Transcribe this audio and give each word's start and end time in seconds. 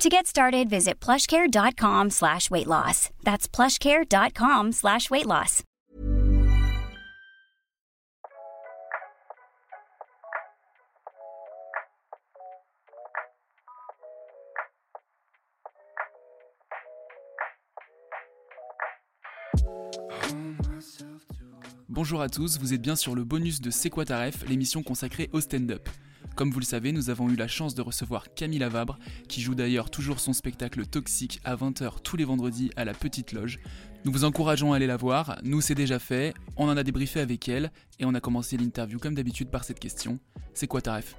To 0.00 0.08
get 0.08 0.26
started, 0.26 0.70
visit 0.70 0.98
plushcare.com 0.98 2.08
slash 2.08 2.50
weight 2.50 2.66
loss. 2.66 3.10
That's 3.22 3.46
plushcare.com 3.46 4.72
slash 4.72 5.10
weight 5.10 5.26
loss. 5.26 5.62
Bonjour 21.90 22.22
à 22.22 22.30
tous, 22.30 22.58
vous 22.58 22.72
êtes 22.72 22.80
bien 22.80 22.96
sur 22.96 23.14
le 23.14 23.24
bonus 23.24 23.60
de 23.60 23.70
C'est 23.70 23.90
quoi 23.90 24.06
ta 24.06 24.16
l'émission 24.48 24.82
consacrée 24.82 25.28
au 25.34 25.42
stand-up. 25.42 25.90
Comme 26.40 26.52
vous 26.52 26.60
le 26.60 26.64
savez, 26.64 26.92
nous 26.92 27.10
avons 27.10 27.28
eu 27.28 27.36
la 27.36 27.48
chance 27.48 27.74
de 27.74 27.82
recevoir 27.82 28.32
Camille 28.34 28.60
Lavabre, 28.60 28.98
qui 29.28 29.42
joue 29.42 29.54
d'ailleurs 29.54 29.90
toujours 29.90 30.20
son 30.20 30.32
spectacle 30.32 30.86
Toxique 30.86 31.38
à 31.44 31.54
20h 31.54 32.00
tous 32.02 32.16
les 32.16 32.24
vendredis 32.24 32.70
à 32.76 32.86
la 32.86 32.94
Petite 32.94 33.32
Loge. 33.32 33.58
Nous 34.06 34.12
vous 34.12 34.24
encourageons 34.24 34.72
à 34.72 34.76
aller 34.76 34.86
la 34.86 34.96
voir, 34.96 35.38
nous 35.42 35.60
c'est 35.60 35.74
déjà 35.74 35.98
fait, 35.98 36.32
on 36.56 36.66
en 36.70 36.78
a 36.78 36.82
débriefé 36.82 37.20
avec 37.20 37.46
elle, 37.50 37.70
et 37.98 38.06
on 38.06 38.14
a 38.14 38.20
commencé 38.20 38.56
l'interview 38.56 38.98
comme 38.98 39.14
d'habitude 39.14 39.50
par 39.50 39.64
cette 39.64 39.80
question. 39.80 40.18
C'est 40.54 40.66
quoi 40.66 40.80
ta 40.80 40.96
ref 40.96 41.14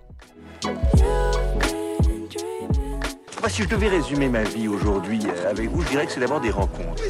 si 3.48 3.62
je 3.62 3.68
devais 3.68 3.90
résumer 3.90 4.28
ma 4.28 4.44
vie 4.44 4.68
aujourd'hui 4.68 5.20
euh, 5.28 5.52
avec 5.52 5.70
vous, 5.70 5.84
je 5.84 5.90
dirais 5.90 6.08
que 6.08 6.12
c'est 6.12 6.20
d'abord 6.20 6.42
des 6.42 6.52
rencontres. 6.52 7.04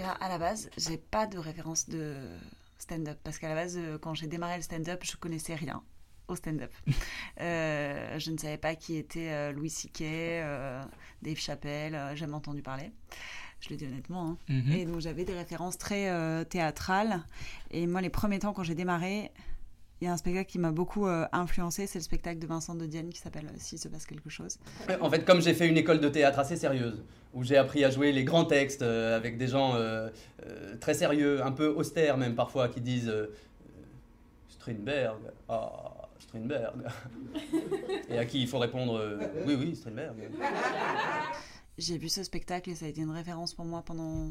Et 0.00 0.02
à 0.02 0.28
la 0.30 0.38
base, 0.38 0.70
j'ai 0.78 0.96
pas 0.96 1.26
de 1.26 1.36
référence 1.36 1.86
de 1.90 2.16
stand-up 2.78 3.18
parce 3.22 3.38
qu'à 3.38 3.48
la 3.50 3.54
base, 3.54 3.76
euh, 3.76 3.98
quand 3.98 4.14
j'ai 4.14 4.26
démarré 4.28 4.56
le 4.56 4.62
stand-up, 4.62 5.00
je 5.04 5.14
connaissais 5.16 5.54
rien 5.54 5.82
au 6.28 6.36
stand-up. 6.36 6.72
Euh, 7.40 8.18
je 8.18 8.30
ne 8.30 8.36
savais 8.36 8.58
pas 8.58 8.74
qui 8.74 8.96
était 8.96 9.30
euh, 9.30 9.52
Louis 9.52 9.74
euh, 10.02 10.82
Dave 11.22 11.36
Chappelle, 11.36 11.94
euh, 11.94 12.14
jamais 12.16 12.34
entendu 12.34 12.60
parler. 12.62 12.92
Je 13.60 13.70
le 13.70 13.76
dis 13.76 13.86
honnêtement. 13.86 14.30
hein. 14.30 14.36
Mhm. 14.48 14.72
Et 14.72 14.84
donc 14.84 15.00
j'avais 15.00 15.24
des 15.24 15.34
références 15.34 15.76
très 15.78 16.44
théâtrales. 16.46 17.22
Et 17.70 17.86
moi, 17.86 18.00
les 18.00 18.10
premiers 18.10 18.38
temps, 18.38 18.52
quand 18.52 18.62
j'ai 18.62 18.74
démarré, 18.74 19.30
il 20.00 20.06
y 20.06 20.08
a 20.08 20.12
un 20.12 20.16
spectacle 20.16 20.50
qui 20.50 20.58
m'a 20.58 20.70
beaucoup 20.72 21.06
euh, 21.06 21.26
influencé, 21.32 21.86
c'est 21.86 21.98
le 21.98 22.04
spectacle 22.04 22.38
de 22.38 22.46
Vincent 22.46 22.74
de 22.74 22.86
Dienne 22.86 23.10
qui 23.10 23.18
s'appelle 23.18 23.46
euh, 23.46 23.56
S'il 23.58 23.78
se 23.78 23.88
passe 23.88 24.06
quelque 24.06 24.30
chose. 24.30 24.58
En 25.00 25.10
fait, 25.10 25.24
comme 25.24 25.42
j'ai 25.42 25.52
fait 25.52 25.68
une 25.68 25.76
école 25.76 26.00
de 26.00 26.08
théâtre 26.08 26.38
assez 26.38 26.56
sérieuse, 26.56 27.02
où 27.34 27.44
j'ai 27.44 27.58
appris 27.58 27.84
à 27.84 27.90
jouer 27.90 28.10
les 28.12 28.24
grands 28.24 28.46
textes 28.46 28.82
euh, 28.82 29.16
avec 29.16 29.36
des 29.36 29.46
gens 29.46 29.74
euh, 29.74 30.08
très 30.80 30.94
sérieux, 30.94 31.44
un 31.44 31.52
peu 31.52 31.68
austères 31.68 32.16
même 32.16 32.34
parfois, 32.34 32.68
qui 32.68 32.80
disent 32.80 33.12
Strindberg, 34.48 35.18
ah, 35.48 36.08
Strindberg. 36.18 36.76
et 38.08 38.18
à 38.18 38.24
qui 38.24 38.40
il 38.40 38.48
faut 38.48 38.58
répondre 38.58 39.18
Oui, 39.46 39.54
oui, 39.54 39.76
Strindberg. 39.76 40.16
j'ai 41.76 41.98
vu 41.98 42.08
ce 42.08 42.22
spectacle 42.22 42.70
et 42.70 42.74
ça 42.74 42.86
a 42.86 42.88
été 42.88 43.02
une 43.02 43.10
référence 43.10 43.52
pour 43.52 43.66
moi 43.66 43.82
pendant, 43.84 44.30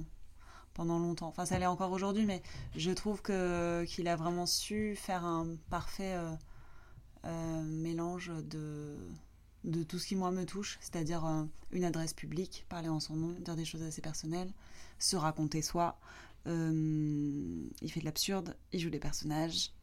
pendant 0.80 0.98
longtemps. 0.98 1.28
Enfin, 1.28 1.46
ça 1.46 1.60
l'est 1.60 1.66
encore 1.66 1.92
aujourd'hui, 1.92 2.26
mais 2.26 2.42
je 2.74 2.92
trouve 2.92 3.22
que 3.22 3.84
qu'il 3.84 4.08
a 4.08 4.16
vraiment 4.16 4.46
su 4.46 4.96
faire 4.96 5.26
un 5.26 5.58
parfait 5.70 6.16
euh, 6.16 6.32
euh, 7.26 7.64
mélange 7.64 8.32
de, 8.50 8.96
de 9.66 9.84
tout 9.84 10.00
ce 10.00 10.08
qui, 10.08 10.16
moi, 10.16 10.32
me 10.32 10.46
touche, 10.46 10.78
c'est-à-dire 10.80 11.26
euh, 11.26 11.44
une 11.72 11.84
adresse 11.84 12.14
publique, 12.14 12.66
parler 12.70 12.88
en 12.88 13.02
son 13.02 13.18
nom, 13.18 13.36
dire 13.42 13.58
des 13.58 13.66
choses 13.66 13.84
assez 13.84 14.02
personnelles, 14.02 14.54
se 15.00 15.18
raconter 15.18 15.62
soi. 15.62 16.00
Il 16.46 17.92
fait 17.92 18.00
de 18.00 18.06
l'absurde, 18.06 18.56
il 18.72 18.80
joue 18.80 18.90
des 18.90 19.00
personnages. 19.00 19.74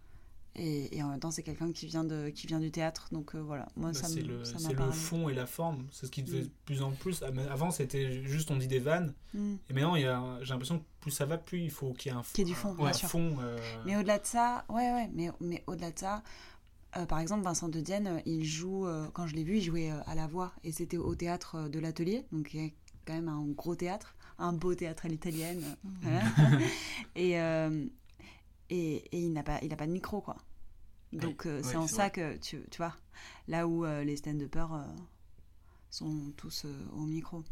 Et, 0.58 0.96
et 0.96 1.02
en 1.02 1.08
même 1.10 1.20
temps, 1.20 1.30
c'est 1.30 1.42
quelqu'un 1.42 1.70
qui 1.72 1.86
vient 1.86 2.02
de 2.04 2.30
qui 2.30 2.46
vient 2.46 2.60
du 2.60 2.70
théâtre, 2.70 3.08
donc 3.12 3.34
euh, 3.34 3.40
voilà. 3.40 3.68
Moi, 3.76 3.90
Bah, 3.92 3.98
ça 3.98 4.06
c'est 4.08 4.22
le, 4.22 4.42
ça 4.44 4.56
le 4.72 4.90
fond 4.92 5.28
et 5.28 5.34
la 5.34 5.44
forme. 5.46 5.86
C'est 5.92 6.06
ce 6.06 6.10
qui 6.10 6.24
te 6.24 6.30
fait 6.30 6.38
Mm. 6.40 6.44
de 6.44 6.50
plus 6.64 6.82
en 6.82 6.92
plus. 6.92 7.22
Ah, 7.22 7.52
Avant, 7.52 7.70
c'était 7.70 8.22
juste 8.24 8.50
on 8.50 8.56
dit 8.56 8.66
des 8.68 8.78
vannes. 8.78 9.12
Mm. 9.34 9.54
Et 9.68 9.72
maintenant, 9.74 9.96
il 9.96 10.02
j'ai 10.42 10.48
l'impression 10.52 10.78
que 10.78 10.84
plus 11.00 11.10
ça 11.10 11.26
va, 11.26 11.36
plus 11.38 11.60
il 11.60 11.70
faut 11.70 11.92
qu'il 11.92 12.10
y 12.10 12.14
ait 12.14 12.18
un, 12.18 12.22
Qu'il 12.22 12.46
y 12.46 12.50
ait 12.50 12.54
du 12.54 12.58
fond, 12.58 12.70
un- 12.70 12.74
bien 12.74 12.86
un 12.86 12.92
sûr. 12.94 13.08
fond, 13.08 13.36
euh, 13.40 13.58
Mais 13.84 13.96
au-delà 13.96 14.18
de 14.18 14.24
ça, 14.26 14.64
ouais, 14.70 14.92
ouais, 14.92 15.10
mais, 15.14 15.30
mais 15.40 15.62
au-delà 15.66 15.90
de 15.90 15.98
ça, 15.98 16.22
euh, 16.96 17.04
par 17.04 17.18
exemple, 17.20 17.42
Vincent 17.44 17.68
de 17.68 17.80
Dienne, 17.80 18.22
il 18.24 18.44
joue, 18.44 18.86
quand 19.12 19.26
je 19.26 19.34
l'ai 19.34 19.44
vu, 19.44 19.58
il 19.58 19.62
jouait 19.62 19.90
à 20.06 20.14
la 20.14 20.26
voix, 20.26 20.52
et 20.64 20.72
c'était 20.72 20.96
au 20.96 21.14
théâtre 21.14 21.68
de 21.68 21.78
l'Atelier, 21.78 22.24
donc 22.32 22.54
il 22.54 22.62
y 22.62 22.66
a 22.66 22.70
quand 23.06 23.12
même 23.14 23.28
un 23.28 23.44
gros 23.48 23.74
théâtre, 23.76 24.16
un 24.38 24.52
beau 24.54 24.74
théâtre 24.74 25.04
à 25.04 25.08
l'italienne. 25.08 25.62
voilà. 26.02 26.22
et, 27.14 27.38
et, 28.70 28.96
et 29.16 29.18
il 29.20 29.32
n'a 29.32 29.42
pas, 29.42 29.58
il 29.62 29.72
a 29.72 29.76
pas 29.76 29.86
de 29.86 29.92
micro, 29.92 30.20
quoi. 30.20 30.36
Donc 31.12 31.46
euh, 31.46 31.60
c'est 31.62 31.76
en 31.76 31.86
ça 31.86 32.02
vrai. 32.08 32.10
que, 32.10 32.36
tu, 32.38 32.62
tu 32.70 32.78
vois, 32.78 32.94
là 33.48 33.66
où 33.66 33.84
euh, 33.84 34.02
les 34.04 34.16
stand-uppers 34.16 34.74
euh, 34.74 34.82
sont 35.90 36.32
tous 36.36 36.66
au 36.96 37.02
micro. 37.02 37.42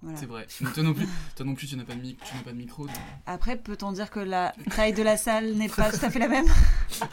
Voilà. 0.00 0.16
C'est 0.16 0.26
vrai. 0.26 0.46
Mais 0.60 0.70
toi 0.70 0.82
non 0.84 0.94
plus, 0.94 1.08
toi 1.34 1.44
non 1.44 1.54
plus 1.56 1.66
tu 1.66 1.74
n'as 1.76 1.82
pas 1.84 1.96
de, 1.96 2.00
mic- 2.00 2.20
tu 2.22 2.36
n'as 2.36 2.42
pas 2.44 2.52
de 2.52 2.56
micro. 2.56 2.86
donc 2.86 2.94
Après, 3.26 3.56
peut-on 3.56 3.90
dire 3.90 4.10
que 4.10 4.20
la 4.20 4.54
taille 4.76 4.92
de 4.92 5.02
la 5.02 5.16
salle 5.16 5.54
n'est 5.54 5.68
pas 5.68 5.90
tout 5.90 6.04
à 6.04 6.08
fait 6.10 6.20
la 6.20 6.28
même? 6.28 6.46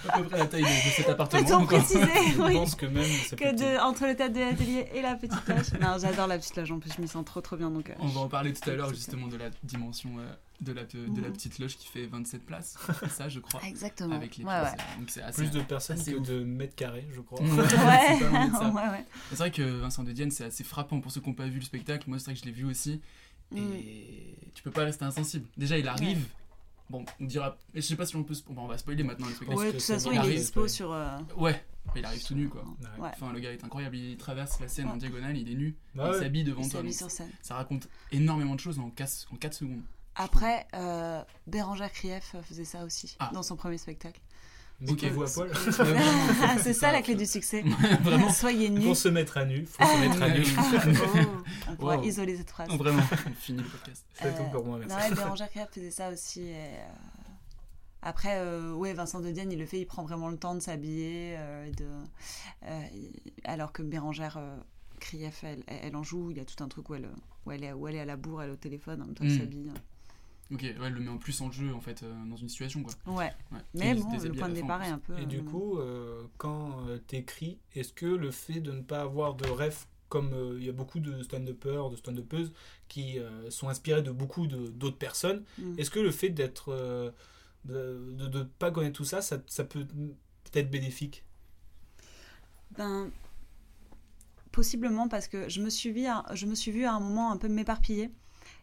À 0.09 0.19
peu 0.19 0.25
près 0.25 0.37
la 0.37 0.45
taille 0.45 0.61
de, 0.61 0.67
de 0.67 0.93
cet 0.95 1.09
appartement. 1.09 1.43
Peut-on 1.43 1.65
quoi. 1.65 1.79
préciser 1.79 2.01
Je 2.35 2.41
oui. 2.43 2.53
pense 2.53 2.75
que 2.75 2.85
même. 2.85 3.03
ça 3.27 3.35
que 3.35 3.43
peut 3.43 3.55
de, 3.55 3.79
entre 3.81 4.05
le 4.05 4.15
théâtre 4.15 4.33
de 4.35 4.39
l'atelier 4.39 4.87
et 4.93 5.01
la 5.01 5.15
petite 5.15 5.47
loge. 5.47 5.73
Non, 5.81 5.97
j'adore 5.99 6.27
la 6.27 6.37
petite 6.37 6.55
loge 6.57 6.71
en 6.73 6.79
plus, 6.79 6.91
je 6.95 7.01
m'y 7.01 7.07
sens 7.07 7.25
trop 7.25 7.41
trop 7.41 7.57
bien 7.57 7.71
donc. 7.71 7.89
euh, 7.89 7.95
On 7.99 8.07
va 8.07 8.21
en 8.21 8.29
parler 8.29 8.53
tout 8.53 8.69
à 8.69 8.73
l'heure 8.75 8.93
justement 8.93 9.25
de 9.27 9.37
la 9.37 9.49
dimension 9.63 10.11
euh, 10.19 10.31
de, 10.61 10.71
la, 10.71 10.83
de 10.85 11.21
la 11.21 11.27
Mhm. 11.27 11.33
petite 11.33 11.59
loge 11.59 11.75
qui 11.77 11.87
fait 11.87 12.05
27 12.05 12.45
places. 12.45 12.77
C'est 13.01 13.09
ça 13.09 13.29
je 13.29 13.39
crois. 13.39 13.61
Exactement. 13.65 14.15
Avec 14.15 14.37
les 14.37 14.43
ouais, 14.45 14.51
pièces. 14.61 14.71
ouais. 14.73 14.99
Donc 14.99 15.09
c'est 15.09 15.21
assez. 15.21 15.41
Plus 15.41 15.51
de 15.51 15.61
personnes 15.61 15.99
assez 15.99 16.13
que 16.13 16.17
ouf. 16.17 16.27
de 16.27 16.43
mètres 16.43 16.75
carrés, 16.75 17.07
je 17.13 17.21
crois. 17.21 17.39
Ouais, 17.43 17.47
Ouais, 17.49 17.67
c'est 18.19 18.25
ouais, 18.65 18.89
ouais. 18.89 19.05
Vrai 19.33 19.51
que 19.51 19.61
Vincent 19.63 20.03
de 20.03 20.11
Dienne, 20.11 20.31
c'est 20.31 20.45
assez 20.45 20.63
frappant 20.63 20.99
pour 21.01 21.11
ceux 21.11 21.21
qui 21.21 21.29
n'ont 21.29 21.35
pas 21.35 21.47
vu 21.47 21.59
le 21.59 21.65
spectacle. 21.65 22.09
Moi, 22.09 22.19
c'est 22.19 22.25
vrai 22.25 22.33
que 22.35 22.39
je 22.39 22.45
l'ai 22.45 22.51
vu 22.51 22.65
aussi. 22.65 23.01
Mm. 23.51 23.57
Et 23.57 24.37
tu 24.53 24.63
peux 24.63 24.71
pas 24.71 24.83
rester 24.85 25.05
insensible. 25.05 25.47
Déjà, 25.57 25.77
il 25.77 25.87
arrive. 25.87 26.25
Bon, 26.89 27.03
on 27.19 27.25
dira. 27.25 27.57
Je 27.73 27.81
sais 27.81 27.95
pas 27.95 28.05
si 28.05 28.15
on 28.15 28.23
peut. 28.23 28.35
bon, 28.49 28.63
on 28.63 28.67
va 28.67 28.77
spoiler 28.77 29.03
maintenant 29.03 29.27
le 29.27 29.33
spectacle. 29.33 29.59
Ouais, 29.59 29.65
de 29.67 29.71
que 29.71 29.77
toute 29.77 29.85
façon, 29.85 30.09
bon, 30.09 30.13
il 30.13 30.17
est 30.17 30.19
arrive, 30.19 30.37
dispo 30.39 30.61
ouais. 30.61 30.67
sur. 30.69 30.91
euh, 30.91 31.17
Ouais, 31.35 31.65
mais 31.95 32.01
il 32.01 32.05
arrive 32.05 32.23
tout 32.23 32.35
nu 32.35 32.47
quoi. 32.47 32.63
Ouais. 32.63 33.01
Ouais. 33.05 33.09
Enfin, 33.13 33.33
le 33.33 33.39
gars 33.39 33.51
est 33.51 33.63
incroyable. 33.63 33.95
Il 33.97 34.17
traverse 34.17 34.59
la 34.59 34.67
scène 34.67 34.87
en 34.87 34.91
Ouais. 34.93 34.97
diagonale, 34.99 35.35
il 35.35 35.51
est 35.51 35.55
nu. 35.55 35.75
Bah 35.95 36.05
il 36.09 36.11
ouais. 36.13 36.19
s'habille 36.19 36.43
devant 36.43 36.61
il 36.61 36.69
toi. 36.69 36.79
s'habille 36.81 36.91
donc 36.91 36.97
sur 36.99 37.11
scène. 37.11 37.31
Ça 37.41 37.55
raconte 37.55 37.87
énormément 38.11 38.53
de 38.53 38.59
choses 38.59 38.77
en 38.77 38.89
4, 38.91 39.27
en 39.31 39.35
4 39.35 39.53
secondes. 39.55 39.81
Après, 40.15 40.65
euh, 40.75 41.21
Bérangère 41.47 41.91
Krief 41.91 42.35
faisait 42.47 42.65
ça 42.65 42.83
aussi 42.85 43.15
Ah. 43.19 43.31
dans 43.33 43.43
son 43.43 43.55
premier 43.55 43.77
spectacle. 43.77 44.21
Mettez-vous 44.81 45.23
à 45.23 45.27
poil. 45.29 45.51
c'est 46.63 46.73
ça 46.73 46.91
la 46.91 47.01
clé 47.01 47.15
du 47.15 47.25
succès. 47.25 47.63
Vraiment. 48.01 48.29
Soyez 48.33 48.69
nus. 48.69 48.85
Pour 48.85 48.97
se 48.97 49.07
mettre 49.09 49.37
à 49.37 49.45
nu, 49.45 49.65
faut 49.65 49.83
se 49.85 49.99
mettre 49.99 50.21
à 50.21 50.29
nu. 50.29 50.43
Oh, 50.57 51.41
on 51.69 51.75
pourra 51.75 51.97
Wow. 51.97 52.03
isoler 52.03 52.37
cette 52.37 52.49
phrase. 52.49 52.69
Vraiment, 52.69 53.01
on 53.27 53.31
finit 53.33 53.61
le 53.63 53.67
podcast. 53.69 54.05
C'est 54.13 54.35
tout 54.35 54.41
Euh, 54.43 54.45
pour 54.51 54.65
moi, 54.65 54.79
merci. 54.79 55.09
Non, 55.11 55.15
Bérangère 55.15 55.49
Krief 55.49 55.67
faisait 55.71 55.91
ça 55.91 56.09
aussi. 56.09 56.41
et, 56.41 56.55
euh, 56.55 56.87
Après, 58.01 58.37
euh, 58.37 58.73
ouais, 58.73 58.93
Vincent 58.93 59.19
de 59.21 59.31
Dienne, 59.31 59.51
il 59.51 59.57
le 59.59 59.65
fait, 59.65 59.79
il 59.79 59.85
prend 59.85 60.03
vraiment 60.03 60.27
le 60.29 60.37
temps 60.37 60.55
de 60.55 60.59
s'habiller. 60.59 61.35
euh, 61.37 61.71
de... 61.71 61.87
euh, 62.67 62.81
Alors 63.45 63.71
que 63.71 63.81
Bérangère 63.81 64.35
euh, 64.37 64.57
Krief, 64.99 65.43
elle, 65.43 65.63
elle 65.67 65.95
en 65.95 66.03
joue, 66.03 66.31
il 66.31 66.37
y 66.37 66.39
a 66.41 66.45
tout 66.45 66.61
un 66.63 66.67
truc 66.67 66.89
où 66.89 66.95
elle, 66.95 67.09
où 67.45 67.51
elle, 67.51 67.63
est, 67.63 67.73
où 67.73 67.87
elle 67.87 67.95
est 67.95 67.99
à 68.01 68.05
la 68.05 68.15
bourre, 68.17 68.43
elle 68.43 68.49
est 68.49 68.53
au 68.53 68.57
téléphone, 68.57 69.01
en 69.01 69.05
même 69.05 69.15
temps 69.15 69.23
elle 69.23 69.33
Mm. 69.35 69.39
s'habille. 69.39 69.71
Ok, 70.51 70.61
ouais, 70.61 70.75
elle 70.85 70.93
le 70.93 70.99
met 70.99 71.09
en 71.09 71.17
plus 71.17 71.41
en 71.41 71.51
jeu 71.51 71.73
en 71.73 71.81
fait 71.81 72.03
euh, 72.03 72.13
dans 72.29 72.35
une 72.35 72.49
situation 72.49 72.83
quoi. 72.83 72.93
Ouais, 73.07 73.33
Ouais. 73.51 73.59
mais 73.73 73.95
bon, 73.95 74.11
le 74.19 74.31
point 74.33 74.49
de 74.49 74.53
départ 74.53 74.83
est 74.83 74.89
un 74.89 74.99
peu. 74.99 75.17
Et 75.17 75.25
du 75.25 75.37
euh, 75.37 75.41
coup, 75.41 75.79
euh, 75.79 76.23
quand 76.37 76.87
euh, 76.87 76.99
t'écris, 76.99 77.57
est-ce 77.73 77.91
que 77.93 78.05
le 78.05 78.29
fait 78.31 78.59
de 78.59 78.71
ne 78.71 78.81
pas 78.81 79.01
avoir 79.01 79.33
de 79.33 79.47
rêve, 79.49 79.85
comme 80.07 80.33
euh, 80.33 80.57
il 80.59 80.65
y 80.65 80.69
a 80.69 80.71
beaucoup 80.71 80.99
de 80.99 81.23
stand-uppers, 81.23 81.89
de 81.89 81.95
stand-uppeuses 81.95 82.53
qui 82.87 83.17
euh, 83.17 83.49
sont 83.49 83.69
inspirés 83.69 84.03
de 84.03 84.11
beaucoup 84.11 84.45
de- 84.45 84.67
d'autres 84.67 84.97
personnes, 84.99 85.43
Mm. 85.57 85.79
est-ce 85.79 85.89
que 85.89 85.99
le 85.99 86.11
fait 86.11 86.29
d'être. 86.29 86.69
euh, 86.71 87.11
de 87.65 88.15
ne 88.27 88.43
pas 88.43 88.69
connaître 88.69 88.95
tout 88.97 89.05
ça, 89.05 89.21
ça, 89.23 89.39
ça 89.47 89.63
peut 89.63 89.85
peut-être 90.43 90.69
bénéfique? 90.69 91.23
Ben, 92.77 93.11
possiblement 94.51 95.07
parce 95.07 95.27
que 95.27 95.49
je 95.49 95.61
me 95.61 95.69
suis 95.69 95.91
vue 95.91 96.05
à, 96.05 96.23
je 96.33 96.45
me 96.45 96.55
suis 96.55 96.71
vue 96.71 96.85
à 96.85 96.93
un 96.93 96.99
moment 96.99 97.31
un 97.31 97.37
peu 97.37 97.47
m'éparpiller 97.47 98.09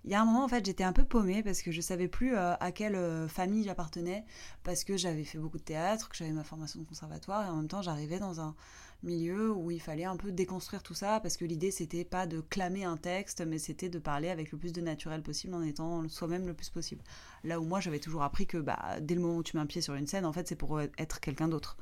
il 0.04 0.10
y 0.10 0.14
a 0.14 0.20
un 0.20 0.25
moment, 0.25 0.44
en 0.44 0.49
fait, 0.49 0.66
j'étais 0.66 0.84
un 0.84 0.93
peu 0.93 1.04
paumée 1.04 1.43
parce 1.43 1.62
que 1.62 1.70
je 1.70 1.81
savais 1.81 2.08
plus 2.08 2.34
euh, 2.34 2.54
à 2.58 2.72
quelle 2.72 2.96
euh, 2.96 3.28
famille 3.28 3.64
j'appartenais, 3.64 4.25
parce 4.64 4.82
que 4.82 4.96
j'avais 4.96 5.25
fait 5.25 5.38
beaucoup 5.38 5.58
de 5.58 5.62
théâtre, 5.62 6.08
que 6.08 6.16
j'avais 6.16 6.32
ma 6.32 6.43
formation 6.43 6.81
de 6.81 6.84
conservatoire, 6.84 7.46
et 7.46 7.49
en 7.49 7.56
même 7.56 7.69
temps, 7.69 7.82
j'arrivais 7.82 8.19
dans 8.19 8.40
un 8.40 8.56
milieu 9.04 9.52
où 9.52 9.70
il 9.70 9.81
fallait 9.81 10.04
un 10.04 10.16
peu 10.16 10.32
déconstruire 10.32 10.82
tout 10.82 10.94
ça, 10.94 11.20
parce 11.20 11.37
que 11.37 11.44
l'idée, 11.44 11.70
c'était 11.70 12.04
pas 12.04 12.26
de 12.26 12.40
clamer 12.40 12.84
un 12.84 12.96
texte, 12.96 13.44
mais 13.46 13.58
c'était 13.58 13.88
de 13.88 14.00
parler 14.00 14.28
avec 14.28 14.50
le 14.50 14.58
plus 14.58 14.72
de 14.72 14.81
naturel 14.81 15.22
possible 15.22 15.54
en 15.54 15.62
étant 15.62 16.08
soi-même 16.08 16.46
le 16.46 16.54
plus 16.54 16.70
possible. 16.70 17.02
Là 17.44 17.60
où 17.60 17.64
moi, 17.64 17.78
j'avais 17.81 18.00
toujours 18.00 18.25
appris 18.25 18.46
que 18.46 18.58
bah, 18.58 18.96
dès 19.00 19.14
le 19.14 19.20
moment 19.20 19.37
où 19.37 19.43
tu 19.44 19.56
mets 19.56 19.62
un 19.62 19.66
pied 19.66 19.82
sur 19.82 19.94
une 19.94 20.08
scène, 20.08 20.26
en 20.26 20.32
fait, 20.32 20.49
c'est 20.49 20.56
pour 20.56 20.81
être 20.81 21.20
quelqu'un 21.20 21.46
d'autre. 21.46 21.76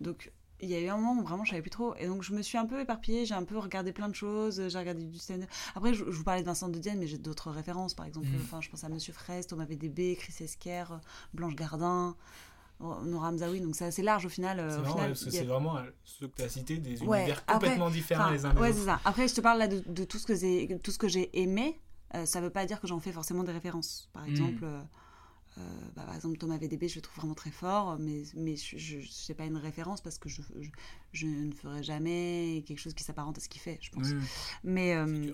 Donc, 0.00 0.32
il 0.60 0.68
y 0.68 0.74
a 0.74 0.80
eu 0.80 0.88
un 0.88 0.96
moment 0.96 1.20
où 1.20 1.24
vraiment 1.24 1.44
je 1.44 1.50
savais 1.50 1.62
plus 1.62 1.70
trop. 1.70 1.94
Et 1.96 2.06
donc 2.06 2.22
je 2.22 2.32
me 2.34 2.42
suis 2.42 2.58
un 2.58 2.66
peu 2.66 2.80
éparpillée, 2.80 3.24
j'ai 3.26 3.34
un 3.34 3.44
peu 3.44 3.58
regardé 3.58 3.92
plein 3.92 4.08
de 4.08 4.14
choses, 4.14 4.68
j'ai 4.68 4.78
regardé 4.78 5.04
du 5.04 5.18
stand 5.18 5.46
Après, 5.74 5.94
je, 5.94 6.04
vous 6.04 6.24
parlais 6.24 6.40
de 6.42 6.46
Vincent 6.46 6.68
de 6.68 6.78
Dienne, 6.78 6.98
mais 6.98 7.06
j'ai 7.06 7.18
d'autres 7.18 7.50
références. 7.50 7.94
Par 7.94 8.06
exemple, 8.06 8.26
Mhm. 8.26 8.40
enfin, 8.42 8.60
je 8.60 8.68
pense 8.70 8.82
à 8.84 8.88
Monsieur 8.88 9.12
Fraisse, 9.12 9.46
Thomas 9.46 9.64
VDB, 9.66 10.16
Chris 10.16 10.34
Esquer, 10.42 10.84
Blanche 11.34 11.54
Gardin, 11.54 12.16
Nora 12.80 13.28
Hamzaoui. 13.28 13.60
Donc 13.60 13.74
c'est 13.74 13.84
assez 13.86 14.02
large 14.02 14.26
au 14.26 14.28
final. 14.28 14.60
euh, 14.60 14.70
C'est 14.70 14.82
marrant, 14.82 14.92
final, 14.94 15.10
parce 15.10 15.24
que 15.24 15.28
a- 15.28 15.32
c'est 15.32 15.44
vraiment 15.44 15.76
euh, 15.78 15.82
ce 16.04 16.24
que 16.26 16.36
tu 16.36 16.42
as 16.42 16.48
cité, 16.48 16.78
des 16.78 17.02
Ouais, 17.02 17.18
univers 17.18 17.42
après, 17.46 17.54
complètement 17.68 17.90
différents 17.90 18.30
les 18.30 18.44
uns 18.44 18.54
des 18.54 18.60
ouais, 18.60 18.70
autres. 18.70 18.78
c'est 18.78 18.84
ça. 18.84 19.00
Après, 19.04 19.26
je 19.28 19.34
te 19.34 19.40
parle 19.40 19.58
là 19.58 19.68
de, 19.68 19.82
de 19.86 20.04
tout 20.04 20.18
ce 20.18 20.26
que 20.26 20.34
j'ai, 20.36 20.78
tout 20.82 20.90
ce 20.90 20.98
que 20.98 21.08
j'ai 21.08 21.30
aimé. 21.40 21.80
Euh, 22.14 22.24
ça 22.24 22.40
veut 22.40 22.50
pas 22.50 22.64
dire 22.66 22.80
que 22.80 22.86
j'en 22.86 23.00
fais 23.00 23.12
forcément 23.12 23.42
des 23.44 23.52
références. 23.52 24.08
Par 24.12 24.24
Mm. 24.24 24.28
exemple, 24.30 24.64
euh, 24.64 24.80
bah, 25.96 26.02
par 26.04 26.14
exemple 26.14 26.36
Thomas 26.38 26.58
VDB, 26.58 26.88
je 26.88 26.96
le 26.96 27.00
trouve 27.00 27.16
vraiment 27.16 27.34
très 27.34 27.50
fort, 27.50 27.98
mais 27.98 28.22
mais 28.34 28.56
je, 28.56 28.98
c'est 29.10 29.34
pas 29.34 29.44
une 29.44 29.56
référence 29.56 30.00
parce 30.00 30.18
que 30.18 30.28
je, 30.28 30.42
je, 30.60 30.70
je 31.12 31.26
ne 31.26 31.52
ferai 31.52 31.82
jamais 31.82 32.64
quelque 32.66 32.78
chose 32.78 32.94
qui 32.94 33.04
s'apparente 33.04 33.38
à 33.38 33.40
ce 33.40 33.48
qu'il 33.48 33.60
fait, 33.60 33.78
je 33.80 33.90
pense. 33.90 34.08
Oui, 34.08 34.14
oui. 34.18 34.26
Mais 34.64 34.94
euh, 34.94 35.32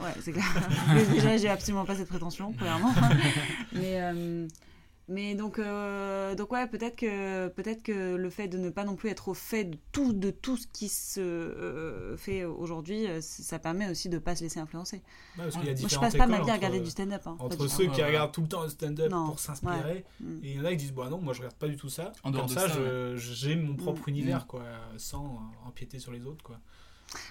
ouais, 0.00 0.14
c'est 0.22 0.32
clair. 0.32 0.68
Déjà, 1.10 1.36
j'ai 1.36 1.48
absolument 1.48 1.84
pas 1.84 1.96
cette 1.96 2.08
prétention, 2.08 2.52
premièrement. 2.52 2.92
mais 3.72 4.00
euh, 4.00 4.48
mais 5.08 5.34
donc 5.36 5.58
euh, 5.58 6.34
donc 6.34 6.50
ouais, 6.52 6.66
peut-être 6.66 6.96
que 6.96 7.48
peut-être 7.48 7.82
que 7.84 8.16
le 8.16 8.30
fait 8.30 8.48
de 8.48 8.58
ne 8.58 8.70
pas 8.70 8.84
non 8.84 8.96
plus 8.96 9.08
être 9.08 9.28
au 9.28 9.34
fait 9.34 9.64
de 9.64 9.78
tout 9.92 10.12
de 10.12 10.30
tout 10.30 10.56
ce 10.56 10.66
qui 10.66 10.88
se 10.88 11.20
euh, 11.20 12.16
fait 12.16 12.44
aujourd'hui, 12.44 13.06
euh, 13.06 13.20
ça 13.20 13.58
permet 13.58 13.88
aussi 13.88 14.08
de 14.08 14.18
pas 14.18 14.34
se 14.34 14.42
laisser 14.42 14.58
influencer. 14.60 14.96
Ouais, 15.38 15.44
parce 15.44 15.56
qu'il 15.56 15.66
y 15.66 15.70
a 15.70 15.74
Moi, 15.78 15.88
je 15.88 15.98
passe 15.98 16.16
pas 16.16 16.26
ma 16.26 16.40
vie 16.40 16.50
à 16.50 16.54
regarder 16.54 16.80
du 16.80 16.90
stand-up. 16.90 17.22
hein, 17.26 17.36
Entre 17.38 17.68
ceux 17.68 17.84
qui 17.86 18.00
Ouais, 18.00 18.06
regardent 18.06 18.32
tout 18.32 18.42
le 18.42 18.48
temps 18.48 18.62
le 18.64 18.68
stand-up 18.68 19.10
Non, 19.10 19.26
pour 19.26 19.38
s'inspirer, 19.38 20.04
Mm. 20.20 20.38
et 20.42 20.50
il 20.50 20.56
y 20.56 20.60
en 20.60 20.64
a 20.64 20.70
qui 20.70 20.76
disent 20.78 20.92
bah 20.92 21.08
non, 21.08 21.20
moi 21.20 21.32
je 21.34 21.38
regarde 21.40 21.56
pas 21.56 21.68
du 21.68 21.76
tout 21.76 21.88
ça. 21.88 22.12
En 22.24 22.30
dehors 22.30 22.46
Comme 22.46 22.54
de 22.54 22.60
ça, 22.60 22.68
ça, 22.68 22.74
je- 22.74 23.16
j'ai 23.16 23.54
mon 23.56 23.76
propre 23.76 24.02
Mm. 24.06 24.10
univers, 24.10 24.46
quoi, 24.46 24.62
sans 24.96 25.24
euh, 25.24 25.68
empiéter 25.68 25.98
sur 25.98 26.10
les 26.12 26.24
autres, 26.26 26.42
quoi. 26.42 26.58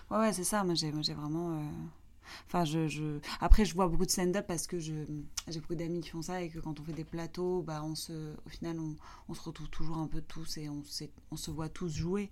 Ouais, 0.09 0.17
ouais, 0.19 0.33
c'est 0.33 0.43
ça. 0.45 0.63
Moi, 0.63 0.75
j'ai, 0.75 0.91
moi, 0.93 1.01
j'ai 1.01 1.13
vraiment. 1.13 1.51
euh, 1.57 1.61
Enfin, 2.47 2.65
je. 2.65 3.19
Après, 3.41 3.65
je 3.65 3.73
vois 3.73 3.87
beaucoup 3.87 4.05
de 4.05 4.11
stand-up 4.11 4.45
parce 4.47 4.67
que 4.67 4.79
j'ai 4.79 5.05
beaucoup 5.59 5.75
d'amis 5.75 6.01
qui 6.01 6.09
font 6.09 6.21
ça 6.21 6.41
et 6.41 6.49
que 6.49 6.59
quand 6.59 6.79
on 6.79 6.83
fait 6.83 6.93
des 6.93 7.03
plateaux, 7.03 7.61
bah, 7.61 7.81
on 7.83 7.95
se... 7.95 8.33
au 8.45 8.49
final, 8.49 8.79
on... 8.79 8.95
on 9.29 9.33
se 9.33 9.41
retrouve 9.41 9.69
toujours 9.69 9.97
un 9.97 10.07
peu 10.07 10.21
tous 10.21 10.57
et 10.57 10.69
on, 10.69 10.83
on 11.31 11.37
se 11.37 11.51
voit 11.51 11.69
tous 11.69 11.93
jouer. 11.95 12.29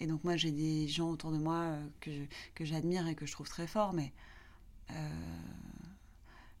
Et 0.00 0.06
donc, 0.06 0.24
moi, 0.24 0.36
j'ai 0.36 0.50
des 0.52 0.88
gens 0.88 1.10
autour 1.10 1.30
de 1.32 1.38
moi 1.38 1.76
euh, 2.08 2.26
que 2.54 2.64
j'admire 2.64 3.06
et 3.08 3.14
que 3.14 3.26
je 3.26 3.32
trouve 3.32 3.48
très 3.48 3.66
forts, 3.66 3.92
mais. 3.92 4.12
euh, 4.90 4.94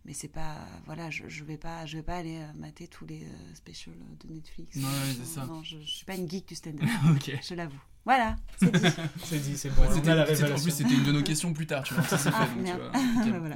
Mais 0.06 0.12
c'est 0.12 0.28
pas. 0.28 0.56
Voilà, 0.86 1.08
je, 1.10 1.24
je, 1.28 1.44
vais 1.44 1.56
pas, 1.56 1.86
je 1.86 1.96
vais 1.96 2.02
pas 2.02 2.16
aller 2.16 2.36
euh, 2.38 2.46
mater 2.58 2.88
tous 2.88 3.06
les 3.06 3.22
euh, 3.22 3.54
specials 3.54 3.94
de 4.26 4.34
Netflix. 4.34 4.76
Ouais, 4.76 4.82
c'est 5.16 5.24
ça. 5.24 5.46
Non, 5.46 5.62
je, 5.62 5.78
je 5.80 5.90
suis 5.90 6.04
pas 6.04 6.14
une 6.14 6.28
geek 6.28 6.46
du 6.48 6.54
stand-up, 6.54 6.86
je 7.42 7.54
l'avoue. 7.54 7.80
Voilà, 8.04 8.36
c'est 8.58 8.70
dit. 8.70 8.86
C'est 9.24 9.38
dit, 9.38 9.56
c'est 9.56 9.70
bon. 9.70 9.80
on 9.88 9.94
C'était- 9.94 10.10
a 10.10 10.14
la 10.14 10.26
c'était- 10.26 10.52
en 10.52 10.56
plus, 10.60 10.70
c'était 10.72 10.92
une 10.92 11.04
de 11.04 11.12
nos 11.12 11.22
questions 11.22 11.54
plus 11.54 11.66
tard, 11.66 11.84
tu 11.84 11.94
vois. 11.94 12.02
Ça, 12.02 12.18
c'est 12.18 12.28
Ah, 12.34 12.44
fait, 12.44 12.54
donc, 12.54 12.58
tu 12.58 12.62
merde. 12.64 12.80
vois, 12.92 13.02
nickel. 13.02 13.32
Bah, 13.32 13.38
voilà. 13.38 13.54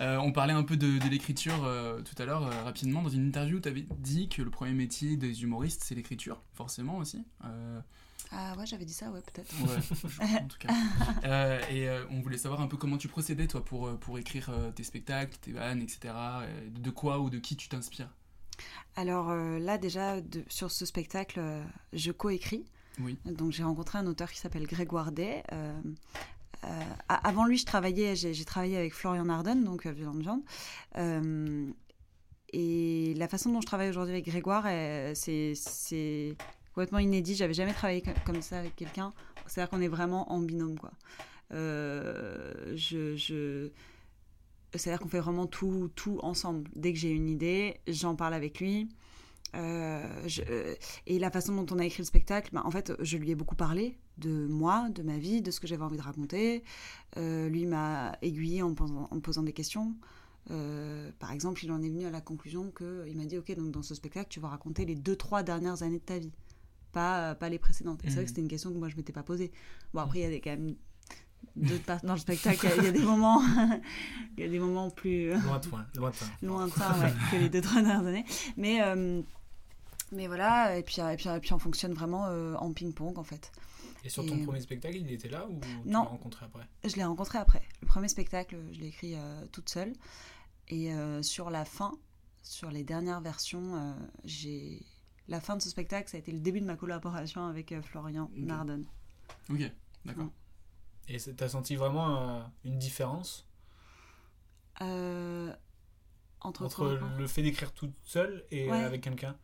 Euh, 0.00 0.16
on 0.18 0.30
parlait 0.30 0.52
un 0.52 0.62
peu 0.62 0.76
de, 0.76 0.98
de 0.98 1.08
l'écriture 1.08 1.64
euh, 1.64 2.00
tout 2.02 2.14
à 2.22 2.24
l'heure, 2.24 2.44
euh, 2.46 2.62
rapidement. 2.62 3.02
Dans 3.02 3.08
une 3.08 3.26
interview, 3.26 3.58
tu 3.58 3.68
avais 3.68 3.84
dit 3.98 4.28
que 4.28 4.40
le 4.40 4.50
premier 4.50 4.70
métier 4.74 5.16
des 5.16 5.42
humoristes, 5.42 5.82
c'est 5.84 5.96
l'écriture, 5.96 6.40
forcément 6.54 6.98
aussi. 6.98 7.24
Ah 8.30 8.54
ouais, 8.58 8.66
j'avais 8.66 8.84
dit 8.84 8.92
ça, 8.92 9.10
ouais, 9.10 9.20
peut-être. 9.22 9.52
ouais, 9.62 9.80
je 9.80 10.36
en 10.44 10.48
tout 10.48 10.58
cas. 10.58 10.68
Euh, 11.24 11.60
et 11.70 11.88
euh, 11.88 12.04
on 12.10 12.20
voulait 12.20 12.38
savoir 12.38 12.60
un 12.60 12.66
peu 12.66 12.76
comment 12.76 12.98
tu 12.98 13.08
procédais, 13.08 13.46
toi, 13.46 13.64
pour, 13.64 13.86
euh, 13.88 13.94
pour 13.96 14.18
écrire 14.18 14.50
euh, 14.50 14.70
tes 14.70 14.84
spectacles, 14.84 15.36
tes 15.40 15.52
vannes, 15.52 15.80
etc. 15.82 15.98
euh, 16.14 16.68
de 16.70 16.90
quoi 16.90 17.18
ou 17.20 17.30
de 17.30 17.38
qui 17.38 17.56
tu 17.56 17.68
t'inspires? 17.68 18.10
Alors 18.96 19.30
euh, 19.30 19.58
là, 19.58 19.78
déjà, 19.78 20.20
de- 20.20 20.44
sur 20.48 20.70
ce 20.70 20.84
spectacle, 20.84 21.38
euh, 21.40 21.64
je 21.92 22.12
coécris. 22.12 22.64
Oui. 23.00 23.16
Donc 23.24 23.52
j'ai 23.52 23.62
rencontré 23.62 23.98
un 23.98 24.06
auteur 24.06 24.30
qui 24.30 24.38
s'appelle 24.38 24.66
Grégoire 24.66 25.12
Day. 25.12 25.42
Euh, 25.52 25.80
euh, 26.64 26.82
avant 27.08 27.46
lui, 27.46 27.56
je 27.56 27.64
travaillais, 27.66 28.16
j'ai 28.16 28.34
j'ai 28.34 28.44
travaillé 28.44 28.76
avec 28.76 28.92
Florian 28.92 29.28
Arden, 29.28 29.62
donc 29.64 29.86
euh, 29.86 29.92
Violent 29.92 30.18
Viande. 30.18 30.40
Euh, 30.96 31.70
et 32.52 33.14
la 33.16 33.28
façon 33.28 33.52
dont 33.52 33.60
je 33.60 33.66
travaille 33.66 33.88
aujourd'hui 33.90 34.14
avec 34.14 34.26
Grégoire, 34.26 34.64
c'est 35.14 35.52
c'est 35.54 36.36
complètement 36.78 37.00
inédit. 37.00 37.34
J'avais 37.34 37.54
jamais 37.54 37.72
travaillé 37.74 38.02
co- 38.02 38.12
comme 38.24 38.40
ça 38.40 38.60
avec 38.60 38.76
quelqu'un. 38.76 39.12
C'est-à-dire 39.48 39.68
qu'on 39.68 39.80
est 39.82 39.88
vraiment 39.88 40.30
en 40.32 40.38
binôme, 40.38 40.78
quoi. 40.78 40.92
Euh, 41.52 42.72
je. 42.76 43.68
C'est-à-dire 44.72 45.00
qu'on 45.00 45.08
fait 45.08 45.18
vraiment 45.18 45.46
tout, 45.48 45.90
tout 45.96 46.20
ensemble. 46.22 46.68
Dès 46.76 46.92
que 46.92 46.98
j'ai 47.00 47.10
une 47.10 47.28
idée, 47.28 47.80
j'en 47.88 48.14
parle 48.14 48.32
avec 48.34 48.60
lui. 48.60 48.88
Euh, 49.56 50.06
je- 50.28 50.42
et 51.08 51.18
la 51.18 51.32
façon 51.32 51.52
dont 51.60 51.66
on 51.74 51.80
a 51.80 51.84
écrit 51.84 52.02
le 52.02 52.06
spectacle, 52.06 52.50
ben, 52.52 52.62
en 52.64 52.70
fait, 52.70 52.92
je 53.00 53.16
lui 53.16 53.30
ai 53.30 53.34
beaucoup 53.34 53.56
parlé 53.56 53.96
de 54.18 54.46
moi, 54.46 54.88
de 54.90 55.02
ma 55.02 55.18
vie, 55.18 55.42
de 55.42 55.50
ce 55.50 55.58
que 55.58 55.66
j'avais 55.66 55.82
envie 55.82 55.96
de 55.96 56.02
raconter. 56.02 56.62
Euh, 57.16 57.48
lui 57.48 57.66
m'a 57.66 58.12
aiguillé 58.22 58.62
en, 58.62 58.74
posant- 58.74 59.42
des 59.42 59.52
questions. 59.52 59.96
Par 61.18 61.32
exemple, 61.32 61.64
il 61.64 61.72
en 61.72 61.82
est 61.82 61.88
venu 61.88 62.06
à 62.06 62.10
la 62.10 62.20
conclusion 62.20 62.70
qu'il 62.70 63.16
m'a 63.16 63.24
dit 63.24 63.36
Ok, 63.36 63.52
donc 63.56 63.72
dans 63.72 63.82
ce 63.82 63.96
spectacle, 63.96 64.28
tu 64.30 64.38
vas 64.38 64.48
raconter 64.48 64.84
les 64.84 64.94
deux, 64.94 65.16
trois 65.16 65.42
dernières 65.42 65.82
années 65.82 65.98
de 65.98 66.04
ta 66.04 66.18
vie, 66.18 66.32
pas, 66.92 67.34
pas 67.34 67.48
les 67.48 67.58
précédentes. 67.58 68.04
Et 68.04 68.08
c'est 68.08 68.14
vrai 68.16 68.24
que 68.24 68.28
c'était 68.30 68.40
une 68.42 68.48
question 68.48 68.70
que 68.72 68.78
moi, 68.78 68.88
je 68.88 68.96
m'étais 68.96 69.12
pas 69.12 69.22
posée. 69.22 69.52
Bon, 69.94 70.00
après, 70.00 70.20
il 70.20 70.22
y 70.22 70.26
a 70.26 70.30
des, 70.30 70.40
quand 70.40 70.50
même 70.50 70.74
d'autres 71.56 71.82
parties 71.86 72.06
dans 72.06 72.14
le 72.14 72.18
spectacle, 72.20 72.58
il 72.64 72.68
y 72.68 72.72
a- 72.72 72.76
il 72.76 72.84
y, 72.84 72.88
a 72.88 72.92
des 72.92 73.02
moments, 73.04 73.42
il 74.36 74.44
y 74.44 74.46
a 74.46 74.48
des 74.48 74.58
moments 74.58 74.90
plus 74.90 75.30
Lointain, 75.32 75.86
lointain. 75.94 76.26
lointain 76.42 77.00
ouais, 77.00 77.12
que 77.30 77.36
les 77.36 77.48
deux 77.48 77.60
trois 77.60 77.82
dernières 77.82 78.06
années. 78.06 78.24
Mais, 78.56 78.82
euh, 78.82 79.22
mais 80.12 80.26
voilà, 80.26 80.76
et 80.78 80.82
puis, 80.82 80.96
et 81.00 81.16
puis, 81.16 81.28
et 81.28 81.40
puis 81.40 81.52
on 81.52 81.58
fonctionne 81.58 81.92
vraiment 81.94 82.26
euh, 82.28 82.54
en 82.56 82.72
ping-pong 82.72 83.18
en 83.18 83.24
fait. 83.24 83.52
Et 84.04 84.08
sur 84.10 84.24
ton 84.24 84.38
premier 84.44 84.60
spectacle, 84.60 84.96
il 84.96 85.10
était 85.10 85.28
là 85.28 85.46
ou 85.48 85.60
tu 85.60 85.88
l'as 85.90 85.98
rencontré 86.00 86.46
après? 86.46 86.66
Je 86.84 86.94
l'ai 86.96 87.04
rencontré 87.04 87.38
après. 87.38 87.62
Le 87.82 87.86
premier 87.88 88.08
spectacle, 88.08 88.56
je 88.72 88.78
l'ai 88.80 88.86
écrit 88.86 89.14
euh, 89.16 89.44
toute 89.50 89.68
seule. 89.68 89.92
Et 90.68 90.94
euh, 90.94 91.20
sur 91.22 91.50
la 91.50 91.64
fin, 91.64 91.92
sur 92.44 92.70
les 92.70 92.84
dernières 92.84 93.20
versions, 93.20 93.74
euh, 93.76 93.92
j'ai. 94.24 94.86
La 95.28 95.40
fin 95.40 95.56
de 95.56 95.62
ce 95.62 95.68
spectacle, 95.70 96.08
ça 96.08 96.16
a 96.16 96.20
été 96.20 96.32
le 96.32 96.40
début 96.40 96.60
de 96.60 96.66
ma 96.66 96.76
collaboration 96.76 97.46
avec 97.46 97.72
euh, 97.72 97.82
Florian. 97.82 98.30
Narden. 98.34 98.84
Ok, 99.50 99.60
d'accord. 100.04 100.28
Et 101.08 101.18
c'est- 101.18 101.34
t'as 101.34 101.48
senti 101.48 101.76
vraiment 101.76 102.38
euh, 102.38 102.42
une 102.64 102.78
différence 102.78 103.46
Euh, 104.80 105.52
entre 106.40 106.98
le 107.18 107.26
fait 107.26 107.42
d'écrire 107.42 107.72
toute 107.72 107.94
seule 108.04 108.44
et 108.50 108.70
Ouais. 108.70 108.82
euh, 108.82 108.86
avec 108.86 109.02
quelqu'un? 109.02 109.36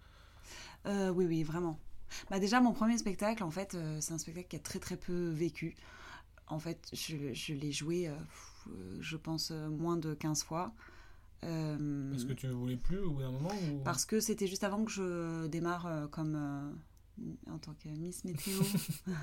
Euh, 0.86 1.10
oui, 1.10 1.26
oui, 1.26 1.42
vraiment. 1.42 1.78
Bah 2.30 2.38
déjà, 2.38 2.60
mon 2.60 2.72
premier 2.72 2.98
spectacle, 2.98 3.42
en 3.42 3.50
fait, 3.50 3.74
euh, 3.74 3.98
c'est 4.00 4.12
un 4.12 4.18
spectacle 4.18 4.48
qui 4.48 4.56
a 4.56 4.60
très 4.60 4.78
très 4.78 4.96
peu 4.96 5.30
vécu. 5.30 5.74
En 6.48 6.58
fait, 6.58 6.88
je, 6.92 7.32
je 7.34 7.54
l'ai 7.54 7.72
joué, 7.72 8.10
je 9.00 9.16
pense, 9.16 9.50
euh, 9.50 9.68
moins 9.68 9.96
de 9.96 10.14
15 10.14 10.44
fois. 10.44 10.72
Euh, 11.44 12.10
Parce 12.10 12.24
que 12.24 12.32
tu 12.32 12.48
voulais 12.48 12.76
plus 12.76 12.98
au 12.98 13.10
bout 13.10 13.20
d'un 13.20 13.30
moment 13.30 13.50
ou... 13.72 13.78
parce 13.84 14.04
que 14.04 14.20
c'était 14.20 14.46
juste 14.46 14.64
avant 14.64 14.84
que 14.84 14.90
je 14.90 15.46
démarre 15.48 15.86
euh, 15.86 16.06
comme 16.06 16.36
euh, 16.36 17.52
en 17.52 17.58
tant 17.58 17.74
que 17.74 17.88
Miss 17.88 18.24
Météo. 18.24 18.60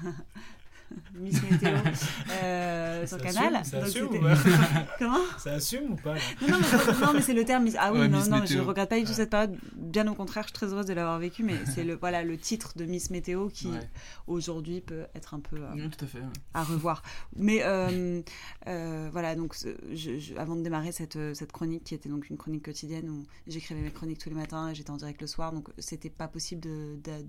Miss 1.16 1.42
Météo 1.44 1.70
euh, 2.44 3.06
sur 3.08 3.20
Ça 3.20 3.24
Canal. 3.26 3.56
assume, 3.56 3.72
ça 3.72 3.78
Donc 3.80 3.88
assume 3.88 4.06
ou 4.08 4.22
pas 4.22 4.36
Comment 5.00 5.18
Ça 5.38 5.54
assume 5.54 5.92
ou 5.92 5.96
pas 5.96 6.14
non, 6.42 6.48
non, 6.50 6.58
mais, 6.62 7.06
non, 7.06 7.14
mais 7.14 7.22
c'est 7.22 7.34
le 7.34 7.46
terme. 7.46 7.64
Miss- 7.66 7.76
Ah 7.80 7.92
oui, 7.94 8.00
Ouais, 8.00 8.08
non, 8.08 8.18
Miss 8.20 8.30
non, 8.30 8.38
je 8.38 8.42
Météo. 8.42 8.64
regrette 8.66 8.90
pas 8.90 8.98
du 8.98 9.04
tout 9.04 9.10
Ouais. 9.10 9.16
cette 9.16 9.30
période. 9.30 9.58
Bien 9.76 10.08
au 10.08 10.16
contraire, 10.16 10.44
je 10.44 10.48
suis 10.48 10.54
très 10.54 10.68
heureuse 10.68 10.86
de 10.86 10.94
l'avoir 10.94 11.20
vécu, 11.20 11.44
mais 11.44 11.56
c'est 11.74 11.84
le 11.84 11.96
voilà 11.96 12.24
le 12.24 12.38
titre 12.38 12.74
de 12.78 12.86
Miss 12.86 13.10
Météo 13.10 13.50
qui 13.50 13.68
Ouais. 13.68 13.80
aujourd'hui 14.28 14.82
peut 14.82 15.06
être 15.16 15.34
un 15.34 15.40
peu 15.40 15.58
euh, 15.58 15.70
Oui, 15.76 15.90
tout 15.90 16.04
à 16.06 16.08
fait. 16.08 16.20
ouais. 16.20 16.26
à 16.54 16.64
revoir. 16.64 17.04
Mais 17.36 17.62
euh, 17.64 18.22
euh, 18.68 19.10
voilà, 19.12 19.36
donc 19.36 19.56
ce- 19.56 19.76
je- 19.94 20.18
je- 20.20 20.36
avant 20.36 20.56
de 20.56 20.62
démarrer 20.62 20.92
cette, 20.92 21.18
cette 21.36 21.52
chronique 21.52 21.84
qui 21.84 21.96
était 21.96 22.10
donc 22.10 22.30
une 22.30 22.38
chronique 22.38 22.64
quotidienne 22.66 23.10
où 23.10 23.26
j'écrivais 23.48 23.82
mes 23.82 23.92
chroniques 23.92 24.20
tous 24.20 24.30
les 24.30 24.36
matins 24.36 24.70
et 24.70 24.76
j'étais 24.76 24.92
en 24.92 24.98
direct 24.98 25.22
le 25.22 25.28
soir, 25.28 25.52
donc 25.54 25.70
c'était 25.78 26.10
pas 26.10 26.28
possible 26.28 26.62
de, 26.62 26.96
de- 27.04 27.26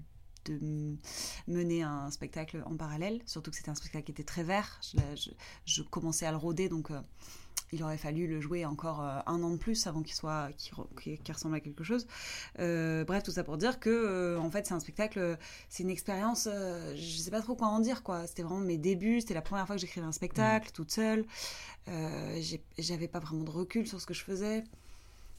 de 0.46 0.96
mener 1.48 1.82
un 1.82 2.10
spectacle 2.10 2.62
en 2.66 2.76
parallèle, 2.76 3.20
surtout 3.26 3.50
que 3.50 3.56
c'était 3.56 3.70
un 3.70 3.74
spectacle 3.74 4.04
qui 4.06 4.12
était 4.12 4.24
très 4.24 4.42
vert. 4.44 4.80
Je, 4.82 4.96
l'ai- 4.98 5.16
je- 5.16 5.30
je 5.66 5.82
commençais 5.82 6.26
à 6.26 6.30
le 6.30 6.36
rôder, 6.36 6.68
donc 6.68 6.90
euh, 6.90 7.00
il 7.74 7.82
aurait 7.82 7.96
fallu 7.96 8.26
le 8.26 8.40
jouer 8.40 8.66
encore 8.66 9.00
euh, 9.02 9.20
un 9.26 9.42
an 9.42 9.50
de 9.50 9.56
plus 9.56 9.86
avant 9.86 10.02
qu'il 10.02 10.14
soit 10.14 10.50
qu'il 10.58 10.74
re- 10.74 10.86
qu'il- 11.00 11.18
qu'il 11.18 11.34
ressemble 11.34 11.54
à 11.54 11.60
quelque 11.60 11.84
chose. 11.84 12.06
Euh, 12.58 13.04
bref, 13.04 13.22
tout 13.22 13.30
ça 13.30 13.44
pour 13.44 13.56
dire 13.56 13.80
que 13.80 14.36
en 14.38 14.50
fait 14.50 14.66
c'est 14.66 14.74
un 14.74 14.80
spectacle, 14.80 15.38
c'est 15.70 15.82
une 15.82 15.90
expérience. 15.90 16.44
je 16.48 17.16
sais 17.18 17.30
pas 17.30 17.40
trop 17.40 17.54
quoi 17.56 17.68
en 17.68 17.80
dire 17.80 18.02
quoi. 18.02 18.26
C'était 18.26 18.42
vraiment 18.42 18.60
mes 18.60 18.78
débuts. 18.78 19.20
C'était 19.22 19.34
la 19.34 19.42
première 19.42 19.66
fois 19.66 19.76
que 19.76 19.80
j'écrivais 19.80 20.06
un 20.06 20.12
spectacle 20.12 20.70
toute 20.72 20.90
seule. 20.90 21.24
J'avais 22.78 23.08
pas 23.08 23.20
vraiment 23.20 23.44
de 23.44 23.50
recul 23.50 23.86
sur 23.86 24.00
ce 24.00 24.06
que 24.06 24.14
je 24.14 24.22
faisais. 24.24 24.64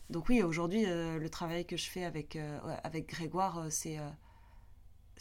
Donc 0.09 0.27
oui, 0.29 0.41
aujourd'hui, 0.43 0.85
le 0.85 1.27
travail 1.29 1.65
que 1.65 1.77
je 1.77 1.89
fais 1.89 2.03
avec, 2.03 2.37
avec 2.83 3.07
Grégoire, 3.09 3.65
c'est 3.69 3.97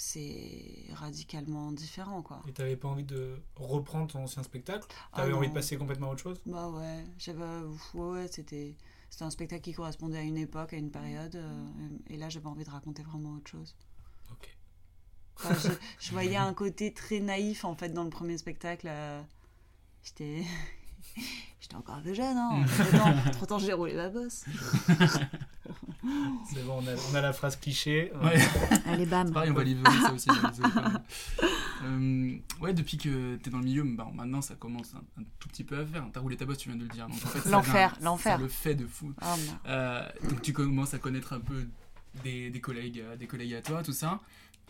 c'est 0.03 0.87
radicalement 0.95 1.71
différent, 1.71 2.23
quoi. 2.23 2.43
Et 2.49 2.53
t'avais 2.53 2.77
pas 2.77 2.89
envie 2.89 3.05
de 3.05 3.37
reprendre 3.55 4.09
ton 4.11 4.25
ancien 4.25 4.43
spectacle? 4.43 4.87
Ah 5.13 5.19
T'avais 5.19 5.33
envie 5.33 5.49
de 5.49 5.55
passer 5.55 5.77
complètement 5.77 6.09
à 6.09 6.13
autre 6.13 6.23
chose? 6.23 6.41
Bah 6.45 6.69
ouais, 6.71 7.05
j'avais, 7.19 7.45
ouais, 7.95 8.05
ouais, 8.11 8.29
c'était, 8.29 8.75
c'était 9.11 9.25
un 9.25 9.31
spectacle 9.31 9.63
qui 9.63 9.73
correspondait 9.73 10.19
à 10.19 10.23
une 10.23 10.39
époque, 10.39 10.73
à 10.73 10.77
une 10.77 10.91
période, 10.91 11.37
euh, 11.37 11.69
et 12.09 12.17
là 12.17 12.29
j'avais 12.29 12.47
envie 12.47 12.65
de 12.65 12.71
raconter 12.71 13.03
vraiment 13.05 13.35
autre 13.35 13.49
chose. 13.51 13.77
Ok. 14.33 14.57
Enfin, 15.37 15.55
je, 15.55 15.69
je 16.01 16.11
voyais 16.13 16.37
un 16.37 16.53
côté 16.53 16.93
très 16.93 17.21
naïf 17.21 17.65
en 17.65 17.75
fait 17.77 17.91
dans 17.91 18.05
le 18.05 18.11
premier 18.11 18.39
spectacle. 18.39 18.89
euh, 18.91 19.23
j'étais, 20.03 20.43
j'étais 21.61 21.77
encore 21.77 21.95
un 21.97 22.03
peu 22.03 22.13
jeune, 22.15 22.37
hein. 22.37 22.65
Entre 23.29 23.47
temps, 23.47 23.59
j'ai 23.61 23.73
roulé 23.73 23.95
ma 23.95 24.09
bosse. 24.09 24.45
C'est 26.53 26.65
bon, 26.65 26.83
on 26.83 26.87
a, 26.87 26.95
on 27.11 27.15
a 27.15 27.21
la 27.21 27.33
phrase 27.33 27.57
cliché. 27.57 28.13
Ouais. 28.23 28.39
Allez, 28.87 29.07
bam. 29.07 29.33
Pareil, 29.33 29.51
on 29.51 29.55
va 29.55 29.65
livrer 29.65 29.91
ça 30.01 30.13
aussi. 30.13 30.29
Euh, 31.85 32.37
ouais, 32.61 32.73
depuis 32.75 32.97
que 32.97 33.37
t'es 33.37 33.51
dans 33.51 33.59
le 33.59 33.65
milieu, 33.65 33.83
bah, 33.83 34.09
maintenant 34.15 34.41
ça 34.41 34.55
commence 34.55 34.95
un, 34.95 35.21
un 35.21 35.25
tout 35.41 35.49
petit 35.49 35.65
peu 35.65 35.79
à 35.79 35.87
faire. 35.87 36.05
T'as 36.13 36.21
roulé 36.21 36.37
ta 36.37 36.45
bosse, 36.45 36.59
tu 36.59 36.69
viens 36.69 36.79
de 36.79 36.85
le 36.85 36.89
dire. 36.89 37.07
En 37.07 37.13
fait, 37.13 37.49
L'enfer, 37.51 37.97
l'enfer. 38.01 38.39
Le 38.39 38.49
fait 38.49 38.75
de 38.75 38.87
fou. 38.87 39.13
Oh. 39.21 39.27
Euh, 39.67 40.09
donc 40.29 40.43
tu 40.43 40.53
commences 40.53 40.95
à 40.95 40.99
connaître 40.99 41.33
un 41.33 41.41
peu 41.41 41.67
des, 42.23 42.51
des 42.51 42.61
collègues, 42.61 43.01
euh, 43.01 43.17
des 43.17 43.27
collègues 43.27 43.55
à 43.55 43.63
toi, 43.63 43.83
tout 43.83 43.93
ça. 43.93 44.21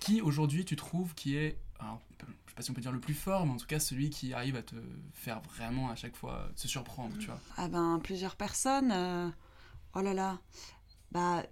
Qui 0.00 0.20
aujourd'hui 0.22 0.64
tu 0.64 0.74
trouves 0.74 1.14
qui 1.14 1.36
est, 1.36 1.58
alors, 1.80 2.00
je 2.20 2.24
sais 2.50 2.54
pas 2.56 2.62
si 2.62 2.70
on 2.70 2.74
peut 2.74 2.80
dire 2.80 2.92
le 2.92 2.98
plus 3.00 3.14
fort, 3.14 3.44
mais 3.46 3.52
en 3.52 3.56
tout 3.56 3.66
cas 3.66 3.78
celui 3.78 4.08
qui 4.10 4.32
arrive 4.32 4.56
à 4.56 4.62
te 4.62 4.74
faire 5.12 5.40
vraiment 5.54 5.90
à 5.90 5.96
chaque 5.96 6.16
fois 6.16 6.48
se 6.56 6.66
surprendre, 6.66 7.14
tu 7.18 7.26
vois. 7.26 7.38
Ah 7.56 7.68
ben, 7.68 8.00
plusieurs 8.02 8.36
personnes. 8.36 8.90
euh, 8.92 9.28
Oh 9.94 10.00
là 10.00 10.14
là. 10.14 10.38
Bah. 11.12 11.45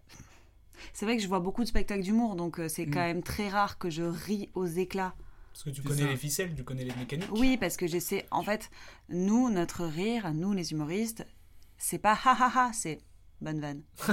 C'est 0.95 1.05
vrai 1.05 1.17
que 1.17 1.23
je 1.23 1.29
vois 1.29 1.41
beaucoup 1.41 1.63
de 1.63 1.69
spectacles 1.69 2.03
d'humour, 2.03 2.37
donc 2.37 2.59
euh, 2.59 2.69
c'est 2.69 2.87
Mm. 2.87 2.91
quand 2.91 3.01
même 3.01 3.23
très 3.23 3.49
rare 3.49 3.77
que 3.79 3.91
je 3.91 4.03
ris 4.03 4.49
aux 4.55 4.67
éclats. 4.67 5.15
Parce 5.53 5.65
que 5.65 5.71
tu 5.71 5.83
connais 5.83 6.03
ça. 6.03 6.09
les 6.09 6.17
ficelles, 6.17 6.55
tu 6.55 6.65
connais 6.65 6.85
les 6.85 6.95
mécaniques. 6.95 7.29
Oui, 7.33 7.57
parce 7.59 7.77
que 7.77 7.87
j'essaie. 7.87 8.27
En 8.31 8.43
fait, 8.43 8.71
nous, 9.11 9.51
notre 9.51 9.85
rire, 9.85 10.33
nous 10.33 10.53
les 10.55 10.73
humoristes, 10.73 11.27
c'est 11.77 11.99
pas 11.99 12.13
ha 12.25 12.33
ha 12.33 12.51
ha, 12.55 12.71
c'est 12.73 12.99
bonne 13.41 13.61
vanne. 13.61 13.83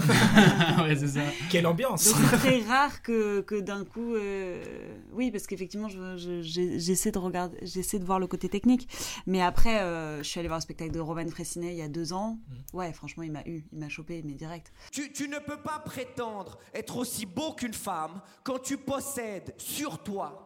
ouais, 0.83 0.95
c'est 0.95 1.07
ça. 1.07 1.21
Quelle 1.49 1.67
ambiance 1.67 2.05
Donc 2.05 2.15
c'est 2.29 2.37
très 2.37 2.61
rare 2.61 3.01
que, 3.01 3.41
que 3.41 3.55
d'un 3.59 3.83
coup. 3.85 4.15
euh, 4.15 4.63
Oui, 5.11 5.31
parce 5.31 5.47
qu'effectivement, 5.47 5.89
je- 5.89 6.17
je- 6.17 6.41
j'ai- 6.41 6.79
j'essaie 6.79 7.11
de 7.11 7.17
regarder, 7.19 7.57
j'essaie 7.61 7.99
de 7.99 8.05
voir 8.05 8.19
le 8.19 8.27
côté 8.27 8.49
technique. 8.49 8.87
Mais 9.25 9.41
après, 9.41 9.81
euh, 9.81 10.19
je 10.19 10.23
suis 10.23 10.39
allée 10.39 10.47
voir 10.47 10.59
le 10.59 10.63
spectacle 10.63 10.91
de 10.91 10.99
Roman 10.99 11.27
Fressinet 11.27 11.73
il 11.73 11.77
y 11.77 11.81
a 11.81 11.87
deux 11.89 12.13
ans. 12.13 12.39
Ouais, 12.73 12.91
franchement, 12.93 13.23
il 13.23 13.31
m'a 13.31 13.41
eu, 13.45 13.65
il 13.71 13.79
m'a 13.79 13.89
chopé, 13.89 14.21
mais 14.25 14.33
direct. 14.33 14.71
Tu, 14.91 15.11
tu 15.11 15.27
ne 15.27 15.39
peux 15.39 15.57
pas 15.61 15.79
prétendre 15.79 16.57
être 16.73 16.97
aussi 16.97 17.25
beau 17.25 17.53
qu'une 17.53 17.73
femme 17.73 18.21
quand 18.43 18.59
tu 18.59 18.77
possèdes 18.77 19.53
sur 19.57 20.01
toi 20.03 20.43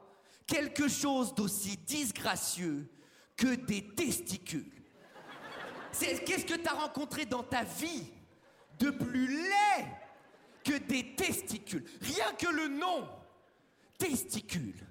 quelque 0.48 0.88
chose 0.88 1.34
d'aussi 1.36 1.78
disgracieux 1.86 2.90
que 3.38 3.56
des 3.56 3.86
testicules. 3.96 4.72
C'est- 5.92 6.24
Qu'est-ce 6.26 6.46
que 6.46 6.56
tu 6.56 6.68
as 6.68 6.74
rencontré 6.74 7.26
dans 7.26 7.44
ta 7.44 7.64
vie 7.64 8.12
de 8.84 8.90
plus 8.92 9.28
laid 9.28 9.88
que 10.64 10.78
des 10.78 11.16
testicules 11.16 11.86
Rien 12.02 12.34
que 12.38 12.48
le 12.48 12.68
nom, 12.68 13.08
testicules. 13.98 14.88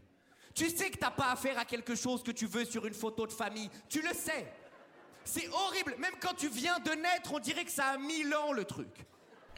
Tu 0.54 0.68
sais 0.68 0.90
que 0.90 0.98
t'as 0.98 1.10
pas 1.10 1.32
affaire 1.32 1.58
à 1.58 1.64
quelque 1.64 1.94
chose 1.94 2.22
que 2.22 2.30
tu 2.30 2.46
veux 2.46 2.64
sur 2.64 2.86
une 2.86 2.94
photo 2.94 3.26
de 3.26 3.32
famille. 3.32 3.70
Tu 3.88 4.02
le 4.02 4.12
sais. 4.14 4.52
C'est 5.24 5.48
horrible. 5.48 5.96
Même 5.98 6.14
quand 6.20 6.34
tu 6.34 6.48
viens 6.48 6.78
de 6.80 6.90
naître, 6.90 7.32
on 7.32 7.38
dirait 7.38 7.64
que 7.64 7.70
ça 7.70 7.86
a 7.86 7.98
mille 7.98 8.34
ans 8.34 8.52
le 8.52 8.64
truc. 8.64 9.06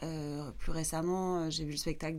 Euh, 0.03 0.51
plus 0.51 0.71
récemment, 0.71 1.39
euh, 1.39 1.49
j'ai 1.49 1.63
vu 1.63 1.71
le 1.71 1.77
spectacle 1.77 2.17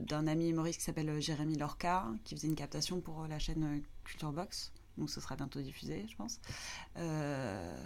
d'un 0.00 0.26
ami 0.26 0.48
humoriste 0.48 0.78
qui 0.78 0.84
s'appelle 0.84 1.10
euh, 1.10 1.20
Jérémy 1.20 1.56
Lorca, 1.56 2.06
qui 2.24 2.34
faisait 2.34 2.48
une 2.48 2.54
captation 2.54 3.00
pour 3.00 3.26
la 3.26 3.38
chaîne 3.38 3.82
Culture 4.04 4.32
Box. 4.32 4.72
Donc 4.96 5.10
ce 5.10 5.20
sera 5.20 5.36
bientôt 5.36 5.60
diffusé, 5.60 6.06
je 6.08 6.16
pense. 6.16 6.40
Euh, 6.96 7.76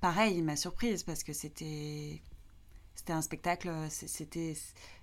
pareil, 0.00 0.36
il 0.36 0.44
m'a 0.44 0.56
surprise 0.56 1.02
parce 1.02 1.22
que 1.22 1.32
c'était 1.32 2.20
c'était 2.98 3.12
un 3.12 3.22
spectacle, 3.22 3.70
c'était 3.90 4.56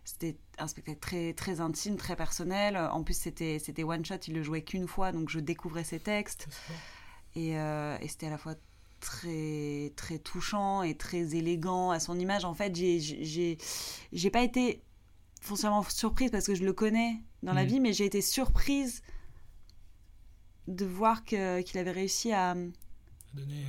c'était 0.04 0.36
un 0.58 0.68
spectacle 0.68 1.00
très 1.00 1.34
très 1.34 1.62
intime, 1.62 1.96
très 1.96 2.18
personnel. 2.18 2.76
En 2.78 3.04
plus, 3.06 3.18
c'était 3.18 3.58
c'était 3.58 3.86
one 3.86 4.04
shot, 4.04 4.16
il 4.28 4.34
le 4.34 4.44
jouait 4.44 4.64
qu'une 4.64 4.86
fois, 4.86 5.14
donc 5.14 5.30
je 5.30 5.40
découvrais 5.40 5.86
ses 5.86 6.02
textes 6.02 6.50
et, 7.36 7.58
euh, 7.58 7.98
et 8.02 8.10
c'était 8.10 8.28
à 8.28 8.32
la 8.32 8.38
fois 8.38 8.56
très 9.00 9.94
très 9.96 10.20
touchant 10.20 10.84
et 10.84 10.96
très 10.98 11.36
élégant 11.36 11.92
à 11.92 12.02
son 12.02 12.20
image. 12.20 12.44
En 12.44 12.54
fait, 12.54 12.76
j'ai 12.76 13.58
j'ai 14.12 14.30
pas 14.30 14.44
été 14.44 14.82
foncièrement 15.42 15.84
surprise 15.84 16.32
parce 16.32 16.48
que 16.48 16.56
je 16.56 16.66
le 16.66 16.74
connais 16.74 17.22
dans 17.44 17.54
la 17.54 17.64
Mhm. 17.64 17.70
vie, 17.70 17.80
mais 17.80 17.94
j'ai 17.94 18.06
été 18.06 18.22
surprise 18.22 19.04
de 20.68 20.86
voir 20.86 21.24
qu'il 21.24 21.38
avait 21.78 21.92
réussi 21.92 22.34
à, 22.34 22.56
Donner 23.36 23.66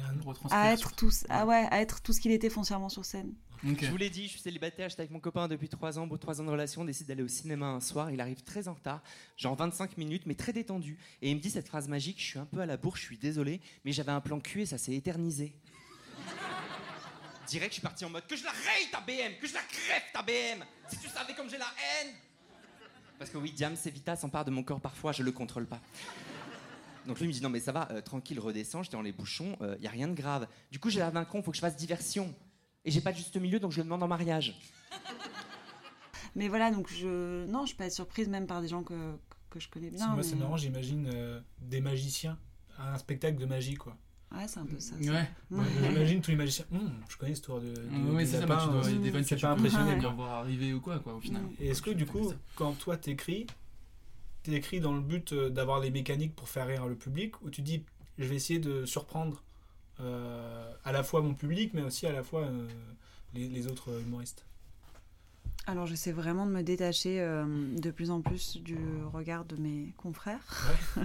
à 0.50 0.73
être 0.73 0.95
tout 0.97 1.11
ah 1.28 1.45
ouais 1.45 1.66
à 1.71 1.80
être 1.80 2.00
tout 2.00 2.12
ce 2.12 2.21
qu'il 2.21 2.33
était 2.33 2.50
foncièrement 2.50 2.88
sur 2.88 3.04
scène. 3.04 3.35
Je 3.64 3.90
vous 3.90 3.96
l'ai 3.96 4.10
dit, 4.10 4.25
je 4.25 4.32
suis 4.32 4.40
célibataire, 4.40 4.88
j'étais 4.88 5.02
avec 5.02 5.10
mon 5.10 5.20
copain 5.20 5.48
depuis 5.48 5.68
3 5.68 5.98
ans, 5.98 6.04
au 6.04 6.06
bout 6.06 6.16
de 6.16 6.20
3 6.20 6.40
ans 6.40 6.44
de 6.44 6.50
relation, 6.50 6.82
on 6.82 6.84
décide 6.84 7.06
d'aller 7.06 7.22
au 7.22 7.28
cinéma 7.28 7.66
un 7.66 7.80
soir, 7.80 8.10
il 8.10 8.20
arrive 8.20 8.42
très 8.42 8.68
en 8.68 8.75
retard, 8.75 9.02
genre 9.36 9.56
25 9.56 9.96
minutes, 9.96 10.25
mais 10.26 10.34
très 10.34 10.52
détendu, 10.52 10.98
et 11.22 11.30
il 11.30 11.36
me 11.36 11.40
dit 11.40 11.50
cette 11.50 11.68
phrase 11.68 11.88
magique, 11.88 12.20
je 12.20 12.25
suis 12.25 12.38
un 12.38 12.44
peu 12.44 12.60
à 12.60 12.66
la 12.66 12.76
bourre, 12.76 12.96
je 12.96 13.02
suis 13.02 13.18
désolé, 13.18 13.60
mais 13.84 13.92
j'avais 13.92 14.12
un 14.12 14.20
plan 14.20 14.40
cul 14.40 14.62
et 14.62 14.66
ça 14.66 14.78
s'est 14.78 14.94
éternisé. 14.94 15.54
Direct, 17.48 17.72
je 17.72 17.75
suis 17.75 17.82
parti 17.82 18.04
en 18.04 18.10
mode, 18.10 18.26
que 18.26 18.36
je 18.36 18.44
la 18.44 18.50
raye 18.50 18.90
ta 18.90 19.00
BM, 19.00 19.38
que 19.40 19.46
je 19.46 19.54
la 19.54 19.62
crève 19.62 20.02
ta 20.12 20.22
BM, 20.22 20.64
si 20.88 20.98
tu 20.98 21.08
savais 21.08 21.34
comme 21.34 21.48
j'ai 21.48 21.58
la 21.58 21.64
haine 21.64 22.12
Parce 23.18 23.30
que 23.30 23.38
oui, 23.38 23.52
Diam, 23.52 23.75
c'est 23.76 23.90
Vita 23.90 24.16
s'empare 24.16 24.44
de 24.44 24.50
mon 24.50 24.64
corps 24.64 24.80
parfois, 24.80 25.12
je 25.12 25.22
le 25.22 25.32
contrôle 25.32 25.66
pas. 25.66 25.80
Donc 27.06 27.20
lui 27.20 27.28
me 27.28 27.32
dit 27.32 27.40
non 27.40 27.50
mais 27.50 27.60
ça 27.60 27.70
va, 27.70 27.88
euh, 27.92 28.00
tranquille, 28.00 28.40
redescends, 28.40 28.82
j'étais 28.82 28.96
dans 28.96 29.02
les 29.02 29.12
bouchons, 29.12 29.56
il 29.78 29.84
y 29.84 29.86
a 29.86 29.90
rien 29.90 30.08
de 30.08 30.14
grave. 30.14 30.48
Du 30.72 30.80
coup 30.80 30.90
j'ai 30.90 30.98
l'air 30.98 31.12
d'un 31.12 31.25
con, 31.25 31.40
faut 31.40 31.52
que 31.52 31.56
je 31.56 31.60
fasse 31.62 31.76
diversion. 31.76 32.34
Et 32.87 32.90
j'ai 32.90 33.00
pas 33.00 33.12
de 33.12 33.16
juste 33.19 33.37
milieu, 33.37 33.59
donc 33.59 33.73
je 33.73 33.78
le 33.78 33.85
demande 33.85 34.02
en 34.02 34.09
mariage. 34.09 34.55
Mais 36.35 36.49
voilà, 36.49 36.71
donc 36.71 36.88
je 36.93 37.45
non, 37.47 37.66
je 37.66 37.75
peux 37.75 37.85
être 37.85 37.93
surprise 37.93 38.28
même 38.28 38.47
par 38.47 38.61
des 38.61 38.69
gens 38.69 38.83
que, 38.83 39.16
que 39.50 39.59
je 39.59 39.69
connais 39.69 39.90
bien. 39.90 40.09
Moi, 40.09 40.23
c'est 40.23 40.35
mais- 40.35 40.43
marrant, 40.43 40.57
j'imagine 40.57 41.11
euh, 41.12 41.40
des 41.61 41.81
magiciens 41.81 42.38
à 42.78 42.95
un 42.95 42.99
spectacle 42.99 43.38
de 43.38 43.47
magie, 43.47 43.75
quoi. 43.75 43.97
Ouais, 44.33 44.47
c'est 44.47 44.59
un 44.61 44.66
peu 44.66 44.78
ça. 44.78 44.95
ça. 45.00 45.12
Ouais. 45.12 45.28
J'imagine 45.83 46.21
tous 46.21 46.31
les 46.33 46.37
magiciens. 46.37 46.66
Hum, 46.73 46.93
je 47.09 47.16
connais 47.16 47.31
l'histoire 47.33 47.61
de, 47.61 47.69
de, 47.75 48.11
Ouais, 48.12 48.25
du 48.25 48.31
c'est 48.31 48.40
ça, 48.40 48.47
bah, 48.47 48.61
tu 48.62 48.71
dois, 48.71 48.87
a 48.87 48.90
des 48.90 49.09
euh, 49.09 49.12
vannes 49.12 49.23
que 49.23 49.28
c'est 49.28 49.40
pas 49.40 49.50
impressionné. 49.50 49.99
Quoi. 49.99 50.11
voir 50.11 50.31
arriver 50.40 50.73
ou 50.75 50.81
quoi, 50.81 50.99
quoi, 50.99 51.14
au 51.14 51.21
final. 51.21 51.43
Et 51.61 51.69
est-ce 51.69 51.81
que 51.81 51.90
du 51.90 52.07
coup, 52.07 52.33
quand 52.55 52.73
toi 52.75 52.97
t'écris, 52.97 53.47
t'écris 54.43 54.81
dans 54.81 54.93
le 54.93 55.00
but 55.00 55.33
euh, 55.33 55.49
d'avoir 55.49 55.81
les 55.81 55.90
mécaniques 55.90 56.35
pour 56.37 56.49
faire 56.49 56.66
rire 56.66 56.87
le 56.87 56.97
public, 56.97 57.40
ou 57.43 57.50
tu 57.50 57.62
dis 57.62 57.85
je 58.19 58.25
vais 58.26 58.37
essayer 58.37 58.59
de 58.59 58.85
surprendre 58.85 59.37
euh, 59.37 59.40
à 59.99 60.93
la 60.93 61.03
fois 61.03 61.21
mon 61.21 61.35
public, 61.35 61.73
mais 61.75 61.83
aussi 61.83 62.07
à 62.07 62.12
la 62.12 62.23
fois 62.23 62.43
euh, 62.43 62.69
les, 63.35 63.49
les 63.49 63.67
autres 63.67 64.00
humoristes 64.00 64.47
Alors 65.67 65.87
j'essaie 65.87 66.12
vraiment 66.12 66.47
de 66.47 66.53
me 66.53 66.62
détacher 66.62 67.21
euh, 67.21 67.45
de 67.76 67.91
plus 67.91 68.11
en 68.11 68.21
plus 68.21 68.57
du 68.59 68.79
regard 69.12 69.45
de 69.45 69.57
mes 69.57 69.93
confrères. 69.97 70.41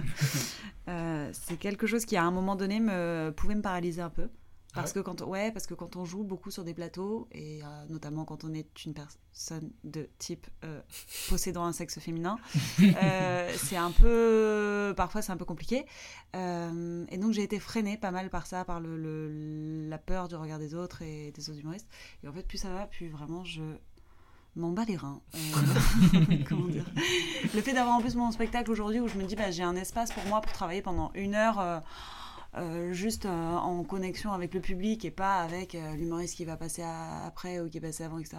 Euh, 0.88 1.30
c'est 1.32 1.58
quelque 1.58 1.86
chose 1.86 2.04
qui 2.04 2.16
à 2.16 2.24
un 2.24 2.32
moment 2.32 2.56
donné 2.56 2.80
me 2.80 3.32
pouvait 3.36 3.54
me 3.54 3.62
paralyser 3.62 4.02
un 4.02 4.10
peu. 4.10 4.28
Ah 4.74 4.80
Parce 4.80 4.92
ouais 4.92 4.94
que 4.94 5.00
quand 5.00 5.20
ouais, 5.22 5.52
parce 5.52 5.66
que 5.66 5.74
quand 5.74 5.96
on 5.96 6.04
joue 6.06 6.24
beaucoup 6.24 6.50
sur 6.50 6.64
des 6.64 6.72
plateaux 6.72 7.28
et 7.32 7.62
euh, 7.62 7.66
notamment 7.90 8.24
quand 8.24 8.42
on 8.44 8.54
est 8.54 8.84
une 8.86 8.94
personne 8.94 9.70
de 9.84 10.08
type 10.18 10.46
euh, 10.64 10.80
possédant 11.28 11.64
un 11.64 11.72
sexe 11.72 11.98
féminin, 11.98 12.38
euh, 12.80 13.52
c'est 13.56 13.76
un 13.76 13.90
peu 13.90 14.94
parfois 14.96 15.20
c'est 15.20 15.32
un 15.32 15.36
peu 15.36 15.44
compliqué. 15.44 15.84
Et 16.34 17.18
donc 17.18 17.32
j'ai 17.32 17.42
été 17.42 17.58
freinée 17.60 17.98
pas 17.98 18.10
mal 18.10 18.30
par 18.30 18.46
ça, 18.46 18.64
par 18.64 18.80
le, 18.80 18.96
le- 18.96 19.88
la 19.88 19.98
peur 19.98 20.28
du 20.28 20.36
regard 20.36 20.58
des 20.58 20.74
autres 20.74 21.02
et 21.02 21.32
des 21.32 21.50
autres 21.50 21.60
humoristes. 21.60 21.88
Et 22.24 22.28
en 22.28 22.32
fait 22.32 22.42
plus 22.46 22.58
ça 22.58 22.72
va, 22.72 22.86
plus 22.86 23.08
vraiment 23.08 23.44
je 23.44 23.62
m'en 24.56 24.70
bats 24.70 24.84
les 24.86 24.96
reins. 24.96 25.20
Comment 26.48 26.68
dire? 26.68 26.86
Le 27.54 27.60
fait 27.60 27.72
d'avoir 27.74 27.96
en 27.96 28.00
plus 28.00 28.14
mon 28.16 28.30
spectacle 28.32 28.70
aujourd'hui 28.70 29.00
où 29.00 29.08
je 29.08 29.16
me 29.18 29.24
dis 29.24 29.36
bah, 29.36 29.50
j'ai 29.50 29.62
un 29.62 29.76
espace 29.76 30.12
pour 30.12 30.24
moi 30.24 30.40
pour 30.40 30.52
travailler 30.52 30.80
pendant 30.82 31.10
une 31.14 31.34
heure. 31.34 31.82
Euh, 32.56 32.92
juste 32.92 33.24
euh, 33.26 33.52
en 33.54 33.82
connexion 33.84 34.32
avec 34.32 34.52
le 34.54 34.60
public 34.60 35.04
et 35.04 35.10
pas 35.10 35.40
avec 35.40 35.74
euh, 35.74 35.94
l'humoriste 35.94 36.36
qui 36.36 36.44
va 36.44 36.56
passer 36.56 36.82
à- 36.82 37.24
après 37.24 37.60
ou 37.60 37.68
qui 37.70 37.78
est 37.78 37.80
passé 37.80 38.04
avant, 38.04 38.18
etc. 38.18 38.36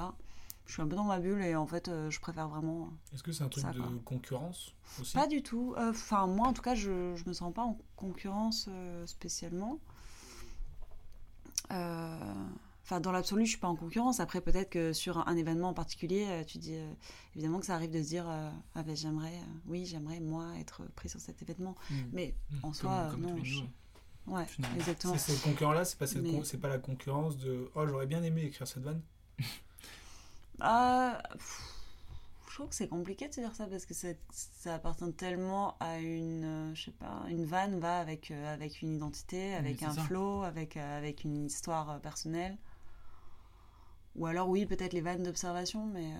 je 0.65 0.73
suis 0.73 0.81
un 0.81 0.87
peu 0.87 0.95
dans 0.95 1.03
ma 1.05 1.19
bulle 1.19 1.41
et 1.41 1.55
en 1.55 1.65
fait, 1.67 1.89
je 2.09 2.19
préfère 2.19 2.47
vraiment. 2.47 2.89
Est-ce 3.13 3.23
que 3.23 3.31
c'est 3.31 3.43
un 3.43 3.49
truc 3.49 3.63
Ça, 3.63 3.71
de 3.73 3.79
quoi. 3.79 3.89
concurrence 4.05 4.73
aussi? 5.01 5.13
Pas 5.13 5.27
du 5.27 5.41
tout. 5.43 5.73
Enfin, 5.77 6.27
moi, 6.27 6.47
en 6.47 6.53
tout 6.53 6.61
cas, 6.61 6.75
je, 6.75 7.15
je 7.15 7.23
me 7.27 7.33
sens 7.33 7.53
pas 7.53 7.63
en 7.63 7.77
concurrence 7.95 8.69
spécialement. 9.05 9.79
Enfin, 11.69 12.99
dans 12.99 13.11
l'absolu, 13.13 13.45
je 13.45 13.51
suis 13.51 13.59
pas 13.59 13.67
en 13.69 13.75
concurrence. 13.75 14.19
Après, 14.19 14.41
peut-être 14.41 14.69
que 14.69 14.91
sur 14.93 15.17
un, 15.17 15.23
un 15.27 15.37
événement 15.37 15.69
en 15.69 15.73
particulier, 15.73 16.43
tu 16.45 16.57
dis 16.57 16.75
évidemment 17.35 17.59
que 17.59 17.65
ça 17.65 17.75
arrive 17.75 17.91
de 17.91 18.01
se 18.03 18.07
dire 18.09 18.25
ah 18.27 18.83
ben 18.83 18.95
j'aimerais, 18.95 19.39
oui, 19.67 19.85
j'aimerais 19.85 20.19
moi 20.19 20.47
être 20.59 20.83
pris 20.95 21.07
sur 21.09 21.19
cet 21.21 21.41
événement. 21.41 21.75
Mm. 21.89 21.95
Mais 22.11 22.35
Mm. 22.51 22.55
en 22.57 22.61
Comme- 22.61 22.73
soi, 22.73 23.07
comme 23.11 23.21
non. 23.21 23.37
je- 23.37 23.43
jours. 23.43 23.67
Ouais, 24.25 24.45
Finalement. 24.45 24.75
exactement. 24.77 25.17
C'est 25.17 25.33
ce 25.33 25.43
concurrent-là, 25.43 25.83
c'est 25.85 25.97
pas, 25.99 26.07
cette 26.07 26.21
Mais- 26.23 26.31
con- 26.31 26.43
c'est 26.43 26.57
pas 26.59 26.69
la 26.69 26.79
concurrence 26.79 27.37
de 27.37 27.69
oh 27.75 27.85
j'aurais 27.87 28.05
bien 28.07 28.23
aimé 28.23 28.43
écrire 28.43 28.67
cette 28.67 28.83
vanne. 28.83 29.01
Ah, 30.59 31.21
pff, 31.33 31.61
je 32.49 32.53
trouve 32.55 32.69
que 32.69 32.75
c'est 32.75 32.87
compliqué 32.87 33.27
de 33.27 33.33
se 33.33 33.41
dire 33.41 33.53
ça 33.55 33.65
parce 33.67 33.85
que 33.85 33.93
c'est- 33.93 34.19
ça 34.31 34.75
appartient 34.75 35.11
tellement 35.13 35.75
à 35.79 35.97
une, 35.99 36.43
euh, 36.71 36.75
je 36.75 36.83
sais 36.85 36.91
pas, 36.91 37.23
une 37.27 37.45
vanne 37.45 37.79
va 37.79 37.99
avec, 37.99 38.31
euh, 38.31 38.53
avec 38.53 38.81
une 38.81 38.95
identité, 38.95 39.55
avec 39.55 39.83
un 39.83 39.93
ça. 39.93 40.03
flow, 40.03 40.43
avec, 40.43 40.77
euh, 40.77 40.97
avec 40.97 41.23
une 41.25 41.45
histoire 41.45 41.89
euh, 41.89 41.99
personnelle. 41.99 42.57
Ou 44.15 44.27
alors, 44.27 44.47
oui, 44.47 44.65
peut-être 44.67 44.93
les 44.93 45.01
vannes 45.01 45.23
d'observation, 45.23 45.85
mais. 45.87 46.13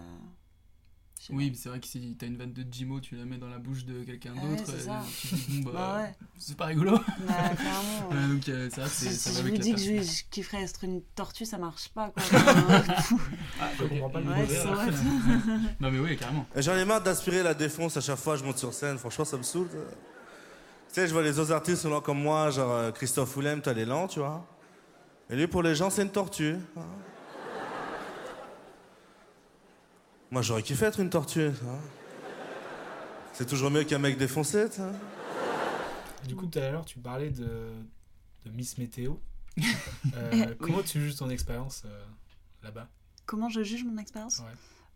Euh, 1.32 1.36
Oui, 1.36 1.50
mais 1.52 1.56
c'est 1.58 1.70
vrai 1.70 1.80
que 1.80 1.88
si 1.88 2.16
t'as 2.18 2.28
une 2.28 2.38
vanne 2.38 2.54
de 2.54 2.66
Jimo, 2.72 3.00
tu 3.00 3.16
la 3.16 3.26
mets 3.26 3.38
dans 3.38 3.48
la 3.48 3.58
bouche 3.60 3.86
de 3.86 4.04
quelqu'un 4.04 4.34
ouais, 4.34 4.42
d'autre, 4.50 4.64
c'est 4.66 4.74
euh, 4.74 4.80
ça. 4.80 5.04
tu 5.22 5.28
te 5.28 5.36
dis, 5.36 5.62
bon, 5.62 5.72
pas. 5.72 5.78
bah, 5.80 5.98
Bah 5.98 6.02
ouais, 6.04 6.16
c'est 6.38 6.58
pas 6.58 6.66
rigolo. 6.66 6.92
bah, 6.98 7.34
clairement. 7.56 8.10
Ouais, 8.12 8.34
donc 8.34 8.50
euh, 8.50 8.70
ça, 8.70 8.88
c'est, 8.88 9.10
Si, 9.10 9.16
ça 9.16 9.30
si 9.30 9.36
va 9.36 9.36
je 9.36 9.40
avec 9.48 9.52
vous 9.54 9.58
la 9.60 9.64
dis 9.64 9.74
que 9.74 10.02
je, 10.04 10.08
je 10.12 10.24
kifferais 10.30 10.64
être 10.64 10.84
une 10.84 11.02
tortue, 11.16 11.46
ça 11.46 11.58
marche 11.58 11.90
pas, 11.90 12.10
quoi. 12.10 12.24
Ah, 13.62 13.70
Je 13.80 13.84
comprends 13.86 14.10
pas 14.10 14.20
le 14.22 14.30
ouais. 14.30 14.48
Non, 15.80 15.92
mais 15.92 16.00
oui, 16.00 16.18
carrément. 16.18 16.46
Et 16.56 16.62
J'en 16.62 16.76
ai 16.76 16.86
marre 16.86 17.02
d'aspirer 17.02 17.44
la 17.44 17.54
défonce 17.54 17.98
à 17.98 18.02
chaque 18.02 18.18
fois 18.18 18.34
que 18.36 18.42
je 18.42 18.46
monte 18.46 18.58
sur 18.58 18.74
scène. 18.74 18.98
Franchement, 18.98 19.26
ça 19.26 19.38
me 19.38 19.44
saoule. 19.44 19.68
Tu 19.70 19.76
sais, 21.02 21.08
je 21.08 21.14
vois 21.14 21.24
les 21.24 21.40
autres 21.40 21.52
artistes 21.52 21.88
comme 22.04 22.22
moi, 22.22 22.50
genre 22.52 22.72
euh, 22.72 22.92
Christophe 22.92 23.36
il 23.38 23.48
est 23.48 23.86
lent, 23.86 24.08
tu 24.08 24.20
vois. 24.20 24.46
Et 25.30 25.36
lui, 25.36 25.48
pour 25.48 25.64
les 25.64 25.74
gens, 25.74 25.90
c'est 25.90 26.04
une 26.04 26.12
tortue. 26.12 26.56
hein. 26.78 26.82
Moi, 30.34 30.42
j'aurais 30.42 30.64
kiffé 30.64 30.86
être 30.86 31.00
une 31.00 31.12
tortue. 31.12 31.50
hein. 31.50 31.80
C'est 33.34 33.46
toujours 33.46 33.70
mieux 33.70 33.84
qu'un 33.84 34.00
mec 34.00 34.18
défoncé, 34.18 34.68
sais. 34.68 34.82
Du 36.28 36.36
coup, 36.36 36.48
tout 36.48 36.58
à 36.58 36.72
l'heure, 36.72 36.86
tu 36.86 36.98
parlais 36.98 37.30
de, 37.30 37.70
de 38.44 38.50
Miss 38.50 38.80
Météo. 38.80 39.18
Euh, 40.16 40.56
Comment 40.60 40.82
tu 40.82 41.00
juges 41.00 41.18
ton 41.18 41.30
expérience 41.30 41.84
euh, 41.86 42.04
là-bas? 42.64 42.90
Comment 43.28 43.50
je 43.50 43.62
juge 43.62 43.84
mon 43.84 44.00
expérience? 44.00 44.40
Ouais. 44.40 44.46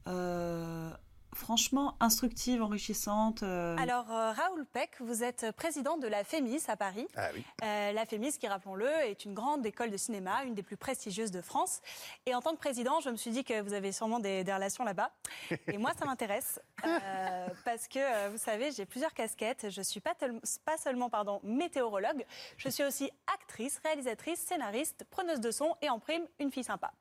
Euh, 0.07 0.89
Franchement, 1.37 1.95
instructive, 1.99 2.63
enrichissante. 2.63 3.43
euh, 3.43 3.75
Alors, 3.77 4.11
euh, 4.11 4.31
Raoul 4.31 4.65
Peck, 4.65 4.89
vous 4.99 5.23
êtes 5.23 5.51
président 5.55 5.97
de 5.97 6.07
la 6.07 6.23
FEMIS 6.23 6.63
à 6.67 6.75
Paris. 6.75 7.07
Ah 7.15 7.29
oui. 7.33 7.43
Euh, 7.63 7.91
la 7.91 8.05
FEMIS, 8.07 8.33
qui 8.39 8.47
rappelons-le, 8.47 8.87
est 9.05 9.23
une 9.23 9.35
grande 9.35 9.63
école 9.65 9.91
de 9.91 9.97
cinéma, 9.97 10.43
une 10.45 10.55
des 10.55 10.63
plus 10.63 10.77
prestigieuses 10.77 11.29
de 11.29 11.41
France. 11.41 11.81
Et 12.25 12.33
en 12.33 12.41
tant 12.41 12.51
que 12.53 12.57
président, 12.57 12.99
je 13.01 13.09
me 13.11 13.15
suis 13.17 13.29
dit 13.29 13.43
que 13.43 13.61
vous 13.61 13.73
avez 13.73 13.91
sûrement 13.91 14.19
des, 14.19 14.43
des 14.43 14.51
relations 14.53 14.83
là-bas. 14.83 15.11
Et 15.67 15.77
moi, 15.77 15.91
ça 15.97 16.05
m'intéresse. 16.05 16.59
euh, 16.85 17.47
parce 17.63 17.87
que, 17.87 17.99
euh, 17.99 18.29
vous 18.31 18.37
savez, 18.39 18.71
j'ai 18.71 18.85
plusieurs 18.85 19.13
casquettes. 19.13 19.69
Je 19.69 19.81
suis 19.83 19.99
pas, 19.99 20.15
tel- 20.15 20.41
pas 20.65 20.77
seulement 20.77 21.09
pardon, 21.11 21.39
météorologue, 21.43 22.25
je 22.57 22.67
suis 22.69 22.83
aussi 22.83 23.11
actrice, 23.31 23.79
réalisatrice, 23.83 24.39
scénariste, 24.39 25.03
preneuse 25.11 25.39
de 25.39 25.51
son 25.51 25.75
et 25.83 25.89
en 25.89 25.99
prime, 25.99 26.23
une 26.39 26.51
fille 26.51 26.63
sympa. 26.63 26.91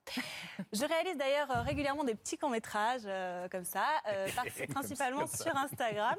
Je 0.75 0.85
réalise 0.85 1.17
d'ailleurs 1.17 1.49
régulièrement 1.65 2.05
des 2.05 2.15
petits 2.15 2.37
courts-métrages 2.37 3.03
euh, 3.07 3.49
comme 3.49 3.65
ça, 3.65 3.85
euh, 4.09 4.26
principalement 4.71 5.27
sur 5.27 5.55
Instagram. 5.57 6.17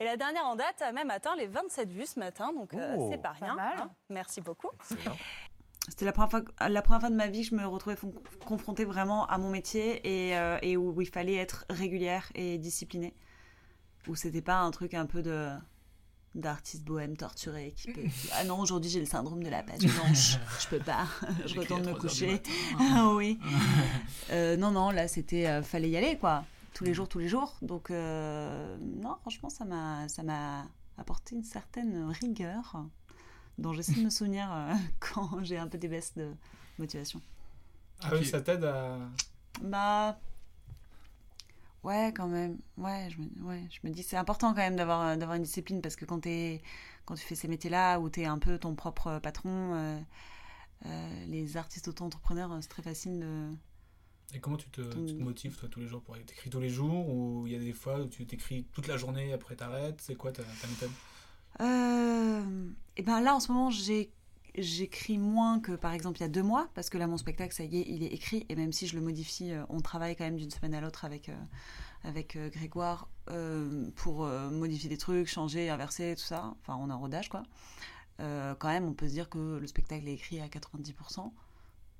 Et 0.00 0.04
la 0.04 0.16
dernière 0.16 0.44
en 0.46 0.56
date 0.56 0.80
a 0.82 0.92
même 0.92 1.10
atteint 1.10 1.36
les 1.36 1.46
27 1.46 1.90
vues 1.90 2.06
ce 2.06 2.18
matin, 2.18 2.52
donc 2.52 2.74
euh, 2.74 2.94
Oh. 2.98 3.08
c'est 3.10 3.20
pas 3.22 3.32
rien. 3.32 3.54
mal. 3.54 3.74
hein. 3.78 3.90
Merci 4.10 4.40
beaucoup. 4.40 4.70
C'était 5.88 6.04
la 6.04 6.12
première, 6.12 6.30
fois, 6.30 6.42
la 6.68 6.82
première 6.82 7.00
fois 7.00 7.10
de 7.10 7.14
ma 7.14 7.28
vie 7.28 7.42
que 7.42 7.48
je 7.48 7.54
me 7.54 7.66
retrouvais 7.66 7.96
confrontée 8.44 8.84
vraiment 8.84 9.26
à 9.26 9.38
mon 9.38 9.48
métier 9.48 10.00
et, 10.28 10.36
euh, 10.36 10.58
et 10.60 10.76
où 10.76 11.00
il 11.00 11.08
fallait 11.08 11.36
être 11.36 11.64
régulière 11.70 12.30
et 12.34 12.58
disciplinée. 12.58 13.14
Où 14.06 14.14
c'était 14.14 14.42
pas 14.42 14.58
un 14.58 14.70
truc 14.70 14.92
un 14.94 15.06
peu 15.06 15.22
de 15.22 15.48
d'artiste 16.34 16.84
bohème 16.84 17.16
torturé 17.16 17.72
qui 17.74 17.90
peut... 17.90 18.02
qui- 18.02 18.28
Ah 18.38 18.44
non, 18.44 18.60
aujourd'hui 18.60 18.90
j'ai 18.90 19.00
le 19.00 19.06
syndrome 19.06 19.42
de 19.42 19.48
la 19.48 19.62
page 19.62 19.78
blanche, 19.80 20.36
je 20.60 20.68
peux 20.68 20.78
pas, 20.78 21.06
je 21.46 21.58
retourne 21.58 21.80
me 21.80 21.86
3 21.86 21.94
heures 21.94 22.00
du 22.02 22.06
coucher. 22.06 22.32
matin. 22.32 22.50
Ah 22.78 23.10
oui. 23.14 23.38
Euh, 24.30 24.56
non, 24.58 24.70
non, 24.70 24.90
là 24.90 25.08
c'était... 25.08 25.46
euh, 25.46 25.62
fallait 25.62 25.88
y 25.88 25.96
aller 25.96 26.18
quoi. 26.18 26.44
Tous 26.78 26.84
les 26.84 26.94
jours, 26.94 27.08
tous 27.08 27.18
les 27.18 27.26
jours. 27.28 27.56
Donc 27.60 27.90
euh, 27.90 28.76
non, 28.80 29.16
franchement 29.20 29.50
ça 29.50 29.64
m'a 29.64 30.08
ça 30.08 30.22
m'a 30.22 30.64
apporté 30.96 31.34
une 31.34 31.42
certaine 31.42 32.04
rigueur 32.22 32.84
dont 33.58 33.72
j'essaie 33.72 33.94
de 33.94 34.04
me 34.04 34.10
souvenir 34.18 34.48
euh, 34.52 34.72
quand 35.00 35.42
j'ai 35.42 35.58
un 35.58 35.66
peu 35.66 35.76
des 35.76 35.88
baisses 35.88 36.14
de 36.14 36.32
motivation. 36.78 37.20
Ah 38.02 38.10
oui, 38.12 38.24
ça 38.24 38.40
t'aide 38.40 38.62
à. 38.62 38.96
Bah. 39.60 40.20
Ouais, 41.82 42.12
quand 42.14 42.28
même. 42.28 42.58
Ouais, 42.76 43.08
je 43.10 43.18
me, 43.20 43.48
ouais, 43.48 43.64
je 43.70 43.80
me 43.82 43.92
dis 43.92 44.04
c'est 44.04 44.16
important 44.16 44.50
quand 44.50 44.60
même 44.60 44.76
d'avoir 44.76 45.00
euh, 45.02 45.16
d'avoir 45.16 45.36
une 45.36 45.42
discipline 45.42 45.80
parce 45.82 45.96
que 45.96 46.04
quand, 46.04 46.20
t'es- 46.20 46.62
quand 47.06 47.14
tu 47.16 47.24
fais 47.24 47.34
ces 47.34 47.48
métiers-là 47.48 47.98
où 47.98 48.08
tu 48.08 48.20
es 48.20 48.26
un 48.26 48.38
peu 48.38 48.56
ton 48.58 48.76
propre 48.76 49.18
patron, 49.20 49.74
euh, 49.74 49.98
euh, 50.86 51.24
les 51.26 51.56
artistes 51.56 51.88
auto-entrepreneurs, 51.88 52.56
c'est 52.60 52.68
très 52.68 52.82
facile 52.82 53.18
de. 53.18 53.50
Et 54.34 54.40
comment 54.40 54.56
tu 54.56 54.68
te, 54.68 54.82
Ton- 54.82 55.06
tu 55.06 55.14
te 55.14 55.22
motives, 55.22 55.56
toi, 55.56 55.68
tous 55.70 55.80
les 55.80 55.86
jours 55.86 56.02
pour 56.02 56.14
T'écris 56.18 56.50
tous 56.50 56.60
les 56.60 56.68
jours 56.68 57.08
ou 57.08 57.46
il 57.46 57.52
y 57.52 57.56
a 57.56 57.58
des 57.58 57.72
fois 57.72 58.00
où 58.00 58.06
tu 58.08 58.26
t'écris 58.26 58.64
toute 58.72 58.86
la 58.86 58.96
journée 58.98 59.32
après 59.32 59.56
t'arrêtes? 59.56 60.00
C'est 60.02 60.16
quoi 60.16 60.32
ta, 60.32 60.42
ta 60.42 60.66
méthode? 60.68 60.90
Euh, 61.60 62.70
et 62.96 63.02
ben 63.02 63.20
là, 63.20 63.34
en 63.34 63.40
ce 63.40 63.50
moment, 63.52 63.70
j'ai 63.70 64.10
j'écris 64.56 65.18
moins 65.18 65.60
que 65.60 65.72
par 65.72 65.92
exemple 65.92 66.18
il 66.18 66.22
y 66.22 66.24
a 66.24 66.28
deux 66.28 66.42
mois 66.42 66.68
parce 66.74 66.90
que 66.90 66.98
là 66.98 67.06
mon 67.06 67.16
spectacle 67.16 67.54
ça 67.54 67.62
y 67.62 67.78
est 67.78 67.84
il 67.88 68.02
est 68.02 68.08
écrit. 68.12 68.44
Et 68.48 68.56
même 68.56 68.72
si 68.72 68.86
je 68.88 68.96
le 68.96 69.00
modifie 69.02 69.52
euh, 69.52 69.62
on 69.68 69.80
travaille 69.80 70.16
quand 70.16 70.24
même 70.24 70.36
d'une 70.36 70.50
semaine 70.50 70.74
à 70.74 70.80
l'autre 70.80 71.04
avec 71.04 71.28
euh, 71.28 71.36
avec 72.02 72.34
euh, 72.34 72.48
Grégoire 72.50 73.08
euh, 73.30 73.88
pour 73.94 74.26
modifier 74.26 74.88
des 74.88 74.96
trucs 74.98 75.28
changer 75.28 75.70
inverser 75.70 76.14
tout 76.16 76.24
ça. 76.24 76.54
Enfin 76.60 76.76
on 76.80 76.90
est 76.90 76.92
en 76.92 76.98
rodage 76.98 77.28
quoi. 77.28 77.44
Quand 78.18 78.68
même 78.68 78.84
on 78.84 78.94
peut 78.94 79.06
se 79.06 79.12
dire 79.12 79.28
que 79.28 79.58
le 79.58 79.66
spectacle 79.68 80.08
est 80.08 80.14
écrit 80.14 80.40
à 80.40 80.48
90% 80.48 81.30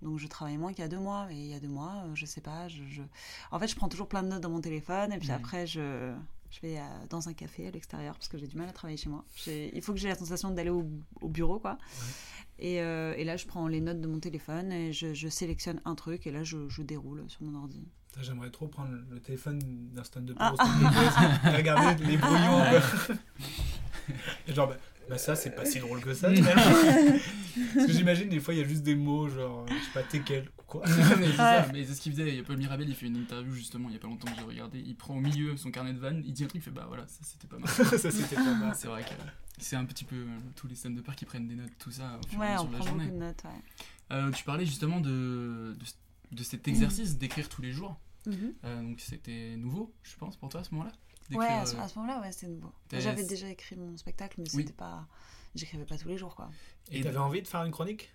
donc 0.03 0.19
je 0.19 0.27
travaille 0.29 0.57
moins 0.59 0.73
qu'il 0.73 0.83
y 0.83 0.85
a 0.85 0.89
deux 0.89 0.99
mois 1.01 1.27
et 1.31 1.35
il 1.37 1.47
y 1.47 1.55
a 1.55 1.61
deux 1.61 1.69
mois 1.69 2.03
euh, 2.07 2.15
je 2.15 2.25
sais 2.27 2.41
pas 2.41 2.69
je, 2.69 2.83
je- 2.89 3.03
en 3.51 3.59
fait 3.59 3.67
je 3.69 3.75
prends 3.77 3.89
toujours 3.89 4.09
plein 4.09 4.23
de 4.23 4.29
notes 4.29 4.41
dans 4.43 4.51
mon 4.51 4.61
téléphone 4.61 5.13
et 5.13 5.19
puis 5.19 5.31
après 5.33 5.67
je 5.67 6.13
je 6.51 6.61
vais 6.63 6.79
euh, 6.79 6.83
dans 7.11 7.29
un 7.29 7.35
café 7.35 7.67
à 7.69 7.71
l'extérieur 7.71 8.15
parce 8.15 8.29
que 8.29 8.39
j'ai 8.39 8.47
du 8.47 8.57
mal 8.57 8.67
à 8.69 8.73
travailler 8.73 8.97
chez 8.97 9.11
moi. 9.11 9.23
Il 9.47 9.83
faut 9.83 9.93
que 9.93 9.99
j'ai 9.99 10.09
la 10.09 10.15
sensation 10.15 10.51
d'aller 10.51 10.71
au, 10.71 10.89
au 11.21 11.29
bureau, 11.29 11.59
quoi. 11.59 11.77
Et, 12.59 12.81
euh, 12.81 13.13
et 13.19 13.25
là, 13.25 13.37
je 13.37 13.47
prends 13.47 13.69
les 13.69 13.83
notes 13.83 14.01
de 14.01 14.07
mon 14.09 14.19
téléphone 14.19 14.73
et 14.73 14.95
je, 14.95 15.13
je 15.13 15.29
sélectionne 15.29 15.83
un 15.85 15.95
truc 15.95 16.27
et 16.27 16.31
là, 16.31 16.45
je, 16.45 16.67
je 16.71 16.81
déroule 16.81 17.23
sur 17.29 17.43
mon 17.43 17.55
ordi. 17.59 17.87
J'aimerais 18.23 18.49
trop 18.51 18.67
prendre 18.67 18.97
le 19.11 19.21
téléphone 19.21 19.59
d'un 19.93 20.05
stand-up 20.05 20.39
Ah. 20.41 20.55
et 21.45 21.49
regarder 21.59 22.03
les 22.07 22.17
brouillons. 22.17 22.63
quoi. 22.71 23.15
Et 24.47 24.55
genre, 24.55 24.69
bah, 24.69 24.77
bah 25.09 25.19
ça, 25.19 25.35
c'est 25.37 25.51
pas 25.55 25.65
si 25.65 25.79
drôle 25.81 26.01
que 26.01 26.15
ça. 26.15 26.33
finalement. 26.33 26.63
Parce 27.75 27.87
que 27.87 27.93
j'imagine, 27.93 28.29
des 28.29 28.41
fois, 28.41 28.55
il 28.55 28.61
y 28.61 28.63
a 28.63 28.67
juste 28.69 28.83
des 28.83 28.95
mots, 28.95 29.29
genre, 29.29 29.63
euh, 29.65 29.67
je 29.69 29.85
sais 29.85 29.91
pas, 29.93 30.03
teckel 30.03 30.49
ou 30.59 30.63
quoi. 30.63 30.83
mais 31.19 31.27
c'est 31.31 31.37
ça, 31.37 31.69
mais 31.73 31.85
c'est 31.85 31.95
ce 31.95 32.01
qu'il 32.01 32.13
faisait. 32.13 32.29
Il 32.29 32.37
y 32.37 32.41
a 32.41 32.43
Paul 32.43 32.57
Mirabel, 32.57 32.89
il 32.89 32.95
fait 32.95 33.07
une 33.07 33.17
interview 33.17 33.53
justement 33.53 33.89
il 33.89 33.95
y 33.95 33.97
a 33.97 33.99
pas 33.99 34.07
longtemps 34.07 34.31
que 34.31 34.37
j'ai 34.39 34.45
regardé. 34.45 34.79
Il 34.85 34.97
prend 34.97 35.17
au 35.17 35.21
milieu 35.21 35.57
son 35.57 35.71
carnet 35.71 35.93
de 35.93 35.99
vannes, 35.99 36.23
il 36.25 36.33
dit 36.33 36.45
un 36.45 36.47
truc, 36.47 36.63
il 36.63 36.65
fait 36.65 36.71
bah 36.71 36.85
voilà, 36.89 37.07
ça 37.09 37.21
c'était 37.23 37.47
pas 37.49 37.59
mal. 37.59 37.69
ça, 37.99 38.11
c'était 38.11 38.37
pas 38.37 38.55
mal. 38.55 38.75
C'est 38.77 38.89
vrai 38.89 39.03
que 39.03 39.09
c'est 39.59 39.77
un 39.77 39.85
petit 39.85 40.05
peu 40.05 40.17
euh, 40.17 40.39
tous 40.55 40.69
les 40.69 40.75
stand 40.77 40.95
de 40.95 41.03
qui 41.15 41.25
prennent 41.25 41.49
des 41.49 41.57
notes, 41.57 41.73
tout 41.79 41.91
ça 41.91 42.19
au 42.23 42.29
fur 42.29 42.39
et 42.39 42.41
Ouais, 42.41 42.53
à 42.53 42.63
on 42.63 42.67
mesure 42.67 42.69
de 42.69 42.73
la 42.73 42.79
prend 42.79 42.87
journée. 42.89 43.05
beaucoup 43.07 43.19
de 43.19 43.25
notes, 43.25 43.45
ouais. 43.45 44.17
Euh, 44.17 44.31
tu 44.31 44.45
parlais 44.45 44.65
justement 44.67 45.01
de, 45.01 45.75
de, 45.79 46.37
de 46.37 46.43
cet 46.43 46.69
exercice 46.69 47.19
d'écrire 47.19 47.49
tous 47.49 47.63
les 47.63 47.73
jours. 47.73 47.99
Mhm. 48.27 48.55
Euh, 48.65 48.83
donc 48.83 49.01
c'était 49.01 49.57
nouveau, 49.57 49.93
je 50.03 50.17
pense, 50.17 50.37
pour 50.37 50.49
toi 50.49 50.61
à 50.61 50.65
ce 50.65 50.73
moment-là? 50.75 50.93
Ouais, 51.31 51.39
D'écrire, 51.47 51.61
à 51.63 51.67
ce, 51.67 51.77
euh, 51.77 51.81
à 51.81 51.89
ce 51.89 51.99
moment-là, 51.99 52.21
ouais, 52.21 52.33
c'était 52.33 52.49
nouveau. 52.49 52.73
J'avais 52.93 53.25
déjà 53.25 53.49
écrit 53.49 53.77
mon 53.77 53.97
spectacle, 53.97 54.37
mais 54.39 54.45
Oui. 54.55 54.63
c'était 54.63 54.73
pas. 54.73 55.07
J'écrivais 55.55 55.85
pas 55.85 55.97
tous 55.99 56.09
les 56.09 56.19
jours, 56.19 56.35
quoi. 56.35 56.51
Et 56.91 57.03
t'avais 57.03 57.19
envie 57.19 57.43
de 57.43 57.47
faire 57.49 57.65
une 57.65 57.73
chronique? 57.73 58.13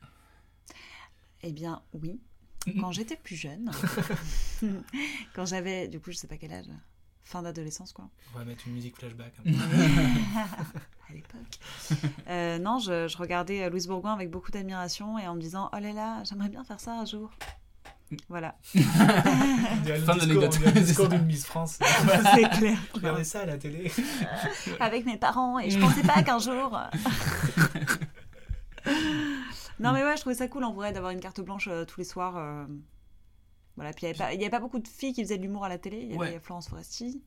Eh 1.41 1.51
bien, 1.51 1.81
oui. 1.93 2.19
Quand 2.79 2.91
j'étais 2.91 3.17
plus 3.17 3.35
jeune, 3.35 3.69
quand 5.35 5.45
j'avais, 5.45 5.89
du 5.89 5.99
coup, 5.99 6.11
je 6.11 6.17
sais 6.17 6.27
pas 6.27 6.37
quel 6.37 6.53
âge, 6.53 6.67
fin 7.25 7.41
d'adolescence, 7.41 7.91
quoi. 7.91 8.09
On 8.33 8.37
va 8.39 8.45
mettre 8.45 8.65
une 8.67 8.73
musique 8.73 8.95
flashback. 8.95 9.33
un 9.39 9.43
peu. 9.43 9.49
à 11.09 11.13
l'époque. 11.13 11.59
Euh, 12.29 12.57
non, 12.59 12.79
je, 12.79 13.09
je 13.09 13.17
regardais 13.17 13.63
euh, 13.63 13.69
Louise 13.69 13.87
Bourgoin 13.87 14.13
avec 14.13 14.29
beaucoup 14.31 14.49
d'admiration 14.51 15.19
et 15.19 15.27
en 15.27 15.35
me 15.35 15.41
disant 15.41 15.69
Oh 15.73 15.79
là 15.79 15.91
là, 15.91 16.23
j'aimerais 16.23 16.47
bien 16.47 16.63
faire 16.63 16.79
ça 16.79 16.97
un 17.01 17.05
jour. 17.05 17.31
Voilà. 18.29 18.55
Fin 18.73 20.15
d'anecdote. 20.17 20.59
le 20.59 20.71
discours 20.81 21.07
d'une 21.09 21.25
Miss 21.25 21.45
France. 21.45 21.79
C'est 22.35 22.49
clair. 22.57 22.77
Regardez 22.93 23.23
ça 23.23 23.41
à 23.41 23.45
la 23.45 23.57
télé. 23.57 23.91
Avec 24.79 25.05
mes 25.05 25.17
parents 25.17 25.59
et 25.59 25.69
je 25.69 25.79
pensais 25.79 26.01
pas 26.03 26.23
qu'un 26.23 26.39
jour. 26.39 26.79
non, 29.79 29.91
mais 29.93 30.03
ouais, 30.03 30.15
je 30.15 30.21
trouvais 30.21 30.35
ça 30.35 30.47
cool 30.47 30.63
en 30.63 30.73
vrai 30.73 30.91
d'avoir 30.93 31.11
une 31.11 31.19
carte 31.19 31.41
blanche 31.41 31.67
euh, 31.67 31.85
tous 31.85 31.99
les 31.99 32.05
soirs. 32.05 32.37
euh, 32.37 32.65
Voilà, 33.75 33.91
puis 33.93 34.05
il 34.05 34.09
n'y 34.09 34.15
avait, 34.15 34.17
pas- 34.17 34.33
il 34.33 34.39
y 34.39 34.43
avait 34.43 34.51
pas 34.51 34.59
beaucoup 34.59 34.79
de 34.79 34.87
filles 34.87 35.13
qui 35.13 35.23
faisaient 35.23 35.37
de 35.37 35.43
l'humour 35.43 35.65
à 35.65 35.69
la 35.69 35.77
télé. 35.77 35.97
Il 36.01 36.11
y 36.11 36.15
avait 36.15 36.17
Ouais. 36.33 36.39
Florence 36.41 36.69
Foresti. 36.69 37.21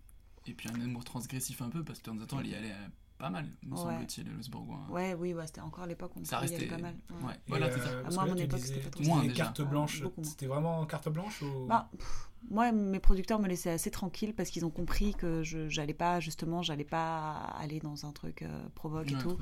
Et 0.46 0.54
puis 0.54 0.68
un 0.72 0.80
humour 0.80 1.04
transgressif 1.04 1.60
un 1.62 1.68
peu, 1.70 1.82
parce 1.82 1.98
que 1.98 2.10
de 2.10 2.16
temps 2.16 2.22
en 2.22 2.26
temps, 2.26 2.40
elle 2.40 2.46
y 2.48 2.54
allait 2.54 2.70
euh, 2.70 2.88
pas 3.18 3.30
mal, 3.30 3.46
me 3.62 3.72
Ouais. 3.72 3.78
semble-t-il, 3.78 4.26
le 4.28 4.50
Bourgoin. 4.50 4.86
Ouais, 4.90 5.14
oui, 5.14 5.32
ouais, 5.32 5.46
c'était 5.46 5.62
encore 5.62 5.86
l'époque 5.86 6.14
où 6.16 6.20
on 6.20 6.24
Ça 6.24 6.38
restait. 6.38 6.66
pas 6.66 6.76
mal. 6.78 6.94
ouais. 7.10 7.26
Ouais, 7.28 7.34
Et, 7.34 7.48
voilà, 7.48 7.70
c'est 7.70 7.80
ça. 7.80 7.88
euh, 7.88 8.04
moi, 8.12 8.22
à 8.24 8.26
mon 8.26 8.36
époque, 8.36 8.60
c'était 8.60 8.80
pas 8.80 8.90
trop 8.90 9.02
Moins, 9.04 9.28
carte 9.28 9.62
blanche. 9.62 10.02
C'était 10.22 10.46
vraiment 10.46 10.84
carte 10.86 11.08
blanche 11.08 11.40
ou... 11.42 11.66
Bah, 11.66 11.88
pff, 11.96 12.30
moi, 12.50 12.70
mes 12.72 13.00
producteurs 13.00 13.40
me 13.40 13.48
laissaient 13.48 13.70
assez 13.70 13.90
tranquille 13.90 14.34
parce 14.34 14.50
qu'ils 14.50 14.64
ont 14.64 14.70
compris 14.70 15.14
que 15.14 15.42
je 15.42 15.68
j'allais 15.68 15.94
pas, 15.94 16.20
justement, 16.20 16.62
j'allais 16.62 16.84
pas 16.84 17.32
aller 17.58 17.80
dans 17.80 18.04
un 18.06 18.12
truc 18.12 18.42
euh, 18.42 18.68
provoque 18.74 19.10
et 19.10 19.16
tout. 19.18 19.36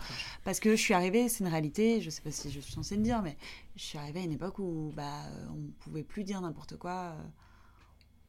Parce 0.45 0.61
que 0.61 0.71
je 0.71 0.81
suis 0.81 0.95
arrivée, 0.95 1.29
c'est 1.29 1.43
une 1.45 1.51
réalité, 1.51 2.01
je 2.01 2.11
sais 2.11 2.23
pas 2.23 2.31
si 2.31 2.51
je 2.51 2.61
suis 2.61 2.73
censée 2.73 2.97
le 2.97 3.03
dire, 3.03 3.21
mais 3.23 3.37
je 3.77 3.83
suis 3.83 3.99
arrivée 3.99 4.21
à 4.21 4.23
une 4.23 4.33
époque 4.33 4.59
où 4.61 4.93
bah, 4.97 5.25
euh, 5.27 5.47
on 5.51 5.71
pouvait 5.81 6.05
plus 6.05 6.23
dire 6.25 6.41
n'importe 6.41 6.77
quoi 6.79 7.15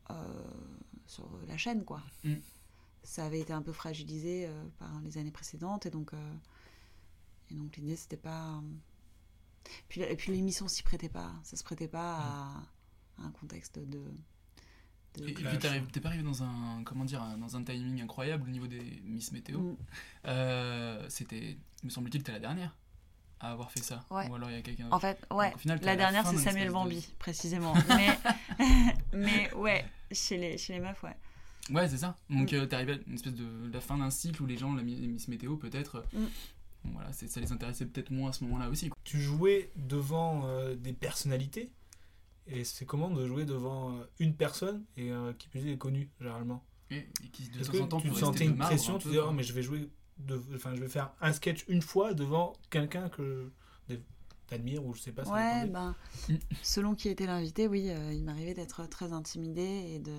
euh, 0.10 0.12
euh, 0.12 0.44
sur 1.06 1.30
la 1.48 1.56
chaîne, 1.58 1.86
quoi. 1.86 2.02
Mm. 2.24 2.34
Ça 3.06 3.26
avait 3.26 3.40
été 3.40 3.54
un 3.54 3.62
peu 3.62 3.72
fragilisé 3.72 4.48
euh, 4.48 4.66
par 4.78 5.00
les 5.02 5.18
années 5.18 5.32
précédentes, 5.32 5.86
et 5.86 5.90
donc, 5.90 6.14
euh, 6.14 6.34
et 7.52 7.56
donc 7.56 7.78
l'idée, 7.78 7.96
c'était 7.96 8.18
pas. 8.18 8.62
Puis, 9.88 10.02
et 10.02 10.16
puis 10.16 10.32
l'émission 10.32 10.68
s'y 10.68 10.84
prêtait 10.84 11.10
pas, 11.10 11.32
ça 11.44 11.56
se 11.58 11.64
prêtait 11.64 11.88
pas 11.88 12.18
à, 12.18 12.64
à 13.20 13.26
un 13.26 13.32
contexte 13.32 13.80
de. 13.80 14.00
de 15.16 15.28
Et, 15.30 15.34
puis 15.34 15.46
t'es 15.92 16.02
pas 16.02 16.10
arrivé 16.10 16.24
dans 16.24 16.44
un 16.44 16.84
comment 16.84 17.06
dire 17.06 17.24
dans 17.38 17.56
un 17.56 17.64
timing 17.64 18.02
incroyable 18.02 18.48
au 18.48 18.52
niveau 18.52 18.68
des 18.68 19.02
Miss 19.04 19.32
Météo. 19.32 19.60
Mm. 19.60 19.78
Euh, 20.26 21.06
C'était, 21.10 21.58
me 21.84 21.90
semble-t-il, 21.90 22.24
t'es 22.24 22.32
la 22.32 22.40
dernière 22.40 22.76
à 23.40 23.52
avoir 23.52 23.72
fait 23.72 23.84
ça. 23.84 24.06
Ouais. 24.10 24.28
Ou 24.30 24.36
alors 24.36 24.50
il 24.50 24.56
y 24.56 24.60
a 24.60 24.62
quelqu'un. 24.62 24.88
En 24.92 25.00
fait, 25.00 25.20
ouais, 25.32 25.48
Donc, 25.48 25.56
au 25.56 25.60
final, 25.60 25.80
la 25.82 25.86
la 25.88 25.96
dernière 25.96 26.28
c'est 26.28 26.38
Samuel 26.38 26.68
de- 26.68 26.74
Bambi, 26.74 27.08
précisément. 27.20 27.74
Mais, 27.90 28.18
mais 29.14 29.54
ouais, 29.54 29.86
chez 30.12 30.38
les, 30.38 30.58
chez 30.58 30.74
les 30.74 30.80
meufs, 30.80 31.02
ouais. 31.04 31.16
Ouais, 31.72 31.88
c'est 31.90 31.98
ça. 31.98 32.18
Donc 32.30 32.52
Mm. 32.52 32.56
euh, 32.56 32.66
t'es 32.68 32.76
arrivé 32.76 32.94
à 32.94 32.98
une 33.08 33.16
espèce 33.16 33.34
de 33.34 33.46
la 33.72 33.82
fin 33.82 33.98
d'un 33.98 34.10
cycle 34.12 34.42
où 34.44 34.46
les 34.46 34.58
gens, 34.58 34.74
la 34.76 34.84
Miss 34.84 35.28
Météo 35.28 35.58
peut-être, 35.58 35.96
euh, 36.14 36.20
Mm. 36.20 36.26
bon, 36.86 36.92
voilà, 36.94 37.12
c'est- 37.14 37.28
ça 37.28 37.40
les 37.42 37.52
intéressait 37.52 37.86
peut-être 37.86 38.12
moins 38.12 38.30
à 38.30 38.34
ce 38.34 38.44
moment-là 38.44 38.70
aussi. 38.70 38.90
quoi. 38.90 38.98
Tu 39.04 39.20
jouais 39.20 39.72
devant 39.76 40.46
euh, 40.46 40.76
des 40.76 40.94
personnalités. 40.94 41.72
Et 42.48 42.64
c'est 42.64 42.86
comment 42.86 43.10
de 43.10 43.26
jouer 43.26 43.44
devant 43.46 43.98
euh, 43.98 44.04
une 44.20 44.36
personne 44.36 44.84
et 44.98 45.12
euh, 45.12 45.34
qui 45.34 45.48
plus 45.50 45.66
est 45.66 45.72
est 45.74 45.78
connue, 45.80 46.12
généralement? 46.20 46.64
Et, 46.92 46.98
et 46.98 47.28
qui 47.32 47.50
de 47.50 47.60
Est-ce 47.60 47.72
temps 47.72 47.84
en 47.84 47.88
temps 47.88 48.00
tu 48.00 48.14
sentais 48.14 48.46
une 48.46 48.58
pression 48.58 48.96
un 48.96 49.00
Tu 49.00 49.06
peu, 49.06 49.10
te 49.10 49.16
dis, 49.16 49.20
quoi? 49.22 49.30
oh, 49.32 49.34
mais 49.34 49.42
je 49.42 49.54
vais 49.54 49.64
jouer, 49.64 49.90
de... 50.20 50.40
enfin, 50.54 50.76
je 50.76 50.80
vais 50.82 50.88
faire 50.88 51.12
un 51.22 51.34
sketch 51.34 51.66
une 51.68 51.82
fois 51.82 52.14
devant 52.14 52.54
quelqu'un 52.70 53.10
que 53.10 53.52
des- 53.90 54.00
t'admires 54.46 54.86
ou 54.86 54.94
je 54.94 55.02
sais 55.02 55.12
pas. 55.12 55.26
ça 55.26 55.34
Ouais, 55.34 55.66
ben, 55.68 55.96
Mm. 56.30 56.36
selon 56.62 56.94
qui 56.94 57.10
était 57.10 57.26
l'invité, 57.26 57.68
oui, 57.68 57.90
euh, 57.90 58.14
il 58.14 58.24
m'arrivait 58.24 58.54
d'être 58.54 58.86
très 58.90 59.12
intimidée 59.12 59.94
et 59.96 59.98
de 59.98 60.14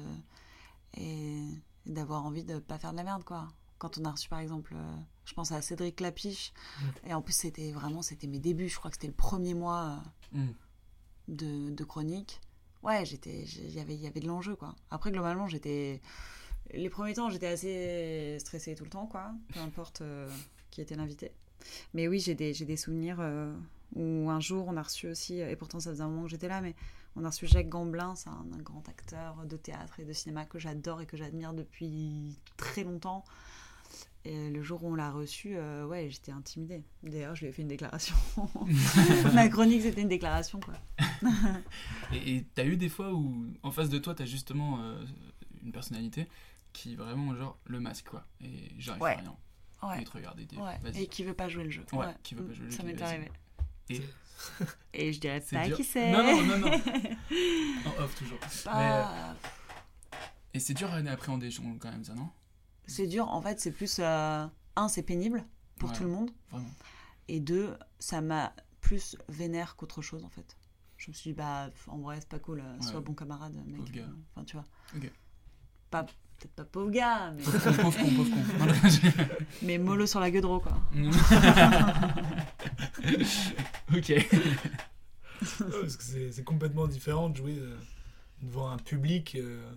et 0.96 1.42
d'avoir 1.86 2.24
envie 2.24 2.44
de 2.44 2.58
pas 2.58 2.78
faire 2.78 2.92
de 2.92 2.96
la 2.96 3.04
merde, 3.04 3.24
quoi. 3.24 3.48
Quand 3.78 3.98
on 3.98 4.04
a 4.06 4.10
reçu, 4.10 4.28
par 4.28 4.38
exemple, 4.40 4.72
euh, 4.74 4.96
je 5.26 5.34
pense 5.34 5.52
à 5.52 5.60
Cédric 5.60 5.96
Clapiche, 5.96 6.52
Mm. 6.80 7.08
et 7.10 7.14
en 7.14 7.22
plus 7.22 7.34
c'était 7.34 7.72
vraiment, 7.72 8.02
c'était 8.02 8.26
mes 8.26 8.38
débuts. 8.38 8.68
Je 8.68 8.76
crois 8.76 8.90
que 8.90 8.96
c'était 8.96 9.06
le 9.06 9.12
premier 9.12 9.54
mois 9.54 10.00
euh, 10.34 10.38
Mm. 10.38 10.52
de, 11.28 11.70
de 11.70 11.84
chronique. 11.84 12.40
Ouais, 12.82 13.04
j'étais, 13.04 13.42
il 13.42 13.70
y 13.74 13.80
avait, 13.80 13.94
y 13.96 14.06
avait 14.06 14.20
de 14.20 14.26
l'enjeu, 14.28 14.54
quoi. 14.56 14.74
Après, 14.90 15.10
globalement, 15.10 15.46
j'étais, 15.48 16.00
les 16.72 16.88
premiers 16.90 17.14
temps, 17.14 17.30
j'étais 17.30 17.48
assez 17.48 18.38
stressée 18.40 18.74
tout 18.74 18.84
le 18.84 18.90
temps, 18.90 19.06
quoi. 19.06 19.32
Peu 19.52 19.60
importe 19.60 20.00
euh, 20.02 20.28
qui 20.70 20.80
était 20.80 20.94
l'invité. 20.96 21.32
Mais 21.94 22.06
oui, 22.08 22.20
j'ai 22.20 22.34
des, 22.34 22.52
des 22.52 22.76
souvenirs 22.76 23.18
où 23.94 24.30
un 24.30 24.40
jour 24.40 24.66
on 24.68 24.76
a 24.76 24.82
reçu 24.82 25.08
aussi, 25.08 25.38
et 25.40 25.56
pourtant 25.56 25.80
ça 25.80 25.90
faisait 25.90 26.02
un 26.02 26.08
moment 26.08 26.22
que 26.24 26.28
j'étais 26.28 26.48
là, 26.48 26.60
mais 26.60 26.74
on 27.16 27.24
a 27.24 27.28
reçu 27.28 27.46
Jacques 27.46 27.68
Gamblin, 27.68 28.14
c'est 28.14 28.28
un, 28.28 28.46
un 28.52 28.58
grand 28.62 28.88
acteur 28.88 29.44
de 29.46 29.56
théâtre 29.56 29.98
et 30.00 30.04
de 30.04 30.12
cinéma 30.12 30.44
que 30.44 30.58
j'adore 30.58 31.00
et 31.00 31.06
que 31.06 31.16
j'admire 31.16 31.52
depuis 31.54 32.38
très 32.56 32.84
longtemps. 32.84 33.24
Et 34.24 34.50
le 34.50 34.60
jour 34.62 34.82
où 34.82 34.88
on 34.90 34.94
l'a 34.96 35.12
reçu, 35.12 35.56
euh, 35.56 35.86
ouais, 35.86 36.10
j'étais 36.10 36.32
intimidée. 36.32 36.82
D'ailleurs, 37.04 37.36
je 37.36 37.42
lui 37.42 37.48
ai 37.48 37.52
fait 37.52 37.62
une 37.62 37.68
déclaration. 37.68 38.16
Ma 39.34 39.48
chronique, 39.48 39.82
c'était 39.82 40.02
une 40.02 40.08
déclaration, 40.08 40.58
quoi. 40.58 40.74
Et 42.12 42.44
t'as 42.54 42.64
eu 42.64 42.76
des 42.76 42.88
fois 42.88 43.12
où 43.12 43.46
en 43.62 43.70
face 43.70 43.88
de 43.88 43.98
toi 43.98 44.14
t'as 44.14 44.24
justement 44.24 44.80
euh, 44.82 45.04
une 45.64 45.72
personnalité 45.72 46.28
qui 46.72 46.92
est 46.92 46.96
vraiment 46.96 47.34
genre 47.36 47.58
le 47.66 47.80
masque 47.80 48.08
quoi. 48.08 48.26
Et 48.40 48.72
j'arrive 48.78 49.02
Ouais. 49.02 49.12
à 49.12 49.16
rien. 49.18 49.36
Ouais. 49.82 50.02
Et 50.02 50.04
te 50.04 50.10
regarder 50.10 50.46
Ouais. 50.56 50.90
Et 51.00 51.06
qui 51.06 51.22
veut 51.22 51.34
pas 51.34 51.48
jouer 51.48 51.64
le 51.64 51.70
jeu. 51.70 51.84
Ouais, 51.92 52.06
qui 52.22 52.34
veut 52.34 52.44
pas 52.44 52.52
jouer 52.52 52.66
le 52.66 52.70
Ça 52.72 52.78
jeu, 52.82 52.88
m'est 52.88 52.94
vas-y. 52.94 53.08
arrivé. 53.08 53.30
Et 53.90 54.02
Et 54.92 55.12
je 55.12 55.20
dirais 55.20 55.40
pas 55.40 55.66
dur. 55.66 55.76
qui 55.76 55.84
c'est. 55.84 56.10
Non, 56.10 56.22
non, 56.22 56.42
non, 56.44 56.58
non. 56.58 56.68
en 57.86 58.02
off 58.02 58.14
toujours. 58.16 58.38
Mais, 58.66 58.90
euh, 58.92 59.04
et 60.54 60.58
c'est 60.60 60.74
dur 60.74 60.90
à 60.92 60.96
appréhender 60.96 61.50
quand 61.78 61.90
même 61.90 62.04
ça 62.04 62.14
non? 62.14 62.28
C'est 62.86 63.06
dur, 63.06 63.28
en 63.28 63.40
fait, 63.42 63.60
c'est 63.60 63.72
plus. 63.72 63.98
euh, 64.00 64.46
un, 64.76 64.88
c'est 64.88 65.02
pénible 65.02 65.44
pour 65.78 65.90
Ouais, 65.90 65.96
tout 65.96 66.04
le 66.04 66.10
monde. 66.10 66.30
Vraiment. 66.50 66.70
Et 67.28 67.40
deux, 67.40 67.76
ça 67.98 68.20
m'a 68.20 68.52
plus 68.80 69.16
vénère 69.28 69.74
qu'autre 69.76 70.02
chose, 70.02 70.24
en 70.24 70.30
fait. 70.30 70.56
Je 70.96 71.10
me 71.10 71.14
suis 71.14 71.30
dit, 71.30 71.34
bah, 71.34 71.68
en 71.88 71.98
vrai, 71.98 72.16
c'est 72.20 72.28
pas 72.28 72.38
cool, 72.38 72.60
euh, 72.60 72.80
sois 72.80 72.96
Ouais. 72.96 73.00
bon 73.02 73.12
camarade, 73.14 73.54
mec. 73.66 73.76
Pauvre 73.76 73.90
gars. 73.92 74.08
Enfin, 74.34 74.44
tu 74.44 74.56
vois. 74.56 74.64
Pas, 75.90 76.04
peut-être 76.04 76.52
pas 76.54 76.64
pauvre 76.64 76.90
gars, 76.90 77.32
mais, 77.32 77.42
Pauvre 77.42 77.58
con, 77.64 77.90
pauvre 77.92 78.30
con, 78.30 79.34
mais 79.62 79.78
mollo 79.78 80.06
sur 80.06 80.20
la 80.20 80.30
gueudreau, 80.30 80.60
quoi. 80.60 80.72
ok. 83.94 84.12
Parce 85.58 85.96
que 85.96 86.02
c'est 86.02 86.32
c'est 86.32 86.44
complètement 86.44 86.86
différent 86.86 87.28
de 87.28 87.36
jouer 87.36 87.56
euh, 87.58 87.76
devant 88.42 88.70
un 88.70 88.78
public 88.78 89.34
euh, 89.36 89.70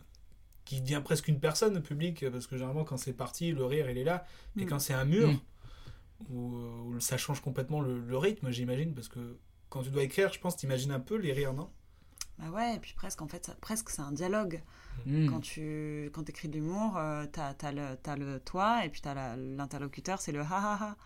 qui 0.65 0.81
devient 0.81 1.01
presque 1.03 1.27
une 1.27 1.39
personne, 1.39 1.73
le 1.73 1.81
public, 1.81 2.23
euh, 2.23 2.31
parce 2.31 2.47
que 2.47 2.55
généralement, 2.55 2.83
quand 2.85 2.97
c'est 2.97 3.13
parti, 3.13 3.51
le 3.51 3.65
rire, 3.65 3.89
il 3.89 3.97
est 3.97 4.03
là. 4.03 4.25
Et 4.57 4.65
Mm. 4.65 4.69
quand 4.69 4.79
c'est 4.79 4.93
un 4.93 5.05
mur, 5.05 5.29
Mm. 5.29 5.39
où, 6.29 6.55
où 6.95 6.99
ça 6.99 7.17
change 7.17 7.41
complètement 7.41 7.81
le, 7.81 7.99
le 7.99 8.17
rythme, 8.17 8.51
j'imagine, 8.51 8.93
parce 8.93 9.07
que 9.09 9.37
quand 9.69 9.83
tu 9.83 9.89
dois 9.89 10.03
écrire, 10.03 10.31
je 10.33 10.39
pense, 10.39 10.55
t'imagines 10.57 10.91
un 10.91 10.99
peu 10.99 11.15
les 11.17 11.33
rires, 11.33 11.53
non? 11.53 11.69
Bah 12.37 12.49
ouais, 12.51 12.75
et 12.75 12.79
puis 12.79 12.93
presque, 12.95 13.21
en 13.21 13.27
fait, 13.27 13.45
ça- 13.47 13.55
presque, 13.59 13.89
c'est 13.89 14.01
un 14.01 14.13
dialogue. 14.13 14.61
Mm. 15.05 15.29
Quand 15.29 15.39
tu 15.41 16.09
quand 16.13 16.29
écris 16.29 16.47
de 16.47 16.53
l'humour, 16.55 16.95
euh, 16.97 17.25
t'as 17.31 17.53
as 17.61 17.71
le, 17.71 17.97
t'as 18.01 18.15
le 18.15 18.39
toi, 18.39 18.85
et 18.85 18.89
puis 18.89 19.01
t'as 19.01 19.35
l'interlocuteur, 19.35 20.21
c'est 20.21 20.31
le 20.31 20.41
ha 20.41 20.45
ha 20.57 20.77
ha. 20.81 20.97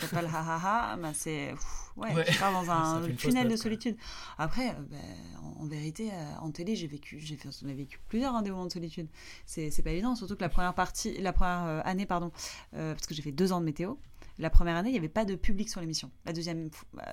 T'as 0.00 0.08
pas 0.08 0.22
le 0.22 0.28
ha 0.28 0.40
ha 0.40 0.92
ha, 0.92 0.96
bah 0.96 1.12
c'est. 1.14 1.54
Ouais, 1.96 2.14
Ouais. 2.14 2.24
tu 2.26 2.38
pars 2.38 2.52
dans 2.52 2.70
un 2.70 3.08
tunnel 3.14 3.48
de 3.48 3.56
solitude. 3.56 3.96
Après, 4.36 4.70
euh, 4.70 4.74
ben, 4.90 5.00
en, 5.42 5.62
en 5.62 5.66
vérité, 5.66 6.10
euh, 6.12 6.34
en 6.40 6.50
télé, 6.50 6.76
j'ai 6.76 6.86
vécu, 6.86 7.18
j'ai 7.20 7.36
fait, 7.36 7.48
on 7.64 7.68
a 7.68 7.72
vécu 7.72 7.98
plusieurs 8.08 8.32
moments 8.34 8.66
de 8.66 8.72
solitude. 8.72 9.08
C'est 9.46 9.82
pas 9.82 9.90
évident, 9.92 10.14
surtout 10.14 10.36
que 10.36 10.42
la 10.42 10.48
première 10.50 10.74
partie, 10.74 11.16
la 11.18 11.32
première 11.32 11.64
euh, 11.64 11.80
année, 11.84 12.04
pardon, 12.06 12.30
euh, 12.74 12.92
parce 12.94 13.06
que 13.06 13.14
j'ai 13.14 13.22
fait 13.22 13.32
deux 13.32 13.52
ans 13.52 13.60
de 13.60 13.64
météo. 13.64 13.94
La 14.38 14.50
première 14.50 14.76
année, 14.76 14.90
il 14.90 14.92
n'y 14.92 14.98
avait 14.98 15.08
pas 15.08 15.24
de 15.24 15.34
public 15.34 15.70
sur 15.70 15.80
l'émission. 15.80 16.10
La 16.26 16.34
deuxième, 16.34 16.68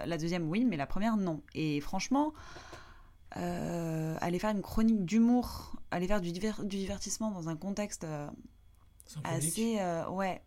la 0.05 0.17
deuxième, 0.17 0.49
oui, 0.49 0.65
mais 0.65 0.75
la 0.75 0.85
première, 0.87 1.15
non. 1.15 1.41
Et 1.55 1.79
franchement, 1.79 2.33
euh, 3.37 4.15
aller 4.21 4.37
faire 4.39 4.51
une 4.51 4.61
chronique 4.61 5.05
d'humour, 5.05 5.75
aller 5.91 6.07
faire 6.07 6.21
du, 6.21 6.31
diver- 6.31 6.53
du 6.65 6.77
divertissement 6.77 7.31
dans 7.31 7.49
un 7.49 7.55
contexte 7.55 8.03
euh, 8.03 8.27
assez, 9.23 9.77
euh, 9.79 10.07
ouais, 10.09 10.41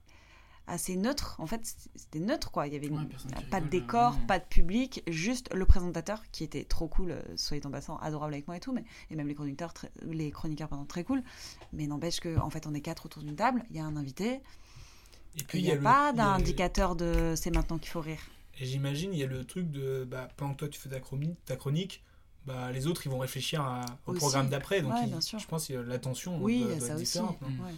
assez 0.66 0.96
neutre. 0.96 1.36
En 1.38 1.46
fait, 1.46 1.60
c'était 1.94 2.18
neutre, 2.18 2.50
quoi. 2.50 2.66
Il 2.66 2.72
y 2.72 2.76
avait 2.76 2.90
Ouais, 2.90 3.02
pas 3.50 3.60
de 3.60 3.68
décor, 3.68 4.12
non. 4.18 4.26
pas 4.26 4.38
de 4.38 4.44
public, 4.44 5.02
juste 5.06 5.52
le 5.54 5.64
présentateur 5.66 6.22
qui 6.32 6.44
était 6.44 6.64
trop 6.64 6.88
cool, 6.88 7.12
euh, 7.12 7.22
soyez 7.36 7.64
en 7.66 7.70
passant, 7.70 7.96
adorable 7.98 8.34
avec 8.34 8.46
moi 8.48 8.56
et 8.56 8.60
tout, 8.60 8.72
mais, 8.72 8.84
et 9.10 9.16
même 9.16 9.28
les 9.28 9.34
chroniqueurs, 9.34 9.72
très- 9.72 9.90
les 10.02 10.30
chroniqueurs 10.30 10.68
pardon, 10.68 10.84
très 10.84 11.04
cool. 11.04 11.22
Mais 11.72 11.86
n'empêche 11.86 12.20
que, 12.20 12.38
en 12.38 12.50
fait, 12.50 12.66
on 12.66 12.74
est 12.74 12.80
quatre 12.80 13.06
autour 13.06 13.22
d'une 13.22 13.36
table, 13.36 13.64
il 13.70 13.76
y 13.76 13.78
a 13.80 13.84
un 13.84 13.96
invité, 13.96 14.40
Et 15.38 15.42
puis, 15.44 15.58
il 15.60 15.64
n'y 15.64 15.70
a, 15.70 15.76
pas 15.76 16.10
le- 16.12 16.16
d'indicateur 16.18 16.96
de 16.96 17.34
c'est 17.36 17.50
maintenant 17.50 17.78
qu'il 17.78 17.90
faut 17.90 18.00
rire. 18.00 18.20
Et 18.58 18.64
j'imagine, 18.64 19.12
il 19.12 19.18
y 19.18 19.22
a 19.22 19.26
le 19.26 19.44
truc 19.44 19.70
de, 19.70 20.04
bah, 20.04 20.28
pendant 20.36 20.54
que 20.54 20.60
toi 20.60 20.68
tu 20.68 20.80
fais 20.80 20.88
ta 20.88 20.98
chronique, 21.00 21.36
ta 21.44 21.56
chronique 21.56 22.02
bah, 22.46 22.70
les 22.70 22.86
autres 22.86 23.04
ils 23.06 23.10
vont 23.10 23.18
réfléchir 23.18 23.60
à- 23.60 23.84
au 24.06 24.12
Aussi. 24.12 24.18
programme 24.20 24.48
d'après. 24.48 24.80
Donc 24.80 24.92
Ouais, 24.94 25.08
je 25.38 25.46
pense 25.46 25.66
que 25.66 25.74
l'attention 25.74 26.40
Oui, 26.40 26.62
doit, 26.62 26.72
a 26.72 26.76
doit 26.76 26.88
être 26.90 26.96
différente. 26.96 27.38
ouais. 27.42 27.74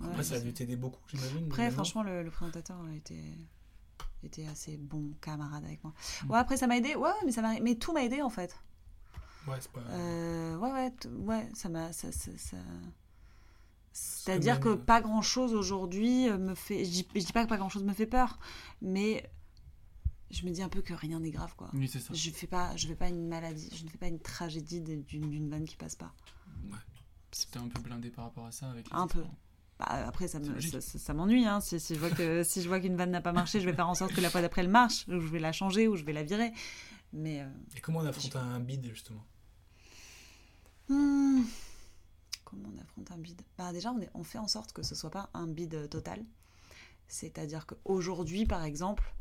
Après, 0.00 0.16
Ouais, 0.16 0.22
ça 0.24 0.34
a 0.36 0.40
dû 0.40 0.52
t'aider 0.52 0.76
beaucoup, 0.76 1.00
j'imagine. 1.08 1.46
Après, 1.46 1.70
franchement, 1.70 2.02
le, 2.02 2.22
le 2.22 2.30
présentateur 2.30 2.78
été, 2.90 3.22
était 4.22 4.46
assez 4.46 4.76
bon 4.76 5.12
camarade 5.20 5.64
avec 5.64 5.82
moi. 5.84 5.92
Mm. 6.24 6.30
Ouais, 6.30 6.38
après, 6.38 6.56
ça 6.56 6.66
m'a 6.66 6.76
aidé. 6.76 6.94
Ouais, 6.96 7.10
mais, 7.24 7.32
ça 7.32 7.42
m'a, 7.42 7.58
mais 7.60 7.76
tout 7.76 7.92
m'a 7.92 8.02
aidé 8.04 8.20
en 8.22 8.30
fait. 8.30 8.56
Ouais, 9.46 9.56
c'est 9.60 9.70
pas. 9.70 9.80
Euh, 9.90 10.56
ouais, 10.56 10.72
ouais, 10.72 10.90
t- 10.90 11.08
ouais, 11.08 11.48
ça 11.54 11.68
m'a. 11.68 11.92
Ça, 11.92 12.10
ça- 12.12 12.36
ça- 12.36 12.56
C'est-à-dire 13.92 14.58
que 14.58 14.70
même- 14.70 14.78
pas 14.84 15.00
grand 15.00 15.22
chose 15.22 15.54
aujourd'hui 15.54 16.28
euh, 16.28 16.38
me 16.38 16.54
fait. 16.54 16.84
Je 16.84 16.90
dis, 16.90 17.08
je 17.14 17.20
dis 17.24 17.32
pas 17.32 17.44
que 17.44 17.48
pas 17.48 17.56
grand 17.56 17.68
chose 17.68 17.84
me 17.84 17.92
fait 17.92 18.06
peur, 18.06 18.38
mais 18.82 19.30
je 20.30 20.44
me 20.44 20.50
dis 20.50 20.62
un 20.62 20.68
peu 20.68 20.82
que 20.82 20.92
rien 20.94 21.20
n'est 21.20 21.30
grave, 21.30 21.54
quoi. 21.56 21.70
Oui, 21.74 21.86
c'est 21.88 22.00
ça. 22.00 22.12
Je 22.12 22.30
fais 22.30 22.48
pas, 22.48 22.74
je 22.76 22.88
fais 22.88 22.96
pas 22.96 23.08
une 23.08 23.28
maladie, 23.28 23.68
je 23.72 23.84
ne 23.84 23.88
fais 23.90 23.98
pas 23.98 24.08
une 24.08 24.18
tragédie 24.18 24.80
d'une, 24.80 25.02
d'une 25.04 25.48
vanne 25.48 25.64
qui 25.64 25.76
passe 25.76 25.94
pas. 25.94 26.12
C'était 27.30 27.58
un 27.58 27.68
peu 27.68 27.80
blindé 27.80 28.10
par 28.10 28.24
rapport 28.26 28.46
à 28.46 28.52
ça 28.52 28.70
avec 28.70 28.88
les 28.88 28.96
Un 28.96 29.06
peu. 29.08 29.24
Bah, 29.78 29.86
après, 30.06 30.28
ça, 30.28 30.38
C'est 30.42 30.48
me, 30.48 30.54
logique. 30.54 30.80
ça, 30.80 31.14
m'ennuie. 31.14 31.46
Hein. 31.46 31.60
Si, 31.60 31.80
si 31.80 31.94
je 31.94 32.00
vois 32.00 32.10
que 32.10 32.42
si 32.44 32.62
je 32.62 32.68
vois 32.68 32.78
qu'une 32.80 32.96
vanne 32.96 33.10
n'a 33.10 33.20
pas 33.20 33.32
marché, 33.32 33.60
je 33.60 33.68
vais 33.68 33.74
faire 33.74 33.88
en 33.88 33.94
sorte 33.94 34.12
que 34.14 34.20
la 34.20 34.30
fois 34.30 34.40
d'après 34.40 34.60
elle 34.62 34.68
marche, 34.70 35.06
ou 35.08 35.20
je 35.20 35.26
vais 35.28 35.40
la 35.40 35.52
changer, 35.52 35.88
ou 35.88 35.96
je 35.96 36.04
vais 36.04 36.12
la 36.12 36.22
virer. 36.22 36.52
Mais 37.12 37.40
euh, 37.42 37.46
Et 37.76 37.80
comment 37.80 38.00
on 38.00 38.06
affronte 38.06 38.36
un 38.36 38.60
bide 38.60 38.86
justement? 38.88 39.24
Hmm. 40.88 41.42
Comment 42.44 42.68
on 42.76 42.80
affronte 42.80 43.10
un 43.10 43.18
bide? 43.18 43.40
Bah, 43.58 43.72
Déjà, 43.72 43.90
on, 43.92 44.00
est- 44.00 44.10
on 44.14 44.22
fait 44.22 44.38
en 44.38 44.48
sorte 44.48 44.72
que 44.72 44.82
ce 44.82 44.94
soit 44.94 45.10
pas 45.10 45.30
un 45.34 45.46
bide 45.46 45.88
total. 45.88 46.24
C'est-à-dire 47.08 47.66
qu'aujourd'hui, 47.66 48.46
par 48.46 48.64
exemple, 48.64 49.12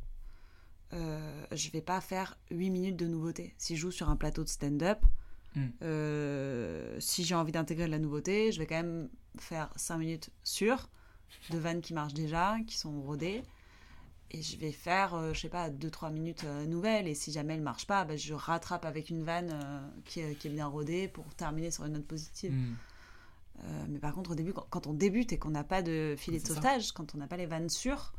euh, 0.94 1.46
je 1.52 1.70
vais 1.72 1.82
pas 1.82 2.00
faire 2.02 2.38
8 2.52 2.70
minutes 2.70 2.96
de 2.98 3.08
nouveauté. 3.08 3.54
Si 3.58 3.76
je 3.76 3.82
joue 3.82 3.92
sur 3.92 4.10
un 4.10 4.16
plateau 4.16 4.44
de 4.44 4.50
stand-up, 4.50 5.00
Hmm. 5.56 5.68
euh, 5.84 7.00
si 7.00 7.24
j'ai 7.24 7.36
envie 7.36 7.52
d'intégrer 7.52 7.86
de 7.86 7.92
la 7.92 8.00
nouveauté, 8.00 8.52
je 8.52 8.58
vais 8.58 8.66
quand 8.66 8.74
même 8.82 9.08
faire 9.40 9.70
5 9.76 9.98
minutes 9.98 10.30
sûres 10.44 10.90
de 11.50 11.58
vannes 11.58 11.82
qui 11.82 11.94
marchent 11.94 12.14
déjà, 12.14 12.58
qui 12.68 12.78
sont 12.78 13.02
rodées. 13.02 13.44
Et 14.32 14.42
je 14.42 14.58
vais 14.58 14.72
faire, 14.72 15.14
euh, 15.14 15.34
je 15.34 15.42
sais 15.42 15.50
pas, 15.50 15.70
2-3 15.70 16.12
minutes 16.12 16.44
euh, 16.46 16.66
nouvelles. 16.66 17.08
Et 17.08 17.14
si 17.14 17.32
jamais 17.32 17.54
elle 17.54 17.62
marche 17.62 17.86
pas, 17.86 18.04
bah, 18.04 18.16
je 18.18 18.34
rattrape 18.34 18.84
avec 18.86 19.10
une 19.12 19.24
vanne 19.24 19.52
euh, 19.54 19.88
qui, 20.06 20.22
est- 20.22 20.36
qui 20.36 20.48
est 20.48 20.52
bien 20.52 20.66
rodée 20.68 21.08
pour 21.08 21.26
terminer 21.36 21.70
sur 21.70 21.86
une 21.86 21.94
note 21.94 22.08
positive. 22.08 22.52
Hmm. 22.52 22.76
Euh, 23.64 23.86
mais 23.90 24.00
par 24.00 24.14
contre, 24.16 24.32
au 24.32 24.36
début, 24.36 24.52
quand, 24.54 24.66
quand 24.72 24.88
on 24.88 24.94
débute 24.94 25.32
et 25.34 25.38
qu'on 25.38 25.52
n'a 25.52 25.64
pas 25.64 25.84
de 25.84 26.16
filet 26.18 26.40
de 26.40 26.48
ça. 26.48 26.56
sauvetage, 26.56 26.92
quand 26.94 27.14
on 27.14 27.20
n'a 27.20 27.28
pas 27.28 27.38
les 27.38 27.46
vannes 27.46 27.70
sûres, 27.70 28.14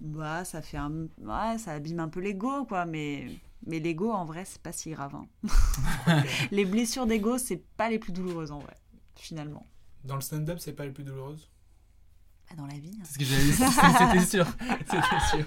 bah, 0.00 0.44
ça 0.44 0.60
fait 0.62 0.76
un... 0.78 0.90
ouais, 1.18 1.58
ça 1.58 1.72
abîme 1.72 2.00
un 2.00 2.08
peu 2.08 2.18
l'ego, 2.20 2.64
quoi. 2.64 2.84
Mais, 2.84 3.28
mais 3.66 3.78
l'ego, 3.78 4.10
en 4.10 4.24
vrai, 4.24 4.44
c'est 4.44 4.60
pas 4.60 4.72
si 4.72 4.90
grave. 4.90 5.14
hein. 5.14 5.28
les 6.50 6.64
blessures 6.64 7.06
d'ego, 7.06 7.38
c'est 7.38 7.62
pas 7.76 7.88
les 7.88 8.00
plus 8.00 8.12
douloureuses, 8.12 8.50
en 8.50 8.58
vrai, 8.58 8.74
finalement. 9.14 9.66
Dans 10.04 10.14
le 10.16 10.20
stand-up, 10.20 10.58
c'est 10.60 10.72
pas 10.72 10.84
les 10.84 10.90
plus 10.92 11.04
douloureuses 11.04 11.48
Pas 12.48 12.56
dans 12.56 12.66
la 12.66 12.74
vie. 12.74 12.90
hein. 13.00 13.04
C'est 13.04 13.14
ce 13.14 13.18
que 13.18 13.24
j'avais 13.24 13.52
C'était 14.14 14.26
sûr. 14.26 14.46
C'était 14.86 15.20
sûr. 15.30 15.46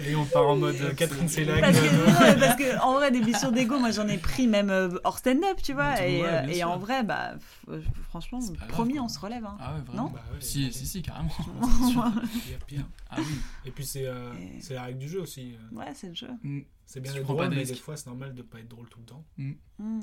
Est, 0.00 0.14
on 0.16 0.24
part 0.26 0.48
en 0.48 0.56
mode 0.56 0.74
euh, 0.80 0.92
Catherine 0.92 1.28
Selag. 1.28 1.60
Parce 1.60 1.78
que, 1.78 1.86
non, 1.96 2.20
mais 2.20 2.40
parce 2.40 2.56
que, 2.56 2.80
en 2.82 2.94
vrai, 2.94 3.10
des 3.12 3.20
blessures 3.20 3.52
d'ego, 3.52 3.78
moi 3.78 3.90
j'en 3.92 4.08
ai 4.08 4.18
pris 4.18 4.48
même 4.48 4.68
euh, 4.70 4.98
hors 5.04 5.18
stand-up, 5.18 5.62
tu 5.62 5.72
vois. 5.72 5.92
Ouais, 5.94 6.14
et 6.18 6.26
euh, 6.26 6.46
et 6.48 6.64
en 6.64 6.78
vrai, 6.78 7.04
bah, 7.04 7.34
euh, 7.68 7.80
franchement, 8.08 8.40
grave, 8.40 8.68
promis, 8.68 8.98
on 8.98 9.08
se 9.08 9.18
relève. 9.20 9.44
Hein. 9.46 9.56
Ah 9.60 9.74
ouais, 9.74 9.80
vraiment. 9.82 10.04
Non 10.04 10.10
Bah 10.10 10.22
ouais, 10.32 10.40
si, 10.40 10.72
si, 10.72 10.84
si, 10.86 11.00
carrément. 11.02 11.30
a 12.02 12.64
pire. 12.66 12.84
Ah 13.08 13.16
oui. 13.18 13.38
Et 13.66 13.70
puis 13.70 13.86
c'est 13.86 14.06
euh, 14.06 14.32
Et- 14.34 14.60
c'est 14.60 14.74
la 14.74 14.82
règle 14.82 14.98
du 14.98 15.08
jeu 15.08 15.20
aussi. 15.20 15.54
euh. 15.54 15.76
Ouais, 15.76 15.92
c'est 15.94 16.08
le 16.08 16.14
jeu. 16.14 16.28
Hmm. 16.42 16.60
C'est 16.86 17.00
bien 17.00 17.12
Si 17.12 17.18
d'être 17.18 17.26
pas 17.28 17.32
drôle, 17.34 17.50
de 17.50 17.54
mais 17.54 17.64
des 17.64 17.74
fois 17.76 17.96
c'est 17.96 18.06
normal 18.06 18.34
de 18.34 18.42
pas 18.42 18.58
être 18.58 18.68
drôle 18.68 18.88
tout 18.88 18.98
le 18.98 19.06
temps. 19.06 19.24
Mm, 19.38 19.52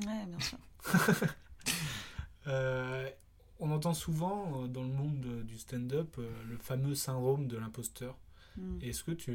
ouais, 0.08 0.26
bien 0.28 0.40
sûr. 0.40 0.58
Euh, 2.48 3.08
on 3.62 3.72
entend 3.72 3.94
souvent 3.94 4.64
euh, 4.64 4.68
dans 4.68 4.84
le 4.84 4.90
monde 4.90 5.20
de- 5.22 5.44
du 5.44 5.58
stand-up 5.58 6.16
euh, 6.18 6.30
le 6.50 6.58
fameux 6.58 6.94
syndrome 6.96 7.48
de 7.48 7.58
l'imposteur. 7.58 8.18
Mm. 8.58 8.80
Est-ce 8.82 9.04
que 9.06 9.12
tu 9.12 9.32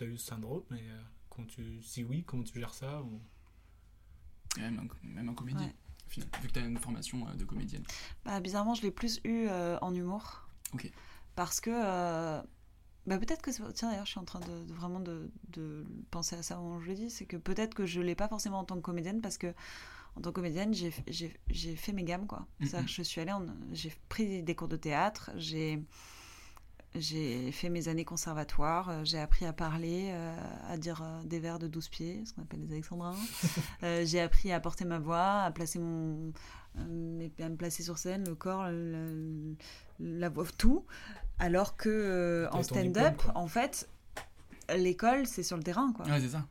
as 0.00 0.04
eu 0.04 0.16
ce 0.18 0.26
syndrome 0.26 0.64
et 0.72 0.74
euh, 0.90 1.00
comment 1.30 1.46
tu, 1.46 1.80
si 1.82 2.02
oui, 2.02 2.24
comment 2.24 2.42
tu 2.42 2.58
gères 2.58 2.74
ça 2.74 3.00
ou... 3.02 3.20
Même 4.58 4.78
un, 4.80 5.06
même 5.06 5.28
Ouais. 5.28 5.34
au 5.34 5.44
final, 6.10 6.28
vu 6.40 6.48
que 6.48 6.52
tu 6.54 6.58
as 6.58 6.62
une 6.66 6.78
formation 6.78 7.28
euh, 7.28 7.34
de 7.34 7.44
comédienne. 7.44 7.84
Bah, 8.24 8.40
bizarrement, 8.40 8.74
je 8.74 8.82
l'ai 8.82 8.90
plus 8.90 9.20
eu 9.24 9.46
euh, 9.48 9.78
en 9.82 9.94
humour. 9.94 10.48
Ok. 10.72 10.90
Parce 11.34 11.60
que. 11.60 11.70
euh, 11.72 12.42
bah, 13.06 13.18
peut-être 13.18 13.42
que. 13.42 13.50
Tiens, 13.72 13.90
d'ailleurs, 13.90 14.06
je 14.06 14.12
suis 14.12 14.18
en 14.20 14.24
train 14.24 14.40
de, 14.40 14.64
de 14.64 14.72
vraiment 14.72 15.00
de, 15.00 15.30
de 15.50 15.84
penser 16.10 16.36
à 16.36 16.42
ça 16.42 16.54
quand 16.54 16.80
je 16.80 16.86
le 16.88 16.94
dis. 16.94 17.10
C'est 17.10 17.26
que 17.26 17.36
peut-être 17.36 17.74
que 17.74 17.84
je 17.84 18.00
l'ai 18.00 18.14
pas 18.14 18.28
forcément 18.28 18.60
en 18.60 18.64
tant 18.64 18.76
que 18.76 18.80
comédienne 18.80 19.20
parce 19.20 19.36
que. 19.36 19.52
En 20.16 20.20
tant 20.22 20.30
que 20.30 20.36
comédienne, 20.36 20.72
j'ai- 20.74 20.90
fait 21.76 21.92
mes 21.92 22.02
gammes, 22.04 22.26
quoi. 22.26 22.46
Mhm. 22.60 22.68
que 22.84 22.86
je 22.88 23.02
suis 23.02 23.20
allée, 23.20 23.32
j'ai 23.72 23.92
pris 24.08 24.42
des 24.42 24.54
cours 24.54 24.68
de 24.68 24.76
théâtre, 24.76 25.30
j'ai 25.36 25.82
j'ai 26.94 27.52
fait 27.52 27.68
mes 27.68 27.88
années 27.88 28.06
conservatoires, 28.06 28.88
euh, 28.88 29.04
j'ai 29.04 29.18
appris 29.18 29.44
à 29.44 29.52
parler, 29.52 30.08
euh, 30.12 30.34
à 30.66 30.78
dire 30.78 31.02
euh, 31.02 31.22
des 31.24 31.40
vers 31.40 31.58
de 31.58 31.68
12 31.68 31.88
pieds, 31.90 32.22
ce 32.24 32.32
qu'on 32.32 32.40
appelle 32.42 32.60
des 32.66 32.72
alexandrins. 32.72 33.14
Euh, 33.82 34.06
j'ai 34.06 34.20
appris 34.20 34.50
à 34.50 34.60
porter 34.60 34.86
ma 34.86 34.98
voix, 34.98 35.42
à 35.42 35.50
placer 35.50 35.78
mon, 35.78 36.32
à 36.78 36.80
me 36.84 37.54
placer 37.56 37.82
sur 37.82 37.98
scène, 37.98 38.24
le 38.26 38.34
corps, 38.34 38.66
le- 38.70 39.56
la 40.00 40.30
voix, 40.30 40.46
tout. 40.56 40.86
Alors 41.38 41.76
que 41.76 42.48
en 42.50 42.56
stand-up, 42.94 43.20
en 43.34 43.46
fait, 43.46 43.90
l'école, 44.74 45.26
c'est 45.26 45.42
sur 45.42 45.58
le 45.58 45.62
terrain, 45.62 45.92
quoi. 45.92 46.06
Ouais, 46.06 46.20
c'est 46.20 46.30
ça. 46.30 46.46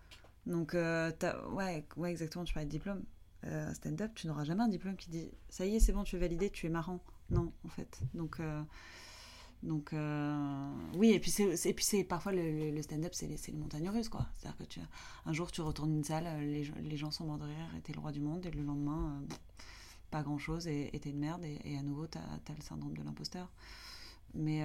Donc, 0.46 0.76
ouais, 0.76 1.88
ouais, 1.98 2.12
exactement, 2.12 2.44
tu 2.44 2.54
parlais 2.54 2.68
de 2.68 2.72
diplôme. 2.72 3.02
Euh, 3.48 3.74
stand-up, 3.74 4.12
tu 4.16 4.28
n'auras 4.28 4.44
jamais 4.44 4.64
un 4.64 4.68
diplôme 4.68 4.96
qui 4.96 5.10
dit 5.10 5.30
ça 5.50 5.66
y 5.66 5.76
est, 5.76 5.80
c'est 5.80 5.94
bon, 5.94 6.04
tu 6.04 6.16
es 6.16 6.20
validé, 6.20 6.50
tu 6.50 6.66
es 6.66 6.70
marrant. 6.70 7.00
Non, 7.30 7.52
en 7.64 7.70
fait. 7.70 8.02
Donc, 8.14 8.40
euh, 8.40 8.64
donc 9.62 9.94
euh, 9.94 10.72
oui, 10.96 11.12
et 11.12 11.20
puis 11.20 11.30
c'est, 11.30 11.68
et 11.68 11.74
puis 11.74 11.86
c'est 11.86 12.04
parfois 12.04 12.32
le, 12.32 12.82
stand-up, 12.82 13.14
c'est 13.14 13.28
les, 13.28 13.38
c'est 13.38 13.52
montagnes 13.52 13.90
russes, 13.90 14.10
quoi. 14.10 14.28
C'est-à-dire 14.34 14.58
que 14.58 14.64
tu, 14.64 14.80
un 15.26 15.34
jour, 15.34 15.52
tu 15.52 15.62
retournes 15.62 15.94
une 15.94 16.04
salle, 16.04 16.26
les, 16.40 16.64
les 16.64 16.98
gens 16.98 17.12
sont 17.12 17.26
morts 17.26 17.38
de 17.38 17.46
rire, 17.46 17.76
et 17.78 17.82
t'es 17.82 17.94
le 17.94 18.00
roi 18.00 18.12
du 18.12 18.20
monde, 18.20 18.46
et 18.46 18.52
le 18.52 18.64
lendemain, 18.64 19.22
pas 20.10 20.24
grand-chose, 20.24 20.68
et 20.68 20.96
et 20.96 21.00
t'es 21.00 21.12
une 21.12 21.20
merde, 21.20 21.44
et, 21.44 21.78
à 21.78 21.84
nouveau, 21.84 22.08
t'as, 22.08 22.22
t'as 22.46 22.54
le 22.54 22.62
syndrome 22.62 22.98
de 22.98 23.04
l'imposteur. 23.04 23.52
Mais 24.34 24.64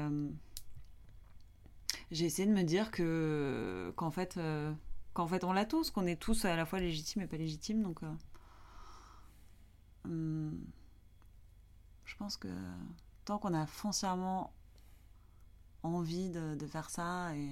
j'ai 2.10 2.24
essayé 2.24 2.48
de 2.48 2.54
me 2.54 2.62
dire 2.62 2.90
que 2.90 3.92
qu'en 3.96 4.10
fait, 4.10 4.40
qu'en 5.12 5.26
fait, 5.26 5.44
on 5.44 5.52
l'a 5.52 5.66
tous, 5.66 5.90
qu'on 5.90 6.06
est 6.06 6.16
tous 6.16 6.46
à 6.46 6.56
la 6.56 6.64
fois 6.64 6.80
légitimes 6.80 7.22
et 7.22 7.26
pas 7.26 7.36
légitimes, 7.36 7.82
donc. 7.82 8.00
Hum, 10.04 10.58
je 12.04 12.16
pense 12.16 12.36
que 12.36 12.48
tant 13.24 13.38
qu'on 13.38 13.54
a 13.54 13.66
foncièrement 13.66 14.52
envie 15.82 16.28
de, 16.30 16.54
de 16.56 16.66
faire 16.66 16.90
ça 16.90 17.34
et, 17.36 17.48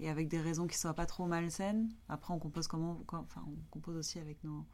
et 0.00 0.10
avec 0.10 0.28
des 0.28 0.40
raisons 0.40 0.66
qui 0.66 0.76
soient 0.76 0.94
pas 0.94 1.06
trop 1.06 1.26
malsaines, 1.26 1.88
après 2.08 2.34
on 2.34 2.38
compose 2.38 2.68
comment, 2.68 3.02
quand- 3.06 3.20
enfin 3.22 3.44
on 3.46 3.56
compose 3.70 3.96
aussi 3.96 4.18
avec 4.18 4.42
nos 4.44 4.66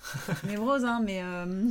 névroses, 0.46 0.84
hein, 0.84 1.00
mais 1.04 1.22
euh, 1.22 1.68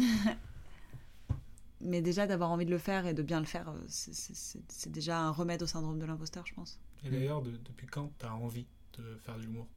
mais 1.82 2.02
déjà 2.02 2.28
d'avoir 2.28 2.52
envie 2.52 2.66
de 2.66 2.72
le 2.72 2.78
faire 2.78 3.06
et 3.06 3.14
de 3.14 3.22
bien 3.24 3.40
le 3.40 3.46
faire, 3.46 3.70
euh, 3.70 3.80
c'est- 3.88 4.90
déjà 4.90 5.20
un 5.20 5.32
remède 5.32 5.62
au 5.64 5.68
syndrome 5.68 6.00
de 6.00 6.06
l'imposteur, 6.06 6.46
je 6.46 6.54
pense. 6.54 6.80
Et 7.06 7.10
d'ailleurs, 7.10 7.42
de- 7.42 7.52
depuis 7.58 7.88
quand 7.88 8.12
tu 8.20 8.26
as 8.26 8.34
envie 8.36 8.66
de 8.98 9.16
faire 9.18 9.38
de 9.38 9.44
l'humour? 9.44 9.68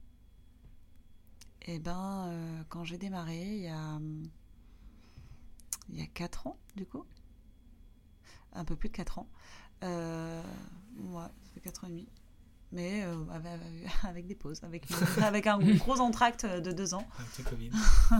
Eh 1.63 1.79
ben, 1.79 2.27
euh, 2.29 2.63
quand 2.69 2.85
j'ai 2.85 2.99
démarré, 2.99 3.41
il 3.57 3.63
y 3.65 3.69
a, 3.69 3.99
il 5.91 5.99
y 5.99 6.03
a 6.03 6.07
4 6.07 6.47
ans, 6.47 6.59
du 6.77 6.87
coup. 6.87 7.05
Un 8.53 8.65
peu 8.65 8.77
plus 8.77 8.89
de 8.89 8.95
4 8.95 9.19
ans. 9.19 9.29
Euh, 9.85 10.43
ouais, 10.99 11.23
ça 11.43 11.51
fait 11.55 11.61
4 11.61 11.85
ans 11.85 11.87
et 11.89 11.91
demi. 11.91 12.09
Mais 12.73 13.03
euh, 13.05 13.25
avec, 13.31 13.53
avec 14.05 14.27
des 14.27 14.35
pauses, 14.37 14.63
avec, 14.63 14.89
une- 14.91 14.97
avec 15.25 15.47
un 15.47 15.59
gros 15.77 16.01
entracte 16.01 16.47
de 16.47 16.73
2 16.73 16.95
ans. 16.95 17.07
Un 17.19 17.25
petit 17.25 17.43
Covid. 17.43 17.71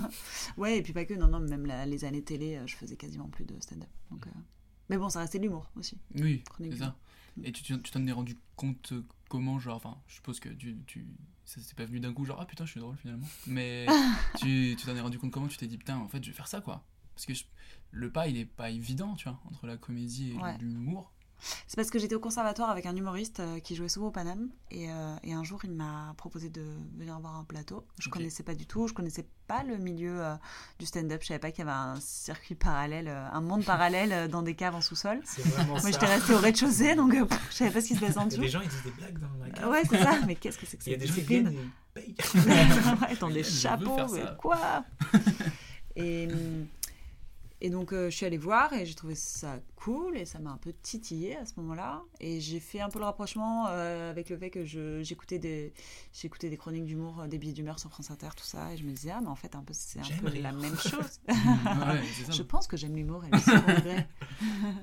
Ouais, 0.57 0.79
et 0.79 0.83
puis 0.83 0.93
pas 0.93 1.05
que, 1.05 1.15
non, 1.15 1.29
non, 1.29 1.41
même 1.41 1.67
la- 1.67 1.87
les 1.87 2.05
années 2.05 2.23
télé, 2.23 2.57
euh, 2.57 2.67
je 2.67 2.77
faisais 2.77 2.97
quasiment 2.97 3.29
plus 3.29 3.45
de 3.45 3.59
stand-up. 3.61 3.89
Donc, 4.11 4.27
euh, 4.27 4.31
Mais 4.89 4.97
bon, 4.99 5.09
ça 5.09 5.21
restait 5.21 5.39
de 5.39 5.45
l'humour 5.45 5.71
aussi. 5.77 5.99
Oui, 6.17 6.43
c'est 6.59 6.77
ça. 6.79 6.97
Et 7.45 7.53
tu 7.53 7.81
t'en 7.81 8.07
es 8.07 8.13
rendu 8.13 8.37
compte 8.57 8.93
comment, 9.29 9.59
genre, 9.61 9.77
enfin, 9.77 9.97
je 10.09 10.15
suppose 10.17 10.41
que 10.41 10.49
tu, 10.49 10.77
tu 10.87 11.07
ça 11.51 11.61
s'est 11.61 11.75
pas 11.75 11.85
venu 11.85 12.01
d'un 12.01 12.13
coup, 12.13 12.25
genre, 12.25 12.39
ah 12.41 12.47
putain, 12.47 12.65
je 12.65 12.71
suis 12.71 12.81
drôle 12.81 12.97
finalement. 12.97 13.27
Mais 13.47 13.87
tu 14.39 14.77
tu 14.79 14.87
t'en 14.87 14.95
es 14.97 15.01
rendu 15.01 15.19
compte 15.19 15.31
comment? 15.33 15.49
Tu 15.49 15.57
t'es 15.57 15.67
dit, 15.67 15.79
putain, 15.79 15.97
en 15.99 16.09
fait, 16.09 16.23
je 16.23 16.31
vais 16.31 16.37
faire 16.37 16.49
ça, 16.49 16.61
quoi. 16.61 16.85
Parce 17.15 17.27
que 17.27 17.35
je- 17.35 17.45
le 17.91 18.11
pas, 18.11 18.29
il 18.29 18.37
est 18.37 18.45
pas 18.47 18.71
évident, 18.71 19.15
tu 19.17 19.29
vois, 19.29 19.41
entre 19.47 19.67
la 19.67 19.77
comédie 19.77 20.31
et 20.31 20.37
Ouais. 20.37 20.57
l'humour. 20.59 21.13
C'est 21.67 21.77
parce 21.77 21.91
que 21.91 21.99
j'étais 21.99 22.15
au 22.15 22.21
conservatoire 22.21 22.71
avec 22.71 22.87
un 22.87 22.95
humoriste 22.97 23.41
euh, 23.41 23.59
qui 23.61 23.75
jouait 23.77 23.89
souvent 23.89 24.09
au 24.09 24.11
Paname 24.11 24.49
et, 24.71 24.91
euh, 24.91 25.15
et 25.23 25.33
un 25.33 25.45
jour 25.45 25.61
il 25.65 25.73
m'a 25.73 26.15
proposé 26.17 26.49
de 26.51 26.65
venir 26.97 27.19
voir 27.21 27.37
un 27.37 27.45
plateau. 27.45 27.87
Je 27.99 28.09
Ok. 28.09 28.15
connaissais 28.15 28.43
pas 28.43 28.55
du 28.55 28.67
tout, 28.67 28.89
je 28.89 28.93
connaissais 28.95 29.27
pas 29.47 29.63
le 29.65 29.77
milieu 29.79 30.23
euh, 30.25 30.35
du 30.79 30.87
stand-up, 30.87 31.21
je 31.23 31.29
savais 31.29 31.39
pas 31.41 31.51
qu'il 31.51 31.65
y 31.65 31.69
avait 31.69 31.77
un 31.77 31.97
circuit 32.01 32.55
parallèle, 32.55 33.09
un 33.09 33.41
monde 33.41 33.65
parallèle 33.65 34.29
dans 34.31 34.43
des 34.43 34.55
caves 34.55 34.75
en 34.75 34.81
sous-sol. 34.81 35.21
Moi 35.67 35.81
ça. 35.81 35.91
j'étais 35.91 36.07
restée 36.07 36.35
au 36.35 36.39
rez-de-chaussée 36.39 36.95
donc 36.95 37.13
pff, 37.13 37.41
je 37.51 37.55
savais 37.57 37.71
pas 37.71 37.81
ce 37.81 37.87
qui 37.89 37.95
se 37.95 38.01
passait 38.01 38.19
en 38.19 38.27
dessous. 38.27 38.41
des 38.41 38.49
gens, 38.49 38.61
ils 38.61 38.69
disent 38.69 38.83
des 38.85 38.91
blagues 38.91 39.19
dans 39.19 39.45
la 39.45 39.51
cave. 39.51 39.65
Euh, 39.67 39.71
Ouais, 39.71 39.83
c'est 39.89 40.03
ça, 40.03 40.19
mais 40.27 40.37
qu'est-ce 40.37 40.59
que 40.59 40.67
c'est 40.67 40.77
que 40.77 40.85
Il 40.87 40.93
y 40.93 40.95
a 40.95 40.99
des 40.99 41.07
gens 41.07 41.15
qui 41.15 41.21
viennent 41.23 41.49
et 41.53 41.71
payent. 41.95 42.15
Ouais, 43.03 43.17
dans 43.19 43.31
des 43.31 43.43
Je 43.43 43.51
chapeaux, 43.51 43.97
mais 44.13 44.23
ça. 44.25 44.37
quoi? 44.41 44.85
et, 45.97 46.29
et 47.61 47.71
donc 47.71 47.93
euh, 47.93 48.09
je 48.11 48.17
suis 48.17 48.25
allée 48.27 48.39
voir 48.39 48.73
et 48.73 48.87
j'ai 48.87 48.95
trouvé 48.95 49.15
ça 49.15 49.59
cool 49.77 50.17
et 50.17 50.25
ça 50.25 50.39
m'a 50.39 50.51
un 50.51 50.57
peu 50.57 50.73
titillé 50.83 51.37
à 51.37 51.45
ce 51.45 51.53
moment-là. 51.59 52.03
Et 52.21 52.41
j'ai 52.41 52.61
fait 52.61 52.81
un 52.81 52.89
peu 52.89 52.99
le 52.99 53.05
rapprochement 53.05 53.67
euh, 53.69 54.11
avec 54.11 54.31
le 54.31 54.37
fait 54.39 54.51
que 54.51 54.65
je- 54.65 55.03
j'écoutais 55.03 55.39
des, 55.39 55.73
j'écoutais 56.13 56.49
des 56.51 56.57
chroniques 56.57 56.85
d'humour, 56.87 57.21
euh, 57.21 57.27
des 57.29 57.39
billets 57.39 57.53
d'humeur 57.53 57.79
sur 57.79 57.91
France 57.91 58.11
Inter, 58.11 58.29
tout 58.37 58.45
ça. 58.45 58.73
Et 58.73 58.77
je 58.77 58.85
me 58.85 58.93
disais, 58.93 59.11
ah, 59.11 59.21
mais 59.21 59.29
en 59.29 59.35
fait, 59.37 59.55
un 59.55 59.63
peu, 59.63 59.73
c'est 59.75 60.01
un 60.01 60.19
peu 60.21 60.29
rire. 60.29 60.43
la 60.43 60.53
même 60.53 60.77
chose. 60.77 61.21
ouais, 61.29 62.03
c'est 62.17 62.25
ça. 62.27 62.33
je 62.33 62.43
pense 62.43 62.67
que 62.67 62.77
j'aime 62.77 62.97
l'humour 62.97 63.25
et. 63.25 63.31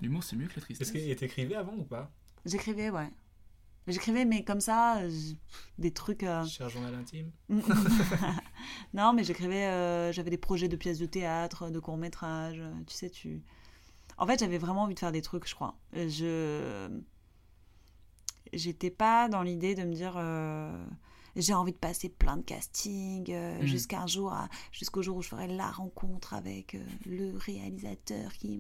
L'humour, 0.01 0.23
c'est 0.23 0.35
mieux 0.35 0.45
que 0.47 0.51
la 0.53 0.57
Est-ce 0.57 0.65
tristesse. 0.65 0.91
que 0.91 0.97
et 0.97 1.15
t'écrivais 1.15 1.55
avant 1.55 1.73
ou 1.73 1.83
pas? 1.83 2.11
J'écrivais, 2.45 2.89
ouais. 2.89 3.09
J'écrivais, 3.87 4.25
mais 4.25 4.43
comme 4.43 4.59
ça, 4.59 4.99
des 5.77 5.91
trucs. 5.91 6.23
euh, 6.23 6.43
Cher 6.45 6.69
journal 6.69 6.93
intime 6.93 7.31
non, 8.93 9.13
mais 9.13 9.23
j'écrivais, 9.23 9.65
euh, 9.67 10.11
j'avais 10.11 10.29
des 10.29 10.37
projets 10.37 10.67
de 10.67 10.75
pièces 10.75 10.99
de 10.99 11.05
théâtre, 11.05 11.69
de 11.69 11.79
courts 11.79 11.97
métrages. 11.97 12.61
Tu 12.85 12.93
sais, 12.93 13.09
tu. 13.09 13.41
En 14.17 14.27
fait, 14.27 14.39
j'avais 14.39 14.57
vraiment 14.57 14.83
envie 14.83 14.93
de 14.95 14.99
faire 14.99 15.11
des 15.11 15.21
trucs, 15.21 15.47
je 15.47 15.55
crois. 15.55 15.75
Je. 15.93 16.89
J'étais 18.53 18.89
pas 18.91 19.27
dans 19.29 19.41
l'idée 19.41 19.75
de 19.75 19.83
me 19.83 19.93
dire. 19.93 20.15
euh, 20.17 20.85
j'ai 21.37 21.53
envie 21.53 21.71
de 21.71 21.77
passer 21.77 22.09
plein 22.09 22.35
de 22.37 22.41
castings 22.41 23.31
euh, 23.31 23.61
Mm. 23.61 23.65
jusqu'à 23.65 24.01
un 24.01 24.07
jour, 24.07 24.33
jusqu'au 24.71 25.01
jour 25.01 25.17
où 25.17 25.21
je 25.21 25.29
ferai 25.29 25.47
la 25.47 25.69
rencontre 25.71 26.33
avec 26.33 26.75
euh, 26.75 26.83
le 27.05 27.37
réalisateur 27.37 28.33
qui 28.33 28.59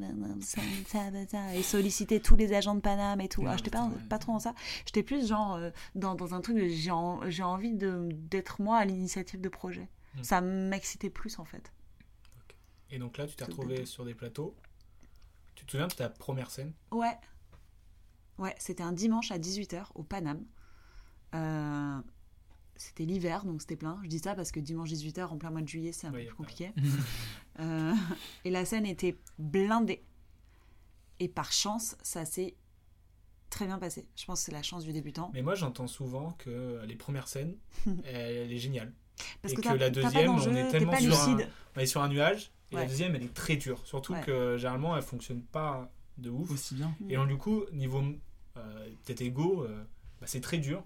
et 1.53 1.63
solliciter 1.63 2.21
tous 2.21 2.35
les 2.35 2.53
agents 2.53 2.75
de 2.75 2.79
Paname 2.81 3.19
et 3.21 3.27
tout. 3.27 3.41
Ouais, 3.41 3.47
Ah, 3.51 3.55
pas, 3.57 3.61
putain, 3.63 3.89
ouais. 3.89 3.97
pas 4.09 4.17
trop 4.19 4.31
dans 4.33 4.39
ça. 4.39 4.53
J'étais 4.85 5.03
plus 5.03 5.27
genre 5.27 5.55
euh, 5.55 5.71
dans, 5.95 6.15
dans 6.15 6.33
un 6.33 6.41
truc 6.41 6.57
j'ai 6.69 6.91
en- 6.91 7.29
j'ai 7.29 7.43
envie 7.43 7.73
de- 7.73 8.07
d'être 8.13 8.61
moi 8.61 8.77
à 8.77 8.85
l'initiative 8.85 9.41
de 9.41 9.49
projet. 9.49 9.89
Mm. 10.15 10.23
Ça 10.23 10.41
m'excitait 10.41 11.09
plus 11.09 11.39
en 11.39 11.45
fait. 11.45 11.71
Et 12.89 12.99
donc 12.99 13.17
là, 13.17 13.27
tu 13.27 13.35
t'es 13.35 13.43
retrouvé 13.43 13.85
sur 13.85 14.05
des 14.05 14.13
plateaux. 14.13 14.55
Tu 15.55 15.65
te 15.65 15.71
souviens 15.71 15.87
de 15.87 15.93
ta 15.93 16.09
première 16.09 16.49
scène? 16.51 16.71
Ouais. 16.91 17.17
Ouais, 18.37 18.55
c'était 18.59 18.83
un 18.83 18.91
dimanche 18.93 19.31
à 19.31 19.39
18h 19.39 19.87
au 19.95 20.03
Paname. 20.03 20.45
Euh, 21.35 21.99
c'était 22.77 23.05
l'hiver, 23.05 23.45
donc 23.45 23.61
c'était 23.61 23.75
plein. 23.75 23.99
Je 24.03 24.07
dis 24.09 24.19
ça 24.19 24.35
parce 24.35 24.51
que 24.51 24.59
dimanche 24.59 24.89
18h 24.89 25.25
en 25.27 25.37
plein 25.37 25.49
mois 25.49 25.61
de 25.61 25.67
juillet, 25.67 25.91
c'est 25.91 26.07
un 26.07 26.11
peu 26.11 26.17
plus 26.19 26.27
pas- 26.27 26.33
compliqué. 26.33 26.71
Euh, 27.59 27.91
et 28.45 28.51
la 28.51 28.65
scène 28.65 28.85
était 28.85 29.17
blindée. 29.39 30.03
Et 31.19 31.27
par 31.27 31.51
chance, 31.51 31.97
ça 32.03 32.23
s'est 32.23 32.53
très 33.49 33.65
bien 33.65 33.79
passé. 33.79 34.07
Je 34.15 34.25
pense 34.25 34.41
que 34.41 34.45
c'est 34.45 34.51
la 34.51 34.61
chance 34.61 34.83
du 34.83 34.93
débutant. 34.93 35.31
Mais 35.33 35.41
moi, 35.41 35.55
j'entends 35.55 35.87
souvent 35.87 36.33
que 36.37 36.79
les 36.85 36.95
premières 36.95 37.27
scènes, 37.27 37.55
elle, 38.05 38.15
elle 38.35 38.51
est 38.53 38.59
géniale. 38.59 38.93
Parce 39.41 39.53
et 39.53 39.57
que 39.57 39.69
la 39.69 39.89
deuxième, 39.89 40.29
on 40.29 40.55
est 40.55 40.67
tellement 40.69 40.91
pas 40.91 40.99
sur 40.99 41.19
un, 41.19 41.37
on 41.75 41.79
est 41.79 41.85
sur 41.87 42.01
un 42.03 42.09
nuage. 42.09 42.51
Et 42.71 42.75
la 42.75 42.85
deuxième, 42.85 43.15
elle 43.15 43.23
est 43.23 43.33
très 43.33 43.55
dure. 43.55 43.81
Surtout 43.87 44.13
Ouais. 44.13 44.21
que 44.21 44.57
généralement, 44.57 44.95
elle 44.95 45.01
fonctionne 45.01 45.41
pas 45.41 45.89
de 46.19 46.29
ouf. 46.29 46.51
Aussi 46.51 46.75
bien. 46.75 46.93
Mm. 46.99 47.09
Et 47.11 47.15
donc, 47.15 47.27
du 47.29 47.37
coup, 47.37 47.63
niveau 47.71 48.03
euh, 48.57 48.89
peut-être 49.05 49.21
ego, 49.21 49.63
euh, 49.63 49.83
bah, 50.21 50.27
c'est 50.27 50.41
très 50.41 50.57
dur. 50.59 50.83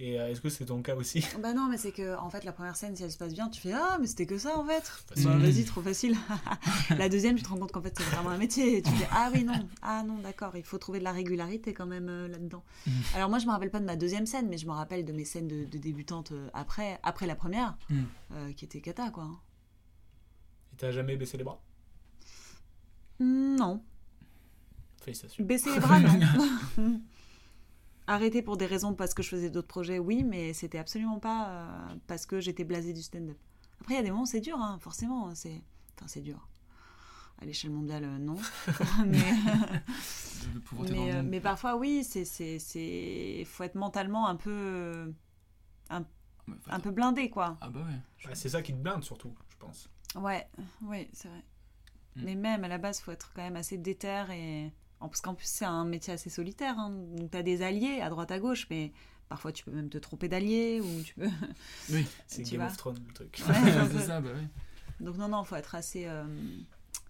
Et 0.00 0.18
euh, 0.18 0.28
est-ce 0.28 0.40
que 0.40 0.48
c'est 0.48 0.64
ton 0.64 0.82
cas 0.82 0.96
aussi 0.96 1.24
Bah 1.40 1.52
non, 1.52 1.68
mais 1.70 1.76
c'est 1.76 1.92
que 1.92 2.16
en 2.18 2.28
fait 2.28 2.42
la 2.44 2.52
première 2.52 2.74
scène, 2.74 2.96
si 2.96 3.04
elle 3.04 3.12
se 3.12 3.16
passe 3.16 3.32
bien, 3.32 3.48
tu 3.48 3.60
fais 3.60 3.72
ah 3.72 3.96
mais 4.00 4.08
c'était 4.08 4.26
que 4.26 4.36
ça 4.38 4.58
en 4.58 4.64
fait. 4.64 4.92
Bah 5.22 5.36
vas-y, 5.36 5.64
trop 5.64 5.82
facile. 5.82 6.16
la 6.98 7.08
deuxième, 7.08 7.36
tu 7.36 7.44
te 7.44 7.48
rends 7.48 7.58
compte 7.58 7.70
qu'en 7.70 7.80
fait 7.80 7.94
c'est 7.96 8.02
vraiment 8.04 8.30
un 8.30 8.36
métier. 8.38 8.78
Et 8.78 8.82
tu 8.82 8.90
fais 8.90 9.06
ah 9.12 9.30
oui 9.32 9.44
non, 9.44 9.68
ah 9.82 10.02
non 10.02 10.18
d'accord, 10.18 10.56
il 10.56 10.64
faut 10.64 10.78
trouver 10.78 10.98
de 10.98 11.04
la 11.04 11.12
régularité 11.12 11.72
quand 11.74 11.86
même 11.86 12.08
euh, 12.08 12.26
là-dedans. 12.26 12.64
Mhm. 12.88 12.92
Alors 13.14 13.30
moi 13.30 13.38
je 13.38 13.46
me 13.46 13.52
rappelle 13.52 13.70
pas 13.70 13.78
de 13.78 13.84
ma 13.84 13.94
deuxième 13.94 14.26
scène, 14.26 14.48
mais 14.48 14.58
je 14.58 14.66
me 14.66 14.72
rappelle 14.72 15.04
de 15.04 15.12
mes 15.12 15.24
scènes 15.24 15.46
de, 15.46 15.64
de 15.64 15.78
débutante 15.78 16.32
euh, 16.32 16.48
après 16.54 16.98
après 17.04 17.26
la 17.28 17.36
première, 17.36 17.76
euh, 18.32 18.52
qui 18.52 18.64
était 18.64 18.80
cata 18.80 19.10
quoi. 19.10 19.30
Et 20.72 20.76
t'as 20.76 20.90
jamais 20.90 21.16
baissé 21.16 21.36
les 21.38 21.44
bras? 21.44 21.62
Non, 23.20 23.80
Félicitations. 25.02 25.44
baisser 25.44 25.72
les 25.72 25.78
bras 25.78 26.00
non. 26.00 26.10
Arrêter 28.06 28.42
pour 28.42 28.56
des 28.56 28.66
raisons 28.66 28.94
parce 28.94 29.14
que 29.14 29.22
je 29.22 29.30
faisais 29.30 29.50
d'autres 29.50 29.68
projets, 29.68 29.98
oui, 29.98 30.24
mais 30.24 30.52
c'était 30.52 30.78
absolument 30.78 31.18
pas 31.18 31.48
euh, 31.48 31.94
parce 32.06 32.26
que 32.26 32.38
j'étais 32.40 32.64
blasée 32.64 32.92
du 32.92 33.02
stand-up. 33.02 33.38
Après, 33.80 33.94
il 33.94 33.96
y 33.96 34.00
a 34.00 34.02
des 34.02 34.10
moments, 34.10 34.26
c'est 34.26 34.40
dur, 34.40 34.58
hein, 34.58 34.78
forcément. 34.80 35.34
C'est... 35.34 35.62
Enfin, 35.96 36.06
c'est 36.06 36.20
dur. 36.20 36.48
À 37.40 37.46
l'échelle 37.46 37.70
mondiale, 37.70 38.04
euh, 38.04 38.18
non. 38.18 38.36
mais, 39.06 39.18
mais, 40.90 41.14
euh, 41.14 41.22
mais 41.22 41.40
parfois, 41.40 41.76
oui, 41.76 42.04
c'est, 42.04 42.26
c'est, 42.26 42.58
c'est... 42.58 43.44
faut 43.46 43.62
être 43.62 43.74
mentalement 43.74 44.28
un 44.28 44.36
peu, 44.36 45.12
Bah, 45.88 46.02
un 46.68 46.80
peu 46.80 46.90
blindé, 46.90 47.30
quoi. 47.30 47.56
Ah 47.62 47.70
bah 47.70 47.80
ouais. 47.80 48.28
Bah, 48.28 48.34
c'est 48.34 48.50
ça 48.50 48.60
qui 48.60 48.72
te 48.72 48.78
blinde 48.78 49.02
surtout, 49.02 49.34
je 49.48 49.56
pense. 49.56 49.88
Ouais, 50.14 50.46
oui, 50.82 51.08
c'est 51.12 51.28
vrai. 51.28 51.44
Mm. 52.16 52.22
Mais 52.24 52.34
même 52.34 52.64
à 52.64 52.68
la 52.68 52.78
base, 52.78 53.00
faut 53.00 53.12
être 53.12 53.32
quand 53.34 53.42
même 53.42 53.56
assez 53.56 53.78
déter 53.78 54.24
et. 54.30 54.72
Parce 55.00 55.20
qu'en 55.20 55.34
plus, 55.34 55.46
c'est 55.46 55.64
un 55.66 55.84
métier 55.84 56.12
assez 56.14 56.30
solitaire. 56.30 56.78
Hein. 56.78 56.90
Donc, 57.16 57.30
tu 57.30 57.36
as 57.36 57.42
des 57.42 57.62
alliés 57.62 58.00
à 58.00 58.08
droite 58.08 58.30
à 58.30 58.38
gauche, 58.38 58.66
mais 58.70 58.92
parfois, 59.28 59.52
tu 59.52 59.64
peux 59.64 59.70
même 59.70 59.90
te 59.90 59.98
tromper 59.98 60.28
d'alliés 60.28 60.80
ou 60.80 61.02
tu 61.02 61.14
peux. 61.14 61.28
Oui. 61.90 62.06
C'est 62.26 62.42
Game 62.42 62.60
vois. 62.60 62.66
of 62.70 62.76
Thrones 62.76 63.02
le 63.06 63.12
truc. 63.12 63.42
Ouais, 63.46 63.54
c'est 63.92 63.98
ça, 64.06 64.20
bah 64.20 64.30
ouais. 64.30 64.48
Donc, 65.04 65.16
non, 65.18 65.28
non, 65.28 65.44
faut 65.44 65.56
être 65.56 65.74
assez. 65.74 66.06
euh, 66.06 66.24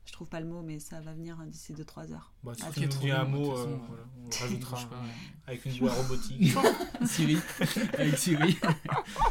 Je 0.06 0.12
trouve 0.12 0.28
pas 0.28 0.40
le 0.40 0.46
mot, 0.46 0.62
mais 0.62 0.80
ça 0.80 1.00
va 1.00 1.12
venir 1.12 1.36
d'ici 1.46 1.72
2-3 1.72 2.12
heures. 2.12 2.32
Bah, 2.42 2.52
si 2.56 2.62
Ah, 2.66 2.70
tu 2.72 2.80
nous 2.80 2.86
dis 2.88 3.10
un 3.12 3.24
mot, 3.24 3.52
euh, 3.56 3.76
voilà, 3.86 4.02
on 4.22 4.28
le 4.28 4.36
rajoutera 4.40 4.76
pas, 4.90 4.96
ouais. 4.96 5.08
avec 5.46 5.64
une 5.66 5.72
voix 5.78 5.92
robotique. 5.92 6.52
Siri. 7.06 7.38
Avec 7.98 8.18
Siri. 8.18 8.56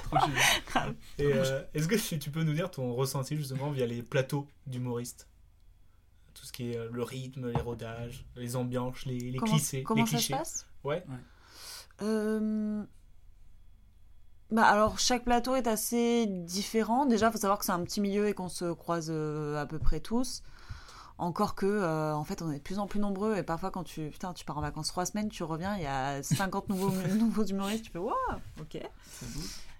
Trop. 0.03 0.79
Et 1.17 1.25
euh, 1.33 1.61
est-ce 1.73 1.87
que 1.87 2.15
tu 2.15 2.29
peux 2.31 2.43
nous 2.43 2.53
dire 2.53 2.71
ton 2.71 2.93
ressenti 2.93 3.35
justement 3.35 3.71
via 3.71 3.85
les 3.85 4.01
plateaux 4.03 4.47
d'humoristes? 4.67 5.27
Tout 6.43 6.47
ce 6.47 6.51
qui 6.51 6.71
est 6.73 6.77
euh, 6.77 6.89
le 6.91 7.03
rythme, 7.03 7.49
les 7.49 7.61
rodages, 7.61 8.25
les 8.35 8.57
ambiances, 8.57 9.05
les, 9.05 9.17
les 9.17 9.37
comment 9.39 9.53
clichés. 9.53 9.81
comment 9.83 10.03
les 10.03 10.11
ça 10.11 10.17
se 10.17 10.29
passe 10.33 10.65
Ouais. 10.83 11.01
Euh, 12.01 12.83
Bah 14.51 14.65
alors 14.65 14.99
chaque 14.99 15.23
plateau 15.23 15.55
est 15.55 15.67
assez 15.67 16.25
différent. 16.27 17.05
Déjà, 17.05 17.31
faut 17.31 17.37
savoir 17.37 17.59
que 17.59 17.63
c'est 17.65 17.71
un 17.71 17.81
petit 17.83 18.01
milieu 18.01 18.27
et 18.27 18.33
qu'on 18.33 18.49
se 18.49 18.73
croise 18.73 19.07
euh, 19.09 19.55
à 19.61 19.65
peu 19.65 19.79
près 19.79 20.01
tous. 20.01 20.43
Encore 21.17 21.55
que, 21.55 21.65
euh, 21.65 22.13
en 22.13 22.25
fait, 22.25 22.41
on 22.41 22.51
est 22.51 22.57
de 22.57 22.61
plus 22.61 22.77
en 22.79 22.87
plus 22.87 22.99
nombreux 22.99 23.37
et 23.37 23.43
parfois 23.43 23.71
quand 23.71 23.85
tu, 23.85 24.09
putain, 24.09 24.33
tu 24.33 24.43
pars 24.43 24.57
en 24.57 24.61
vacances 24.61 24.87
trois 24.89 25.05
semaines, 25.05 25.29
tu 25.29 25.43
reviens, 25.43 25.77
il 25.77 25.83
y 25.83 25.87
a 25.87 26.21
50 26.21 26.67
nouveaux, 26.67 26.91
nouveaux 27.15 27.45
humoristes, 27.45 27.85
tu 27.85 27.91
fais 27.91 27.99
waouh, 27.99 28.15
ok. 28.59 28.81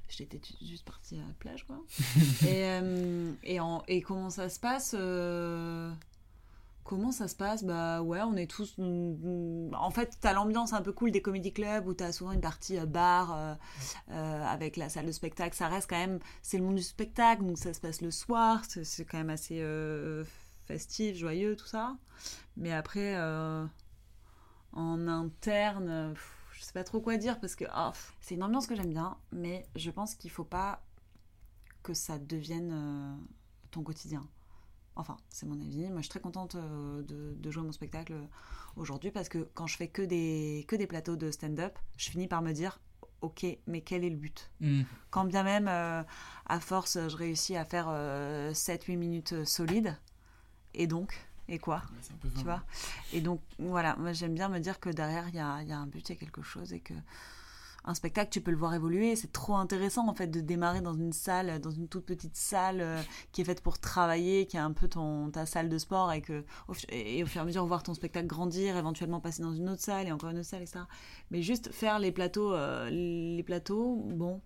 J'étais 0.07 0.39
juste 0.65 0.85
partie 0.85 1.15
à 1.17 1.27
la 1.27 1.33
plage, 1.39 1.65
quoi. 1.65 1.75
et, 2.47 2.65
euh, 2.69 3.33
et, 3.43 3.59
en- 3.59 3.83
et 3.89 4.01
comment 4.01 4.29
ça 4.29 4.47
se 4.47 4.59
passe 4.59 4.95
euh, 4.97 5.91
Comment 6.83 7.13
ça 7.13 7.29
se 7.29 7.35
passe? 7.35 7.63
Bah 7.63 8.01
ouais, 8.01 8.21
on 8.23 8.35
est 8.35 8.49
tous. 8.49 8.75
En 8.77 9.89
fait, 9.91 10.17
t'as 10.19 10.33
l'ambiance 10.33 10.73
un 10.73 10.81
peu 10.81 10.91
cool 10.91 11.11
des 11.11 11.21
comédie 11.21 11.53
clubs 11.53 11.87
où 11.87 11.93
t'as 11.93 12.11
souvent 12.11 12.33
une 12.33 12.41
partie 12.41 12.77
euh, 12.77 12.85
bar 12.85 13.33
euh, 13.33 13.55
euh, 14.11 14.45
avec 14.45 14.75
la 14.75 14.89
salle 14.89 15.05
de 15.05 15.11
spectacle. 15.13 15.55
Ça 15.55 15.69
reste 15.69 15.89
quand 15.89 15.97
même. 15.97 16.19
C'est 16.41 16.57
le 16.57 16.65
monde 16.65 16.75
du 16.75 16.83
spectacle, 16.83 17.43
donc 17.45 17.57
ça 17.57 17.73
se 17.73 17.79
passe 17.79 18.01
le 18.01 18.11
soir. 18.11 18.63
C'est 18.65 19.05
quand 19.05 19.17
même 19.17 19.29
assez 19.29 19.63
festif, 20.67 21.15
joyeux, 21.15 21.55
tout 21.55 21.67
ça. 21.67 21.95
Mais 22.57 22.73
après, 22.73 23.17
en 24.73 25.07
interne. 25.07 26.13
je 26.51 26.61
sais 26.61 26.73
pas 26.73 26.83
trop 26.83 26.99
quoi 26.99 27.15
dire 27.15 27.39
parce 27.39 27.55
que 27.55 27.63
pff, 27.63 28.13
c'est 28.19 28.35
une 28.35 28.43
ambiance 28.43 28.67
que 28.67 28.75
j'aime 28.75 28.91
bien, 28.91 29.17
mais 29.31 29.65
je 29.77 29.89
pense 29.89 30.15
qu'il 30.15 30.31
faut 30.31 30.43
pas 30.43 30.81
que 31.81 31.93
ça 31.93 32.19
devienne 32.19 33.17
ton 33.71 33.83
quotidien. 33.83 34.27
Enfin, 34.95 35.17
c'est 35.29 35.45
mon 35.45 35.59
avis. 35.59 35.89
Moi, 35.89 35.97
je 35.97 36.01
suis 36.03 36.09
très 36.09 36.19
contente 36.19 36.55
euh, 36.55 37.01
de, 37.03 37.35
de 37.37 37.51
jouer 37.51 37.63
mon 37.63 37.71
spectacle 37.71 38.13
euh, 38.13 38.25
aujourd'hui 38.75 39.11
parce 39.11 39.29
que 39.29 39.47
quand 39.53 39.67
je 39.67 39.75
fais 39.75 39.87
que 39.87 40.01
des, 40.01 40.65
que 40.67 40.75
des 40.75 40.87
plateaux 40.87 41.15
de 41.15 41.31
stand-up, 41.31 41.77
je 41.97 42.09
finis 42.09 42.27
par 42.27 42.41
me 42.41 42.53
dire 42.53 42.79
Ok, 43.21 43.45
mais 43.67 43.81
quel 43.81 44.03
est 44.03 44.09
le 44.09 44.17
but? 44.17 44.51
Mm. 44.59 44.81
Quand 45.09 45.23
bien 45.23 45.43
même, 45.43 45.67
euh, 45.69 46.03
à 46.45 46.59
force, 46.59 46.99
je 47.07 47.15
réussis 47.15 47.55
à 47.55 47.63
faire 47.63 47.87
7-8 47.87 48.97
minutes 48.97 49.33
euh, 49.33 49.45
solides, 49.45 49.97
et 50.73 50.87
donc 50.87 51.17
Et 51.47 51.57
quoi? 51.57 51.83
Ouais, 52.23 52.29
tu 52.37 52.43
vois? 52.43 52.63
Et 53.13 53.21
donc, 53.21 53.41
voilà, 53.59 53.95
moi 53.95 54.11
j'aime 54.11 54.33
bien 54.33 54.49
me 54.49 54.59
dire 54.59 54.79
que 54.79 54.89
derrière, 54.89 55.29
il 55.29 55.35
y 55.35 55.39
a, 55.39 55.61
il 55.61 55.69
y 55.69 55.71
a 55.71 55.77
un 55.77 55.87
but, 55.87 56.09
il 56.09 56.13
y 56.13 56.17
a 56.17 56.19
quelque 56.19 56.41
chose, 56.41 56.73
et 56.73 56.81
que 56.81 56.93
un 57.85 57.93
spectacle, 57.93 58.31
tu 58.31 58.39
peux 58.41 58.51
le 58.51 58.57
voir 58.57 58.73
évoluer. 58.73 59.15
C'est 59.15 59.31
trop 59.31 59.55
intéressant, 59.55 60.07
en 60.07 60.13
fait, 60.13 60.27
de 60.27 60.39
démarrer 60.39 60.81
dans 60.81 60.93
une 60.93 61.11
salle, 61.13 61.59
dans 61.59 61.71
une 61.71 61.87
toute 61.89 62.05
petite 62.05 62.35
salle 62.37 62.79
euh, 62.81 63.01
qui 63.31 63.41
est 63.41 63.43
faite 63.43 63.61
pour 63.61 63.77
travailler, 63.79 64.45
qui 64.45 64.55
est 64.57 64.61
un 64.61 64.71
peu 64.71 64.87
ton, 64.87 65.29
ta 65.31 65.45
salle 65.45 65.67
de 65.69 65.77
sport, 65.77 66.11
et, 66.13 66.21
que, 66.21 66.45
au, 66.67 66.73
fu- 66.73 66.85
et 66.89 67.21
au 67.23 67.25
fur 67.25 67.39
et 67.39 67.43
à 67.43 67.45
mesure, 67.45 67.65
voir 67.65 67.83
ton 67.83 67.93
spectacle 67.93 68.27
grandir, 68.27 68.77
éventuellement 68.77 69.19
passer 69.19 69.41
dans 69.41 69.53
une 69.53 69.67
autre 69.69 69.81
salle, 69.81 70.07
et 70.07 70.11
encore 70.11 70.29
une 70.29 70.37
autre 70.39 70.47
salle, 70.47 70.61
etc. 70.61 70.79
Mais 71.31 71.41
juste 71.41 71.71
faire 71.71 71.99
les 71.99 72.11
plateaux, 72.11 72.53
euh, 72.53 72.89
les 72.89 73.43
plateaux, 73.43 74.01
bon, 74.13 74.41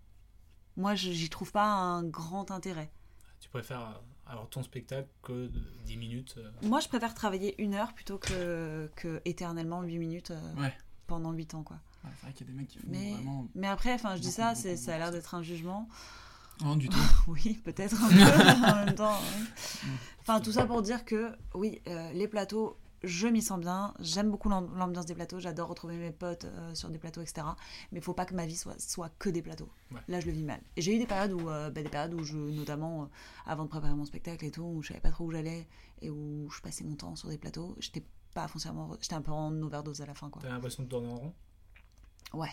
moi, 0.75 0.95
je- 0.95 1.11
j'y 1.11 1.29
trouve 1.29 1.51
pas 1.51 1.65
un 1.67 2.03
grand 2.03 2.49
intérêt. 2.51 2.91
Tu 3.39 3.49
préfères 3.49 4.01
avoir 4.25 4.49
ton 4.49 4.63
spectacle 4.63 5.07
que 5.21 5.47
de 5.47 5.61
10 5.85 5.97
minutes 5.97 6.35
euh, 6.37 6.49
Moi, 6.63 6.79
je 6.79 6.87
préfère 6.87 7.13
travailler 7.13 7.61
une 7.61 7.75
heure 7.75 7.93
plutôt 7.93 8.17
que, 8.17 8.89
que 8.95 9.21
éternellement 9.25 9.83
8 9.83 9.99
minutes 9.99 10.31
euh, 10.31 10.53
Ouais. 10.61 10.73
pendant 11.05 11.31
8 11.31 11.53
ans, 11.53 11.63
quoi. 11.63 11.77
Ouais, 12.07 12.13
c'est 12.19 12.25
vrai 12.25 12.33
qu'il 12.33 12.47
y 12.47 12.49
a 12.49 12.53
des 12.53 12.57
mecs 12.59 12.67
qui 12.67 12.79
font 12.79 12.87
Mais, 12.89 13.13
vraiment. 13.13 13.47
mais 13.55 13.67
après, 13.67 13.93
enfin, 13.93 14.15
je 14.15 14.21
dis 14.21 14.31
ça, 14.31 14.49
beaucoup, 14.49 14.61
c'est, 14.61 14.77
ça 14.77 14.95
a 14.95 14.97
l'air 14.97 15.11
d'être 15.11 15.35
un 15.35 15.43
jugement. 15.43 15.87
Non, 16.61 16.75
du 16.75 16.89
tout. 16.89 16.97
Oui, 17.27 17.53
peut-être 17.63 18.01
un 18.03 18.09
peu 18.09 18.65
en 18.71 18.85
même 18.85 18.95
temps. 18.95 19.19
oui. 19.39 19.89
Enfin, 20.21 20.39
tout 20.41 20.51
ça 20.51 20.65
pour 20.65 20.81
dire 20.81 21.05
que, 21.05 21.31
oui, 21.53 21.81
euh, 21.87 22.11
les 22.13 22.27
plateaux, 22.27 22.77
je 23.03 23.27
m'y 23.27 23.43
sens 23.43 23.59
bien. 23.59 23.93
J'aime 23.99 24.31
beaucoup 24.31 24.49
l'am- 24.49 24.75
l'ambiance 24.75 25.05
des 25.05 25.13
plateaux. 25.13 25.39
J'adore 25.39 25.69
retrouver 25.69 25.97
mes 25.97 26.11
potes 26.11 26.45
euh, 26.45 26.73
sur 26.73 26.89
des 26.89 26.97
plateaux, 26.97 27.21
etc. 27.21 27.45
Mais 27.91 27.99
il 27.99 28.03
faut 28.03 28.13
pas 28.15 28.25
que 28.25 28.33
ma 28.33 28.45
vie 28.47 28.55
soit, 28.57 28.79
soit 28.81 29.09
que 29.19 29.29
des 29.29 29.43
plateaux. 29.43 29.69
Ouais. 29.91 30.01
Là, 30.07 30.19
je 30.19 30.25
le 30.25 30.31
vis 30.31 30.43
mal. 30.43 30.59
Et 30.75 30.81
j'ai 30.81 30.95
eu 30.95 30.97
des 30.99 31.05
périodes 31.05 31.33
où, 31.33 31.47
euh, 31.49 31.69
bah, 31.69 31.83
des 31.83 31.89
périodes 31.89 32.15
où 32.15 32.23
je, 32.23 32.35
notamment, 32.37 33.03
euh, 33.03 33.05
avant 33.45 33.65
de 33.65 33.69
préparer 33.69 33.93
mon 33.93 34.05
spectacle 34.05 34.43
et 34.45 34.51
tout, 34.51 34.63
où 34.63 34.81
je 34.81 34.87
savais 34.89 34.99
pas 34.99 35.11
trop 35.11 35.25
où 35.25 35.31
j'allais 35.31 35.67
et 36.01 36.09
où 36.09 36.49
je 36.49 36.59
passais 36.61 36.83
mon 36.83 36.95
temps 36.95 37.15
sur 37.15 37.29
des 37.29 37.37
plateaux. 37.37 37.75
J'étais 37.79 38.03
pas 38.33 38.47
foncièrement, 38.47 38.89
j'étais 38.99 39.15
un 39.15 39.21
peu 39.21 39.31
en 39.31 39.53
overdose 39.61 40.01
à 40.01 40.05
la 40.07 40.13
fin, 40.15 40.29
quoi. 40.31 40.41
T'as 40.41 40.49
l'impression 40.49 40.81
de 40.83 40.89
tourner 40.89 41.07
en 41.07 41.15
rond? 41.17 41.33
Ouais. 42.33 42.51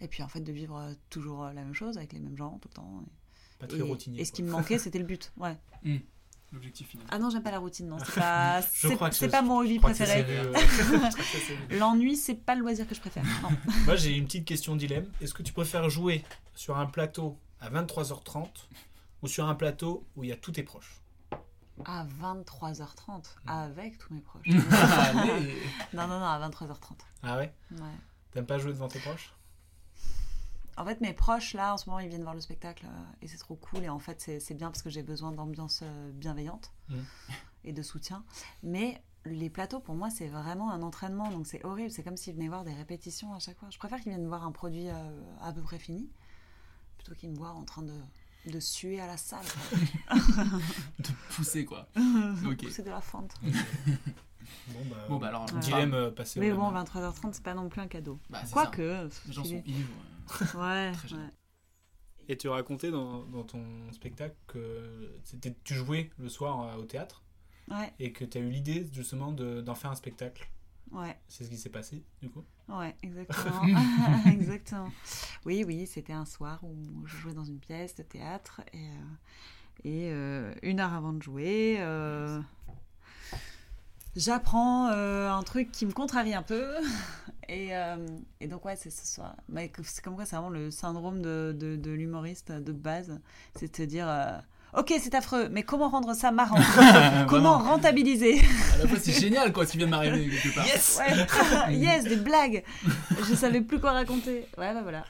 Et 0.00 0.08
puis 0.08 0.22
en 0.22 0.28
fait, 0.28 0.40
de 0.40 0.52
vivre 0.52 0.76
euh, 0.76 0.94
toujours 1.10 1.44
euh, 1.44 1.52
la 1.52 1.62
même 1.62 1.74
chose 1.74 1.96
avec 1.98 2.12
les 2.12 2.18
mêmes 2.20 2.36
gens 2.36 2.58
tout 2.60 2.68
le 2.68 2.74
temps. 2.74 3.04
Pas 3.58 3.66
Et, 3.66 3.68
très 3.68 3.82
routinier. 3.82 4.20
et 4.20 4.24
ce 4.24 4.30
quoi. 4.32 4.36
qui 4.36 4.42
me 4.42 4.50
manquait, 4.50 4.78
c'était 4.78 4.98
le 4.98 5.04
but. 5.04 5.32
Ouais. 5.36 5.56
Mm. 5.84 5.96
l'objectif 6.52 6.86
final. 6.88 7.06
Ah 7.10 7.18
non, 7.18 7.28
j'aime 7.30 7.42
pas 7.42 7.50
la 7.50 7.58
routine, 7.58 7.88
non. 7.88 7.98
C'est 7.98 8.14
pas, 8.20 8.60
Je 8.60 8.66
c'est- 8.88 8.94
crois 8.94 9.08
que 9.10 9.16
c'est 9.16 9.26
je- 9.26 9.30
pas 9.30 9.42
mon 9.42 9.58
hobby 9.58 9.78
préféré. 9.80 10.24
L'ennui, 11.70 12.16
c'est 12.16 12.34
pas 12.34 12.54
le 12.54 12.60
loisir 12.60 12.86
que 12.88 12.94
je 12.94 13.00
préfère. 13.00 13.24
Non. 13.42 13.48
Moi, 13.84 13.96
j'ai 13.96 14.16
une 14.16 14.26
petite 14.26 14.44
question 14.44 14.76
dilemme. 14.76 15.06
Est-ce 15.20 15.34
que 15.34 15.42
tu 15.42 15.52
préfères 15.52 15.88
jouer 15.90 16.24
sur 16.54 16.76
un 16.78 16.86
plateau 16.86 17.36
à 17.60 17.68
23h30 17.70 18.46
ou 19.22 19.26
sur 19.28 19.48
un 19.48 19.54
plateau 19.54 20.06
où 20.16 20.24
il 20.24 20.30
y 20.30 20.32
a 20.32 20.36
tous 20.36 20.52
tes 20.52 20.62
proches? 20.62 21.00
À 21.84 22.06
23h30, 22.20 23.24
avec 23.46 23.98
tous 23.98 24.14
mes 24.14 24.20
proches. 24.20 24.46
Non, 24.46 26.06
non, 26.06 26.20
non, 26.20 26.26
à 26.26 26.48
23h30. 26.48 26.76
Ah 27.22 27.38
ouais? 27.38 27.52
Ouais. 27.72 27.78
T'aimes 28.32 28.46
pas 28.46 28.58
jouer 28.58 28.72
devant 28.72 28.88
tes 28.88 28.98
proches? 29.00 29.34
En 30.78 30.86
fait, 30.86 31.00
mes 31.02 31.12
proches, 31.12 31.52
là, 31.52 31.74
en 31.74 31.76
ce 31.76 31.86
moment, 31.88 31.98
ils 32.00 32.08
viennent 32.08 32.22
voir 32.22 32.34
le 32.34 32.40
spectacle 32.40 32.86
euh, 32.86 33.12
et 33.20 33.28
c'est 33.28 33.36
trop 33.36 33.56
cool. 33.56 33.84
Et 33.84 33.88
en 33.90 33.98
fait, 33.98 34.20
c'est 34.22 34.40
c'est 34.40 34.54
bien 34.54 34.68
parce 34.70 34.82
que 34.82 34.88
j'ai 34.90 35.02
besoin 35.02 35.30
d'ambiance 35.32 35.80
euh, 35.82 36.10
bienveillante 36.12 36.72
Mm. 36.88 36.96
et 37.64 37.72
de 37.72 37.82
soutien. 37.82 38.24
Mais 38.62 39.02
les 39.26 39.50
plateaux, 39.50 39.80
pour 39.80 39.94
moi, 39.94 40.08
c'est 40.10 40.28
vraiment 40.28 40.70
un 40.72 40.82
entraînement. 40.82 41.30
Donc, 41.30 41.46
c'est 41.46 41.64
horrible. 41.64 41.90
C'est 41.90 42.02
comme 42.02 42.16
s'ils 42.16 42.34
venaient 42.34 42.48
voir 42.48 42.64
des 42.64 42.72
répétitions 42.74 43.34
à 43.34 43.38
chaque 43.38 43.58
fois. 43.58 43.68
Je 43.70 43.78
préfère 43.78 44.00
qu'ils 44.00 44.12
viennent 44.12 44.26
voir 44.26 44.44
un 44.44 44.50
produit 44.52 44.88
euh, 44.88 45.20
à 45.42 45.52
peu 45.52 45.60
près 45.62 45.78
fini 45.78 46.08
plutôt 46.96 47.14
qu'ils 47.14 47.30
me 47.30 47.36
voient 47.36 47.50
en 47.52 47.64
train 47.64 47.82
de, 47.82 47.98
de 48.46 48.60
suer 48.60 49.00
à 49.00 49.06
la 49.06 49.16
salle. 49.16 49.44
De 50.98 51.08
pousser 51.34 51.64
quoi. 51.64 51.88
Ok. 52.46 52.66
C'est 52.70 52.84
de 52.84 52.90
la 52.90 53.00
fente. 53.00 53.34
Bon, 54.68 54.84
bah, 54.90 54.96
Bon, 55.08 55.16
bah 55.18 55.28
alors, 55.28 55.46
dilemme 55.46 55.94
euh, 55.94 56.10
passé 56.10 56.40
Mais 56.40 56.50
bon, 56.52 56.70
main. 56.70 56.84
23h30, 56.84 57.32
c'est 57.32 57.42
pas 57.42 57.54
non 57.54 57.68
plus 57.68 57.80
un 57.80 57.86
cadeau. 57.88 58.18
Bah. 58.30 58.40
Quoique. 58.52 59.08
Les 59.26 59.32
gens 59.32 59.44
sont 59.44 59.62
ivres. 59.66 59.88
Ouais, 60.54 60.92
Très 60.92 61.12
ouais. 61.14 61.28
Et 62.28 62.36
tu 62.38 62.48
racontais 62.48 62.90
dans, 62.90 63.24
dans 63.24 63.42
ton 63.42 63.90
spectacle 63.92 64.36
que 64.46 65.12
c'était, 65.24 65.54
tu 65.64 65.74
jouais 65.74 66.10
le 66.18 66.28
soir 66.28 66.60
euh, 66.62 66.76
au 66.76 66.84
théâtre 66.84 67.22
Ouais, 67.70 67.92
et 67.98 68.12
que 68.12 68.24
tu 68.24 68.38
as 68.38 68.40
eu 68.40 68.48
l'idée 68.50 68.88
justement 68.92 69.32
de- 69.32 69.60
d'en 69.60 69.74
faire 69.74 69.90
un 69.90 69.94
spectacle. 69.96 70.48
ouais. 70.92 71.18
C'est 71.28 71.44
ce 71.44 71.50
qui 71.50 71.56
s'est 71.58 71.68
passé 71.70 72.02
du 72.20 72.30
coup 72.30 72.44
Ouais, 72.68 72.94
exactement. 73.02 73.62
exactement. 74.26 74.90
Oui, 75.44 75.64
oui, 75.66 75.86
c'était 75.86 76.12
un 76.12 76.24
soir 76.24 76.60
où 76.62 76.76
je 77.06 77.16
jouais 77.16 77.34
dans 77.34 77.44
une 77.44 77.58
pièce 77.58 77.94
de 77.96 78.02
théâtre 78.04 78.62
et, 78.72 78.86
euh, 78.88 79.84
et 79.84 80.10
euh, 80.12 80.54
une 80.62 80.78
heure 80.80 80.92
avant 80.94 81.12
de 81.12 81.22
jouer, 81.22 81.76
euh, 81.80 82.40
j'apprends 84.16 84.88
euh, 84.90 85.30
un 85.30 85.42
truc 85.42 85.70
qui 85.72 85.86
me 85.86 85.92
contrarie 85.92 86.34
un 86.34 86.42
peu. 86.42 86.66
Et, 87.48 87.76
euh, 87.76 87.96
et 88.40 88.46
donc, 88.46 88.64
ouais, 88.64 88.76
c'est 88.76 88.88
ce 88.88 89.06
soir. 89.06 89.34
Mais 89.50 89.70
c'est 89.84 90.02
comme 90.02 90.14
quoi, 90.14 90.24
c'est 90.24 90.36
vraiment 90.36 90.48
le 90.48 90.70
syndrome 90.70 91.20
de, 91.20 91.54
de, 91.54 91.76
de 91.76 91.90
l'humoriste 91.90 92.50
de 92.50 92.72
base. 92.72 93.20
C'est 93.56 93.70
de 93.70 93.76
se 93.76 93.82
dire. 93.82 94.08
euh, 94.08 94.38
Ok, 94.74 94.94
c'est 95.02 95.14
affreux, 95.14 95.50
mais 95.50 95.62
comment 95.62 95.90
rendre 95.90 96.14
ça 96.14 96.30
marrant 96.30 96.56
Comment 97.28 97.58
rentabiliser 97.58 98.40
À 98.74 98.78
la 98.78 98.88
fois, 98.88 98.98
c'est 98.98 99.12
génial 99.12 99.52
quoi, 99.52 99.66
tu 99.66 99.76
viens 99.76 99.84
de 99.86 99.90
m'arriver 99.90 100.30
quelque 100.30 100.54
part. 100.54 100.64
Yes 100.64 100.98
Ouais. 100.98 101.74
yes, 101.74 102.04
des 102.04 102.16
blagues. 102.16 102.64
Je 103.28 103.34
savais 103.34 103.60
plus 103.60 103.78
quoi 103.80 103.92
raconter. 103.92 104.46
Ouais, 104.56 104.72
bah 104.72 104.80
voilà. 104.82 105.04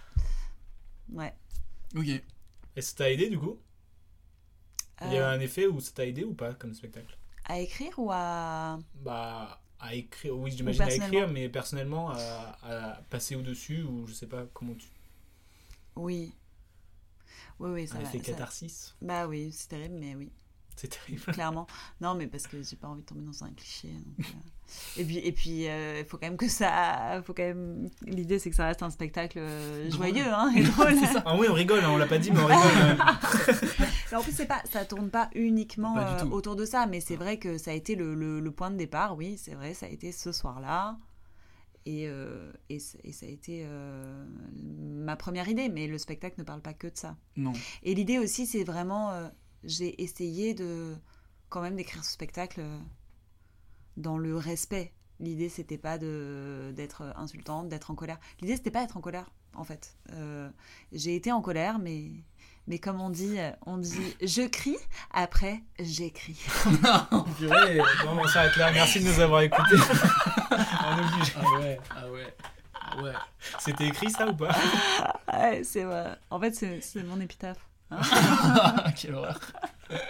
Ouais. 1.12 1.32
Ok. 1.94 2.08
Et 2.08 2.82
ça 2.82 2.94
t'a 2.96 3.10
aidé 3.10 3.28
du 3.28 3.38
coup? 3.38 3.56
Il 5.04 5.12
y 5.12 5.18
a 5.18 5.28
un 5.28 5.38
effet 5.38 5.66
où 5.68 5.78
ça 5.80 5.92
t'a 5.94 6.06
aidé 6.06 6.24
ou 6.24 6.34
pas 6.34 6.54
comme 6.54 6.74
spectacle? 6.74 7.16
À 7.44 7.58
écrire 7.60 7.98
ou 7.98 8.10
à. 8.12 8.78
Bah, 8.94 9.60
à 9.80 9.94
écrire, 9.94 10.36
oui, 10.38 10.50
j'imagine 10.50 10.88
à 10.88 10.94
écrire, 10.94 11.28
mais 11.28 11.48
personnellement, 11.48 12.10
à, 12.10 12.58
à 12.62 13.02
passer 13.10 13.34
au-dessus, 13.36 13.82
ou 13.82 14.06
je 14.06 14.12
sais 14.14 14.26
pas 14.28 14.46
comment 14.54 14.74
tu. 14.74 14.86
Oui. 15.96 16.34
Oui, 17.58 17.70
oui, 17.70 17.88
ça 17.88 17.98
Un 17.98 18.00
va. 18.00 18.08
effet 18.08 18.18
ça- 18.18 18.24
catharsis 18.24 18.94
Bah 19.00 19.26
oui, 19.26 19.52
c'est 19.52 19.68
terrible, 19.68 19.96
mais 19.98 20.14
oui, 20.16 20.32
C'est 20.76 20.88
terrible. 20.88 21.22
clairement. 21.32 21.66
Non, 22.00 22.14
mais 22.14 22.26
parce 22.26 22.46
que 22.46 22.62
j'ai 22.62 22.76
pas 22.76 22.88
envie 22.88 23.02
de 23.02 23.06
tomber 23.06 23.22
dans 23.22 23.44
un 23.44 23.50
cliché. 23.52 23.88
donc, 23.88 24.26
euh. 24.26 25.00
Et 25.00 25.04
puis, 25.04 25.18
et 25.18 25.32
puis, 25.32 25.68
euh, 25.68 26.00
il 26.00 26.04
faut 26.06 26.16
quand 26.16 26.26
même 26.26 26.36
que 26.38 26.48
ça, 26.48 27.22
faut 27.26 27.34
quand 27.34 27.42
même. 27.42 27.88
L'idée, 28.06 28.38
c'est 28.38 28.48
que 28.50 28.56
ça 28.56 28.66
reste 28.66 28.82
un 28.82 28.90
spectacle 28.90 29.38
euh, 29.38 29.90
joyeux, 29.90 30.24
hein, 30.26 30.50
et 30.56 30.62
drôle. 30.62 30.94
Ah 31.26 31.36
oui, 31.38 31.46
on 31.50 31.52
rigole, 31.54 31.80
hein, 31.84 31.90
on 31.90 31.98
l'a 31.98 32.06
pas 32.06 32.18
dit, 32.18 32.30
mais 32.32 32.40
on 32.40 32.46
rigole. 32.46 32.96
Mais 34.10 34.16
en 34.18 34.22
plus, 34.22 34.32
c'est 34.32 34.46
pas, 34.46 34.62
ça 34.70 34.84
tourne 34.84 35.08
pas 35.10 35.30
uniquement 35.34 35.94
Pas 35.94 36.22
euh, 36.22 36.26
autour 36.30 36.54
de 36.56 36.64
ça, 36.66 36.86
mais 36.86 37.00
c'est 37.00 37.16
vrai 37.16 37.38
que 37.38 37.56
ça 37.58 37.70
a 37.70 37.74
été 37.74 37.94
le, 37.94 38.14
le- 38.14 38.40
le 38.40 38.50
point 38.50 38.70
de 38.70 38.76
départ. 38.76 39.16
Oui, 39.16 39.38
c'est 39.38 39.54
vrai, 39.54 39.72
ça 39.74 39.86
a 39.86 39.88
été 39.88 40.12
ce 40.12 40.32
soir-là. 40.32 40.98
Et, 41.86 42.06
euh, 42.06 42.52
et, 42.68 42.78
ça 42.78 42.96
a 43.22 43.28
été 43.28 43.64
euh, 43.66 44.24
ma 44.78 45.16
première 45.16 45.48
idée, 45.48 45.68
mais 45.68 45.86
le 45.88 45.98
spectacle 45.98 46.36
ne 46.38 46.44
parle 46.44 46.60
pas 46.60 46.74
que 46.74 46.86
de 46.86 46.96
ça. 46.96 47.16
Non. 47.36 47.52
Et 47.82 47.94
l'idée 47.94 48.18
aussi, 48.18 48.46
c'est 48.46 48.62
vraiment, 48.64 49.10
euh, 49.12 49.28
j'ai 49.64 50.02
essayé 50.02 50.54
de 50.54 50.94
quand 51.48 51.60
même 51.60 51.76
d'écrire 51.76 52.04
ce 52.04 52.12
spectacle 52.12 52.60
euh, 52.60 52.78
dans 53.96 54.18
le 54.18 54.36
respect. 54.36 54.92
L'idée, 55.20 55.48
c'était 55.48 55.78
pas 55.78 55.98
de 55.98 56.72
d'être 56.74 57.12
insultante, 57.16 57.68
d'être 57.68 57.90
en 57.90 57.94
colère. 57.94 58.18
L'idée, 58.40 58.56
c'était 58.56 58.70
pas 58.70 58.80
d'être 58.80 58.96
en 58.96 59.00
colère, 59.00 59.30
en 59.54 59.64
fait. 59.64 59.96
Euh, 60.12 60.50
j'ai 60.92 61.14
été 61.14 61.30
en 61.30 61.42
colère, 61.42 61.78
mais 61.78 62.10
mais 62.66 62.78
comme 62.78 63.00
on 63.00 63.10
dit, 63.10 63.36
on 63.66 63.76
dit, 63.76 64.16
je 64.20 64.42
crie, 64.42 64.78
après 65.12 65.62
j'écris. 65.78 66.40
Purée, 67.38 67.78
bon, 68.04 68.18
on 68.18 68.26
s'arrête 68.26 68.56
là. 68.56 68.72
Merci 68.72 69.00
de 69.00 69.08
nous 69.08 69.20
avoir 69.20 69.42
écoutés. 69.42 69.76
on 70.50 70.98
est 70.98 71.14
obligé. 71.14 71.32
Ah 71.36 71.58
ouais. 71.60 71.80
Ah 71.90 72.10
ouais. 72.10 72.34
Ah 72.74 73.02
ouais. 73.02 73.12
C'était 73.58 73.86
écrit 73.86 74.10
ça 74.10 74.26
ou 74.26 74.34
pas? 74.34 74.54
Ouais, 75.32 75.62
c'est 75.64 75.84
vrai. 75.84 76.16
En 76.30 76.40
fait, 76.40 76.52
c'est 76.54 77.02
mon 77.04 77.20
épitaphe. 77.20 77.58
Quelle 78.96 79.14
horreur. 79.14 79.38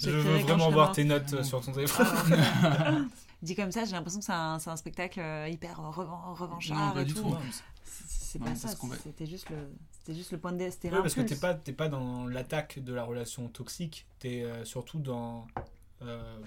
Je 0.00 0.10
veux 0.10 0.38
vraiment 0.38 0.70
voir 0.70 0.92
tes 0.92 1.04
notes 1.04 1.32
euh, 1.34 1.42
sur 1.42 1.60
ton 1.64 1.72
téléphone. 1.72 2.06
Dit 3.42 3.54
comme 3.54 3.70
ça, 3.70 3.84
j'ai 3.84 3.92
l'impression 3.92 4.18
que 4.20 4.24
c'est 4.26 4.32
un, 4.32 4.58
c'est 4.58 4.70
un 4.70 4.76
spectacle 4.76 5.20
euh, 5.20 5.48
hyper 5.48 5.78
revan- 5.80 6.34
revanchard 6.34 6.76
Non, 6.88 6.92
pas 6.94 7.02
et 7.02 7.04
du 7.04 7.14
tout. 7.14 7.22
plus. 7.30 7.62
C'est 7.84 8.38
Non, 8.38 8.46
pas 8.46 8.50
mais 8.52 8.56
ça, 8.56 8.68
c'était 9.04 9.26
juste 9.26 9.48
le 9.50 9.56
c'était 9.92 10.14
juste 10.18 10.32
le 10.32 10.38
point 10.38 10.52
de 10.52 10.58
dé- 10.58 10.70
c'était 10.70 10.90
Ouais, 10.90 11.00
parce 11.02 11.14
que 11.14 11.20
l'impulse. 11.20 11.38
t'es 11.40 11.46
pas, 11.46 11.54
t'es 11.54 11.72
pas 11.72 11.88
dans 11.88 12.26
l'attaque 12.26 12.78
de 12.78 12.92
la 12.94 13.02
relation 13.04 13.48
toxique, 13.48 14.06
t'es 14.18 14.42
euh, 14.42 14.64
surtout 14.64 14.98
dans 15.00 15.46
euh, 16.02 16.38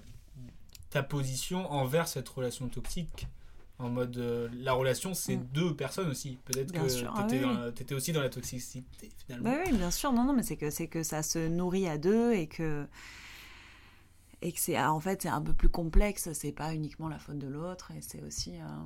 ta 0.89 1.03
position 1.03 1.69
envers 1.71 2.07
cette 2.07 2.27
relation 2.29 2.67
toxique. 2.69 3.27
En 3.79 3.89
mode, 3.89 4.17
euh, 4.17 4.49
la 4.53 4.73
relation, 4.73 5.13
c'est 5.13 5.37
Mm. 5.37 5.47
deux 5.53 5.75
personnes 5.75 6.09
aussi. 6.09 6.37
Peut-être 6.45 6.71
que 6.73 6.79
ah 6.79 7.25
oui, 7.31 7.39
dans- 7.39 7.71
t'étais 7.71 7.95
aussi 7.95 8.11
dans 8.11 8.21
la 8.21 8.29
toxicité 8.29 9.09
finalement. 9.25 9.49
Bah 9.49 9.57
oui, 9.65 9.71
bien 9.77 9.89
sûr. 9.89 10.11
Non, 10.11 10.25
non, 10.25 10.33
mais 10.33 10.43
c'est 10.43 10.57
que 10.57 10.85
que 10.85 11.01
ça 11.03 11.23
se 11.23 11.47
nourrit 11.47 11.87
à 11.87 11.97
deux 11.97 12.33
et 12.33 12.47
que 12.47 12.85
et 14.41 14.51
que 14.51 14.59
c'est 14.59 14.75
ah, 14.75 14.93
en 14.93 14.99
fait 14.99 15.21
c'est 15.21 15.29
un 15.29 15.41
peu 15.41 15.53
plus 15.53 15.69
complexe. 15.69 16.31
C'est 16.33 16.51
pas 16.51 16.73
uniquement 16.73 17.07
la 17.09 17.19
faute 17.19 17.39
de 17.39 17.47
l'autre 17.47 17.91
et 17.91 18.01
c'est 18.01 18.21
aussi 18.23 18.57
un... 18.57 18.85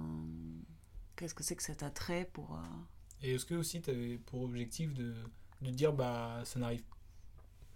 qu'est-ce 1.15 1.33
que 1.35 1.43
c'est 1.43 1.55
que 1.55 1.63
cet 1.63 1.83
attrait 1.83 2.29
pour. 2.33 2.53
euh, 2.55 2.61
Et 3.23 3.33
est-ce 3.33 3.45
que 3.45 3.55
aussi 3.55 3.81
t'avais 3.81 4.17
pour 4.17 4.41
objectif 4.43 4.93
de, 4.93 5.13
de 5.61 5.69
dire, 5.71 5.93
bah, 5.93 6.41
ça 6.43 6.59
n'arrive, 6.59 6.83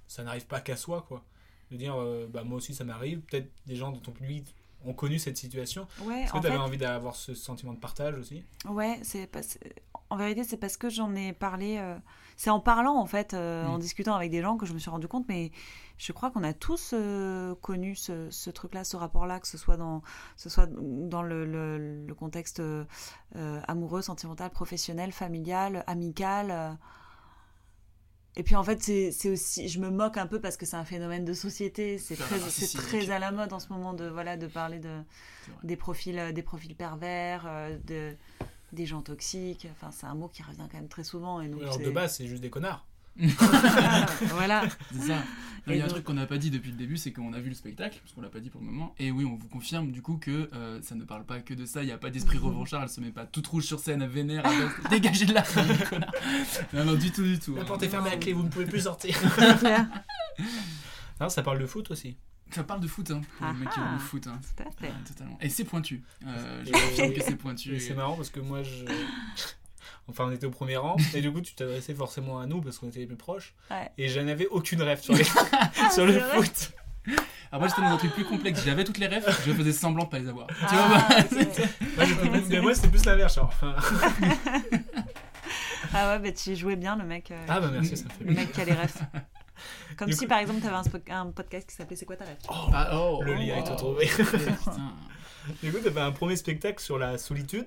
ça 0.07 0.23
n'arrive 0.23 0.45
pas 0.47 0.61
qu'à 0.61 0.75
soi, 0.77 1.03
quoi. 1.07 1.23
De 1.71 1.77
dire, 1.77 1.95
euh, 1.95 2.27
bah, 2.31 2.43
moi 2.43 2.57
aussi 2.57 2.73
ça 2.75 2.83
m'arrive. 2.83 3.21
Peut-être 3.21 3.51
des 3.65 3.75
gens 3.75 3.91
de 3.91 3.99
ton 3.99 4.11
public 4.11 4.53
ont 4.87 4.93
connu 4.93 5.19
cette 5.19 5.37
situation. 5.37 5.87
Ouais, 6.01 6.21
Est-ce 6.23 6.33
que 6.33 6.37
t'avais 6.39 6.55
fait, 6.55 6.57
envie 6.61 6.77
d'avoir 6.77 7.15
ce 7.15 7.33
sentiment 7.35 7.73
de 7.73 7.79
partage 7.79 8.15
aussi? 8.17 8.43
Ouais, 8.67 8.99
c'est 9.03 9.29
en 10.09 10.15
vérité, 10.15 10.43
c'est 10.45 10.57
parce 10.57 10.77
que 10.77 10.89
j'en 10.89 11.13
ai 11.15 11.33
parlé. 11.33 11.77
euh, 11.79 11.97
C'est 12.39 12.51
en 12.51 12.59
parlant, 12.59 12.95
en 12.97 13.05
fait, 13.07 13.33
euh, 13.33 13.65
en 13.65 13.77
Mm. 13.77 13.79
discutant 13.79 14.15
avec 14.15 14.29
des 14.29 14.41
gens 14.43 14.57
que 14.57 14.65
je 14.67 14.73
me 14.73 14.77
suis 14.79 14.91
rendu 14.91 15.07
compte, 15.07 15.25
mais 15.27 15.51
je 15.97 16.11
crois 16.13 16.29
qu'on 16.29 16.43
a 16.43 16.53
tous 16.53 16.91
euh, 16.93 17.55
connu 17.55 17.95
ce, 17.95 18.29
ce 18.29 18.49
truc-là, 18.51 18.83
ce 18.83 18.95
rapport-là, 18.95 19.39
que 19.39 19.47
ce 19.47 19.57
soit 19.57 19.75
dans, 19.75 20.03
ce 20.35 20.47
soit 20.49 20.67
dans 20.71 21.23
le, 21.23 21.45
le- 21.45 22.05
le 22.05 22.13
contexte 22.15 22.61
amoureux, 23.67 24.01
sentimental, 24.01 24.49
professionnel, 24.51 25.11
familial, 25.11 25.83
amical. 25.87 26.77
Et 28.39 28.43
puis 28.43 28.55
en 28.55 28.63
fait, 28.63 28.83
c'est 28.83 29.29
aussi, 29.31 29.67
je 29.67 29.79
me 29.79 29.89
moque 29.89 30.15
un 30.15 30.27
peu 30.27 30.39
parce 30.39 30.57
que 30.57 30.67
c'est 30.67 30.75
un 30.75 30.85
phénomène 30.85 31.25
de 31.25 31.33
société. 31.33 31.97
C'est 31.97 32.15
très, 32.15 32.39
c'est 32.39 32.77
très 32.77 33.09
à 33.09 33.17
la 33.17 33.31
mode 33.31 33.51
en 33.51 33.59
ce 33.59 33.69
moment 33.69 33.93
de 33.93 34.07
voilà 34.07 34.37
de 34.37 34.45
parler 34.45 34.77
de 34.77 34.99
des 35.63 35.75
profils, 35.75 36.19
euh, 36.19 36.31
des 36.31 36.43
profils 36.43 36.75
pervers, 36.75 37.45
euh, 37.47 37.75
de, 37.85 38.15
des 38.73 38.85
gens 38.85 39.01
toxiques. 39.01 39.67
Enfin, 39.71 39.89
c'est 39.91 40.05
un 40.05 40.13
mot 40.13 40.27
qui 40.27 40.43
revient 40.43 40.67
quand 40.71 40.77
même 40.77 40.87
très 40.87 41.03
souvent. 41.03 41.41
Et 41.41 41.47
donc 41.47 41.63
Alors 41.63 41.79
de 41.79 41.89
base, 41.89 42.17
c'est 42.17 42.27
juste 42.27 42.43
des 42.43 42.51
connards. 42.51 42.85
voilà. 44.29 44.63
C'est 44.91 45.07
ça. 45.07 45.17
Il 45.69 45.75
y 45.75 45.81
a 45.81 45.85
un 45.85 45.89
truc 45.89 46.05
qu'on 46.05 46.13
n'a 46.13 46.25
pas 46.25 46.37
dit 46.37 46.49
depuis 46.49 46.71
le 46.71 46.77
début, 46.77 46.95
c'est 46.95 47.11
qu'on 47.11 47.33
a 47.33 47.39
vu 47.41 47.49
le 47.49 47.55
spectacle, 47.55 47.99
parce 48.01 48.13
qu'on 48.13 48.21
l'a 48.21 48.29
pas 48.29 48.39
dit 48.39 48.49
pour 48.49 48.61
le 48.61 48.67
moment. 48.67 48.95
Et 48.99 49.11
oui, 49.11 49.25
on 49.25 49.35
vous 49.35 49.49
confirme 49.49 49.91
du 49.91 50.01
coup 50.01 50.15
que 50.15 50.49
euh, 50.53 50.81
ça 50.81 50.95
ne 50.95 51.03
parle 51.03 51.25
pas 51.25 51.41
que 51.41 51.53
de 51.53 51.65
ça. 51.65 51.83
Il 51.83 51.87
n'y 51.87 51.91
a 51.91 51.97
pas 51.97 52.09
d'esprit 52.09 52.37
revanchard. 52.41 52.83
Elle 52.83 52.89
se 52.89 53.01
met 53.01 53.11
pas 53.11 53.25
toute 53.25 53.47
rouge 53.47 53.65
sur 53.65 53.79
scène, 53.81 54.05
vénère, 54.07 54.45
à 54.45 54.49
base- 54.49 54.71
dégagez 54.89 55.25
de 55.25 55.33
là, 55.33 55.43
connard. 55.89 56.11
Non, 56.73 56.85
non, 56.85 56.93
du 56.95 57.11
tout, 57.11 57.23
du 57.23 57.37
tout. 57.37 57.55
La 57.55 57.63
hein. 57.63 57.65
porte 57.65 57.83
est 57.83 57.89
fermée 57.89 58.11
à 58.11 58.15
clé, 58.17 58.31
vous 58.31 58.43
ne 58.43 58.49
pouvez 58.49 58.65
plus 58.65 58.81
sortir. 58.81 59.17
Non, 61.19 61.29
ça 61.29 61.43
parle 61.43 61.59
de 61.59 61.65
foot 61.65 61.91
aussi. 61.91 62.15
Ça 62.51 62.63
parle 62.63 62.79
de 62.79 62.87
foot, 62.87 63.11
hein. 63.11 63.21
Pour 63.39 63.47
le 63.47 63.53
mec 63.55 63.69
qui 63.71 63.79
Ah 63.81 63.91
ah. 63.95 63.99
foot, 63.99 64.25
hein. 64.27 64.39
Tout 64.55 64.63
à 64.63 64.71
fait. 64.71 64.93
Totalement. 65.05 65.37
Et 65.41 65.49
c'est 65.49 65.65
pointu. 65.65 66.01
Euh, 66.25 66.63
je 66.63 66.69
Et- 66.69 66.71
confirme 66.71 67.13
que 67.13 67.21
c'est 67.23 67.35
pointu. 67.35 67.75
Et 67.75 67.79
c'est 67.79 67.93
marrant 67.93 68.15
parce 68.15 68.29
que 68.29 68.39
moi, 68.39 68.63
je... 68.63 68.85
Enfin, 70.09 70.25
on 70.27 70.31
était 70.31 70.45
au 70.45 70.51
premier 70.51 70.77
rang, 70.77 70.95
et 71.13 71.21
du 71.21 71.31
coup, 71.31 71.41
tu 71.41 71.53
t'adressais 71.53 71.93
forcément 71.93 72.39
à 72.39 72.45
nous 72.45 72.61
parce 72.61 72.77
qu'on 72.79 72.87
était 72.87 72.99
les 72.99 73.07
plus 73.07 73.17
proches. 73.17 73.53
Ouais. 73.69 73.91
Et 73.97 74.07
je 74.07 74.19
n'avais 74.21 74.47
aucune 74.47 74.81
rêve 74.81 75.01
sur, 75.01 75.13
les... 75.13 75.23
sur 75.23 75.37
c'est 75.91 76.05
le 76.05 76.19
foot. 76.19 76.71
Alors 77.51 77.61
moi 77.61 77.69
j'étais 77.69 77.81
dans 77.81 77.93
un 77.93 77.97
truc 77.97 78.11
plus 78.13 78.25
complexe, 78.25 78.61
j'avais 78.65 78.83
toutes 78.83 78.97
les 78.97 79.07
rêves, 79.07 79.25
je 79.45 79.53
faisais 79.53 79.71
semblant 79.71 80.03
de 80.03 80.09
pas 80.09 80.19
les 80.19 80.27
avoir. 80.27 80.47
Tu 80.47 80.55
vois, 80.55 80.69
Ah, 80.75 81.07
bah, 81.09 81.15
ok. 81.19 81.27
c'était- 81.39 82.59
Moi, 82.59 82.69
mais 82.69 82.75
c'était 82.75 82.87
plus 82.89 83.05
l'inverse. 83.05 83.35
genre, 83.35 83.45
Enfin... 83.45 83.75
Ah 85.93 86.09
ouais, 86.09 86.19
bah 86.19 86.31
tu 86.31 86.55
jouais 86.55 86.75
bien 86.75 86.95
le 86.97 87.05
mec. 87.05 87.31
euh, 87.31 87.45
Ah 87.47 87.59
bah 87.61 87.69
merci, 87.71 87.95
ça 87.95 88.05
me 88.05 88.09
fait 88.09 88.23
Le 88.25 88.33
mec 88.33 88.51
qui 88.51 88.61
a 88.61 88.65
les 88.65 88.73
refs. 88.73 88.97
Comme 89.97 90.07
Du 90.09 90.13
si 90.13 90.19
coup- 90.21 90.27
par 90.27 90.39
exemple 90.39 90.59
tu 90.61 90.67
avais 90.67 91.11
un, 91.11 91.27
podcast 91.31 91.67
qui 91.69 91.75
s'appelait 91.75 91.95
C'est 91.95 92.05
quoi 92.05 92.17
ta 92.17 92.25
rêve? 92.25 92.37
Ah, 92.49 92.89
oh, 92.99 93.21
Le 93.23 93.31
oh, 93.31 93.35
lien 93.35 93.55
est 93.55 93.63
oh. 93.67 93.71
retrouvé. 93.71 94.05
Putain. 94.07 94.93
Du 95.63 95.71
coup, 95.71 95.79
t'avais 95.79 96.01
un 96.01 96.11
premier 96.11 96.35
spectacle 96.35 96.81
sur 96.81 96.97
la 96.99 97.17
solitude. 97.17 97.65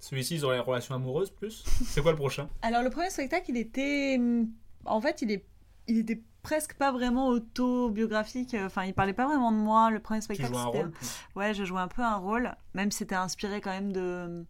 Celui-ci 0.00 0.38
sur 0.38 0.52
les 0.52 0.60
relations 0.60 0.94
amoureuses 0.94 1.30
plus. 1.30 1.64
C'est 1.84 2.02
quoi 2.02 2.12
le 2.12 2.16
prochain? 2.16 2.48
Alors 2.62 2.82
le 2.82 2.90
premier 2.90 3.10
spectacle, 3.10 3.50
il 3.50 3.56
était, 3.56 4.16
hum, 4.18 4.48
en 4.84 5.00
fait, 5.00 5.22
il 5.22 5.30
est, 5.30 5.46
il 5.86 5.98
était 5.98 6.22
presque 6.42 6.74
pas 6.74 6.92
vraiment 6.92 7.28
autobiographique. 7.28 8.54
Enfin, 8.54 8.84
il 8.84 8.94
parlait 8.94 9.12
pas 9.12 9.26
vraiment 9.26 9.52
de 9.52 9.56
moi. 9.56 9.90
Le 9.90 10.00
premier 10.00 10.20
Tu 10.20 10.24
spectacle, 10.24 10.52
joues 10.52 10.58
un 10.58 10.64
rôle. 10.64 10.92
Ouais, 11.36 11.52
je 11.54 11.64
jouais 11.64 11.80
un 11.80 11.88
peu 11.88 12.02
un 12.02 12.16
rôle, 12.16 12.54
même 12.74 12.90
si 12.90 12.98
c'était 12.98 13.16
inspiré 13.16 13.60
quand 13.60 13.70
même 13.70 13.92
de 13.92 14.44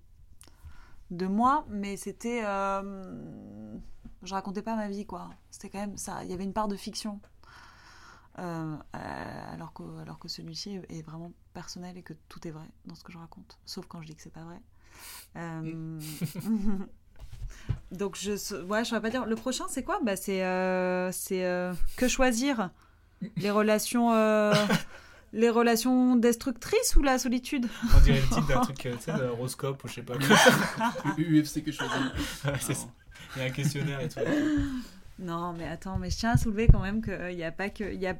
de 1.11 1.27
moi, 1.27 1.65
mais 1.71 1.97
c'était, 1.97 2.43
euh, 2.45 3.79
je 4.23 4.35
racontais 4.35 4.61
pas 4.61 4.77
ma 4.77 4.89
vie 4.89 5.07
quoi. 5.07 5.31
C'était 5.51 5.71
quand 5.71 5.79
même 5.79 5.97
ça. 5.97 6.23
Il 6.25 6.31
y 6.31 6.35
avait 6.35 6.45
une 6.45 6.53
part 6.53 6.69
de 6.69 6.77
fiction. 6.77 7.21
Euh, 8.39 8.77
euh, 8.95 9.55
alors 9.55 9.73
que, 9.73 9.83
alors 10.01 10.19
que 10.19 10.29
celui-ci 10.29 10.79
est 10.89 11.03
vraiment 11.03 11.33
personnel 11.55 11.97
et 11.97 12.03
que 12.03 12.13
tout 12.29 12.47
est 12.47 12.53
vrai 12.53 12.67
dans 12.85 12.95
ce 12.95 13.03
que 13.03 13.11
je 13.11 13.19
raconte, 13.19 13.59
sauf 13.65 13.87
quand 13.87 14.01
je 14.01 14.07
dis 14.07 14.15
que 14.15 14.23
c'est 14.23 14.33
pas 14.33 14.45
vrai. 14.45 14.61
Euh, 15.37 15.99
Donc 17.93 18.17
je, 18.17 18.33
ouais, 18.65 18.85
je 18.85 18.89
saurais 18.91 19.01
pas 19.01 19.11
dire. 19.11 19.27
Le 19.27 19.37
prochain, 19.37 19.65
c'est 19.69 19.83
quoi? 19.83 19.99
Bah 20.03 20.17
c'est, 20.17 20.43
euh, 20.45 21.11
c'est 21.13 21.45
euh, 21.45 21.73
que 21.97 22.09
choisir 22.09 22.71
les 23.37 23.51
relations, 23.51 24.13
euh, 24.13 24.55
les 25.33 25.51
relations 25.51 26.17
destructrices 26.17 26.97
ou 26.97 27.03
la 27.03 27.19
solitude? 27.19 27.67
On 27.97 28.01
dirait 28.01 28.21
le 28.21 28.27
titre 28.27 28.47
d'un 28.47 28.61
truc, 28.61 28.77
tu 28.79 28.89
sais, 29.01 29.13
de 29.13 29.25
horoscope 29.25 29.83
ou 29.85 29.89
je 29.89 29.95
sais 29.95 30.03
pas 30.03 30.15
quoi. 30.19 30.37
UFC 31.19 31.65
que 31.65 31.73
c'est 31.73 32.75
ça. 32.75 32.87
Il 33.37 33.43
y 33.43 33.45
a 33.45 33.49
un 33.49 33.51
questionnaire 33.51 34.01
et 34.01 34.09
tout. 34.09 34.21
Non, 35.19 35.53
mais 35.53 35.67
attends, 35.67 35.99
mais 35.99 36.11
je 36.11 36.17
tiens 36.17 36.31
à 36.33 36.37
soulever 36.37 36.69
quand 36.69 36.81
même 36.81 37.03
qu'il 37.03 37.37
n'y 37.37 37.43
a 37.43 37.51
pas 37.51 37.71
que, 37.71 37.85
il 37.93 38.01
y 38.01 38.07
a 38.07 38.17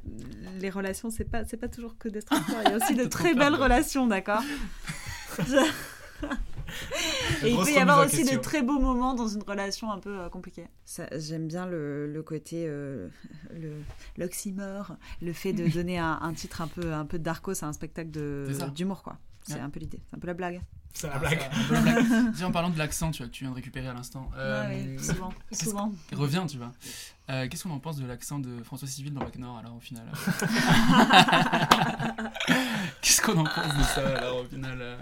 les 0.59 0.69
relations, 0.69 1.09
c'est 1.09 1.23
pas, 1.23 1.45
c'est 1.45 1.57
pas 1.57 1.69
toujours 1.69 1.97
que 1.97 2.09
destructeur. 2.09 2.57
Il 2.65 2.71
y 2.71 2.73
a 2.73 2.75
aussi 2.75 2.93
de 3.03 3.05
très 3.05 3.33
belles 3.33 3.55
relations, 3.55 4.05
d'accord? 4.05 4.43
Je- 5.47 5.71
Et 7.43 7.49
il 7.51 7.57
peut 7.57 7.71
y 7.71 7.77
avoir 7.77 8.05
aussi 8.05 8.23
de 8.23 8.37
très 8.37 8.61
beaux 8.61 8.79
moments 8.79 9.13
dans 9.13 9.27
une 9.27 9.43
relation 9.43 9.91
un 9.91 9.99
peu 9.99 10.19
euh, 10.19 10.29
compliquée. 10.29 10.67
J'aime 11.15 11.47
bien 11.47 11.65
le, 11.65 12.07
le 12.11 12.23
côté, 12.23 12.65
euh, 12.67 13.07
le 13.53 13.73
l'oxymore, 14.17 14.95
le 15.21 15.33
fait 15.33 15.53
de 15.53 15.67
donner 15.73 15.97
un, 15.97 16.19
un 16.21 16.33
titre 16.33 16.61
un 16.61 16.67
peu, 16.67 16.93
un 16.93 17.05
peu 17.05 17.19
darkos 17.19 17.63
à 17.63 17.67
un 17.67 17.73
spectacle 17.73 18.11
d'humour, 18.73 19.03
quoi. 19.03 19.17
C'est 19.49 19.55
Ouais. 19.55 19.61
un 19.61 19.69
peu 19.71 19.79
l'idée, 19.79 19.99
c'est 20.07 20.15
un 20.15 20.19
peu 20.19 20.27
la 20.27 20.33
blague. 20.35 20.61
C'est 20.93 21.07
la 21.07 21.15
Ah, 21.15 21.19
blague. 21.19 21.39
ça, 21.39 21.47
un 21.51 21.67
peu 21.67 21.73
la 21.73 21.81
blague. 21.81 22.31
Déjà 22.33 22.47
en 22.47 22.51
parlant 22.51 22.69
de 22.69 22.77
l'accent, 22.77 23.09
tu 23.11 23.23
vois, 23.23 23.27
que 23.27 23.31
tu 23.33 23.43
viens 23.43 23.51
de 23.51 23.55
récupérer 23.55 23.87
à 23.87 23.93
l'instant. 23.93 24.29
euh, 24.37 24.67
Ouais, 24.67 24.85
oui, 24.97 25.03
souvent, 25.03 25.33
souvent. 25.51 25.91
Reviens, 26.13 26.45
tu 26.45 26.57
vois. 26.57 26.71
Euh, 27.29 27.47
Qu'est-ce 27.47 27.63
qu'on 27.63 27.71
en 27.71 27.79
pense 27.79 27.97
de 27.97 28.05
l'accent 28.05 28.37
de 28.39 28.61
François 28.63 28.87
Civil 28.87 29.13
dans 29.13 29.21
Bac 29.21 29.35
Nord 29.37 29.57
alors 29.57 29.75
au 29.75 29.79
final 29.79 30.05
Qu'est-ce 33.01 33.21
qu'on 33.21 33.37
en 33.37 33.43
pense 33.43 33.77
de 33.77 33.83
ça 33.83 34.17
alors 34.17 34.41
au 34.41 34.45
final 34.45 34.77
euh, 34.81 34.97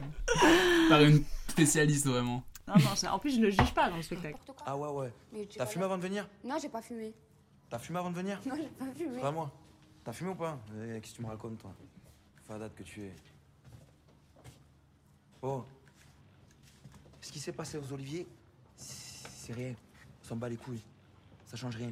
Par 0.89 1.01
une 1.01 1.23
spécialiste 1.47 2.05
vraiment. 2.07 2.43
Non, 2.67 2.75
non, 2.77 3.09
en 3.11 3.19
plus, 3.19 3.35
je 3.35 3.41
le 3.41 3.49
juge 3.49 3.73
pas 3.73 3.89
dans 3.89 3.95
le 3.95 4.01
spectacle. 4.01 4.37
Ah 4.65 4.75
ouais, 4.77 4.89
ouais. 5.33 5.47
T'as 5.57 5.65
fumé 5.65 5.85
avant 5.85 5.97
de 5.97 6.03
venir 6.03 6.27
Non, 6.43 6.55
j'ai 6.61 6.69
pas 6.69 6.81
fumé. 6.81 7.13
T'as 7.69 7.79
fumé 7.79 7.99
avant 7.99 8.11
de 8.11 8.15
venir 8.15 8.39
Non, 8.45 8.55
j'ai 8.55 8.67
pas 8.67 8.85
fumé. 8.95 9.19
Vraiment 9.19 9.49
T'as 10.03 10.11
fumé 10.13 10.31
ou 10.31 10.35
pas? 10.35 10.57
Eh, 10.81 10.99
Qu'est-ce 11.01 11.13
que 11.13 11.17
tu 11.17 11.23
me 11.23 11.27
racontes, 11.27 11.57
toi? 11.57 11.73
Fadade 12.47 12.73
que 12.75 12.83
tu 12.83 13.01
es. 13.03 13.13
Oh. 15.41 15.63
Ce 17.21 17.31
qui 17.31 17.39
s'est 17.39 17.51
passé 17.51 17.77
aux 17.77 17.93
Oliviers, 17.93 18.27
c'est 18.75 19.53
rien. 19.53 19.73
On 20.23 20.27
s'en 20.27 20.35
bat 20.35 20.49
les 20.49 20.57
couilles. 20.57 20.83
Ça 21.45 21.57
change 21.57 21.75
rien. 21.75 21.91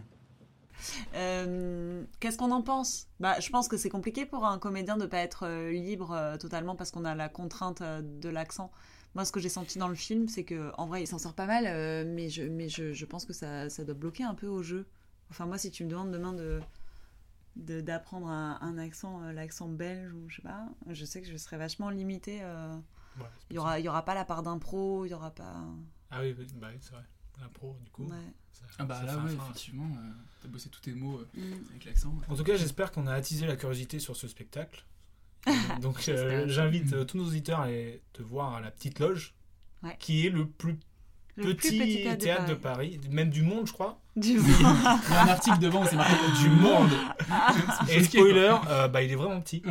Euh, 1.16 2.04
Qu'est-ce 2.20 2.38
qu'on 2.38 2.52
en 2.52 2.62
pense? 2.62 3.08
Bah, 3.20 3.40
Je 3.40 3.50
pense 3.50 3.68
que 3.68 3.78
c'est 3.78 3.90
compliqué 3.90 4.26
pour 4.26 4.46
un 4.46 4.60
comédien 4.60 4.98
de 4.98 5.04
ne 5.04 5.08
pas 5.08 5.20
être 5.20 5.46
euh, 5.46 5.72
libre 5.72 6.12
euh, 6.12 6.38
totalement 6.38 6.76
parce 6.76 6.92
qu'on 6.92 7.06
a 7.06 7.16
la 7.16 7.30
contrainte 7.30 7.82
de 7.82 8.30
l'accent. 8.30 8.72
Moi, 9.14 9.24
ce 9.24 9.32
que 9.32 9.40
j'ai 9.40 9.50
senti 9.50 9.78
dans 9.80 9.88
le 9.88 9.96
film, 9.96 10.28
c'est 10.28 10.44
que 10.44 10.72
en 10.78 10.88
vrai, 10.88 11.04
il 11.04 11.08
s'en 11.08 11.18
sort 11.20 11.34
pas 11.34 11.46
mal, 11.46 11.64
mais, 12.08 12.28
je, 12.30 12.44
mais 12.44 12.68
je, 12.68 12.92
je 12.92 13.06
pense 13.06 13.24
que 13.26 13.32
ça, 13.32 13.70
ça 13.70 13.86
doit 13.86 13.96
bloquer 13.96 14.26
un 14.26 14.36
peu 14.36 14.48
au 14.48 14.62
jeu. 14.62 14.86
Enfin, 15.30 15.46
moi, 15.46 15.58
si 15.58 15.72
tu 15.72 15.86
me 15.86 15.90
demandes 15.90 16.12
demain 16.12 16.34
de 16.34 16.60
de- 17.56 17.80
d'apprendre 17.80 18.28
un, 18.28 18.58
un 18.60 18.78
accent, 18.78 19.22
l'accent 19.32 19.70
belge 19.70 20.12
ou 20.14 20.28
je 20.28 20.36
sais 20.36 20.42
pas, 20.42 20.66
je 20.90 21.06
sais 21.06 21.22
que 21.22 21.28
je 21.30 21.38
serais 21.38 21.56
vachement 21.58 21.90
limitée. 21.90 22.42
Ouais, 23.20 23.26
il 23.50 23.56
y 23.56 23.60
aura, 23.60 23.80
il 23.80 23.86
y 23.86 23.90
aura 23.90 24.04
pas 24.04 24.14
la 24.16 24.26
part 24.26 24.44
d'impro, 24.44 25.06
il 25.06 25.10
y 25.10 25.14
aura 25.14 25.32
pas. 25.32 25.56
Ah 26.12 26.20
oui, 26.22 26.34
bah 26.34 26.68
oui, 26.72 26.78
c'est 26.82 26.92
vrai. 26.94 27.04
L'impro, 27.42 27.78
du 27.84 27.92
coup. 27.92 28.06
Ouais. 28.06 28.16
ça- 28.54 28.66
Ah 28.80 28.86
bah 28.86 29.04
là 29.04 29.18
ouais, 29.18 29.34
effectivement, 29.34 29.86
euh, 29.98 30.10
t'as 30.42 30.48
bossé 30.48 30.70
tous 30.70 30.80
tes 30.82 30.94
mots 30.94 31.20
euh, 31.20 31.28
Mm. 31.40 31.66
avec 31.72 31.86
l'accent. 31.86 32.14
En 32.30 32.36
tout 32.36 32.44
cas, 32.46 32.56
j'espère 32.56 32.92
qu'on 32.94 33.08
a 33.08 33.14
attisé 33.14 33.46
la 33.46 33.56
curiosité 33.58 34.00
sur 34.00 34.16
ce 34.16 34.28
spectacle. 34.30 34.86
Donc, 35.82 36.08
euh, 36.08 36.46
j'invite 36.48 36.94
euh, 36.94 37.04
tous 37.04 37.18
nos 37.18 37.28
auditeurs 37.28 37.60
à 37.60 37.64
aller 37.66 38.02
te 38.14 38.22
voir 38.24 38.54
à 38.56 38.62
la 38.62 38.72
Petite 38.72 39.00
Loge, 39.00 39.36
Ouais. 39.84 39.96
qui 40.00 40.26
est 40.26 40.30
le 40.30 40.48
plus 40.48 40.80
Le 41.36 41.44
plus 41.44 41.56
petit, 41.56 41.78
petit 42.06 42.18
théâtre 42.18 42.46
de 42.46 42.54
Paris. 42.54 43.00
même 43.12 43.30
du 43.30 43.42
monde, 43.44 43.68
je 43.68 43.74
crois. 43.74 44.00
Du 44.16 44.30
Il 44.40 44.62
y 44.62 44.64
a 44.64 45.24
un 45.24 45.28
article 45.28 45.60
devant 45.60 45.84
où 45.84 45.88
c'est 45.88 45.98
marqué 45.98 46.16
du 46.42 46.50
monde. 46.50 46.90
Et 47.90 48.02
spoiler, 48.02 48.56
euh, 48.70 48.88
bah, 48.88 49.04
il 49.04 49.12
est 49.12 49.16
vraiment 49.16 49.42
petit. 49.42 49.62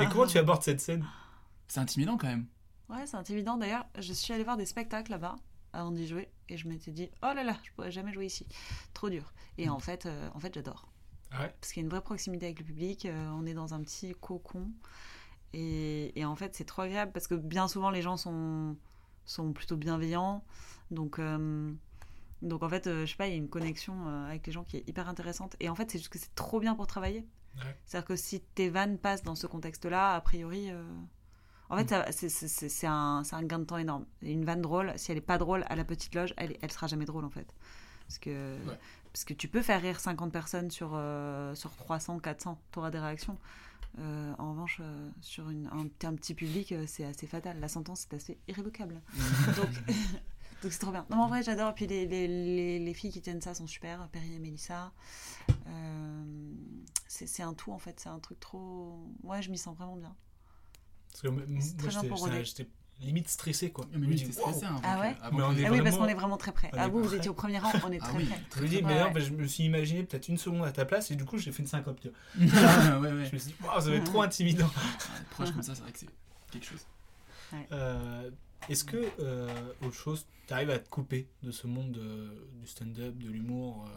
Et 0.00 0.06
comment 0.10 0.26
tu 0.26 0.38
abordes 0.38 0.62
cette 0.62 0.80
scène? 0.80 1.04
C'est 1.72 1.80
intimidant 1.80 2.18
quand 2.18 2.26
même. 2.26 2.44
Ouais, 2.90 3.06
c'est 3.06 3.16
intimidant. 3.16 3.56
D'ailleurs, 3.56 3.86
je 3.98 4.12
suis 4.12 4.34
allée 4.34 4.44
voir 4.44 4.58
des 4.58 4.66
spectacles 4.66 5.10
là-bas 5.10 5.36
avant 5.72 5.90
d'y 5.90 6.06
jouer 6.06 6.30
et 6.50 6.58
je 6.58 6.68
m'étais 6.68 6.90
dit 6.90 7.08
oh 7.22 7.32
là 7.34 7.42
là, 7.44 7.56
je 7.62 7.70
pourrais 7.72 7.90
jamais 7.90 8.12
jouer 8.12 8.26
ici, 8.26 8.46
trop 8.92 9.08
dur. 9.08 9.32
Et 9.56 9.70
en 9.70 9.78
fait, 9.78 10.04
euh, 10.04 10.28
en 10.34 10.38
fait, 10.38 10.52
j'adore 10.52 10.92
Ah 11.30 11.40
ouais? 11.40 11.54
Parce 11.58 11.72
qu'il 11.72 11.80
y 11.80 11.82
a 11.82 11.86
une 11.86 11.90
vraie 11.90 12.02
proximité 12.02 12.44
avec 12.44 12.58
le 12.58 12.66
public. 12.66 13.06
euh, 13.06 13.30
on 13.30 13.46
est 13.46 13.54
dans 13.54 13.72
un 13.72 13.80
petit 13.80 14.12
cocon 14.20 14.70
et, 15.54 16.12
et 16.20 16.26
en 16.26 16.36
fait, 16.36 16.54
c'est 16.54 16.66
trop 16.66 16.82
agréable 16.82 17.10
parce 17.12 17.26
que 17.26 17.36
bien 17.36 17.66
souvent 17.68 17.88
les 17.88 18.02
gens 18.02 18.18
sont 18.18 18.76
sont 19.24 19.54
plutôt 19.54 19.78
bienveillants. 19.78 20.44
Donc 20.90 21.18
euh, 21.18 21.72
donc 22.42 22.62
en 22.62 22.68
fait, 22.68 22.84
je 22.84 23.06
sais 23.06 23.16
pas, 23.16 23.28
il 23.28 23.30
y 23.30 23.34
a 23.34 23.38
une 23.38 23.48
connexion 23.48 24.08
avec 24.26 24.46
les 24.46 24.52
gens 24.52 24.64
qui 24.64 24.76
est 24.76 24.86
hyper 24.86 25.08
intéressante. 25.08 25.56
Et 25.58 25.70
en 25.70 25.74
fait, 25.74 25.90
c'est 25.90 25.96
juste 25.96 26.10
que 26.12 26.18
c'est 26.18 26.34
trop 26.34 26.60
bien 26.60 26.74
pour 26.74 26.86
travailler. 26.86 27.26
Ouais. 27.56 27.78
C'est-à-dire 27.86 28.08
que 28.08 28.16
si 28.16 28.42
tes 28.42 28.68
vannes 28.68 28.98
passent 28.98 29.22
dans 29.22 29.36
ce 29.36 29.46
contexte-là, 29.46 30.14
a 30.16 30.20
priori, 30.20 30.70
en 31.72 31.78
fait, 31.84 32.12
c'est- 32.12 32.86
un, 32.86 33.22
gain 33.44 33.58
de 33.60 33.64
temps 33.64 33.78
énorme. 33.78 34.04
Une 34.22 34.44
vanne 34.44 34.60
drôle, 34.62 34.92
si 34.96 35.10
elle 35.10 35.18
est 35.18 35.20
pas 35.22 35.38
drôle 35.38 35.64
à 35.68 35.76
la 35.76 35.84
petite 35.84 36.14
loge, 36.14 36.34
elle, 36.36 36.56
elle 36.60 36.70
sera 36.70 36.86
jamais 36.86 37.04
drôle 37.06 37.24
en 37.24 37.30
fait. 37.30 37.46
Parce 38.06 38.18
que, 38.18 38.56
Ouais. 38.66 38.78
parce 39.12 39.24
que 39.24 39.32
tu 39.34 39.48
peux 39.48 39.62
faire 39.62 39.80
rire 39.80 39.98
50 39.98 40.32
personnes 40.32 40.70
sur, 40.70 40.90
euh, 40.94 41.54
sur 41.54 41.74
300, 41.76 42.18
400, 42.18 42.58
tu 42.72 42.78
auras 42.78 42.90
des 42.90 42.98
réactions. 42.98 43.38
Euh, 43.98 44.32
en 44.38 44.50
revanche, 44.52 44.78
euh, 44.82 45.10
sur 45.20 45.50
une, 45.50 45.66
un, 45.68 45.86
un 46.06 46.14
petit 46.14 46.34
public, 46.34 46.74
c'est 46.86 47.04
assez 47.04 47.26
fatal. 47.26 47.58
La 47.60 47.68
sentence 47.68 48.06
est 48.10 48.14
assez 48.16 48.38
irrévocable. 48.48 49.00
Donc, 50.62 50.72
c'est 50.72 50.78
trop 50.78 50.92
bien. 50.92 51.04
Non, 51.10 51.16
mais 51.16 51.22
en 51.22 51.28
vrai, 51.28 51.42
j'adore. 51.42 51.70
Et 51.70 51.74
puis 51.74 51.86
les, 51.86 52.06
les, 52.06 52.28
les, 52.28 52.78
les 52.78 52.94
filles 52.94 53.10
qui 53.12 53.20
tiennent 53.20 53.40
ça 53.40 53.54
sont 53.54 53.66
super. 53.66 54.08
Perrine 54.08 54.32
et 54.34 54.38
Mélissa. 54.38 54.92
C'est 57.08 57.26
c'est 57.26 57.42
un 57.42 57.52
tout 57.54 57.72
en 57.72 57.78
fait. 57.78 57.98
C'est 58.00 58.08
un 58.08 58.18
truc 58.18 58.38
trop. 58.40 58.98
Ouais, 59.22 59.42
je 59.42 59.50
m'y 59.50 59.58
sens 59.58 59.76
vraiment 59.76 59.96
bien. 59.96 60.14
Parce 61.12 61.22
que 61.22 61.28
moi, 61.28 61.42
très 61.78 61.90
j'étais- 61.90 62.16
j'étais 62.18 62.44
j'étais 62.44 62.68
limite 63.00 63.28
stressé, 63.28 63.70
quoi. 63.70 63.86
Mais 63.92 64.06
lui, 64.06 64.16
t'es 64.16 64.32
stressé 64.32 64.64
waouh. 64.64 64.74
avant 64.76 64.80
Ah 64.84 65.00
ouais 65.00 65.16
avant 65.22 65.36
Mais 65.38 65.42
on 65.44 65.52
est 65.56 65.64
Ah 65.66 65.70
oui, 65.72 65.78
parce 65.78 65.90
vraiment- 65.90 65.98
qu'on 66.06 66.08
est 66.10 66.14
vraiment 66.14 66.36
très 66.36 66.52
près. 66.52 66.70
Ah, 66.72 66.88
vous, 66.88 67.02
vous 67.02 67.14
étiez 67.14 67.30
au 67.30 67.34
premier 67.34 67.58
rang, 67.58 67.70
on 67.84 67.90
est 67.92 67.98
Ah 68.00 68.06
très 68.06 68.16
oui, 68.18 68.24
près. 68.26 68.40
Je 68.56 68.62
me 68.62 68.68
dis, 68.68 68.82
mais 68.82 69.02
ouais. 69.02 69.12
mais 69.12 69.20
je 69.20 69.32
me 69.32 69.46
suis 69.46 69.64
imaginé 69.64 70.04
peut-être 70.04 70.28
une 70.28 70.38
seconde 70.38 70.64
à 70.64 70.72
ta 70.72 70.84
place 70.84 71.10
et 71.10 71.16
du 71.16 71.24
coup, 71.24 71.36
j'ai 71.38 71.50
fait 71.52 71.62
une 71.62 71.68
syncope. 71.68 72.00
tu 72.00 72.08
vois. 72.08 72.98
ouais, 73.00 73.12
ouais. 73.12 73.24
Je 73.26 73.32
me 73.32 73.38
suis 73.38 73.50
dit, 73.50 73.54
waouh, 73.64 73.80
ça 73.80 73.90
va 73.90 73.96
être 73.96 74.04
trop 74.04 74.22
intimidant. 74.22 74.70
Proche 75.30 75.50
comme 75.52 75.62
ça, 75.62 75.74
c'est 75.74 75.82
vrai 75.82 75.92
que 75.92 75.98
c'est 75.98 76.08
quelque 76.50 76.66
chose. 76.66 76.86
Euh, 77.72 78.30
Est-ce 78.68 78.84
que, 78.84 79.04
euh, 79.18 79.48
autre 79.84 79.94
chose, 79.96 80.24
tu 80.46 80.54
arrives 80.54 80.70
à 80.70 80.78
te 80.78 80.88
couper 80.88 81.26
de 81.42 81.50
ce 81.50 81.66
monde 81.66 81.90
de- 81.90 82.46
du 82.60 82.66
stand-up, 82.68 83.18
de 83.18 83.28
l'humour 83.28 83.84
euh, 83.88 83.92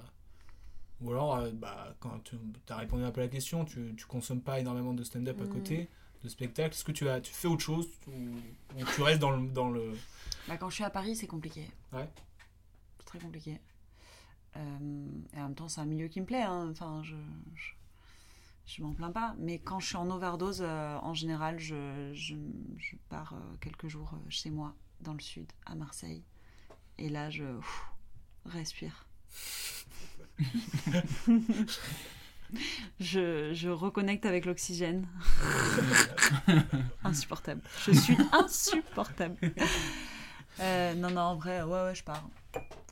Ou 1.01 1.11
alors, 1.11 1.35
euh, 1.35 1.51
bah, 1.53 1.93
quand 1.99 2.19
tu 2.23 2.35
as 2.69 2.77
répondu 2.77 3.03
un 3.03 3.11
peu 3.11 3.21
à 3.21 3.25
la 3.25 3.29
question, 3.29 3.63
tu, 3.65 3.93
tu 3.95 4.05
consommes 4.07 4.41
pas 4.41 4.59
énormément 4.59 4.93
de 4.95 5.03
stand-up 5.03 5.39
à 5.39 5.43
Mm. 5.43 5.49
côté, 5.49 5.89
de 6.25 6.29
spectacle. 6.29 6.73
Est-ce 6.75 6.83
que 6.83 6.91
tu, 6.91 7.07
as, 7.07 7.21
tu 7.21 7.31
fais 7.33 7.47
autre 7.47 7.63
chose 7.63 7.87
ou, 8.07 8.11
ou 8.11 8.85
tu 8.95 9.01
restes 9.01 9.19
dans 9.21 9.31
le. 9.31 9.47
Dans 9.47 9.69
le... 9.69 9.93
Bah, 10.47 10.57
quand 10.57 10.69
je 10.69 10.75
suis 10.75 10.83
à 10.83 10.89
Paris, 10.89 11.15
c'est 11.15 11.27
compliqué. 11.27 11.65
Ouais. 11.93 12.09
C'est 12.99 13.05
très 13.05 13.19
compliqué. 13.19 13.59
Euh, 14.57 15.07
et 15.33 15.39
en 15.39 15.43
même 15.43 15.55
temps, 15.55 15.67
c'est 15.69 15.81
un 15.81 15.85
milieu 15.85 16.07
qui 16.07 16.21
me 16.21 16.25
plaît. 16.25 16.41
hein. 16.43 16.69
Enfin, 16.71 17.01
je, 17.03 17.15
je, 17.55 17.71
je 18.65 18.81
m'en 18.83 18.93
plains 18.93 19.11
pas. 19.11 19.35
Mais 19.39 19.59
quand 19.59 19.79
je 19.79 19.87
suis 19.87 19.95
en 19.97 20.09
overdose, 20.11 20.61
euh, 20.61 20.97
en 21.01 21.13
général, 21.13 21.59
je, 21.59 22.11
je, 22.13 22.35
je 22.77 22.95
pars 23.09 23.33
euh, 23.33 23.55
quelques 23.61 23.87
jours 23.87 24.13
chez 24.29 24.49
moi, 24.51 24.75
dans 25.01 25.13
le 25.13 25.19
sud, 25.19 25.51
à 25.65 25.75
Marseille. 25.75 26.23
Et 26.97 27.09
là, 27.09 27.29
je 27.29 27.43
ouf, 27.43 27.85
respire. 28.45 29.07
je, 32.99 33.53
je 33.53 33.69
reconnecte 33.69 34.25
avec 34.25 34.45
l'oxygène. 34.45 35.07
insupportable. 37.03 37.61
Je 37.85 37.91
suis 37.91 38.17
insupportable. 38.31 39.35
Euh, 40.59 40.93
non, 40.95 41.09
non, 41.11 41.21
en 41.21 41.35
vrai, 41.35 41.61
ouais, 41.63 41.69
ouais, 41.83 41.95
je 41.95 42.03
pars. 42.03 42.27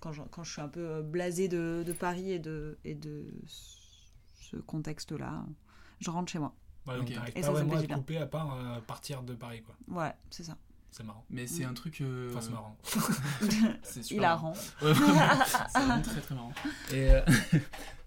Quand 0.02 0.12
je, 0.12 0.22
quand 0.32 0.44
je 0.44 0.52
suis 0.52 0.62
un 0.62 0.68
peu 0.68 0.82
euh, 0.86 1.02
blasée 1.02 1.48
de, 1.48 1.84
de 1.86 1.94
Paris 1.94 2.32
et 2.32 2.40
de, 2.40 2.78
et 2.84 2.94
de 2.94 3.26
ce 4.42 4.58
contexte-là, 4.58 5.46
je 6.02 6.10
rentre 6.12 6.32
chez 6.32 6.40
moi. 6.40 6.54
Ouais, 6.86 6.98
donc 6.98 7.08
Ok. 7.08 7.14
t'arrives 7.14 7.34
Et 7.38 7.42
pas 7.42 7.52
vraiment 7.52 7.76
à 7.78 7.82
te 7.84 7.94
couper 7.94 8.18
à 8.18 8.26
part 8.26 8.56
euh, 8.56 8.80
partir 8.82 9.24
de 9.24 9.34
Paris, 9.34 9.62
quoi. 9.64 9.76
Ouais, 9.88 10.14
c'est 10.30 10.44
ça. 10.44 10.58
C'est 10.92 11.04
marrant. 11.04 11.26
Mais 11.30 11.48
c'est 11.48 11.66
Mm. 11.66 11.70
un 11.70 11.74
truc. 11.74 12.02
euh, 12.02 12.30
Enfin, 12.32 12.42
c'est 12.42 12.52
marrant. 12.52 12.78
c'est 13.84 14.04
super 14.04 14.18
Hilarant. 14.22 14.54
C'est 14.54 14.94
vraiment 14.94 16.02
très 16.02 16.22
très 16.22 16.36
marrant. 16.36 16.54
Et 16.92 17.10
euh, 17.12 17.22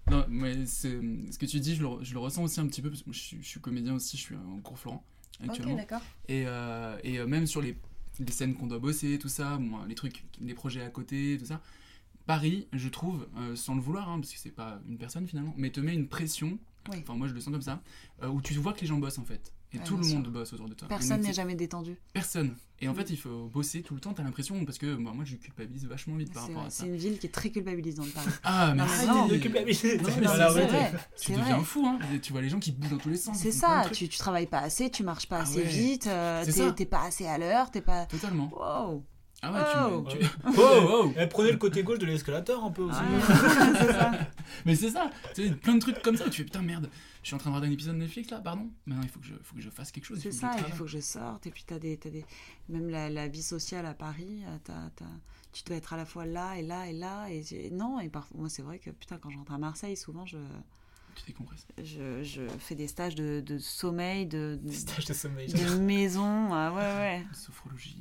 non, 0.09 0.25
mais 0.29 0.65
c'est 0.65 0.99
ce 1.31 1.37
que 1.37 1.45
tu 1.45 1.59
dis, 1.59 1.75
je 1.75 1.83
le, 1.83 2.03
je 2.03 2.13
le 2.13 2.19
ressens 2.19 2.43
aussi 2.43 2.59
un 2.59 2.67
petit 2.67 2.81
peu 2.81 2.89
parce 2.89 3.01
que 3.01 3.07
moi, 3.07 3.13
je, 3.13 3.19
suis, 3.19 3.37
je 3.41 3.47
suis 3.47 3.59
comédien 3.59 3.95
aussi, 3.95 4.17
je 4.17 4.21
suis 4.21 4.35
en 4.35 4.59
cours 4.61 4.79
Florent 4.79 5.03
actuellement. 5.43 5.77
et 6.27 6.43
euh, 6.47 6.97
et 7.03 7.19
euh, 7.19 7.27
même 7.27 7.45
sur 7.45 7.61
les, 7.61 7.77
les 8.19 8.31
scènes 8.31 8.55
qu'on 8.55 8.67
doit 8.67 8.79
bosser, 8.79 9.19
tout 9.19 9.29
ça, 9.29 9.57
bon, 9.57 9.83
les 9.85 9.95
trucs, 9.95 10.23
les 10.39 10.53
projets 10.53 10.81
à 10.81 10.89
côté, 10.89 11.37
tout 11.39 11.45
ça. 11.45 11.61
Paris, 12.25 12.67
je 12.73 12.89
trouve, 12.89 13.27
euh, 13.37 13.55
sans 13.55 13.75
le 13.75 13.81
vouloir, 13.81 14.09
hein, 14.09 14.19
parce 14.19 14.33
que 14.33 14.39
c'est 14.39 14.51
pas 14.51 14.81
une 14.87 14.97
personne 14.97 15.27
finalement, 15.27 15.53
mais 15.57 15.69
te 15.69 15.79
met 15.79 15.93
une 15.93 16.07
pression. 16.07 16.57
Oui. 16.89 16.97
Enfin, 17.01 17.15
moi 17.15 17.27
je 17.27 17.33
le 17.33 17.41
sens 17.41 17.51
comme 17.51 17.61
ça, 17.61 17.81
euh, 18.23 18.27
où 18.27 18.41
tu 18.41 18.53
vois 18.55 18.73
que 18.73 18.81
les 18.81 18.87
gens 18.87 18.97
bossent 18.97 19.19
en 19.19 19.25
fait. 19.25 19.51
Et 19.73 19.79
Ouais, 19.79 19.83
tout 19.83 19.97
le 19.97 20.05
monde 20.07 20.27
bosse 20.29 20.53
autour 20.53 20.69
de 20.69 20.73
toi. 20.73 20.87
Personne 20.87 21.19
n'est 21.21 21.33
jamais 21.33 21.53
détendu. 21.55 21.97
Personne. 22.13 22.55
Et 22.79 22.87
en 22.87 22.93
Mm. 22.93 22.95
fait, 22.95 23.09
il 23.09 23.17
faut 23.17 23.47
bosser 23.47 23.81
tout 23.81 23.95
le 23.95 23.99
temps, 23.99 24.13
t'as 24.13 24.23
l'impression, 24.23 24.63
parce 24.63 24.77
que 24.77 24.95
bah, 24.95 25.11
moi 25.13 25.25
je 25.25 25.35
culpabilise 25.35 25.85
vachement 25.87 26.15
vite 26.15 26.31
par 26.31 26.43
rapport 26.43 26.59
vrai, 26.59 26.67
à 26.67 26.69
ça. 26.69 26.83
c'est 26.83 26.89
une 26.89 26.95
ville 26.95 27.19
qui 27.19 27.27
est 27.27 27.31
très 27.31 27.49
culpabilisante, 27.49 28.09
Paris. 28.13 28.29
Ah, 28.43 28.73
mais 28.75 28.83
arrête 28.83 29.29
de 29.29 29.37
culpabiliser. 29.37 29.97
Tu 29.97 30.05
C'est 31.15 31.33
deviens 31.33 31.55
vrai. 31.57 31.63
fou, 31.65 31.85
hein. 31.85 31.99
Tu 32.21 32.31
vois 32.31 32.41
les 32.41 32.49
gens 32.49 32.59
qui 32.59 32.71
bougent 32.71 32.91
dans 32.91 32.97
tous 32.97 33.09
les 33.09 33.17
sens. 33.17 33.37
C'est 33.37 33.51
ça, 33.51 33.83
tu, 33.91 34.07
tu 34.07 34.17
travailles 34.17 34.47
pas 34.47 34.59
assez, 34.59 34.89
tu 34.89 35.03
marches 35.03 35.27
pas 35.27 35.39
Ah 35.39 35.41
assez 35.41 35.57
ouais. 35.57 35.63
vite, 35.65 36.07
euh, 36.07 36.45
t'es 36.75 36.85
pas 36.85 37.03
assez 37.03 37.25
à 37.25 37.37
l'heure, 37.37 37.69
t'es 37.71 37.81
pas. 37.81 38.05
Totalement. 38.05 38.49
Wow! 38.55 39.03
Ah 39.41 39.51
ouais, 39.53 39.59
Oh. 39.93 40.05
tu. 40.09 40.17
Oh, 40.45 40.51
oh. 40.57 41.13
Eh, 41.17 41.27
prenez 41.27 41.51
le 41.51 41.57
côté 41.57 41.83
gauche 41.83 41.99
de 41.99 42.05
l'escalator 42.07 42.63
un 42.63 42.71
peu 42.71 42.81
aussi. 42.83 42.99
Ouais, 42.99 43.21
c'est 43.79 43.91
ça. 43.93 44.11
Mais 44.65 44.75
c'est 44.75 44.89
ça. 44.89 45.11
Tu 45.35 45.47
sais, 45.47 45.53
plein 45.53 45.75
de 45.75 45.79
trucs 45.79 46.01
comme 46.01 46.17
ça. 46.17 46.25
où 46.25 46.29
Tu 46.29 46.37
fais 46.37 46.43
putain, 46.45 46.61
merde. 46.63 46.89
Je 47.21 47.27
suis 47.27 47.35
en 47.35 47.37
train 47.37 47.49
de 47.51 47.55
regarder 47.55 47.69
un 47.69 47.73
épisode 47.73 47.95
de 47.95 47.99
Netflix 47.99 48.31
là, 48.31 48.39
pardon. 48.39 48.69
Maintenant, 48.85 49.03
il 49.03 49.09
faut 49.09 49.19
que 49.19 49.27
je, 49.27 49.33
faut 49.43 49.55
que 49.55 49.61
je 49.61 49.69
fasse 49.69 49.91
quelque 49.91 50.05
chose. 50.05 50.19
C'est 50.21 50.29
il 50.29 50.33
faut 50.33 50.39
ça, 50.39 50.53
que 50.55 50.61
je 50.61 50.65
il 50.67 50.71
faut 50.73 50.83
que 50.85 50.89
je 50.89 50.99
sorte. 50.99 51.45
Et 51.45 51.51
puis, 51.51 51.63
t'as 51.67 51.77
des, 51.77 51.97
t'as 51.97 52.09
des... 52.09 52.25
même 52.69 52.89
la, 52.89 53.09
la 53.09 53.27
vie 53.27 53.43
sociale 53.43 53.85
à 53.85 53.93
Paris, 53.93 54.41
euh, 54.47 54.57
t'as- 54.63 54.89
t'as- 54.95 55.05
tu 55.53 55.63
dois 55.65 55.75
être 55.77 55.93
à 55.93 55.97
la 55.97 56.05
fois 56.05 56.25
là 56.25 56.57
et 56.57 56.61
là 56.63 56.87
et 56.87 56.93
là. 56.93 57.27
Et 57.29 57.69
non, 57.71 57.99
et 57.99 58.09
parfois, 58.09 58.39
moi, 58.39 58.49
c'est 58.49 58.61
vrai 58.63 58.79
que 58.79 58.89
putain, 58.89 59.17
quand 59.17 59.29
je 59.29 59.37
rentre 59.37 59.51
à 59.53 59.57
Marseille, 59.59 59.97
souvent, 59.97 60.25
je, 60.25 60.37
Tu 61.17 61.31
décompresses. 61.31 61.65
je, 61.83 62.23
je 62.23 62.41
fais 62.59 62.75
des 62.75 62.87
stages 62.87 63.15
de, 63.15 63.41
de 63.45 63.57
sommeil, 63.57 64.25
de, 64.27 64.57
Des 64.61 64.71
stages 64.73 65.05
de 65.05 65.13
sommeil. 65.13 65.47
de 65.51 65.75
maison. 65.79 66.53
Ah, 66.53 66.71
ouais, 66.73 67.23
Sophrologie. 67.33 67.97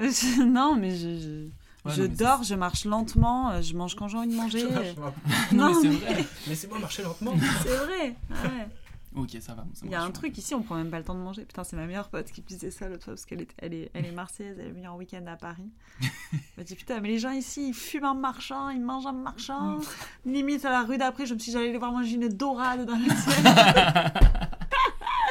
ouais. 0.00 0.10
Je- 0.10 0.42
non, 0.42 0.74
mais 0.76 0.96
je, 0.96 1.18
je, 1.18 1.48
Ouais, 1.84 1.92
je 1.94 2.02
non, 2.02 2.08
mais 2.08 2.16
dors, 2.16 2.42
je 2.42 2.54
marche 2.56 2.84
lentement, 2.84 3.50
euh, 3.50 3.62
je 3.62 3.74
mange 3.76 3.94
quand 3.94 4.08
j'ai 4.08 4.16
envie 4.18 4.28
de 4.30 4.34
manger. 4.34 4.58
Je 4.60 4.66
marche 4.66 4.94
pas. 4.96 5.14
Non, 5.52 5.72
Non, 5.72 5.82
mais 5.82 5.88
mais- 5.90 5.98
c'est 5.98 6.04
vrai. 6.14 6.24
Laissez-moi 6.48 6.78
marcher 6.80 7.02
lentement. 7.04 7.34
C'est 7.62 7.76
vrai. 7.76 8.16
ah 8.30 8.34
ouais. 8.48 8.68
Ok, 9.16 9.30
ça 9.40 9.54
va. 9.54 9.64
Il 9.82 9.90
y 9.90 9.94
a 9.94 10.02
un 10.02 10.10
truc 10.10 10.36
ici, 10.36 10.54
on 10.54 10.62
prend 10.62 10.74
même 10.74 10.90
pas 10.90 10.98
le 10.98 11.04
temps 11.04 11.14
de 11.14 11.20
manger. 11.20 11.46
Putain, 11.46 11.64
c'est 11.64 11.74
ma 11.74 11.86
meilleure 11.86 12.10
pote 12.10 12.30
qui 12.30 12.42
me 12.42 12.46
disait 12.46 12.70
ça 12.70 12.86
l'autre 12.86 13.04
fois 13.04 13.14
parce 13.14 13.24
qu'elle 13.24 13.40
est, 13.40 13.48
elle 13.56 13.72
est, 13.72 13.90
elle 13.94 14.04
est 14.04 14.12
marseillaise, 14.12 14.58
elle 14.58 14.66
est 14.66 14.72
venue 14.72 14.88
en 14.88 14.96
week-end 14.96 15.24
à 15.26 15.36
Paris. 15.36 15.70
Elle 16.32 16.40
m'a 16.58 16.64
dit 16.64 16.74
putain, 16.74 17.00
mais 17.00 17.08
les 17.08 17.18
gens 17.18 17.30
ici, 17.30 17.68
ils 17.68 17.74
fument 17.74 18.04
en 18.04 18.14
marchant, 18.14 18.68
ils 18.68 18.80
mangent 18.80 19.06
en 19.06 19.14
marchant. 19.14 19.78
Limite 20.26 20.64
à 20.64 20.70
la 20.70 20.82
rue 20.82 20.98
d'après, 20.98 21.24
je 21.24 21.34
me 21.34 21.38
suis 21.38 21.50
dit, 21.50 21.58
j'allais 21.58 21.72
les 21.72 21.78
voir 21.78 21.92
manger 21.92 22.16
une 22.16 22.28
dorade 22.28 22.84
dans 22.84 22.98
la. 22.98 24.12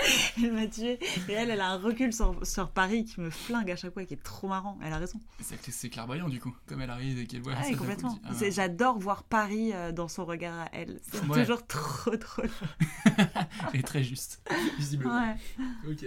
elle 0.43 0.53
m'a 0.53 0.67
tué. 0.67 0.99
Et 1.29 1.33
elle, 1.33 1.49
elle 1.49 1.61
a 1.61 1.69
un 1.69 1.77
recul 1.77 2.13
sur, 2.13 2.45
sur 2.45 2.69
Paris 2.69 3.05
qui 3.05 3.19
me 3.21 3.29
flingue 3.29 3.69
à 3.71 3.75
chaque 3.75 3.93
fois, 3.93 4.03
et 4.03 4.05
qui 4.05 4.13
est 4.13 4.23
trop 4.23 4.47
marrant. 4.47 4.77
Elle 4.83 4.93
a 4.93 4.97
raison. 4.97 5.19
C'est 5.41 5.89
clairement 5.89 6.29
du 6.29 6.39
coup. 6.39 6.55
Comme 6.67 6.81
elle 6.81 6.89
arrive 6.89 7.19
et 7.19 7.27
qu'elle 7.27 7.41
voit. 7.41 7.53
Ouais, 7.53 7.63
ça, 7.71 7.75
complètement. 7.77 8.19
ah, 8.23 8.31
J'adore 8.49 8.97
voir 8.99 9.23
Paris 9.23 9.71
euh, 9.73 9.91
dans 9.91 10.07
son 10.07 10.25
regard 10.25 10.59
à 10.59 10.69
elle. 10.73 10.99
C'est 11.11 11.25
Ouais. 11.27 11.41
toujours 11.41 11.65
trop 11.67 12.15
drôle. 12.15 12.49
Elle 13.73 13.79
est 13.79 13.83
très 13.83 14.03
juste, 14.03 14.41
visiblement. 14.77 15.19
Ouais. 15.19 15.35
Ok. 15.91 16.05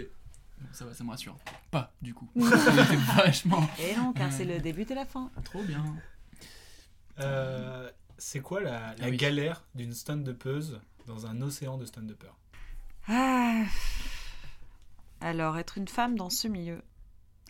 Ça 0.73 0.85
va, 0.85 0.93
ça 0.95 1.05
me 1.05 1.11
rassure. 1.11 1.37
Pas, 1.71 1.93
du 2.03 2.15
coup. 2.15 2.29
Vachement. 2.35 3.69
Et 3.81 3.97
non, 3.97 4.13
car 4.13 4.33
c'est 4.33 4.45
le 4.45 4.59
début 4.61 4.83
et 4.89 4.95
la 4.95 5.05
fin. 5.05 5.31
Trop 5.45 5.63
bien. 5.63 5.85
Euh, 7.21 7.91
c'est 8.17 8.41
quoi 8.41 8.61
la, 8.61 8.95
la 8.97 9.07
Ah 9.07 9.09
oui. 9.09 9.17
galère 9.17 9.65
d'une 9.75 9.93
stand-upeuse 9.93 10.81
dans 11.07 11.27
un 11.27 11.41
océan 11.43 11.79
de 11.79 11.85
stand-uppers? 11.85 12.37
Ah. 13.09 13.65
Alors, 15.21 15.57
être 15.59 15.79
une 15.79 15.89
femme 15.89 16.17
dans 16.17 16.31
ce 16.31 16.47
milieu. 16.49 16.83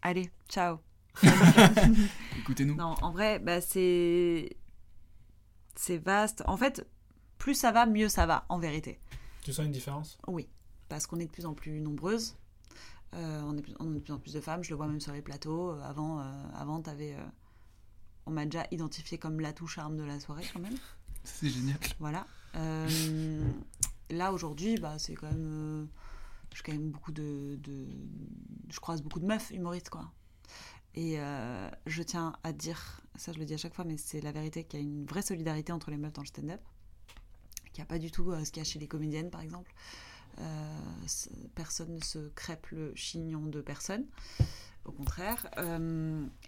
Allez, 0.03 0.31
ciao. 0.49 0.79
Écoutez-nous. 2.39 2.77
Non, 2.77 2.95
en 3.03 3.11
vrai, 3.13 3.39
bah, 3.39 3.61
c'est. 3.61 4.57
C'est 5.75 5.99
vaste. 5.99 6.43
En 6.47 6.57
fait, 6.57 6.87
plus 7.39 7.55
ça 7.55 7.73
va, 7.73 7.87
mieux 7.87 8.09
ça 8.09 8.27
va, 8.27 8.45
en 8.49 8.59
vérité. 8.59 8.99
Tu 9.43 9.53
sens 9.53 9.65
une 9.67 9.73
différence? 9.73 10.19
Oui, 10.27 10.49
parce 10.89 11.07
qu'on 11.07 11.19
est 11.19 11.27
de 11.27 11.31
plus 11.31 11.47
en 11.47 11.55
plus 11.55 11.81
nombreuses. 11.81 12.37
Euh, 13.15 13.43
on, 13.47 13.57
est, 13.57 13.63
plus- 13.63 13.75
on 13.81 13.91
est 13.93 13.99
de 13.99 14.01
plus 14.01 14.13
en 14.13 14.19
plus 14.19 14.33
de 14.35 14.41
femmes. 14.41 14.63
Je 14.63 14.71
le 14.71 14.77
vois 14.77 14.87
même 14.87 15.01
sur 15.01 15.13
les 15.13 15.23
plateaux. 15.23 15.71
Euh, 15.73 15.83
Avant, 15.83 16.21
euh, 16.21 16.23
avant 16.55 16.81
t'avais. 16.83 17.15
euh, 17.15 17.25
on 18.27 18.31
m'a 18.31 18.45
déjà 18.45 18.67
identifié 18.71 19.19
comme 19.19 19.41
l'atout 19.41 19.67
charme 19.67 19.97
de 19.97 20.03
la 20.05 20.21
soirée, 20.21 20.45
quand 20.53 20.61
même. 20.61 20.77
C'est 21.25 21.49
génial. 21.49 21.79
Voilà. 21.99 22.27
Là, 24.11 24.33
aujourd'hui, 24.33 24.77
bah, 24.79 24.99
c'est 24.99 25.15
quand 25.15 25.31
même. 25.31 25.47
euh, 25.47 25.87
quand 26.65 26.73
même 26.73 26.91
beaucoup 26.91 27.13
de, 27.13 27.59
Je 28.71 28.81
croise 28.81 29.03
beaucoup 29.03 29.21
de 29.21 29.27
meufs 29.27 29.51
humoristes, 29.51 29.91
quoi. 29.91 30.11
Et 30.95 31.21
euh, 31.21 31.71
je 31.87 32.03
tiens 32.03 32.35
à 32.43 32.53
dire, 32.53 33.03
ça 33.15 33.33
je 33.33 33.39
le 33.39 33.45
dis 33.45 33.55
à 33.55 33.59
chaque 33.59 33.75
fois, 33.75 33.85
mais 33.85 33.97
c'est 33.97 34.21
la 34.21 34.33
vérité, 34.33 34.65
qu'il 34.65 34.81
y 34.81 34.83
a 34.83 34.85
une 34.87 35.05
vraie 35.05 35.23
solidarité 35.23 35.73
entre 35.73 35.91
les 35.91 35.97
meufs 35.97 36.13
dans 36.13 36.23
le 36.23 36.27
stand-up. 36.27 36.61
Qu'il 37.73 37.83
n'y 37.83 37.87
a 37.87 37.87
pas 37.87 37.99
du 37.99 38.11
tout 38.11 38.31
euh, 38.31 38.45
ce 38.45 38.51
qu'il 38.51 38.61
y 38.61 38.67
a 38.67 38.69
chez 38.69 38.79
les 38.79 38.89
comédiennes, 38.89 39.31
par 39.31 39.41
exemple. 39.41 39.73
Euh, 40.41 40.79
personne 41.55 41.95
ne 41.95 42.03
se 42.03 42.29
crêpe 42.31 42.69
le 42.71 42.95
chignon 42.95 43.47
de 43.47 43.61
personne. 43.61 44.07
Au 44.85 44.93
contraire. 44.93 45.47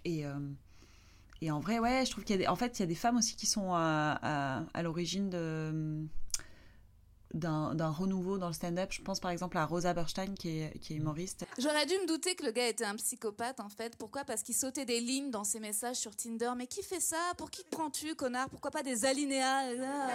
Et. 0.03 0.25
en 0.25 1.59
vrai, 1.59 1.79
ouais, 1.79 2.05
je 2.05 2.11
trouve 2.11 2.23
qu'il 2.23 2.35
y 2.35 2.39
a 2.39 2.41
des, 2.41 2.47
en 2.47 2.55
fait, 2.55 2.79
y 2.79 2.83
a 2.83 2.87
des 2.87 2.95
femmes 2.95 3.17
aussi 3.17 3.35
qui 3.35 3.45
sont 3.45 3.73
à 3.73 4.81
l'origine 4.81 5.29
de 5.29 6.07
d'un 7.33 7.89
renouveau 7.89 8.37
dans 8.37 8.47
le 8.47 8.53
stand-up. 8.53 8.91
Je 8.91 9.01
pense 9.01 9.19
par 9.19 9.31
exemple 9.31 9.57
à 9.57 9.65
Rosa 9.65 9.93
Berstein 9.93 10.33
qui 10.35 10.59
est, 10.59 10.79
qui 10.79 10.93
est 10.93 10.97
humoriste. 10.97 11.45
J'aurais 11.57 11.85
dû 11.85 11.93
me 11.95 12.07
douter 12.07 12.35
que 12.35 12.43
le 12.45 12.51
gars 12.51 12.67
était 12.67 12.85
un 12.85 12.95
psychopathe 12.95 13.59
en 13.59 13.69
fait. 13.69 13.95
Pourquoi? 13.97 14.23
Parce 14.23 14.43
qu'il 14.43 14.55
sautait 14.55 14.85
des 14.85 14.99
lignes 14.99 15.31
dans 15.31 15.43
ses 15.43 15.59
messages 15.59 15.97
sur 15.97 16.15
Tinder. 16.15 16.51
Mais 16.57 16.67
qui 16.67 16.83
fait 16.83 16.99
ça? 16.99 17.17
Pour 17.37 17.49
qui 17.51 17.63
te 17.63 17.69
prends-tu, 17.69 18.15
connard? 18.15 18.49
Pourquoi 18.49 18.71
pas 18.71 18.83
des 18.83 19.05
alinéas? 19.05 19.69
Ah. 19.83 20.09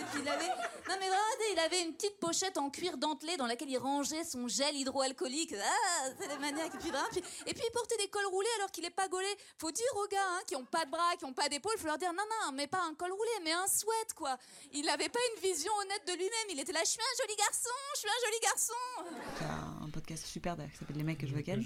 Et 0.00 0.04
puis 0.12 0.20
il 0.22 0.28
avait. 0.28 0.48
Non 0.88 0.96
mais 1.00 1.08
vraiment, 1.08 1.52
il 1.52 1.58
avait 1.58 1.82
une 1.82 1.94
petite 1.94 2.18
pochette 2.18 2.58
en 2.58 2.70
cuir 2.70 2.96
dentelé 2.98 3.36
dans 3.36 3.46
laquelle 3.46 3.70
il 3.70 3.78
rangeait 3.78 4.24
son 4.24 4.48
gel 4.48 4.74
hydroalcoolique. 4.76 5.54
Ah, 5.54 6.08
c'est 6.18 6.28
des 6.28 6.38
maniaques. 6.38 6.74
Et 6.74 6.78
puis, 6.78 6.90
vraiment, 6.90 7.08
puis- 7.10 7.22
et 7.46 7.54
puis 7.54 7.62
il 7.66 7.72
portait 7.72 7.96
des 7.98 8.08
cols 8.08 8.26
roulés 8.26 8.48
alors 8.58 8.70
qu'il 8.70 8.84
est 8.84 8.90
pas 8.90 9.08
gaulé. 9.08 9.28
Faut 9.58 9.70
dire 9.70 9.86
aux 9.96 10.08
gars 10.08 10.18
hein, 10.30 10.40
qui 10.46 10.56
ont 10.56 10.64
pas 10.64 10.84
de 10.84 10.90
bras, 10.90 11.16
qui 11.18 11.24
ont 11.24 11.32
pas 11.32 11.48
d'épaules, 11.48 11.78
faut 11.78 11.86
leur 11.86 11.98
dire 11.98 12.12
non 12.12 12.22
non, 12.42 12.52
mais 12.52 12.66
pas 12.66 12.80
un 12.82 12.94
col 12.94 13.12
roulé, 13.12 13.30
mais 13.44 13.52
un 13.52 13.66
sweat 13.66 14.12
quoi. 14.16 14.36
Il 14.72 14.88
avait 14.88 15.08
pas 15.08 15.20
une 15.36 15.42
vision 15.42 15.72
honnête 15.82 16.02
de 16.06 16.12
lui-même. 16.32 16.56
Il 16.56 16.60
était 16.60 16.72
là, 16.72 16.80
je 16.84 16.90
suis 16.90 17.00
un 17.00 17.22
joli 17.22 17.36
garçon, 17.36 17.70
je 17.94 17.98
suis 18.00 18.08
un 18.08 18.20
joli 18.26 18.40
garçon. 18.42 19.36
qui 19.38 19.44
a 19.44 19.84
un 19.84 19.88
podcast 19.90 20.26
super 20.26 20.56
d'ailleurs 20.56 20.72
qui 20.72 20.78
s'appelle 20.78 20.96
Les 20.96 21.04
mecs 21.04 21.18
que 21.18 21.26
je 21.26 21.34
veux 21.34 21.42
ken, 21.42 21.64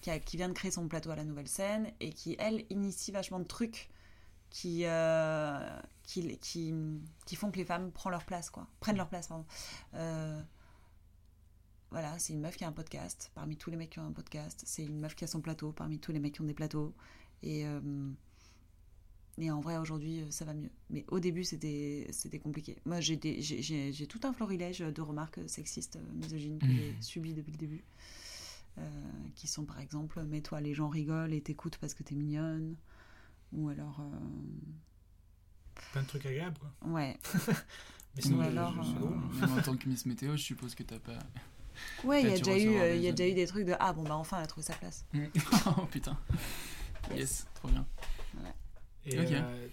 qui, 0.00 0.10
a- 0.10 0.18
qui 0.18 0.36
vient 0.36 0.48
de 0.48 0.54
créer 0.54 0.70
son 0.70 0.88
plateau 0.88 1.10
à 1.10 1.16
la 1.16 1.24
nouvelle 1.24 1.48
scène 1.48 1.92
et 2.00 2.12
qui, 2.12 2.36
elle, 2.38 2.64
initie 2.70 3.12
vachement 3.12 3.38
de 3.40 3.44
trucs 3.44 3.90
qui, 4.50 4.82
euh, 4.84 5.80
qui, 6.04 6.38
qui, 6.38 6.72
qui 7.26 7.36
font 7.36 7.50
que 7.50 7.56
les 7.58 7.64
femmes 7.64 7.90
prennent 7.92 8.12
leur 8.12 8.24
place, 8.24 8.48
quoi. 8.50 8.66
Prennent 8.80 8.96
leur 8.96 9.08
place, 9.08 9.26
pardon. 9.28 9.44
Euh, 9.94 10.40
voilà, 11.90 12.18
c'est 12.18 12.32
une 12.32 12.40
meuf 12.40 12.56
qui 12.56 12.64
a 12.64 12.68
un 12.68 12.72
podcast 12.72 13.30
parmi 13.34 13.56
tous 13.56 13.70
les 13.70 13.76
mecs 13.76 13.90
qui 13.90 13.98
ont 13.98 14.06
un 14.06 14.12
podcast. 14.12 14.62
C'est 14.66 14.84
une 14.84 15.00
meuf 15.00 15.14
qui 15.14 15.24
a 15.24 15.26
son 15.26 15.40
plateau 15.40 15.72
parmi 15.72 15.98
tous 15.98 16.12
les 16.12 16.18
mecs 16.20 16.34
qui 16.34 16.40
ont 16.40 16.44
des 16.46 16.54
plateaux. 16.54 16.94
Et, 17.42 17.66
euh, 17.66 17.80
et 19.38 19.50
en 19.50 19.60
vrai, 19.60 19.76
aujourd'hui, 19.76 20.22
euh, 20.22 20.30
ça 20.30 20.44
va 20.44 20.54
mieux. 20.54 20.70
Mais 20.90 21.04
au 21.08 21.20
début, 21.20 21.44
c'était 21.44 22.06
c'était 22.10 22.38
compliqué. 22.38 22.76
Moi, 22.86 23.00
j'ai 23.00 23.18
tout 24.08 24.20
un 24.24 24.32
florilège 24.32 24.78
de 24.80 25.02
remarques 25.02 25.40
sexistes, 25.48 25.96
euh, 25.96 26.12
misogynes 26.14 26.58
que 26.58 26.66
j'ai 26.66 26.94
subies 27.00 27.34
depuis 27.34 27.52
le 27.52 27.58
début. 27.58 27.84
Euh, 28.78 28.82
qui 29.34 29.46
sont 29.46 29.64
par 29.64 29.80
exemple, 29.80 30.22
mais 30.28 30.42
toi, 30.42 30.60
les 30.60 30.74
gens 30.74 30.88
rigolent 30.88 31.32
et 31.32 31.40
t'écoutent 31.40 31.78
parce 31.78 31.94
que 31.94 32.02
t'es 32.02 32.14
mignonne. 32.14 32.76
Ou 33.52 33.68
alors. 33.70 34.00
euh, 34.00 34.18
Plein 35.92 36.02
de 36.02 36.06
trucs 36.08 36.26
agréables, 36.26 36.58
quoi. 36.58 36.72
Ouais. 36.90 37.16
Mais 38.16 38.22
Ou 38.22 38.28
sinon, 38.28 38.40
alors, 38.40 38.72
je- 38.82 38.90
je- 39.38 39.44
euh, 39.44 39.58
en 39.58 39.62
tant 39.62 39.76
que 39.76 39.88
Miss 39.88 40.06
Météo, 40.06 40.36
je 40.36 40.42
suppose 40.42 40.74
que 40.74 40.82
t'as 40.82 40.98
pas. 40.98 41.18
Ouais, 42.04 42.22
il 42.22 42.28
y 42.30 42.32
a 42.32 42.38
déjà 42.38 42.58
eu, 42.58 42.70
y 42.70 42.78
a 42.80 43.12
des- 43.12 43.12
déjà 43.12 43.28
eu 43.28 43.34
des 43.34 43.46
trucs 43.46 43.66
de 43.66 43.74
ah 43.78 43.92
bon 43.92 44.02
bah 44.02 44.16
enfin 44.16 44.38
elle 44.38 44.44
a 44.44 44.46
trouvé 44.46 44.64
sa 44.64 44.72
place. 44.72 45.04
oh 45.66 45.84
putain. 45.90 46.16
Yes, 47.14 47.46
trop 47.54 47.68
bien. 47.68 47.86
Et, 49.06 49.18
euh, 49.18 49.68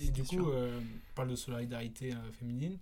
et 0.00 0.10
du 0.10 0.22
coup, 0.24 0.48
euh, 0.50 0.78
on 0.80 1.14
parle 1.14 1.28
de 1.28 1.36
solidarité 1.36 2.12
euh, 2.12 2.32
féminine. 2.38 2.78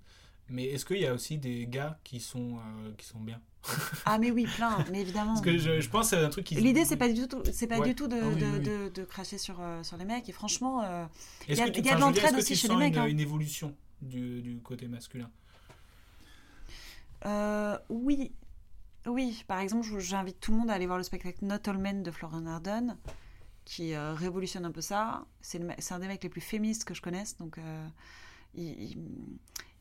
Mais 0.48 0.64
est-ce 0.66 0.84
qu'il 0.84 0.98
y 0.98 1.06
a 1.06 1.14
aussi 1.14 1.38
des 1.38 1.66
gars 1.66 1.98
qui 2.04 2.18
sont, 2.20 2.56
euh, 2.58 2.92
qui 2.98 3.06
sont 3.06 3.20
bien? 3.20 3.40
Ah 4.04 4.18
mais 4.18 4.30
oui, 4.30 4.46
plein, 4.56 4.84
mais 4.90 5.02
évidemment. 5.02 5.34
Parce 5.34 5.44
que 5.44 5.58
je, 5.58 5.80
je 5.80 5.88
pense 5.90 6.10
que 6.10 6.16
c'est 6.16 6.24
un 6.24 6.28
truc 6.30 6.44
qui. 6.46 6.54
L'idée, 6.56 6.84
c'est 6.84 6.96
pas 6.96 7.08
du 7.12 7.28
tout, 7.28 7.42
c'est 7.52 7.66
pas 7.66 7.78
Ouais. 7.78 7.88
du 7.88 7.94
tout 7.94 8.08
de, 8.08 8.16
Ah 8.20 8.26
oui, 8.26 8.40
de, 8.40 8.46
oui, 8.46 8.52
oui. 8.58 8.64
de- 8.64 8.88
de 8.88 9.04
cracher 9.04 9.38
sur, 9.38 9.60
sur 9.82 9.96
les 9.96 10.04
mecs. 10.04 10.28
Et 10.28 10.32
franchement, 10.32 10.82
il 11.48 11.56
y 11.56 11.60
a, 11.60 11.66
que 11.66 11.70
tu, 11.72 11.80
il 11.80 11.86
y 11.86 11.90
a 11.90 11.94
de 11.96 12.00
l'entraide 12.00 12.24
est-ce 12.24 12.32
que 12.34 12.38
aussi 12.38 12.54
tu 12.54 12.58
chez 12.60 12.66
sens 12.68 12.78
les 12.78 12.86
mecs. 12.86 12.94
Une, 12.96 13.00
hein. 13.02 13.06
une 13.06 13.20
évolution 13.20 13.76
du, 14.02 14.40
du 14.42 14.58
côté 14.60 14.88
masculin? 14.88 15.30
Euh, 17.26 17.78
oui, 17.88 18.32
oui. 19.06 19.44
Par 19.46 19.60
exemple, 19.60 19.86
j'invite 19.98 20.40
tout 20.40 20.52
le 20.52 20.58
monde 20.58 20.70
à 20.70 20.74
aller 20.74 20.86
voir 20.86 20.98
le 20.98 21.04
spectacle 21.04 21.44
Not 21.44 21.66
All 21.68 21.78
Men 21.78 22.02
de 22.02 22.10
Florian 22.10 22.46
Arden, 22.46 22.96
qui 23.70 23.94
euh, 23.94 24.14
révolutionne 24.14 24.64
un 24.64 24.72
peu 24.72 24.80
ça. 24.80 25.24
C'est 25.42 25.92
un 25.92 25.98
des 26.00 26.08
mecs 26.08 26.24
les 26.24 26.28
plus 26.28 26.40
féministes 26.40 26.84
que 26.84 26.92
je 26.92 27.00
connaisse, 27.00 27.36
donc 27.36 27.56
euh, 27.56 27.88
il, 28.54 28.98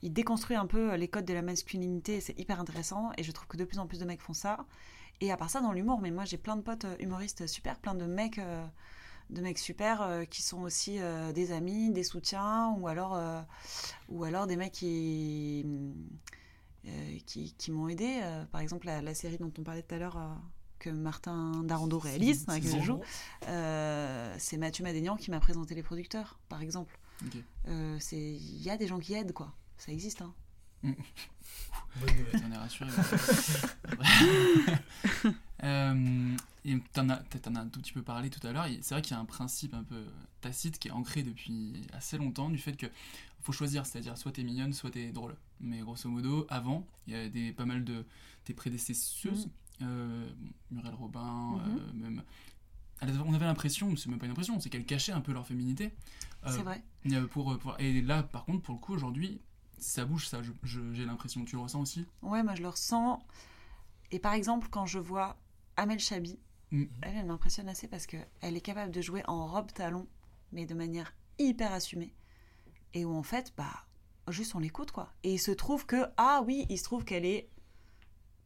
déconstruit 0.03 0.55
un 0.55 0.67
peu 0.67 0.93
les 0.93 1.07
codes 1.07 1.25
de 1.25 1.33
la 1.33 1.41
masculinité. 1.41 2.21
C'est 2.21 2.37
hyper 2.37 2.59
intéressant, 2.59 3.09
et 3.17 3.23
je 3.23 3.31
trouve 3.31 3.47
que 3.47 3.57
de 3.57 3.63
plus 3.65 3.79
en 3.79 3.87
plus 3.87 3.97
de 3.97 4.05
mecs 4.05 4.21
font 4.21 4.33
ça. 4.33 4.67
Et 5.21 5.31
à 5.31 5.37
part 5.37 5.49
ça, 5.49 5.59
dans 5.59 5.71
l'humour, 5.71 6.01
mais 6.01 6.11
moi 6.11 6.23
j'ai 6.23 6.37
plein 6.37 6.55
de 6.55 6.61
potes 6.61 6.85
euh, 6.85 6.95
humoristes 6.99 7.47
super, 7.47 7.79
plein 7.79 7.95
de 7.95 8.05
mecs. 8.05 8.39
de 9.31 9.41
mecs 9.41 9.57
super 9.57 10.25
qui 10.29 10.43
sont 10.43 10.61
aussi 10.61 10.99
des 11.33 11.51
amis, 11.51 11.91
des 11.91 12.03
soutiens, 12.03 12.75
ou 12.79 12.87
alors, 12.87 13.19
ou 14.07 14.23
alors 14.23 14.45
des 14.45 14.55
mecs 14.55 14.73
qui, 14.73 15.65
qui, 17.25 17.71
m'ont 17.71 17.87
aidé. 17.89 18.21
Par 18.51 18.61
exemple, 18.61 18.85
la, 18.85 19.13
série 19.15 19.37
dont 19.37 19.51
on 19.57 19.63
parlait 19.63 19.83
tout 19.83 19.95
à 19.95 19.97
l'heure, 19.97 20.17
que 20.79 20.89
Martin 20.89 21.63
Darando 21.63 21.99
réalise, 21.99 22.45
dans 22.45 22.59
joue, 22.61 23.01
euh, 23.47 24.35
c'est 24.37 24.57
Mathieu 24.57 24.83
Madénian 24.83 25.15
qui 25.15 25.31
m'a 25.31 25.39
présenté 25.39 25.75
les 25.75 25.83
producteurs, 25.83 26.39
par 26.49 26.61
exemple. 26.61 26.97
Euh, 27.67 27.99
Il 28.11 28.61
y 28.61 28.69
a 28.69 28.77
des 28.77 28.87
gens 28.87 28.99
qui 28.99 29.13
aident, 29.13 29.33
quoi. 29.33 29.53
Ça 29.77 29.91
existe, 29.91 30.21
hein. 30.21 30.33
Bonne 30.81 30.95
nouvelle. 32.17 32.41
T'en 32.41 32.51
es 32.51 32.57
rassuré. 32.57 32.89
euh, 35.63 36.35
et 36.63 36.79
t'en 36.93 37.09
as, 37.09 37.17
t'en 37.17 37.55
as 37.55 37.59
un 37.59 37.67
tout 37.67 37.81
petit 37.81 37.91
peu 37.91 38.01
parlé 38.01 38.29
tout 38.29 38.45
à 38.47 38.53
l'heure. 38.53 38.67
C'est 38.81 38.95
vrai 38.95 39.01
qu'il 39.01 39.13
y 39.13 39.17
a 39.17 39.19
un 39.19 39.25
principe 39.25 39.73
un 39.73 39.83
peu 39.83 40.05
tacite 40.39 40.79
qui 40.79 40.87
est 40.87 40.91
ancré 40.91 41.23
depuis 41.23 41.85
assez 41.91 42.17
longtemps 42.17 42.49
du 42.49 42.57
fait 42.57 42.77
que 42.77 42.87
faut 43.41 43.51
choisir, 43.51 43.85
c'est-à-dire 43.85 44.17
soit 44.17 44.31
t'es 44.31 44.43
mignonne, 44.43 44.73
soit 44.73 44.91
t'es 44.91 45.11
drôle. 45.11 45.35
Mais 45.59 45.79
grosso 45.79 46.09
modo, 46.09 46.45
avant, 46.49 46.85
il 47.07 47.13
y 47.13 47.17
a 47.17 47.29
des, 47.29 47.51
pas 47.51 47.65
mal 47.65 47.83
de 47.83 48.05
tes 48.43 48.53
prédécesseuses, 48.53 49.45
euh, 49.45 49.49
Muriel 49.81 50.93
Robin, 50.95 51.59
Mhm. 51.65 51.77
euh, 51.79 51.93
même. 51.93 52.23
On 53.01 53.33
avait 53.33 53.45
l'impression, 53.45 53.95
c'est 53.95 54.09
même 54.09 54.19
pas 54.19 54.25
une 54.25 54.33
impression, 54.33 54.59
c'est 54.59 54.69
qu'elles 54.69 54.85
cachaient 54.85 55.13
un 55.13 55.21
peu 55.21 55.31
leur 55.31 55.47
féminité. 55.47 55.93
Euh, 56.45 56.51
C'est 56.51 56.63
vrai. 56.63 56.83
euh, 57.11 57.27
Pour, 57.27 57.57
pour, 57.57 57.79
et 57.79 58.01
là, 58.01 58.23
par 58.23 58.43
contre, 58.43 58.61
pour 58.61 58.75
le 58.75 58.79
coup, 58.81 58.93
aujourd'hui, 58.93 59.39
ça 59.77 60.03
bouge, 60.03 60.27
ça, 60.27 60.41
j'ai 60.63 61.05
l'impression. 61.05 61.45
Tu 61.45 61.55
le 61.55 61.61
ressens 61.61 61.79
aussi? 61.81 62.05
Ouais, 62.21 62.43
moi 62.43 62.55
je 62.55 62.61
le 62.61 62.67
ressens. 62.67 63.23
Et 64.11 64.19
par 64.19 64.33
exemple, 64.33 64.67
quand 64.69 64.85
je 64.85 64.99
vois 64.99 65.37
Amel 65.77 65.99
Chabi, 65.99 66.39
Mm. 66.71 66.83
elle, 67.01 67.15
elle 67.15 67.25
m'impressionne 67.25 67.67
assez 67.69 67.87
parce 67.87 68.05
qu'elle 68.05 68.27
est 68.41 68.61
capable 68.61 68.91
de 68.91 69.01
jouer 69.01 69.23
en 69.27 69.47
robe 69.47 69.71
talon, 69.71 70.05
mais 70.51 70.65
de 70.65 70.73
manière 70.75 71.13
hyper 71.39 71.71
assumée. 71.73 72.13
Et 72.93 73.05
où 73.05 73.13
en 73.15 73.23
fait, 73.23 73.53
bah, 73.57 73.85
juste 74.27 74.53
on 74.55 74.59
l'écoute 74.59 74.91
quoi. 74.91 75.11
Et 75.23 75.33
il 75.35 75.39
se 75.39 75.51
trouve 75.51 75.85
que, 75.85 76.05
ah 76.17 76.43
oui, 76.45 76.65
il 76.69 76.77
se 76.77 76.83
trouve 76.83 77.05
qu'elle 77.05 77.25
est 77.25 77.49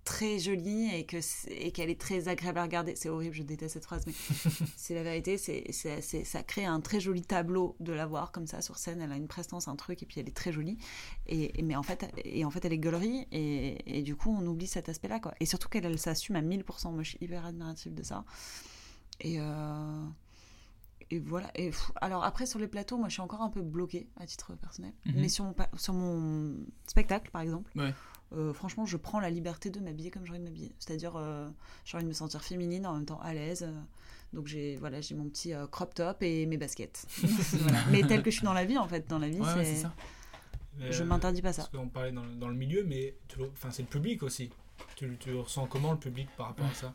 très 0.03 0.37
jolie 0.39 0.93
et 0.93 1.05
que 1.05 1.17
et 1.47 1.71
qu'elle 1.71 1.89
est 1.89 1.99
très 1.99 2.27
agréable 2.27 2.59
à 2.59 2.63
regarder. 2.63 2.95
C'est 2.95 3.09
horrible, 3.09 3.33
je 3.35 3.43
déteste 3.43 3.73
cette 3.75 3.85
phrase, 3.85 4.03
mais 4.05 4.13
c'est 4.77 4.93
la 4.95 5.03
vérité. 5.03 5.37
C'est, 5.37 5.71
ça 6.25 6.43
crée 6.43 6.65
un 6.65 6.81
très 6.81 6.99
joli 6.99 7.21
tableau 7.21 7.75
de 7.79 7.93
la 7.93 8.05
voir 8.05 8.31
comme 8.31 8.45
ça 8.47 8.61
sur 8.61 8.77
scène. 8.77 9.01
Elle 9.01 9.11
a 9.11 9.15
une 9.17 9.27
prestance, 9.27 9.67
un 9.67 9.75
truc, 9.75 10.03
et 10.03 10.05
puis 10.05 10.19
elle 10.19 10.27
est 10.27 10.35
très 10.35 10.51
jolie. 10.51 10.77
Et, 11.27 11.59
et- 11.59 11.63
mais 11.63 11.75
en 11.75 11.83
fait, 11.83 12.11
et 12.25 12.43
en 12.45 12.49
fait, 12.51 12.65
elle 12.65 12.73
est 12.73 12.79
gaulerie 12.79 13.27
et, 13.31 13.97
et 13.99 14.01
du 14.01 14.15
coup, 14.15 14.35
on 14.37 14.45
oublie 14.45 14.67
cet 14.67 14.89
aspect-là, 14.89 15.19
quoi. 15.19 15.33
Et 15.39 15.45
surtout 15.45 15.69
qu'elle, 15.69 15.85
elle 15.85 15.99
s'assume 15.99 16.35
à 16.35 16.41
1000%. 16.41 16.91
Moi, 16.91 17.03
je 17.03 17.09
suis 17.11 17.17
hyper 17.21 17.45
admirative 17.45 17.93
de 17.93 18.03
ça. 18.03 18.25
Et 19.21 19.39
euh, 19.39 20.05
et 21.11 21.19
voilà. 21.19 21.51
Et 21.55 21.67
pff, 21.69 21.91
alors 22.01 22.23
après 22.23 22.45
sur 22.45 22.59
les 22.59 22.67
plateaux, 22.67 22.97
moi, 22.97 23.07
je 23.09 23.13
suis 23.13 23.21
encore 23.21 23.41
un 23.41 23.49
peu 23.49 23.61
bloquée 23.61 24.07
à 24.17 24.25
titre 24.25 24.55
personnel. 24.55 24.93
Mhm. 25.05 25.13
Mais 25.17 25.29
sur 25.29 25.43
mon 25.45 25.53
sur 25.77 25.93
mon 25.93 26.57
spectacle, 26.87 27.29
par 27.31 27.41
exemple. 27.41 27.71
Ouais. 27.77 27.93
Euh, 28.35 28.53
franchement, 28.53 28.85
je 28.85 28.97
prends 28.97 29.19
la 29.19 29.29
liberté 29.29 29.69
de 29.69 29.79
m'habiller 29.79 30.09
comme 30.11 30.25
j'ai 30.25 30.31
envie 30.31 30.39
de 30.39 30.43
m'habiller. 30.45 30.71
C'est-à-dire, 30.79 31.13
euh, 31.15 31.49
j'ai 31.85 31.97
envie 31.97 32.03
de 32.05 32.09
me 32.09 32.13
sentir 32.13 32.43
féminine 32.43 32.85
en 32.87 32.93
même 32.95 33.05
temps 33.05 33.19
à 33.21 33.33
l'aise. 33.33 33.63
euh, 33.63 33.71
donc 34.33 34.47
j'ai 34.47 34.75
voilà, 34.77 34.99
j'ai 35.01 35.13
mon 35.13 35.25
petit 35.29 35.53
euh, 35.53 35.67
crop 35.67 35.93
top 35.93 36.23
et 36.23 36.45
mes 36.47 36.57
baskets. 36.57 37.05
Voilà. 37.53 37.79
Mais 37.91 38.01
tel 38.01 38.23
que 38.23 38.31
je 38.31 38.37
suis 38.37 38.45
dans 38.45 38.53
la 38.53 38.65
vie, 38.65 38.77
en 38.77 38.87
fait, 38.87 39.07
dans 39.07 39.19
la 39.19 39.29
vie, 39.29 39.39
Ouais, 39.39 39.63
c'est 39.63 39.75
ça. 39.75 39.93
Je 40.89 41.03
m'interdis 41.03 41.41
pas 41.43 41.53
ça. 41.53 41.63
Parce 41.63 41.75
qu'on 41.77 41.87
parlait 41.89 42.11
dans, 42.11 42.23
le- 42.23 42.33
dans 42.35 42.47
le 42.47 42.55
milieu, 42.55 42.83
mais 42.83 43.15
enfin, 43.51 43.69
c'est 43.69 43.83
le 43.83 43.87
public 43.87 44.23
aussi. 44.23 44.49
Tu, 44.95 45.15
tu 45.19 45.33
ressens 45.35 45.67
comment 45.67 45.91
le 45.91 45.99
public 45.99 46.27
par 46.35 46.47
rapport 46.47 46.65
à 46.65 46.73
ça? 46.73 46.93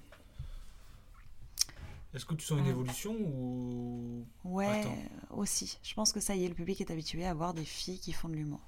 Est-ce 2.14 2.24
que 2.24 2.34
tu 2.34 2.44
sens 2.44 2.58
une 2.58 2.66
évolution 2.66 3.14
ou 3.14 4.24
Ouais, 4.44 4.80
Attends. 4.80 4.96
aussi. 5.30 5.78
Je 5.82 5.94
pense 5.94 6.12
que 6.12 6.20
ça 6.20 6.34
y 6.34 6.44
est, 6.44 6.48
le 6.48 6.54
public 6.54 6.80
est 6.80 6.90
habitué 6.90 7.26
à 7.26 7.34
voir 7.34 7.52
des 7.54 7.64
filles 7.64 7.98
qui 8.00 8.12
font 8.12 8.28
de 8.28 8.34
l'humour. 8.34 8.60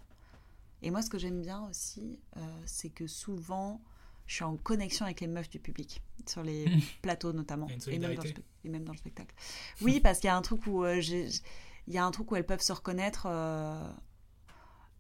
Et 0.83 0.91
moi, 0.91 1.03
ce 1.03 1.11
que 1.11 1.19
j'aime 1.19 1.41
bien 1.43 1.67
aussi, 1.69 2.19
euh, 2.37 2.41
c'est 2.67 2.91
que 2.91 3.07
souvent, 3.07 3.81
je 4.27 4.35
suis 4.37 4.45
en 4.45 4.57
connexion 4.57 5.05
avec 5.05 5.21
les 5.21 5.27
meufs 5.27 5.51
du 5.51 5.59
public, 5.59 6.03
sur 6.27 6.43
les 6.43 6.65
plateaux 7.03 7.33
notamment, 7.33 7.67
et 7.69 7.99
même, 7.99 8.15
dans 8.15 8.23
le 8.23 8.29
solidarité. 8.29 8.29
spe- 8.41 8.45
et 8.65 8.69
même 8.69 8.85
dans 8.85 8.93
le 8.93 8.99
spectacle. 8.99 9.35
Oui, 9.83 10.01
parce 10.01 10.19
qu'il 10.21 10.29
y 10.29 10.31
a 10.31 10.37
un 10.37 10.43
truc 10.43 10.67
où 10.67 10.85
euh, 10.85 11.01
il 11.01 11.95
y 11.95 11.99
a 11.99 12.05
un 12.05 12.11
truc 12.11 12.31
où 12.31 12.37
elles 12.37 12.47
peuvent 12.47 12.63
se 12.63 12.73
reconnaître. 12.73 13.27
euh, 13.27 13.91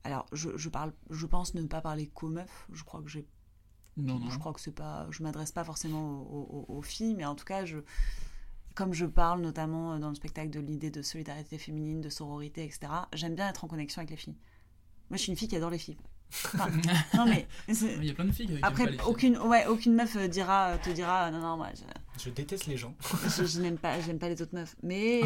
Alors, 0.04 0.26
je, 0.32 0.56
je 0.56 0.68
parle, 0.68 0.92
je 1.10 1.26
pense 1.26 1.54
ne 1.54 1.62
pas 1.62 1.80
parler 1.80 2.06
qu'aux 2.08 2.28
meufs. 2.28 2.66
Je 2.72 2.82
crois 2.84 3.02
que 3.02 3.08
j'ai 3.08 3.26
Non, 3.96 4.18
non. 4.18 4.30
je 4.30 4.38
crois 4.38 4.52
que 4.54 4.60
c'est 4.60 4.72
pas 4.74 5.06
je 5.10 5.22
m'adresse 5.22 5.52
pas 5.52 5.64
forcément 5.64 6.22
aux, 6.22 6.66
aux- 6.68 6.78
aux 6.78 6.82
filles 6.82 7.14
mais 7.14 7.24
en 7.26 7.34
tout 7.34 7.44
cas 7.44 7.64
je 7.66 7.78
comme 8.74 8.92
je 8.94 9.04
parle 9.04 9.40
notamment 9.42 9.98
dans 9.98 10.08
le 10.10 10.14
spectacle 10.14 10.50
de 10.50 10.60
l'idée 10.60 10.90
de 10.90 11.02
solidarité 11.02 11.58
féminine 11.58 12.00
de 12.00 12.08
sororité 12.08 12.64
etc 12.64 12.92
j'aime 13.12 13.34
bien 13.34 13.48
être 13.48 13.64
en 13.64 13.68
connexion 13.68 14.00
avec 14.00 14.10
les 14.10 14.16
filles 14.16 14.36
moi 15.10 15.16
je 15.16 15.22
suis 15.22 15.32
une 15.32 15.36
fille 15.38 15.48
qui 15.48 15.56
adore 15.56 15.70
les 15.70 15.78
filles 15.78 15.98
Enfin, 16.54 16.68
non 17.16 17.26
mais 17.26 17.46
Il 17.68 18.04
y 18.04 18.10
a 18.10 18.14
plein 18.14 18.24
de 18.24 18.30
filles 18.32 18.46
qui 18.46 18.54
pas 18.60 18.68
après 18.68 18.86
les 18.86 18.92
filles. 18.92 19.00
aucune 19.06 19.36
ouais 19.38 19.66
aucune 19.66 19.94
meuf 19.94 20.14
euh, 20.16 20.28
dira 20.28 20.78
te 20.78 20.90
dira 20.90 21.24
euh, 21.26 21.30
non 21.32 21.40
non 21.40 21.56
moi 21.56 21.68
je, 21.74 22.24
Je 22.24 22.30
déteste 22.30 22.66
les 22.66 22.76
gens. 22.76 22.94
je, 23.36 23.44
je 23.44 23.60
n'aime 23.60 23.78
pas 23.78 24.00
j'aime 24.00 24.18
pas 24.20 24.28
les 24.28 24.40
autres 24.40 24.54
meufs 24.54 24.76
mais 24.84 25.22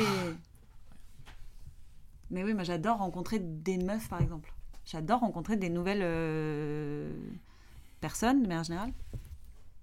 mais 2.31 2.43
oui 2.45 2.55
moi 2.55 2.65
j'adore 2.65 2.99
rencontrer 2.99 3.39
des 3.39 3.79
meufs 3.79 4.09
par 4.09 4.21
exemple 4.23 4.53
j'adore 4.87 5.21
rencontrer 5.21 5.57
des 5.57 5.69
nouvelles 5.71 6.03
euh, 6.03 7.13
personnes 8.01 8.43
de 8.43 8.49
manière 8.49 8.65
générale 8.65 8.93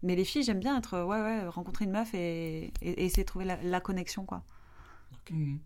mais 0.03 0.15
les 0.15 0.25
filles 0.25 0.43
j'aime 0.43 0.59
bien 0.59 0.77
être 0.77 1.03
ouais 1.03 1.21
ouais 1.21 1.47
rencontrer 1.47 1.85
une 1.85 1.91
meuf 1.91 2.13
et, 2.13 2.65
et- 2.65 2.73
et 2.81 3.05
essayer 3.05 3.23
de 3.23 3.27
trouver 3.27 3.45
la, 3.45 3.61
la 3.61 3.79
connexion 3.79 4.25
quoi 4.25 4.43
Mhm. 5.29 5.59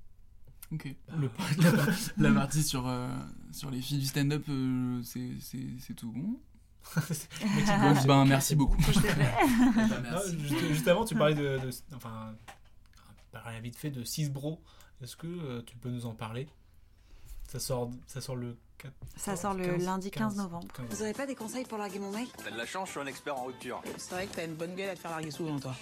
Ok. 0.72 0.88
Le- 1.18 1.30
la, 2.18 2.30
la 2.30 2.34
partie 2.34 2.64
sur, 2.64 2.88
euh, 2.88 3.08
sur 3.52 3.70
les 3.72 3.82
filles 3.82 4.00
du 4.00 4.06
stand-up, 4.06 4.44
euh, 4.50 5.02
c'est 5.04 5.94
tout 5.96 6.12
bon. 6.12 6.40
Donc, 6.96 8.06
ben, 8.08 8.26
merci 8.26 8.56
beaucoup. 8.56 8.78
Eh 8.90 9.02
ben, 9.16 10.12
Non, 10.12 10.20
juste, 10.40 10.60
juste 10.68 10.88
avant, 10.88 11.06
tu 11.06 11.16
parlais 11.16 11.36
de, 11.36 11.60
de- 11.60 11.96
enfin, 11.96 12.36
rien 13.34 13.60
vite 13.60 13.78
fait 13.78 13.92
de 13.92 14.04
6 14.04 14.30
bros. 14.30 14.62
Est-ce 15.02 15.16
que 15.16 15.28
euh, 15.28 15.62
tu 15.66 15.78
peux 15.78 15.90
nous 15.90 16.06
en 16.06 16.14
parler? 16.14 16.48
Ça 17.48 17.60
sort, 17.60 17.92
ça 18.08 18.22
sort 18.22 18.36
le 18.36 18.58
4. 18.80 18.94
ça 19.18 19.36
sort 19.36 19.54
le 19.54 19.76
lundi 19.78 20.10
15 20.10 20.36
novembre 20.38 20.68
Vous 20.90 21.02
avez 21.04 21.14
pas 21.14 21.26
des 21.28 21.36
conseils 21.36 21.66
pour 21.66 21.78
larguer 21.78 22.00
mon 22.00 22.12
mec 22.12 22.28
T'as 22.44 22.50
de 22.52 22.58
la 22.58 22.66
chance, 22.66 22.88
je 22.88 22.92
suis 22.94 23.00
un 23.02 23.06
expert 23.06 23.38
en 23.38 23.46
rupture. 23.46 23.82
C'est 23.98 24.16
vrai 24.16 24.28
que 24.28 24.36
t'as 24.36 24.46
une 24.46 24.56
bonne 24.56 24.76
gueule 24.76 24.90
à 24.90 24.96
te 24.96 25.00
faire 25.00 25.12
larguer 25.12 25.32
souvent, 25.32 25.60
toi. 25.60 25.76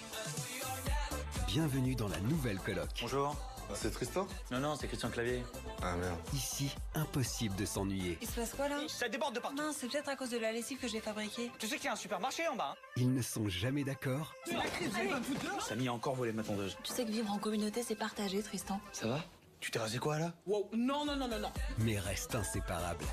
Bienvenue 1.48 1.94
dans 1.94 2.08
la 2.08 2.20
nouvelle 2.20 2.58
coloc. 2.58 2.88
Bonjour. 3.00 3.36
C'est 3.74 3.90
Tristan 3.90 4.26
Non, 4.50 4.60
non, 4.60 4.76
c'est 4.76 4.86
Christian 4.86 5.10
Clavier. 5.10 5.42
Ah 5.82 5.96
merde. 5.96 6.16
Ici, 6.32 6.70
impossible 6.94 7.56
de 7.56 7.64
s'ennuyer. 7.64 8.18
il 8.20 8.28
se 8.28 8.32
passe 8.34 8.54
quoi 8.54 8.68
là? 8.68 8.76
Ça 8.88 9.08
déborde 9.08 9.34
de 9.34 9.40
partout. 9.40 9.56
non 9.56 9.72
c'est 9.76 9.88
peut-être 9.88 10.08
à 10.08 10.16
cause 10.16 10.30
de 10.30 10.38
la 10.38 10.52
lessive 10.52 10.78
que 10.78 10.86
j'ai 10.88 11.00
fabriquée 11.00 11.50
Tu 11.58 11.66
sais 11.66 11.76
qu'il 11.76 11.86
y 11.86 11.88
a 11.88 11.92
un 11.92 11.96
supermarché 11.96 12.46
en 12.48 12.56
bas. 12.56 12.76
Ils 12.96 13.12
ne 13.12 13.22
sont 13.22 13.48
jamais 13.48 13.82
d'accord, 13.84 14.32
C'est 14.44 14.54
la 14.54 14.62
crise, 14.66 14.94
allez 14.96 15.08
pas 15.08 15.20
foutre 15.22 15.62
Samy 15.66 15.88
a 15.88 15.92
encore 15.92 16.14
volé 16.14 16.32
ma 16.32 16.42
tondeuse. 16.42 16.76
Tu 16.82 16.92
sais 16.92 17.04
que 17.04 17.10
vivre 17.10 17.30
en 17.32 17.38
communauté, 17.38 17.82
c'est 17.82 17.96
partagé, 17.96 18.42
Tristan. 18.42 18.80
Ça 18.92 19.08
va? 19.08 19.20
Tu 19.60 19.70
t'es 19.70 19.78
rasé 19.78 19.98
quoi 19.98 20.18
là? 20.18 20.32
Wow, 20.46 20.68
non, 20.74 21.04
non, 21.06 21.16
non, 21.16 21.26
non, 21.26 21.38
non. 21.40 21.50
mais 21.78 21.98
restent 21.98 22.34
inséparables. 22.34 23.04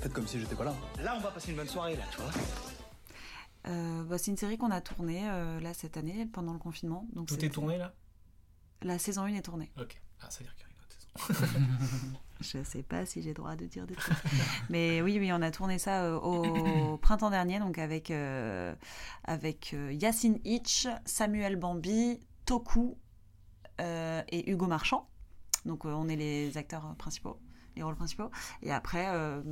Faites 0.00 0.12
comme 0.12 0.26
si 0.26 0.40
j'étais 0.40 0.54
pas 0.54 0.64
là. 0.64 0.74
Là, 1.02 1.14
on 1.16 1.20
va 1.20 1.30
passer 1.30 1.50
une 1.50 1.56
bonne 1.56 1.68
soirée 1.68 1.96
là, 1.96 2.04
tu 2.10 2.18
vois. 2.20 2.30
Euh, 3.66 4.02
bah, 4.04 4.16
c'est 4.18 4.30
une 4.30 4.36
série 4.36 4.56
qu'on 4.56 4.70
a 4.70 4.80
tournée 4.80 5.28
euh, 5.28 5.60
là 5.60 5.74
cette 5.74 5.96
année 5.96 6.26
pendant 6.32 6.52
le 6.54 6.58
confinement 6.58 7.06
donc 7.12 7.26
Tout 7.28 7.34
c'est- 7.38 7.46
est 7.46 7.50
tourné 7.50 7.76
là? 7.76 7.92
La 8.82 8.98
saison 8.98 9.22
1 9.22 9.34
est 9.34 9.42
tournée 9.42 9.70
Ok. 9.80 10.00
Ah, 10.20 10.30
ça 10.30 10.38
veut 10.40 10.44
dire 10.44 10.54
qu'il 10.54 10.64
y 10.64 10.68
a 10.68 10.70
une 10.70 11.30
autre 11.30 11.38
saison. 11.40 12.18
Je 12.40 12.62
sais 12.62 12.82
pas 12.84 13.04
si 13.04 13.20
j'ai 13.20 13.34
droit 13.34 13.56
de 13.56 13.66
dire 13.66 13.84
des 13.86 13.96
trucs. 13.96 14.16
Mais 14.70 15.02
oui, 15.02 15.18
oui, 15.18 15.32
on 15.32 15.42
a 15.42 15.50
tourné 15.50 15.78
ça 15.78 16.04
euh, 16.04 16.18
au 16.18 16.96
printemps 17.02 17.30
dernier, 17.30 17.58
donc 17.58 17.78
avec, 17.78 18.12
euh, 18.12 18.74
avec 19.24 19.74
euh, 19.74 19.92
Yacine 19.92 20.38
Hitch, 20.44 20.86
Samuel 21.04 21.56
Bambi, 21.56 22.20
Toku 22.46 22.96
euh, 23.80 24.22
et 24.28 24.48
Hugo 24.50 24.66
Marchand. 24.66 25.08
Donc 25.64 25.84
euh, 25.84 25.90
on 25.90 26.08
est 26.08 26.16
les 26.16 26.56
acteurs 26.56 26.94
principaux, 26.96 27.40
les 27.74 27.82
rôles 27.82 27.96
principaux. 27.96 28.30
Et 28.62 28.70
après, 28.70 29.08
euh, 29.08 29.42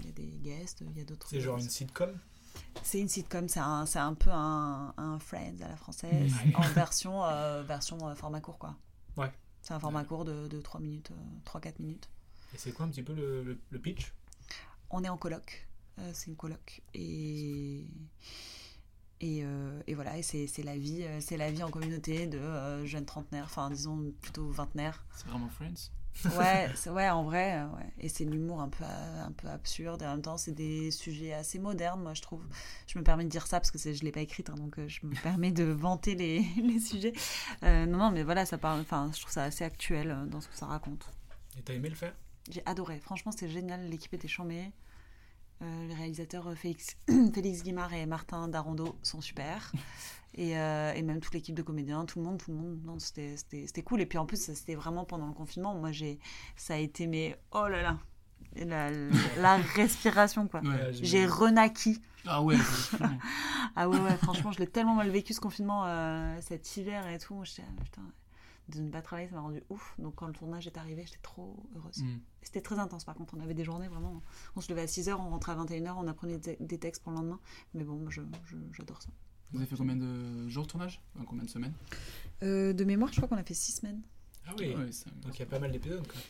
il 0.00 0.06
y 0.06 0.08
a 0.08 0.12
des 0.12 0.38
guests, 0.42 0.80
il 0.80 0.98
y 0.98 1.00
a 1.00 1.04
d'autres. 1.04 1.28
C'est 1.30 1.40
genre 1.40 1.58
une 1.58 1.68
sitcom? 1.68 2.10
C'est 2.82 3.00
une 3.00 3.08
sitcom, 3.08 3.48
c'est 3.48 3.60
un, 3.60 3.86
c'est 3.86 3.98
un 3.98 4.14
peu 4.14 4.30
un, 4.32 4.92
un 4.96 5.18
Friends 5.18 5.60
à 5.62 5.68
la 5.68 5.76
française, 5.76 6.32
en 6.54 6.62
version, 6.62 7.24
euh, 7.24 7.62
version 7.62 8.08
euh, 8.08 8.14
format 8.14 8.40
court, 8.40 8.58
quoi. 8.58 8.76
Ouais. 9.16 9.30
C'est 9.62 9.74
un 9.74 9.78
format 9.80 10.04
court 10.04 10.24
de, 10.24 10.48
de 10.48 10.60
3 10.60 10.80
minutes, 10.80 11.12
3-4 11.44 11.78
minutes. 11.80 12.08
Et 12.54 12.58
c'est 12.58 12.72
quoi 12.72 12.86
un 12.86 12.88
petit 12.88 13.02
peu 13.02 13.14
le, 13.14 13.42
le- 13.44 13.60
le 13.70 13.78
pitch? 13.78 14.12
On 14.90 15.04
est 15.04 15.08
en 15.08 15.16
coloc, 15.16 15.68
euh, 16.00 16.10
c'est 16.12 16.26
une 16.30 16.36
coloc. 16.36 16.82
Et, 16.94 17.86
et, 19.20 19.44
euh, 19.44 19.80
et 19.86 19.94
voilà, 19.94 20.18
et 20.18 20.22
c'est 20.22 20.46
c'est 20.48 20.62
la 20.64 20.76
vie, 20.76 21.04
euh, 21.04 21.20
c'est 21.20 21.36
la 21.36 21.50
vie 21.52 21.62
en 21.62 21.70
communauté 21.70 22.26
de 22.26 22.38
euh, 22.38 22.84
jeunes 22.86 23.06
trentenaires, 23.06 23.44
enfin 23.44 23.70
disons 23.70 24.12
plutôt 24.20 24.48
vingtenaires. 24.50 25.04
C'est 25.14 25.28
vraiment 25.28 25.48
Friends? 25.48 25.90
Ouais, 26.36 26.70
c'est- 26.74 26.90
ouais, 26.90 27.08
en 27.08 27.24
vrai, 27.24 27.56
euh, 27.58 27.66
ouais. 27.76 27.86
Et 27.98 28.08
c'est 28.08 28.24
l'humour 28.24 28.60
un 28.60 28.68
peu, 28.68 28.84
euh, 28.84 29.24
un 29.26 29.32
peu 29.32 29.48
absurde. 29.48 30.02
Et 30.02 30.06
en 30.06 30.12
même 30.12 30.22
temps, 30.22 30.36
c'est 30.36 30.52
des 30.52 30.90
sujets 30.90 31.32
assez 31.32 31.58
modernes, 31.58 32.02
moi, 32.02 32.14
je 32.14 32.22
trouve. 32.22 32.44
Je 32.86 32.98
me 32.98 33.04
permets 33.04 33.24
de 33.24 33.28
dire 33.30 33.46
ça 33.46 33.58
parce 33.60 33.70
que 33.70 33.78
c'est- 33.78 33.94
je 33.94 34.04
l'ai 34.04 34.12
pas 34.12 34.20
écrite, 34.20 34.50
hein, 34.50 34.54
donc 34.56 34.78
euh, 34.78 34.86
je 34.88 35.00
me 35.06 35.14
permets 35.40 35.50
de 35.52 35.64
vanter 35.64 36.14
les, 36.14 36.40
les 36.62 36.78
sujets. 36.80 37.12
Euh, 37.62 37.86
non, 37.86 37.98
non, 37.98 38.10
mais 38.10 38.22
voilà, 38.22 38.46
ça 38.46 38.58
parle. 38.58 38.80
Enfin, 38.80 39.10
je 39.14 39.20
trouve 39.20 39.32
ça 39.32 39.44
assez 39.44 39.64
actuel 39.64 40.16
dans 40.30 40.40
ce 40.40 40.48
que 40.48 40.56
ça 40.56 40.66
raconte. 40.66 41.08
Et 41.58 41.62
t'as 41.62 41.74
aimé 41.74 41.88
le 41.88 41.94
faire? 41.96 42.14
J'ai 42.50 42.62
adoré. 42.66 42.98
Franchement, 43.00 43.32
c'était 43.32 43.48
génial. 43.48 43.88
L'équipe 43.88 44.12
était 44.14 44.28
chambée. 44.28 44.70
Euh, 45.62 45.86
les 45.88 45.94
réalisateurs 45.94 46.48
euh, 46.48 46.54
Félix, 46.54 46.96
Félix 47.34 47.62
Guimard 47.62 47.92
et 47.94 48.04
Martin 48.06 48.48
Darondo 48.48 48.96
sont 49.02 49.20
super. 49.20 49.72
Et, 50.34 50.56
euh, 50.58 50.92
et 50.94 51.02
même 51.02 51.20
toute 51.20 51.34
l'équipe 51.34 51.54
de 51.54 51.62
comédiens, 51.62 52.04
tout 52.06 52.18
le 52.18 52.24
monde, 52.24 52.38
tout 52.38 52.50
le 52.50 52.56
monde. 52.56 52.80
Non, 52.84 52.98
c'était, 52.98 53.36
c'était, 53.36 53.66
c'était 53.66 53.82
cool. 53.82 54.00
Et 54.00 54.06
puis 54.06 54.18
en 54.18 54.26
plus, 54.26 54.38
ça, 54.38 54.54
c'était 54.54 54.74
vraiment 54.74 55.04
pendant 55.04 55.26
le 55.26 55.34
confinement. 55.34 55.74
Moi, 55.74 55.92
j'ai, 55.92 56.18
ça 56.56 56.74
a 56.74 56.78
été 56.78 57.06
mais 57.06 57.38
oh 57.52 57.68
là 57.68 57.82
là, 57.82 57.98
la, 58.56 58.90
la 59.40 59.56
respiration 59.56 60.48
quoi. 60.48 60.60
Ouais, 60.60 60.92
j'ai 60.92 61.04
j'imagine. 61.04 61.30
renaquis. 61.30 62.02
Ah 62.26 62.42
ouais, 62.42 62.56
franchement. 62.56 63.18
ah 63.76 63.88
ouais, 63.88 63.98
ouais, 63.98 64.16
franchement, 64.16 64.52
je 64.52 64.58
l'ai 64.58 64.66
tellement 64.66 64.94
mal 64.94 65.10
vécu 65.10 65.32
ce 65.32 65.40
confinement 65.40 65.84
euh, 65.86 66.38
cet 66.40 66.76
hiver 66.76 67.06
et 67.08 67.18
tout. 67.18 67.40
J'étais, 67.44 67.64
ah, 67.68 67.82
putain, 67.82 68.02
de 68.68 68.80
ne 68.80 68.90
pas 68.90 69.02
travailler, 69.02 69.28
ça 69.28 69.34
m'a 69.34 69.40
rendu 69.42 69.62
ouf. 69.70 69.94
Donc 69.98 70.14
quand 70.16 70.26
le 70.26 70.32
tournage 70.32 70.66
est 70.66 70.76
arrivé, 70.78 71.04
j'étais 71.04 71.18
trop 71.22 71.68
heureuse. 71.76 72.02
Mm. 72.02 72.18
C'était 72.42 72.60
très 72.60 72.78
intense 72.78 73.04
par 73.04 73.14
contre. 73.14 73.34
On 73.36 73.40
avait 73.40 73.54
des 73.54 73.64
journées 73.64 73.88
vraiment. 73.88 74.22
On 74.56 74.60
se 74.60 74.70
levait 74.70 74.82
à 74.82 74.86
6h, 74.86 75.12
on 75.14 75.30
rentrait 75.30 75.52
à 75.52 75.56
21h, 75.56 75.94
on 75.96 76.06
apprenait 76.06 76.38
des 76.38 76.78
textes 76.78 77.02
pour 77.02 77.12
le 77.12 77.18
lendemain. 77.18 77.40
Mais 77.74 77.84
bon, 77.84 77.96
moi, 77.96 78.10
je, 78.10 78.22
je- 78.44 78.56
j'adore 78.72 79.02
ça. 79.02 79.10
Vous 79.52 79.58
avez 79.58 79.66
fait 79.66 79.76
combien 79.76 79.96
de 79.96 80.48
jours 80.48 80.64
de 80.64 80.70
tournage? 80.70 81.02
Enfin, 81.14 81.24
Combien 81.28 81.44
de 81.44 81.50
semaines? 81.50 81.74
Euh, 82.42 82.72
de 82.72 82.84
mémoire, 82.84 83.12
je 83.12 83.16
crois 83.20 83.28
qu'on 83.28 83.36
a 83.36 83.44
fait 83.44 83.52
6 83.54 83.72
semaines. 83.72 84.00
Ah 84.46 84.52
oui, 84.58 84.74
Ouais, 84.74 84.90
ça- 84.92 85.10
donc 85.22 85.36
il 85.36 85.40
y 85.40 85.42
a 85.42 85.46
pas 85.46 85.58
mal 85.58 85.70
d'épisodes. 85.72 86.06
quoi. 86.06 86.20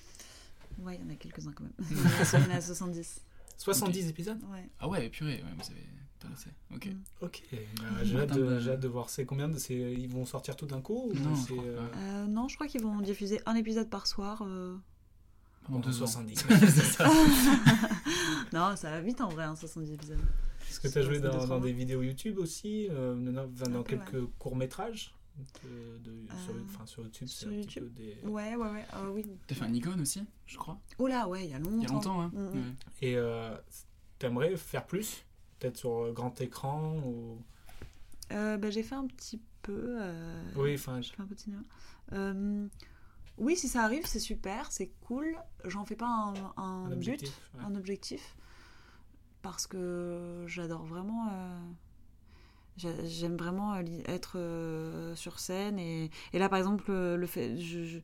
Ouais, 0.86 0.96
il 0.96 1.02
y 1.02 1.04
en 1.06 1.10
a 1.12 1.16
quelques-uns 1.16 1.52
quand 1.52 1.64
même. 1.64 1.72
Il 1.90 1.96
y 1.96 2.00
en 2.00 2.04
a- 2.04 2.08
il 2.44 2.50
y 2.50 2.52
en 2.52 2.56
a 2.56 2.60
70. 2.60 3.20
70 3.58 4.08
épisodes? 4.08 4.42
Ouais. 4.50 4.68
Ah 4.80 4.88
ouais, 4.88 5.08
purée, 5.08 5.36
ouais, 5.42 5.50
vous 5.56 5.70
avez 5.70 5.86
Ok. 6.74 6.88
Ok, 7.20 7.42
bah, 7.52 7.84
j'ai 8.02 8.18
hâte, 8.18 8.32
de- 8.34 8.42
bah- 8.42 8.58
j'ai 8.60 8.70
hâte 8.72 8.80
de 8.80 8.88
voir. 8.88 9.10
C'est 9.10 9.24
combien 9.26 9.48
de, 9.48 9.58
c'est, 9.58 9.74
Ils 9.74 10.08
vont 10.08 10.24
sortir 10.24 10.56
tout 10.56 10.66
d'un 10.66 10.80
coup 10.80 11.10
ou 11.10 11.14
Non, 11.14 11.34
je 11.34 11.40
c'est, 11.42 11.54
crois 11.54 11.64
euh, 11.66 11.88
Euh, 11.96 12.26
non, 12.26 12.48
je 12.48 12.54
crois 12.56 12.66
qu'ils 12.66 12.82
vont 12.82 13.00
diffuser 13.00 13.40
un 13.46 13.54
épisode 13.54 13.88
par 13.90 14.06
soir. 14.06 14.42
euh. 14.46 14.76
Pendant 15.64 15.78
Bon, 15.78 15.86
deux 15.86 16.02
ans. 16.02 16.06
70. 16.06 16.44
C'est 16.48 16.68
ça. 16.70 17.08
non, 18.52 18.76
ça 18.76 18.90
va 18.90 19.00
vite 19.00 19.20
en 19.20 19.28
vrai, 19.28 19.44
hein, 19.44 19.56
70 19.56 19.92
épisodes. 19.92 20.18
Est-ce 20.68 20.80
que 20.80 20.88
tu 20.88 20.98
as 20.98 21.02
joué 21.02 21.20
dans, 21.20 21.60
des 21.60 21.72
vidéos 21.72 22.02
YouTube 22.02 22.38
aussi 22.38 22.88
euh, 22.90 23.14
non, 23.14 23.32
non, 23.32 23.50
enfin, 23.54 23.70
Dans 23.70 23.80
Un 23.80 23.82
peu, 23.82 23.96
quelques 23.96 24.26
courts-métrages 24.38 25.14
de, 25.64 25.98
de- 25.98 26.26
sur, 26.44 26.54
Euh, 26.54 26.62
enfin, 26.66 26.86
sur 26.86 27.02
YouTube, 27.04 27.28
c'est 27.28 27.40
sur 27.44 27.48
un 27.48 27.50
petit 27.52 27.60
YouTube 27.60 27.84
peu 27.84 28.02
des... 28.02 28.16
Ouais, 28.28 28.54
ouais, 28.56 28.70
ouais. 28.70 28.84
euh, 28.94 29.10
oui. 29.12 29.24
T'as 29.46 29.54
fait 29.54 29.64
un 29.64 29.72
icône 29.74 30.00
aussi, 30.00 30.22
je 30.46 30.56
crois 30.56 30.78
Oh 30.98 31.06
là, 31.06 31.28
ouais, 31.28 31.44
il 31.44 31.50
y 31.50 31.54
a 31.54 31.58
longtemps. 31.58 31.76
Il 31.78 31.82
y 31.82 31.86
a 31.86 31.88
longtemps, 31.88 32.20
hein. 32.22 32.30
Mm, 32.34 32.38
mm. 32.40 32.50
Ouais. 32.52 32.62
Et 33.02 33.16
euh, 33.16 33.54
t'aimerais 34.18 34.56
faire 34.56 34.86
plus? 34.86 35.24
Peut-être 35.62 35.76
sur 35.76 36.06
euh, 36.06 36.12
grand 36.12 36.40
écran 36.40 36.96
ou... 37.06 37.38
Euh, 38.32 38.56
bah, 38.56 38.70
j'ai 38.70 38.82
fait 38.82 38.96
un 38.96 39.06
petit 39.06 39.40
peu. 39.62 39.96
euh, 40.00 40.42
Oui, 40.56 40.74
enfin, 40.74 41.00
J'ai 41.00 41.12
fait 41.12 41.22
un 41.22 41.26
peu 41.26 41.36
de 41.36 41.40
cinéma. 41.40 41.62
Euh, 42.12 42.66
oui, 43.38 43.56
si 43.56 43.68
ça 43.68 43.84
arrive, 43.84 44.04
c'est 44.04 44.18
super, 44.18 44.72
c'est 44.72 44.90
cool. 45.06 45.36
J'en 45.64 45.84
fais 45.84 45.94
pas 45.94 46.08
un, 46.08 46.34
un 46.56 46.90
Un 46.90 46.96
but, 46.96 47.22
ouais. 47.22 47.60
un 47.64 47.76
objectif, 47.76 48.36
parce 49.42 49.68
que 49.68 50.44
j'adore 50.48 50.84
vraiment. 50.84 51.30
j'a- 52.76 53.04
J'aime 53.06 53.36
vraiment 53.36 53.76
être 54.06 55.12
sur 55.14 55.38
scène 55.38 55.78
et, 55.78 56.10
et 56.32 56.38
là 56.40 56.48
par 56.48 56.58
exemple 56.58 56.90
le 56.92 57.26
fait 57.26 57.56
je, 57.60 57.84
je, 57.84 57.98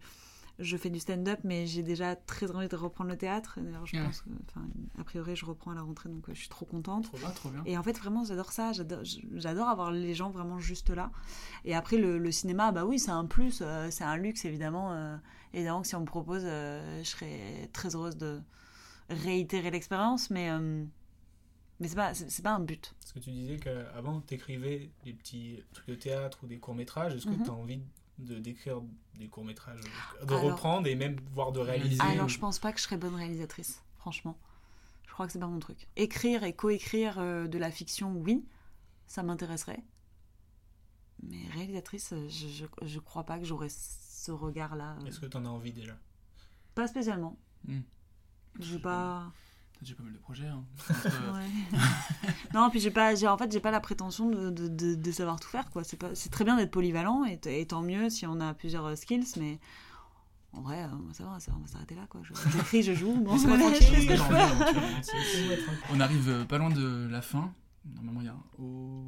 je 0.58 0.76
fais 0.76 0.90
du 0.90 0.98
stand-up 0.98 1.40
mais 1.44 1.66
j'ai 1.66 1.82
déjà 1.82 2.16
très 2.16 2.50
envie 2.50 2.68
de 2.68 2.74
reprendre 2.76 3.10
le 3.10 3.16
théâtre 3.16 3.58
d'ailleurs 3.60 3.86
je 3.86 3.96
Ouais. 3.96 4.04
pense 4.04 4.24
enfin 4.48 4.66
a 4.98 5.04
priori 5.04 5.36
je 5.36 5.44
reprends 5.46 5.70
à 5.70 5.74
la 5.74 5.82
rentrée 5.82 6.08
donc 6.08 6.28
euh, 6.28 6.34
je 6.34 6.40
suis 6.40 6.48
trop 6.48 6.66
contente 6.66 7.04
Trop 7.04 7.18
bien, 7.18 7.30
trop 7.30 7.48
bien. 7.50 7.62
et 7.64 7.78
en 7.78 7.82
fait, 7.82 7.96
vraiment, 7.98 8.24
j'adore 8.24 8.50
ça. 8.52 8.72
J'adore, 8.72 9.68
avoir 9.68 9.90
les 9.92 10.14
gens 10.14 10.30
vraiment 10.30 10.58
juste 10.58 10.90
là. 10.90 11.10
Et 11.64 11.74
après, 11.74 11.96
le, 11.96 12.18
le 12.18 12.32
cinéma, 12.32 12.72
bah 12.72 12.84
oui, 12.84 12.98
c'est 12.98 13.10
un 13.12 13.24
plus, 13.24 13.60
euh, 13.62 13.88
c'est 13.90 14.04
un 14.04 14.16
luxe, 14.16 14.44
évidemment. 14.44 14.92
euh, 14.92 15.16
évidemment 15.54 15.82
que 15.82 15.88
si 15.88 15.94
on 15.96 16.00
me 16.00 16.06
propose, 16.06 16.42
euh, 16.44 17.02
je 17.04 17.08
serais 17.08 17.68
très 17.72 17.94
heureuse 17.94 18.16
de 18.16 18.40
réitérer 19.10 19.70
l'expérience, 19.70 20.28
mais, 20.30 20.50
mais 21.80 21.86
c'est 21.88 21.94
pas, 21.94 22.12
c'est, 22.14 22.42
pas 22.42 22.52
un 22.54 22.60
but. 22.60 22.94
Parce 23.00 23.12
que 23.12 23.18
tu 23.20 23.30
disais 23.30 23.56
qu'avant, 23.58 24.20
tu 24.20 24.34
écrivais 24.34 24.90
des 25.04 25.12
petits 25.12 25.62
trucs 25.72 25.86
de 25.88 25.94
théâtre 25.94 26.38
ou 26.42 26.46
des 26.46 26.58
courts-métrages. 26.58 27.14
Est-ce 27.14 27.26
que 27.26 27.30
Mhm. 27.30 27.42
tu 27.44 27.50
as 27.50 27.54
envie 27.54 27.80
de 28.18 28.38
d'écrire 28.38 28.80
des 29.16 29.28
courts-métrages, 29.28 29.80
de 30.22 30.26
Alors- 30.34 30.42
reprendre 30.42 30.86
et 30.88 30.94
même 30.94 31.16
voire 31.32 31.52
de 31.52 31.60
réaliser 31.60 32.00
Alors, 32.02 32.26
ou- 32.26 32.28
je 32.28 32.38
pense 32.38 32.58
pas 32.58 32.72
que 32.72 32.78
je 32.78 32.84
serais 32.84 32.96
bonne 32.96 33.14
réalisatrice, 33.14 33.82
franchement. 33.98 34.36
Je 35.06 35.12
crois 35.12 35.26
que 35.26 35.32
c'est 35.32 35.38
pas 35.38 35.46
mon 35.46 35.58
truc. 35.58 35.88
Écrire 35.96 36.44
et 36.44 36.52
coécrire 36.54 37.18
euh, 37.18 37.46
de 37.48 37.58
la 37.58 37.70
fiction, 37.70 38.12
oui, 38.16 38.44
ça 39.06 39.22
m'intéresserait. 39.22 39.82
Mais 41.22 41.46
réalisatrice, 41.48 42.12
euh, 42.12 42.28
je, 42.28 42.46
je, 42.48 42.64
je 42.82 42.98
crois 43.00 43.24
pas 43.24 43.38
que 43.38 43.44
j'aurais 43.44 43.68
ce 43.70 44.30
regard-là. 44.30 44.96
euh. 45.02 45.06
Est-ce 45.06 45.18
que 45.20 45.26
tu 45.26 45.36
en 45.36 45.44
as 45.44 45.48
envie 45.48 45.72
déjà? 45.72 45.96
Pas 46.74 46.86
spécialement. 46.86 47.36
Hmm. 47.66 47.80
Je 48.60 48.74
veux 48.74 48.80
pas. 48.80 49.32
J'ai 49.82 49.94
pas 49.94 50.02
mal 50.02 50.12
de 50.12 50.18
projets. 50.18 50.46
Hein. 50.48 50.64
Entre, 50.90 51.08
non, 52.54 52.68
puis 52.70 52.80
j'ai 52.80 52.90
pas, 52.90 53.14
j'ai, 53.14 53.28
en 53.28 53.38
fait, 53.38 53.50
j'ai 53.52 53.60
pas 53.60 53.70
la 53.70 53.80
prétention 53.80 54.28
de, 54.28 54.50
de, 54.50 54.66
de, 54.68 54.94
de 54.96 55.12
savoir 55.12 55.38
tout 55.38 55.48
faire, 55.48 55.70
quoi. 55.70 55.84
C'est, 55.84 55.96
pas, 55.96 56.14
c'est 56.14 56.30
très 56.30 56.44
bien 56.44 56.56
d'être 56.56 56.70
polyvalent 56.72 57.24
et, 57.24 57.38
tant 57.66 57.82
mieux 57.82 58.10
si 58.10 58.26
on 58.26 58.40
a 58.40 58.54
plusieurs 58.54 58.84
euh, 58.86 58.96
skills, 58.96 59.24
mais 59.38 59.58
en 60.52 60.62
vrai, 60.62 60.82
euh, 60.82 60.88
ça 61.12 61.24
va, 61.24 61.38
ça, 61.38 61.52
on 61.56 61.60
va 61.60 61.66
s'arrêter 61.68 61.94
là, 61.94 62.06
quoi. 62.08 62.20
Je- 62.24 62.34
j'écris, 62.50 62.82
je 62.82 62.92
joue, 62.94 63.14
bon, 63.14 63.38
c'est- 63.38 63.46
On 65.92 66.00
arrive 66.00 66.28
euh, 66.28 66.44
pas 66.44 66.58
loin 66.58 66.70
de 66.70 67.06
la 67.10 67.22
fin. 67.22 67.52
Normalement, 67.94 68.20
il 68.20 68.26
y 68.26 68.30
a 68.30 68.32
un 68.32 68.42
O. 68.62 69.04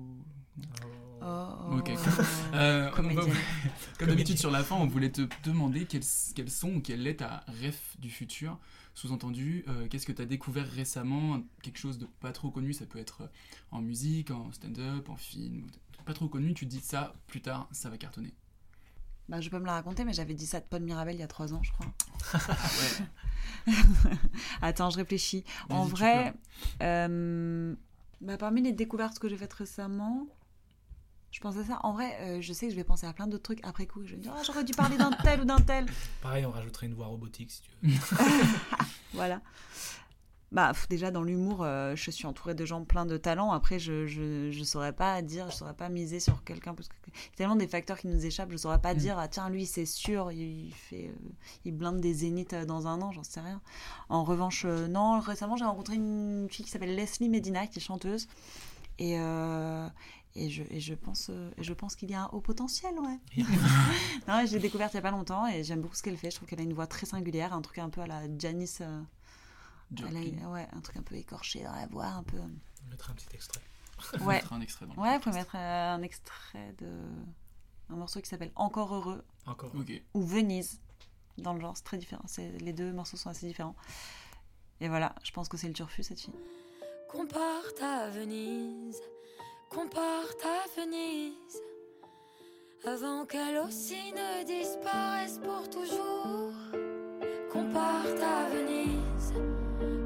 Oh, 1.23 1.77
Ok. 1.79 1.91
oh, 1.95 1.99
Euh, 2.55 2.87
on 2.87 2.91
va- 2.91 2.97
comédienne. 2.97 3.35
comme 3.99 4.09
d'habitude 4.09 4.39
sur 4.39 4.51
la 4.51 4.63
fin, 4.63 4.77
on 4.77 4.87
voulait 4.87 5.11
te 5.11 5.23
demander 5.45 5.85
quels, 5.87 6.03
quels 6.35 6.51
sont 6.51 6.75
ou 6.77 6.81
quel 6.81 7.07
est 7.07 7.17
ta 7.17 7.45
ref 7.63 7.97
du 7.99 8.11
futur. 8.11 8.59
Sous-entendu, 8.95 9.65
euh, 9.69 9.89
qu'est-ce 9.89 10.07
que 10.07 10.13
tu 10.13 10.23
as 10.23 10.27
découvert 10.27 10.67
récemment? 10.67 11.43
Quelque 11.63 11.79
chose 11.79 11.99
de 11.99 12.07
pas 12.21 12.33
trop 12.33 12.51
connu, 12.51 12.73
ça 12.73 12.87
peut 12.87 12.99
être 12.99 13.23
euh, 13.23 13.29
en 13.71 13.81
musique, 13.81 14.31
en 14.31 14.53
stand-up, 14.53 15.09
en 15.09 15.17
film, 15.17 15.67
pas 16.05 16.15
trop 16.15 16.29
connu, 16.29 16.55
tu 16.55 16.67
te 16.67 16.71
dis 16.71 16.81
ça, 16.81 17.13
plus 17.27 17.41
tard, 17.41 17.69
ça 17.73 17.89
va 17.89 17.97
cartonner. 17.99 18.35
Bah, 19.29 19.41
je 19.41 19.49
peux 19.49 19.61
me 19.61 19.67
la 19.67 19.75
raconter, 19.75 20.05
mais 20.05 20.13
j'avais 20.13 20.35
dit 20.35 20.47
ça 20.47 20.59
de 20.59 20.65
Paul 20.65 20.83
Mirabel 20.83 21.15
il 21.15 21.21
y 21.21 21.23
a 21.23 21.29
trois 21.29 21.55
ans, 21.55 21.63
je 21.63 21.71
crois. 21.71 21.87
ouais. 23.69 23.75
Attends, 24.61 24.91
je 24.91 24.97
réfléchis. 24.97 25.45
En 25.69 25.85
vrai, 25.85 26.35
euh, 26.83 27.75
bah, 28.21 28.37
parmi 28.37 28.61
les 28.61 28.73
découvertes 28.73 29.21
que 29.21 29.29
j'ai 29.29 29.37
faites 29.37 29.53
récemment, 29.53 30.27
je 31.31 31.41
pense 31.41 31.57
à 31.57 31.65
ça. 31.65 31.79
En 31.85 31.93
vrai, 31.93 32.17
euh, 32.21 32.41
je 32.41 32.53
sais 32.53 32.67
que 32.67 32.73
je 32.73 32.77
vais 32.77 32.85
penser 32.85 33.07
à 33.07 33.13
plein 33.13 33.27
d'autres 33.27 33.43
trucs 33.43 33.61
après 33.65 33.87
coup. 33.87 34.05
Je 34.05 34.11
vais 34.13 34.17
me 34.17 34.23
dire, 34.23 34.33
ah, 34.37 34.43
j'aurais 34.45 34.65
dû 34.65 34.73
parler 34.73 34.97
d'un 34.97 35.13
tel 35.13 35.41
ou 35.41 35.45
d'un 35.45 35.61
tel. 35.61 35.87
Pareil, 36.23 36.45
on 36.47 36.51
rajouterait 36.51 36.87
une 36.87 36.95
voix 36.95 37.07
robotique 37.07 37.51
si 37.51 37.63
tu 37.63 37.71
veux. 37.83 37.93
Voilà. 39.15 39.41
Bah, 40.53 40.73
déjà, 40.89 41.13
dans 41.13 41.23
l'humour, 41.23 41.63
euh, 41.63 41.95
je 41.95 42.11
suis 42.11 42.27
entourée 42.27 42.55
de 42.57 42.65
gens 42.65 42.85
pleins 42.85 43.07
de 43.07 43.17
talents. 43.17 43.53
Après, 43.53 43.79
je, 43.79 44.07
je, 44.09 44.51
je 44.51 44.65
saurais 44.65 44.93
pas 44.93 45.23
dire, 45.23 45.49
je 45.49 45.55
saurais 45.57 45.75
pas 45.75 45.89
miser 45.89 46.19
sur 46.19 46.43
quelqu'un 46.43 46.75
parce 46.75 46.89
que 46.89 46.95
il 47.07 47.13
y 47.13 47.35
a 47.35 47.37
tellement 47.37 47.55
des 47.55 47.69
facteurs 47.69 47.97
qui 47.99 48.09
nous 48.09 48.27
échappent. 48.27 48.51
Je 48.51 48.57
saurais 48.57 48.81
pas 48.81 48.95
Mm. 48.95 48.99
dire, 48.99 49.19
ah, 49.19 49.29
tiens, 49.29 49.49
lui, 49.49 49.65
c'est 49.67 49.87
sûr, 49.87 50.33
il, 50.33 50.73
fait, 50.75 51.07
euh, 51.09 51.29
il 51.65 51.73
blinde 51.73 52.01
des 52.01 52.13
zéniths 52.15 52.57
dans 52.67 52.89
un 52.89 53.01
an, 53.01 53.13
j'en 53.13 53.23
sais 53.23 53.41
rien. 53.41 53.61
En 54.09 54.25
revanche, 54.25 54.65
non, 54.65 55.21
récemment, 55.21 55.57
j'ai 55.57 55.65
rencontré 55.65 55.95
une 55.95 56.49
fille 56.51 56.65
qui 56.65 56.71
s'appelle 56.73 56.97
Leslie 56.97 57.29
Medina, 57.29 57.69
qui 57.69 57.79
est 57.79 57.83
chanteuse. 57.83 58.27
Et, 58.99 59.21
euh, 59.21 59.87
et, 60.37 60.49
je, 60.51 60.63
et 60.71 60.81
je 60.81 60.95
pense, 60.95 61.29
euh, 61.31 61.51
et 61.57 61.63
je 61.63 61.73
pense 61.73 61.97
qu'il 61.97 62.11
y 62.11 62.15
a 62.15 62.23
un 62.23 62.27
haut 62.29 62.41
potentiel, 62.41 62.95
ouais. 62.99 63.19
non, 64.29 64.45
je 64.47 64.53
l'ai 64.55 64.59
découverte 64.61 64.93
il 64.95 64.97
y 64.97 64.99
a 64.99 65.03
pas 65.03 65.11
longtemps 65.11 65.47
et 65.47 65.65
j'aime 65.65 65.81
beaucoup 65.81 65.95
ce 65.97 66.03
qu'elle 66.03 66.17
fait. 66.17 66.31
Je 66.31 66.37
trouve 66.37 66.49
qu'elle 66.49 66.61
a 66.61 66.65
une 66.65 66.73
voix 66.75 66.87
très 66.87 67.07
singulière, 67.07 67.53
un 67.53 67.63
truc 67.63 67.79
un 67.79 67.91
peu 67.91 68.01
à 68.01 68.07
la 68.07 68.23
Janice. 68.39 68.79
euh, 68.83 69.03
elle 69.99 70.05
a- 70.17 70.23
Joplin. 70.23 70.51
ouais, 70.53 70.69
un 70.73 70.81
truc 70.81 70.97
un 70.97 71.03
peu 71.03 71.17
écorché 71.17 71.63
dans 71.65 71.73
la 71.75 71.87
voix, 71.87 72.07
un 72.07 72.23
peu. 72.23 72.39
On 72.39 72.91
mettra 72.91 73.13
un 73.13 73.17
petit 73.17 73.27
extrait. 73.35 73.61
On 74.21 74.25
Ouais. 74.25 74.35
mettra 74.37 74.57
un 74.57 74.61
extrait 74.61 74.87
dans 74.87 74.95
le 74.95 75.01
Ouais, 75.01 75.19
faut 75.21 75.31
mettre 75.33 75.57
euh, 75.57 75.95
un 75.95 76.03
extrait 76.03 76.75
de 76.79 76.89
un 77.91 77.97
morceau 77.97 78.21
qui 78.21 78.29
s'appelle 78.29 78.53
Encore 78.55 78.95
heureux 78.95 79.25
Encore. 79.47 79.73
Ou 80.15 80.23
Venise. 80.23 80.81
dans 81.39 81.55
le 81.55 81.61
genre. 81.61 81.77
C'est 81.77 81.83
très 81.85 81.99
différent. 81.99 82.23
C'est- 82.27 82.57
Les 82.61 82.73
deux 82.73 82.93
morceaux 82.93 83.17
sont 83.17 83.31
assez 83.31 83.47
différents. 83.47 83.75
Et 84.81 84.89
voilà, 84.89 85.15
je 85.25 85.33
pense 85.33 85.49
que 85.49 85.57
c'est 85.57 85.67
le 85.69 85.75
turfu, 85.75 86.03
cette 86.05 86.21
fille. 86.21 86.35
Qu'on 87.11 87.27
parte 87.27 87.83
à 87.83 88.09
Venise, 88.11 89.01
qu'on 89.71 89.87
parte 89.87 90.45
à 90.45 90.81
Venise, 90.81 91.63
avant 92.85 93.25
qu'elle 93.25 93.59
aussi 93.59 94.13
ne 94.13 94.45
disparaisse 94.45 95.39
pour 95.39 95.71
toujours. 95.71 96.53
Qu'on 97.53 97.65
parte 97.73 98.21
à 98.21 98.49
Venise, 98.53 99.33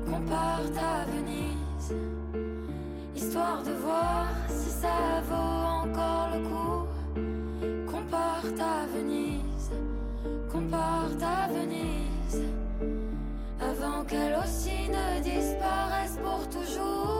qu'on 0.04 0.20
parte 0.20 0.76
à 0.76 1.04
Venise, 1.06 1.94
histoire 3.16 3.62
de 3.62 3.72
voir 3.72 4.26
si 4.48 4.68
ça 4.68 5.22
vaut 5.30 5.88
encore 5.88 6.28
le 6.34 6.40
coup. 6.48 7.90
Qu'on 7.90 8.02
parte 8.10 8.60
à 8.60 8.84
Venise, 8.94 9.70
qu'on 10.52 10.68
parte 10.68 11.22
à 11.22 11.48
Venise, 11.48 12.42
avant 13.60 14.04
qu'elle 14.04 14.36
aussi 14.44 14.90
ne 14.90 15.22
disparaisse 15.22 16.18
pour 16.22 16.48
toujours. 16.50 17.13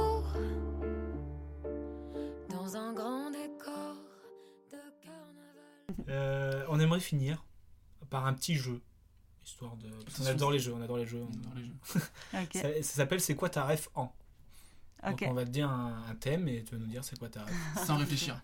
Dans 2.75 2.81
un 2.81 2.93
grand 2.93 3.31
décor 3.31 3.95
de 4.73 4.79
carnaval. 5.01 6.09
Euh, 6.09 6.67
on 6.69 6.81
aimerait 6.81 6.99
finir 6.99 7.45
par 8.11 8.27
un 8.27 8.35
petit 8.35 8.57
jeu. 8.57 8.81
Histoire 9.45 9.77
de. 9.77 9.89
parce 10.05 10.19
qu'on 10.19 10.27
adore 10.27 10.51
les 10.51 10.59
jeux, 10.59 10.75
on 10.75 10.83
adore 10.83 10.97
les 10.97 11.07
jeux. 11.07 11.23
on 11.23 11.39
adore 11.39 11.55
les 11.55 11.67
jeux. 11.67 12.01
Ça 12.53 12.83
ça 12.83 12.95
s'appelle 12.97 13.21
C'est 13.21 13.37
quoi 13.37 13.49
ta 13.49 13.65
ref 13.65 13.89
en? 13.95 14.13
Donc 15.07 15.23
on 15.25 15.35
va 15.35 15.45
te 15.45 15.51
dire 15.51 15.71
un, 15.71 16.03
un 16.09 16.15
thème 16.17 16.49
et 16.49 16.65
tu 16.65 16.75
vas 16.75 16.81
nous 16.81 16.89
dire 16.89 17.05
c'est 17.05 17.17
quoi 17.17 17.29
ta 17.29 17.45
ref. 17.45 17.55
Sans 17.87 17.97
réfléchir. 17.97 18.43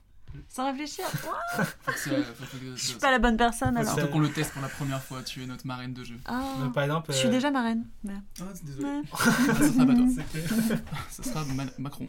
Sans 0.49 0.67
réfléchir. 0.71 1.05
Ouah. 1.27 1.65
Faut 1.65 1.93
que 1.93 1.99
ça- 1.99 2.11
faut- 2.11 2.45
faut 2.45 2.59
que- 2.59 2.77
Je 2.77 2.85
suis 2.87 2.99
pas 2.99 3.11
la 3.11 3.19
bonne 3.19 3.37
personne 3.37 3.77
alors. 3.77 3.99
Faut 3.99 4.07
qu'on 4.09 4.19
le 4.19 4.31
teste 4.33 4.53
pour 4.53 4.63
la 4.63 4.69
première 4.69 5.03
fois. 5.03 5.23
Tu 5.23 5.43
es 5.43 5.47
notre 5.47 5.67
marraine 5.67 5.93
de 5.95 6.03
jeu. 6.05 6.17
Ah. 6.27 6.43
Par 6.75 6.85
exemple, 6.85 7.13
Je 7.13 7.17
suis 7.19 7.29
euh, 7.29 7.31
déjà 7.31 7.51
marraine. 7.51 7.87
mais- 8.05 8.15
Ah, 8.41 8.45
désolé. 8.63 8.85
Ouais. 8.85 9.03
Ah, 9.13 9.17
ça 9.19 9.73
sera 9.73 9.87
pas 9.87 9.95
toi. 9.95 10.05
C'était- 10.17 10.49
ça 11.11 11.23
sera 11.23 11.45
Ma- 11.55 11.65
Macron. 11.79 12.09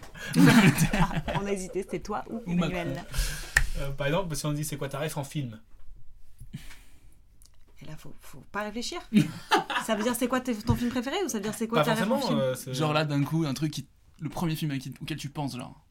On 1.35 1.45
a 1.45 1.51
hésité, 1.51 1.83
c'était 1.83 1.99
toi 1.99 2.23
ou 2.29 2.41
Ou 2.47 2.51
Emmanuel. 2.51 3.03
Euh, 3.79 3.91
par 3.91 4.07
exemple, 4.07 4.35
si 4.35 4.45
on 4.45 4.51
dit 4.53 4.63
c'est 4.65 4.77
quoi 4.77 4.89
ta 4.89 4.99
ref 4.99 5.17
en 5.17 5.23
film? 5.23 5.59
Et 7.81 7.85
là, 7.85 7.93
faut, 7.97 8.13
faut 8.21 8.43
pas 8.51 8.63
réfléchir. 8.63 9.01
ça 9.85 9.95
veut 9.95 10.03
dire 10.03 10.13
c'est 10.15 10.27
quoi 10.27 10.39
ton 10.41 10.75
film 10.75 10.89
préféré 10.91 11.15
ou 11.25 11.29
ça 11.29 11.37
veut 11.39 11.43
dire 11.43 11.53
c'est 11.55 11.67
quoi 11.67 11.79
Pas 11.83 11.95
ta 11.95 11.95
ref 11.95 12.11
en 12.11 12.19
film? 12.21 12.39
euh, 12.39 12.55
Genre 12.73 12.93
là, 12.93 13.05
d'un 13.05 13.23
coup, 13.23 13.45
un 13.45 13.53
truc 13.53 13.71
qui. 13.71 13.87
Le 14.19 14.29
premier 14.29 14.55
film 14.55 14.71
auquel 15.01 15.17
tu 15.17 15.29
penses, 15.29 15.55
genre. 15.55 15.83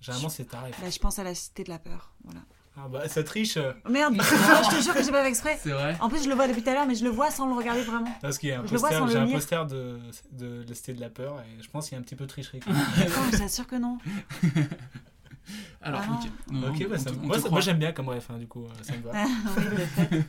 Généralement, 0.00 0.28
c'est 0.28 0.44
ta 0.44 0.60
ref. 0.60 0.74
Bah, 0.80 0.90
je 0.90 0.98
pense 0.98 1.18
à 1.18 1.24
la 1.24 1.34
cité 1.34 1.64
de 1.64 1.68
la 1.70 1.78
peur. 1.78 2.12
Voilà. 2.24 2.40
Ah 2.76 2.88
bah 2.88 3.08
ça 3.08 3.22
triche. 3.24 3.56
euh, 3.56 3.72
Merde, 3.90 4.14
je 4.20 4.76
te 4.78 4.82
jure 4.82 4.94
que 4.94 5.02
j'ai 5.02 5.10
pas 5.10 5.22
fait 5.22 5.28
exprès. 5.28 5.58
C'est 5.62 5.72
vrai 5.72 5.96
En 6.00 6.08
plus, 6.08 6.22
je 6.24 6.28
le 6.28 6.34
vois 6.34 6.46
depuis 6.48 6.62
tout 6.62 6.70
à 6.70 6.72
l'heure, 6.74 6.86
mais 6.86 6.94
je 6.94 7.04
le 7.04 7.10
vois 7.10 7.30
sans 7.30 7.46
le 7.48 7.54
regarder 7.54 7.82
vraiment. 7.82 8.10
Parce 8.22 8.38
qu'il 8.38 8.48
y 8.48 8.52
a 8.52 8.60
un 8.60 8.64
Je 8.66 8.70
poster, 8.70 9.08
j'ai 9.08 9.18
un 9.18 9.26
poster 9.26 9.66
de, 9.66 9.98
de 10.32 10.64
la 10.66 10.74
Cité 10.74 10.94
de 10.94 11.00
la 11.00 11.10
Peur 11.10 11.40
et 11.40 11.62
je 11.62 11.68
pense 11.68 11.88
qu'il 11.88 11.94
y 11.94 11.98
a 11.98 12.00
un 12.00 12.04
petit 12.04 12.14
peu 12.16 12.24
de 12.24 12.30
tricherie. 12.30 12.60
Non, 12.66 12.74
je 13.32 13.36
t'assure 13.38 13.66
que 13.66 13.76
non. 13.76 13.98
Alors, 15.82 16.00
Ah. 16.08 16.20
ok. 16.22 16.30
Non, 16.52 16.60
bah, 16.60 16.68
on 16.94 16.98
ça- 16.98 17.10
te- 17.10 17.16
on 17.18 17.26
moi, 17.26 17.36
moi, 17.50 17.60
j'aime 17.60 17.78
bien 17.78 17.92
comme 17.92 18.08
ref, 18.08 18.30
hein, 18.30 18.38
du 18.38 18.46
coup, 18.46 18.64
euh, 18.64 18.68
ça 18.82 18.92
me 18.96 19.02
va. 19.02 19.12
Oui, 19.56 19.64
peut-être. 19.76 20.24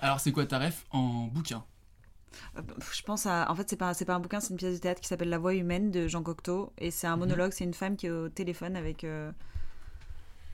Alors, 0.00 0.20
c'est 0.20 0.32
quoi 0.32 0.44
ta 0.46 0.58
ref 0.58 0.84
en 0.90 1.28
bouquin? 1.32 1.64
Je 2.54 3.02
pense 3.02 3.26
à. 3.26 3.50
En 3.50 3.54
fait, 3.54 3.68
c'est 3.70 3.76
pas, 3.76 3.94
c'est 3.94 4.04
pas 4.04 4.14
un 4.14 4.20
bouquin, 4.20 4.40
c'est 4.40 4.50
une 4.50 4.56
pièce 4.56 4.74
de 4.74 4.80
théâtre 4.80 5.00
qui 5.00 5.08
s'appelle 5.08 5.28
La 5.30 5.38
voix 5.38 5.54
humaine 5.54 5.90
de 5.90 6.08
Jean 6.08 6.22
Cocteau. 6.22 6.72
Et 6.78 6.90
c'est 6.90 7.06
un 7.06 7.14
Mhm. 7.16 7.20
monologue, 7.20 7.52
c'est 7.52 7.64
une 7.64 7.74
femme 7.74 7.96
qui 7.96 8.06
est 8.06 8.10
au 8.10 8.28
téléphone 8.28 8.76
avec. 8.76 9.04
euh, 9.04 9.32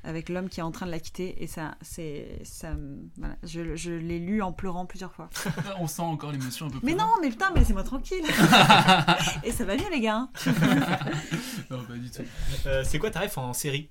avec 0.07 0.29
l'homme 0.29 0.51
qui 0.51 0.61
est 0.61 0.63
en 0.63 0.71
train 0.71 0.85
de 0.85 0.91
la 0.91 1.01
quitter 1.01 1.43
et 1.43 1.47
ça 1.47 1.77
c'est 1.81 2.39
ça 2.45 2.77
voilà 3.17 3.37
je, 3.43 3.75
je 3.75 3.91
l'ai 3.91 4.19
lu 4.19 4.43
en 4.43 4.53
pleurant 4.53 4.85
plusieurs 4.85 5.15
fois 5.15 5.31
On 5.79 5.87
sent 5.87 6.03
encore 6.03 6.31
l'émotion 6.31 6.67
un 6.67 6.69
peu 6.69 6.79
mais 6.83 6.93
plus. 6.93 6.99
non 7.01 7.09
mais 7.23 7.31
putain 7.31 7.51
mais 7.55 7.61
laissez-moi 7.61 7.85
tranquille 7.85 8.23
et 9.45 9.51
ça 9.51 9.65
va 9.65 9.77
mieux 9.79 9.89
les 9.91 10.01
gars 10.03 10.17
hein. 10.19 10.31
non, 11.71 11.83
pas 11.85 11.95
du 11.95 12.11
tout. 12.11 12.21
Euh, 12.67 12.85
c'est 12.85 12.99
quoi 12.99 13.11
ta 13.11 13.21
ref 13.21 13.39
en 13.39 13.55
série? 13.55 13.89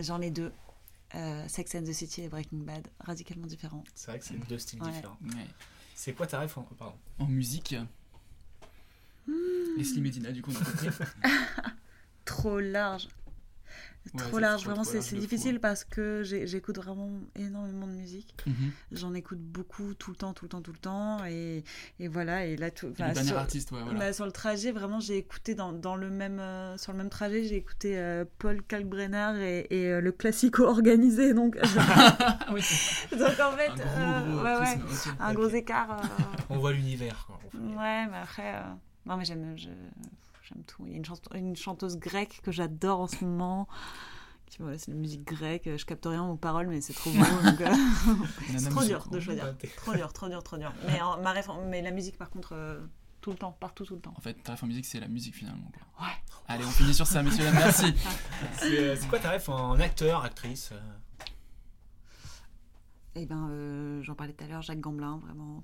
J'en 0.00 0.20
ai 0.20 0.30
deux 0.32 0.52
Euh, 1.14 1.44
Sex 1.46 1.74
and 1.76 1.84
the 1.84 1.92
City 1.92 2.22
et 2.22 2.28
Breaking 2.28 2.58
Bad 2.64 2.86
radicalement 2.98 3.46
différents 3.46 3.84
C'est 3.94 4.10
vrai 4.10 4.18
que 4.18 4.24
c'est 4.24 4.34
deux 4.48 4.58
styles 4.58 4.82
Ouais. 4.82 4.90
différents. 4.90 5.18
Ouais. 5.24 5.46
C'est 5.98 6.12
quoi 6.12 6.28
ta 6.28 6.38
ref 6.38 6.56
en. 6.56 6.62
Pardon. 6.62 6.94
En 7.18 7.26
musique. 7.26 7.74
Hmm. 9.26 9.32
Leslie 9.76 10.00
Medina, 10.00 10.30
du 10.30 10.42
coup, 10.42 10.52
on 10.52 10.62
a 10.62 10.64
compris. 10.64 10.90
trop 12.24 12.60
large 12.60 13.08
trop 14.16 14.38
large 14.38 14.64
vraiment 14.64 14.84
c'est 14.84 15.02
fou, 15.02 15.16
difficile 15.16 15.60
parce 15.60 15.84
que 15.84 16.22
j'écoute 16.24 16.76
vraiment 16.78 17.10
énormément 17.36 17.86
de 17.86 17.92
musique 17.92 18.34
Mhm. 18.46 18.70
j'en 18.92 19.12
écoute 19.14 19.38
beaucoup 19.40 19.92
tout 19.94 20.10
le 20.10 20.16
temps 20.16 20.32
tout 20.32 20.46
le 20.46 20.48
temps 20.48 20.62
tout 20.62 20.72
le 20.72 20.78
temps 20.78 21.24
et, 21.26 21.62
et 22.00 22.08
voilà 22.08 22.46
et 22.46 22.56
là 22.56 22.70
tout 22.70 22.92
sur, 23.22 23.36
artiste, 23.36 23.70
ouais, 23.72 23.82
voilà. 23.82 23.98
bah, 23.98 24.12
sur 24.14 24.24
le 24.24 24.32
trajet 24.32 24.72
vraiment 24.72 24.98
j'ai 25.00 25.18
écouté 25.18 25.54
dans, 25.54 25.72
dans 25.72 25.94
le 25.96 26.08
même 26.08 26.38
euh, 26.40 26.78
sur 26.78 26.92
le 26.92 26.98
même 26.98 27.10
trajet 27.10 27.44
j'ai 27.44 27.56
écouté 27.56 27.98
euh, 27.98 28.24
Paul 28.38 28.62
Kalkbrenner 28.62 29.34
et, 29.70 29.76
et 29.82 29.86
euh, 29.92 30.00
le 30.00 30.12
classico 30.12 30.64
organisé 30.66 31.34
donc 31.34 31.56
Oui. 32.52 32.62
donc 33.12 33.40
en 33.40 33.52
fait 33.52 33.70
Un 33.70 34.22
gros, 34.22 34.32
gros 34.36 34.44
ouais, 34.44 34.58
ouais, 34.58 34.78
prisme, 34.78 35.10
ok. 35.10 35.14
un 35.20 35.34
gros 35.34 35.48
écart 35.48 36.00
On 36.48 36.58
voit 36.58 36.72
l'univers. 36.72 37.28
Ouais, 37.54 38.06
mais 38.06 38.16
après, 38.22 38.54
non, 39.06 39.16
mais 39.16 39.24
j'aime, 39.24 39.54
je- 39.56 39.68
j'aime 40.48 40.62
tout. 40.64 40.84
Il 40.86 40.92
y 40.92 40.94
a 40.94 40.96
une, 40.98 41.04
chante- 41.04 41.28
une 41.34 41.56
chanteuse 41.56 41.96
grecque 41.98 42.40
que 42.42 42.52
j'adore 42.52 43.00
en 43.00 43.06
ce 43.06 43.24
moment. 43.24 43.68
Qui, 44.46 44.58
voilà, 44.62 44.78
c'est 44.78 44.90
la 44.90 44.96
musique 44.96 45.24
grecque. 45.24 45.68
Je 45.76 45.84
capte 45.84 46.06
rien 46.06 46.24
aux 46.24 46.36
paroles, 46.36 46.68
mais 46.68 46.80
c'est 46.80 46.94
trop 46.94 47.10
beau. 47.10 47.18
euh, 47.60 47.74
c'est 48.56 48.70
trop 48.70 48.82
dur 48.84 49.06
de 49.10 49.20
choisir. 49.20 49.54
Trop 49.76 49.94
dur, 49.94 50.12
trop 50.12 50.28
dur, 50.28 50.42
trop 50.42 50.56
dur. 50.56 50.72
Mais, 50.86 51.00
en- 51.02 51.20
ma 51.20 51.34
réf- 51.34 51.50
mais 51.68 51.82
la 51.82 51.90
musique, 51.90 52.16
par 52.16 52.30
contre, 52.30 52.54
euh, 52.54 52.80
tout 53.20 53.30
le 53.30 53.36
temps, 53.36 53.52
partout, 53.52 53.84
tout 53.84 53.94
le 53.94 54.00
temps. 54.00 54.14
En 54.16 54.20
fait, 54.20 54.34
ta 54.34 54.52
ref 54.52 54.62
en 54.62 54.66
musique, 54.66 54.86
c'est 54.86 55.00
la 55.00 55.08
musique 55.08 55.34
finalement. 55.34 55.70
quoi. 55.96 56.06
Ouais. 56.06 56.12
Allez, 56.46 56.64
on 56.64 56.70
finit 56.70 56.94
sur 56.94 57.06
ça, 57.06 57.22
messieurs, 57.22 57.44
dames, 57.44 57.54
merci. 57.56 57.92
C'est 58.54 58.78
euh, 58.78 58.96
c'est 58.96 59.06
quoi 59.08 59.18
ta 59.18 59.32
ref 59.32 59.48
en 59.50 59.78
acteur, 59.80 60.24
actrice 60.24 60.72
Eh 63.14 63.26
ben, 63.26 63.48
euh, 63.50 64.02
j'en 64.02 64.14
parlais 64.14 64.32
tout 64.32 64.44
à 64.44 64.46
l'heure, 64.46 64.62
Jacques 64.62 64.80
Gamblin, 64.80 65.18
vraiment 65.24 65.62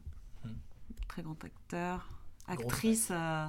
très 1.08 1.22
grand 1.22 1.42
acteur. 1.44 2.08
Actrice, 2.48 3.08
euh, 3.12 3.46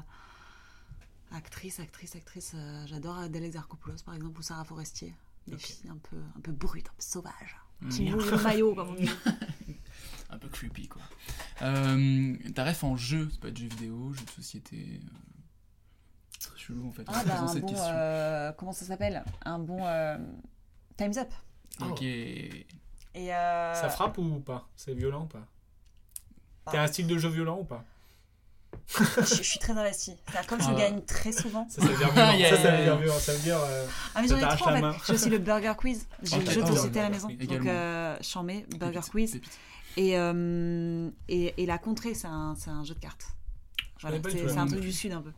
actrice, 1.36 1.80
actrice, 1.80 2.16
actrice. 2.16 2.52
euh, 2.56 2.86
J'adore 2.88 3.18
Adèle 3.18 3.44
Exarchopoulos, 3.44 4.04
par 4.06 4.16
exemple, 4.16 4.40
ou 4.40 4.42
Sarah 4.42 4.64
Forestier. 4.64 5.14
Des 5.48 5.58
filles 5.58 5.90
un 5.90 5.98
peu, 5.98 6.18
un 6.36 6.40
peu 6.42 6.52
brutes, 6.52 6.88
un 6.88 6.94
peu 6.96 7.02
sauvages. 7.02 7.56
Qui 7.92 8.04
Mhm. 8.10 8.20
jouent 8.20 8.32
le 8.32 8.38
maillot, 8.44 8.74
comme 8.76 8.90
on 8.90 8.96
dit. 8.96 9.10
Un 10.32 10.40
peu 10.40 10.50
creepy, 10.50 10.88
quoi. 10.88 11.02
Euh, 11.62 12.36
ta 12.56 12.66
ref 12.66 12.84
en 12.84 12.98
jeu, 12.98 13.30
c'est 13.32 13.40
pas 13.40 13.52
de 13.52 13.58
jeu 13.58 13.68
vidéo, 13.68 14.12
jeu 14.14 14.26
de 14.26 14.30
société. 14.32 15.00
euh, 15.04 15.08
Très 16.40 16.58
chelou 16.58 16.88
en 16.88 16.92
fait. 16.92 17.08
en 17.08 17.14
Ah, 17.14 17.24
bah, 17.26 17.42
un 17.42 17.48
cette 17.48 17.62
bon. 17.62 17.68
question. 17.68 17.86
euh, 17.96 18.52
comment 18.54 18.72
ça 18.74 18.86
s'appelle? 18.86 19.24
Un 19.46 19.60
bon. 19.60 19.86
euh, 19.86 20.18
Time's 20.98 21.18
Up. 21.18 21.30
Ok. 21.82 22.02
Et. 22.02 22.66
euh, 23.16 23.74
Ça 23.82 23.90
frappe 23.90 24.18
ou 24.18 24.40
pas? 24.40 24.68
C'est 24.76 24.94
violent 24.96 25.24
ou 25.26 25.28
pas? 25.28 25.46
Ah. 26.66 26.72
T'as 26.72 26.84
un 26.84 26.88
style 26.88 27.08
de 27.08 27.18
jeu 27.18 27.30
violent 27.30 27.60
ou 27.60 27.66
pas? 27.66 27.86
Je, 28.88 29.22
je 29.26 29.44
suis 29.44 29.60
très 29.60 29.74
investie. 29.74 30.16
Comme 30.48 30.62
je 30.62 30.68
Ah. 30.70 30.74
gagne 30.76 31.02
très 31.02 31.32
souvent. 31.32 31.68
Ça, 31.70 31.82
ça 31.82 31.88
veut 31.88 31.98
dire 31.98 32.12
violent. 32.14 32.50
ça, 32.50 32.58
ça 32.58 32.72
veut 32.72 32.84
dire. 32.84 33.14
Ça 33.20 33.34
veut 33.34 33.40
dire. 33.40 33.58
euh, 33.60 33.86
Ah 34.14 34.22
mais 34.22 34.28
j'en 34.28 34.38
ai 34.38 34.56
trop 34.58 34.70
en 34.70 34.92
fait. 34.94 35.00
J'ai 35.08 35.14
aussi 35.14 35.30
le 35.30 35.38
Burger 35.40 35.74
Quiz. 35.78 36.06
J'ai 36.24 36.36
Ok. 36.38 36.46
le 36.46 36.52
jeu 36.52 36.62
de 36.62 36.68
Ah, 36.68 36.76
société 36.76 37.00
à 37.00 37.04
la 37.04 37.10
maison. 37.10 37.28
Donc 37.30 37.66
euh, 37.66 38.18
j'en 38.22 38.44
mets 38.44 38.66
Burger 38.78 38.94
Pépite, 39.00 39.12
Quiz. 39.12 39.32
pépite. 39.34 39.60
Et, 39.98 40.18
euh, 40.20 41.10
et, 41.30 41.54
et 41.62 41.66
la 41.66 41.78
contrée, 41.78 42.14
c'est 42.14 42.28
un, 42.28 42.56
c'est 42.60 42.70
un 42.70 42.84
jeu 42.84 42.94
de 42.96 43.00
cartes. 43.00 43.28
Voilà, 44.02 44.20
du 44.20 44.30
c'est 44.32 44.58
un 44.58 44.68
truc 44.68 44.82
du 44.82 44.92
sud 44.92 45.14
un 45.14 45.22
peu. 45.22 45.32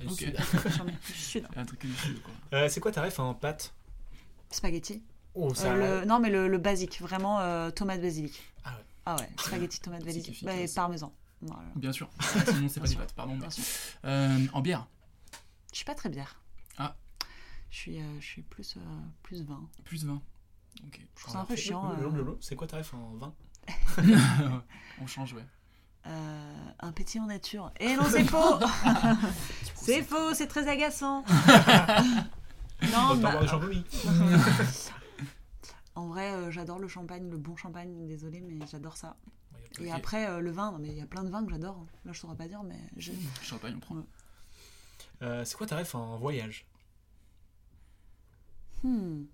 Sud. 0.16 0.36
Mets 0.84 0.92
du 1.06 1.12
sud. 1.14 1.46
Un 1.56 1.64
truc 1.64 1.80
du 1.80 1.94
sud, 1.94 2.20
quoi. 2.22 2.32
Euh, 2.54 2.68
c'est 2.68 2.80
quoi 2.80 2.90
ta 2.92 3.02
ref 3.02 3.18
en 3.20 3.32
pâte? 3.34 3.72
Spaghetti. 4.50 5.02
Oh, 5.34 5.52
ça. 5.54 5.72
Euh, 5.72 6.00
le- 6.00 6.06
non 6.06 6.18
mais 6.20 6.30
le, 6.30 6.46
le 6.48 6.58
basique, 6.58 7.00
vraiment 7.00 7.40
euh, 7.40 7.70
tomate 7.70 8.00
basilic. 8.00 8.40
Ah 8.64 8.70
ouais. 8.76 8.84
Ah 9.06 9.16
ouais, 9.16 9.28
spaghetti 9.38 9.80
tomate 9.80 10.04
basilic. 10.04 10.44
Bah, 10.44 10.54
et 10.56 10.66
parmesan. 10.68 11.12
Voilà. 11.44 11.68
Bien 11.76 11.92
sûr. 11.92 12.08
Sinon, 12.46 12.68
c'est 12.68 12.80
pas 12.80 12.86
des 12.88 12.96
pâtes, 12.96 13.12
pardon. 13.14 13.36
Bien 13.36 13.50
sûr. 13.50 13.64
Euh, 14.04 14.46
en 14.52 14.60
bière. 14.60 14.86
Je 15.72 15.76
suis 15.76 15.84
pas 15.84 15.94
très 15.94 16.08
bière. 16.08 16.40
Ah. 16.78 16.96
Je 17.70 17.76
suis, 17.76 18.00
euh, 18.00 18.20
je 18.20 18.24
suis 18.26 18.42
plus, 18.42 18.76
euh, 18.76 18.80
plus 19.22 19.42
vin. 19.42 19.68
Plus 19.84 20.04
20. 20.04 20.22
Ok. 20.86 21.00
Je 21.16 21.20
trouve 21.22 21.32
ça 21.32 21.40
un 21.40 21.44
peu 21.44 21.56
chiant. 21.56 21.92
Euh. 22.00 22.36
C'est 22.40 22.56
quoi 22.56 22.66
ta 22.66 22.78
ref 22.78 22.94
en 22.94 23.14
vin? 23.14 23.34
On 25.00 25.06
change, 25.06 25.32
ouais. 25.34 25.44
Euh, 26.06 26.68
un 26.80 26.92
petit 26.92 27.18
en 27.18 27.26
nature. 27.26 27.72
Et 27.80 27.96
non, 27.96 28.04
c'est 28.10 28.24
faux 28.24 28.58
C'est 29.74 30.02
faux, 30.02 30.34
c'est 30.34 30.46
très 30.46 30.68
agaçant 30.68 31.24
Non, 32.92 33.16
bah. 33.16 33.40
En 35.96 36.08
vrai, 36.08 36.32
euh, 36.32 36.50
j'adore 36.50 36.78
le 36.78 36.88
champagne, 36.88 37.30
le 37.30 37.36
bon 37.36 37.56
champagne, 37.56 38.06
désolé, 38.06 38.40
mais 38.40 38.66
j'adore 38.66 38.96
ça. 38.96 39.16
Et 39.80 39.90
après, 39.90 40.28
euh, 40.28 40.40
le 40.40 40.50
vin, 40.50 40.70
non, 40.72 40.78
mais 40.78 40.88
il 40.88 40.96
y 40.96 41.00
a 41.00 41.06
plein 41.06 41.24
de 41.24 41.30
vins 41.30 41.44
que 41.44 41.50
j'adore. 41.50 41.76
hein. 41.78 41.86
Là, 42.04 42.12
je 42.12 42.20
saurais 42.20 42.36
pas 42.36 42.46
dire, 42.46 42.62
mais 42.62 42.78
j'aime. 42.96 43.16
Champagne, 43.42 43.74
on 43.76 43.80
prend. 43.80 43.96
Euh, 45.22 45.44
C'est 45.44 45.56
quoi 45.56 45.66
ta 45.66 45.76
ref 45.78 45.94
en 45.94 46.16
voyage? 46.18 46.66
Hmm. 48.82 49.24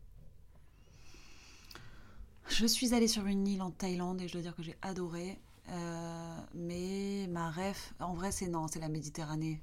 Je 2.48 2.66
suis 2.66 2.94
allée 2.94 3.08
sur 3.08 3.26
une 3.26 3.46
île 3.46 3.62
en 3.62 3.70
Thaïlande 3.70 4.20
et 4.22 4.28
je 4.28 4.32
dois 4.32 4.42
dire 4.42 4.54
que 4.56 4.62
j'ai 4.62 4.76
adoré. 4.82 5.38
Euh, 5.68 6.40
mais 6.54 7.26
ma 7.28 7.50
ref, 7.50 7.94
en 8.00 8.14
vrai, 8.14 8.32
c'est 8.32 8.48
non, 8.48 8.66
c'est 8.66 8.80
la 8.80 8.88
Méditerranée. 8.88 9.62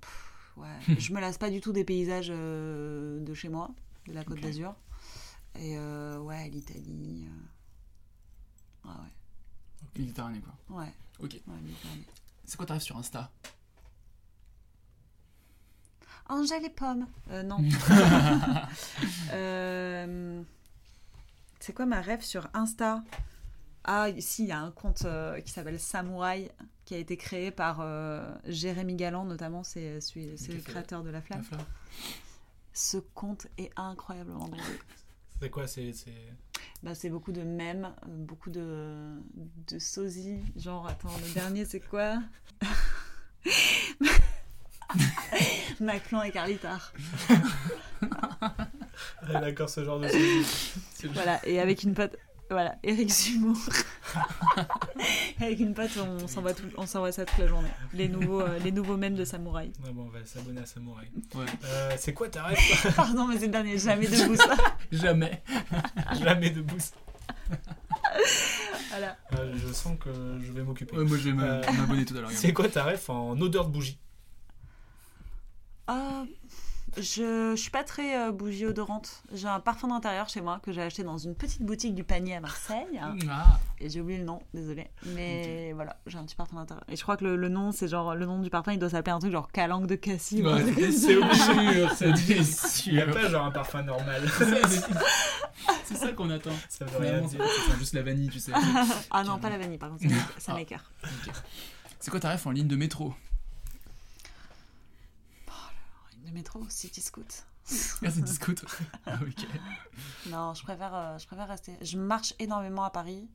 Pff, 0.00 0.52
ouais. 0.56 0.78
je 0.98 1.12
me 1.12 1.20
lasse 1.20 1.38
pas 1.38 1.50
du 1.50 1.60
tout 1.60 1.72
des 1.72 1.84
paysages 1.84 2.30
euh, 2.30 3.20
de 3.20 3.34
chez 3.34 3.48
moi, 3.48 3.70
de 4.06 4.12
la 4.12 4.24
Côte 4.24 4.40
d'Azur. 4.40 4.74
Et 5.58 5.76
ouais, 5.78 6.48
l'Italie. 6.50 7.26
Ah 8.84 9.00
ouais. 9.02 9.10
Méditerranée, 9.98 10.40
quoi. 10.40 10.78
Ouais. 10.80 10.92
Ok. 11.20 11.32
Ouais, 11.46 11.54
Méditerranée. 11.62 12.04
C'est 12.44 12.56
quoi 12.56 12.66
ta 12.66 12.74
rêve 12.74 12.82
sur 12.82 12.96
Insta? 12.96 13.30
Angèle 16.28 16.64
et 16.64 16.70
pommes. 16.70 17.06
Euh, 17.30 17.42
non. 17.42 17.58
Euh, 19.32 20.42
c'est 21.60 21.74
quoi 21.74 21.86
ma 21.86 22.00
rêve 22.00 22.22
sur 22.22 22.48
Insta? 22.54 23.02
Ah, 23.84 24.08
si, 24.18 24.44
il 24.44 24.48
y 24.48 24.52
a 24.52 24.58
un 24.58 24.70
compte 24.70 25.04
euh, 25.04 25.40
qui 25.40 25.50
s'appelle 25.52 25.78
Samouraï 25.78 26.50
qui 26.84 26.94
a 26.94 26.98
été 26.98 27.18
créé 27.18 27.50
par 27.50 27.86
Jérémy 28.46 28.94
Galland, 28.94 29.26
notamment, 29.26 29.62
c'est 29.62 29.98
le 30.14 30.60
créateur 30.62 31.02
de 31.02 31.10
La 31.10 31.20
Flamme. 31.20 31.40
La 31.40 31.44
Flamme. 31.44 31.66
Ce 32.72 32.96
compte 32.96 33.46
est 33.58 33.70
incroyablement 33.76 34.48
drôle. 34.48 34.60
C'est 35.40 35.50
quoi 35.50 35.66
C'est. 35.66 35.92
c'est- 35.92 36.32
Bah, 36.82 36.94
beaucoup 37.10 37.32
de 37.32 37.42
mèmes, 37.42 37.92
beaucoup 38.06 38.50
de, 38.50 39.18
de 39.68 39.78
sosies. 39.78 40.40
Genre, 40.56 40.86
attends, 40.86 41.10
le 41.26 41.34
dernier, 41.34 41.64
c'est 41.64 41.80
quoi? 41.80 42.18
Maclan 45.80 46.22
et 46.22 46.30
Carlitar. 46.32 46.92
D'accord, 49.28 49.68
ce 49.68 49.84
genre 49.84 50.00
de 50.00 50.08
sujet. 50.08 51.08
Voilà, 51.12 51.46
et 51.46 51.60
avec 51.60 51.82
une 51.82 51.94
pote. 51.94 52.16
Voilà, 52.50 52.76
Eric 52.82 53.10
Zemmour. 53.10 53.56
avec 55.40 55.60
une 55.60 55.74
pote, 55.74 55.90
on 55.98 56.26
s'envoie 56.26 56.54
tout- 56.54 56.62
on 56.78 56.86
s'envoie 56.86 57.12
ça 57.12 57.26
toute 57.26 57.36
la 57.38 57.46
journée. 57.46 57.68
Les 57.92 58.08
nouveaux, 58.08 58.40
euh, 58.40 58.58
les 58.60 58.72
nouveaux 58.72 58.96
mèmes 58.96 59.14
de 59.16 59.24
samouraï. 59.24 59.70
Ouais, 59.84 59.92
bon, 59.92 60.04
on 60.06 60.08
va 60.08 60.24
s'abonner 60.24 60.62
à 60.62 60.66
Samouraï. 60.66 61.08
Ouais. 61.34 61.44
Euh, 61.64 61.90
c'est 61.98 62.14
quoi 62.14 62.28
ta 62.30 62.44
rêve 62.44 62.58
Pardon, 62.96 63.26
mais 63.26 63.38
c'est 63.38 63.46
le 63.46 63.52
dernier, 63.52 63.76
jamais 63.76 64.06
de 64.06 64.26
boost. 64.28 64.48
Jamais. 64.92 65.42
Jamais 66.18 66.48
de 66.50 66.62
boost. 66.62 66.94
Voilà. 68.88 69.16
Euh, 69.34 69.54
je 69.56 69.70
sens 69.72 69.98
que 70.00 70.10
je 70.42 70.50
vais 70.52 70.62
m'occuper. 70.62 70.96
Ouais, 70.96 71.04
moi, 71.04 71.18
je 71.18 71.24
vais 71.24 71.32
m'a- 71.34 71.60
m'abonner 71.72 72.06
tout 72.06 72.16
à 72.16 72.20
l'heure. 72.22 72.30
C'est 72.32 72.54
quoi 72.54 72.68
ta 72.68 72.82
rêve? 72.84 73.04
En 73.08 73.38
odeur 73.40 73.66
de 73.66 73.72
bougie 73.72 73.98
Ah, 75.86 76.24
je, 76.98 77.52
je 77.54 77.60
suis 77.60 77.70
pas 77.70 77.84
très 77.84 78.16
euh, 78.18 78.32
bougie 78.32 78.66
odorante. 78.66 79.22
J'ai 79.34 79.48
un 79.48 79.60
parfum 79.60 79.88
d'intérieur 79.88 80.28
chez 80.28 80.40
moi 80.40 80.60
que 80.62 80.72
j'ai 80.72 80.82
acheté 80.82 81.02
dans 81.02 81.18
une 81.18 81.34
petite 81.34 81.62
boutique 81.62 81.94
du 81.94 82.04
panier 82.04 82.36
à 82.36 82.40
Marseille. 82.40 83.00
Ah. 83.30 83.58
Et 83.80 83.88
j'ai 83.88 84.00
oublié 84.00 84.18
le 84.18 84.24
nom, 84.24 84.40
désolé. 84.54 84.88
Mais 85.06 85.72
voilà, 85.74 85.96
j'ai 86.06 86.18
un 86.18 86.24
petit 86.24 86.34
parfum 86.36 86.56
d'intérieur. 86.56 86.84
Et 86.88 86.96
je 86.96 87.02
crois 87.02 87.16
que 87.16 87.24
le, 87.24 87.36
le 87.36 87.48
nom, 87.48 87.72
c'est 87.72 87.88
genre 87.88 88.14
le 88.14 88.26
nom 88.26 88.40
du 88.40 88.50
parfum, 88.50 88.72
il 88.72 88.78
doit 88.78 88.90
s'appeler 88.90 89.12
un 89.12 89.18
truc 89.20 89.32
genre 89.32 89.50
Calangue 89.52 89.86
de 89.86 89.94
un 89.94 90.42
Ouais, 90.42 90.72
c'est 90.92 91.20
ça. 91.20 91.26
obligé, 91.26 91.88
c'est 91.94 92.06
Il 92.86 92.94
n'y 92.94 93.00
a 93.00 93.04
sûr. 93.04 93.14
pas 93.14 93.28
genre 93.28 93.44
un 93.46 93.50
parfum 93.50 93.82
normal. 93.82 94.22
C'est 95.84 95.96
ça 95.96 96.12
qu'on 96.12 96.28
attend. 96.30 96.50
Ça 96.68 96.84
veut 96.84 96.98
rien 96.98 97.20
dire. 97.22 97.40
sent 97.42 97.78
juste 97.78 97.94
la 97.94 98.02
vanille, 98.02 98.28
tu 98.28 98.38
sais. 98.40 98.52
ah 99.10 99.24
non, 99.24 99.38
pas 99.38 99.48
la 99.50 99.58
vanille, 99.58 99.78
par 99.78 99.88
contre, 99.90 100.02
ça 100.38 100.52
Ah. 100.52 100.54
m'écœure. 100.54 100.90
Ok. 101.02 101.32
C'est 101.98 102.10
quoi 102.10 102.20
ta 102.20 102.28
rêve 102.28 102.46
en 102.46 102.50
ligne 102.50 102.68
de 102.68 102.76
métro? 102.76 103.14
Le 106.28 106.32
métro, 106.34 106.64
City 106.68 107.00
Scoot. 107.00 107.44
Ah, 108.02 108.10
c'est 108.10 108.22
disco, 108.22 108.54
toi. 108.54 108.68
Ah, 109.04 109.18
ok. 109.20 109.46
Non, 110.30 110.54
je 110.54 110.62
préfère, 110.62 110.94
euh, 110.94 111.18
je 111.18 111.26
préfère 111.26 111.48
rester. 111.48 111.76
Je 111.82 111.98
marche 111.98 112.32
énormément 112.38 112.82
à 112.84 112.88
Paris. 112.88 113.28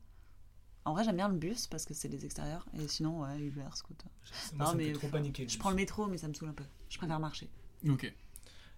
En 0.86 0.94
vrai, 0.94 1.04
j'aime 1.04 1.18
bien 1.18 1.28
le 1.30 1.38
bus 1.38 1.68
parce 1.68 1.86
que 1.86 1.94
c'est 1.94 2.08
les 2.08 2.26
extérieurs. 2.26 2.66
Et 2.74 2.88
sinon, 2.88 3.22
ouais, 3.22 3.40
Uber, 3.40 3.66
scooter. 3.76 4.10
Moi, 4.56 4.66
ça 4.66 4.74
me 4.74 4.80
fait 4.84 4.94
trop 4.94 5.08
paniquer, 5.10 5.44
le 5.44 5.50
Je 5.50 5.54
bus. 5.54 5.60
prends 5.60 5.70
le 5.70 5.76
métro, 5.76 6.08
mais 6.08 6.18
ça 6.18 6.28
me 6.28 6.34
saoule 6.34 6.50
un 6.50 6.54
peu. 6.54 6.64
Je 6.90 6.98
préfère 6.98 7.20
marcher. 7.20 7.48
Ok. 7.88 8.12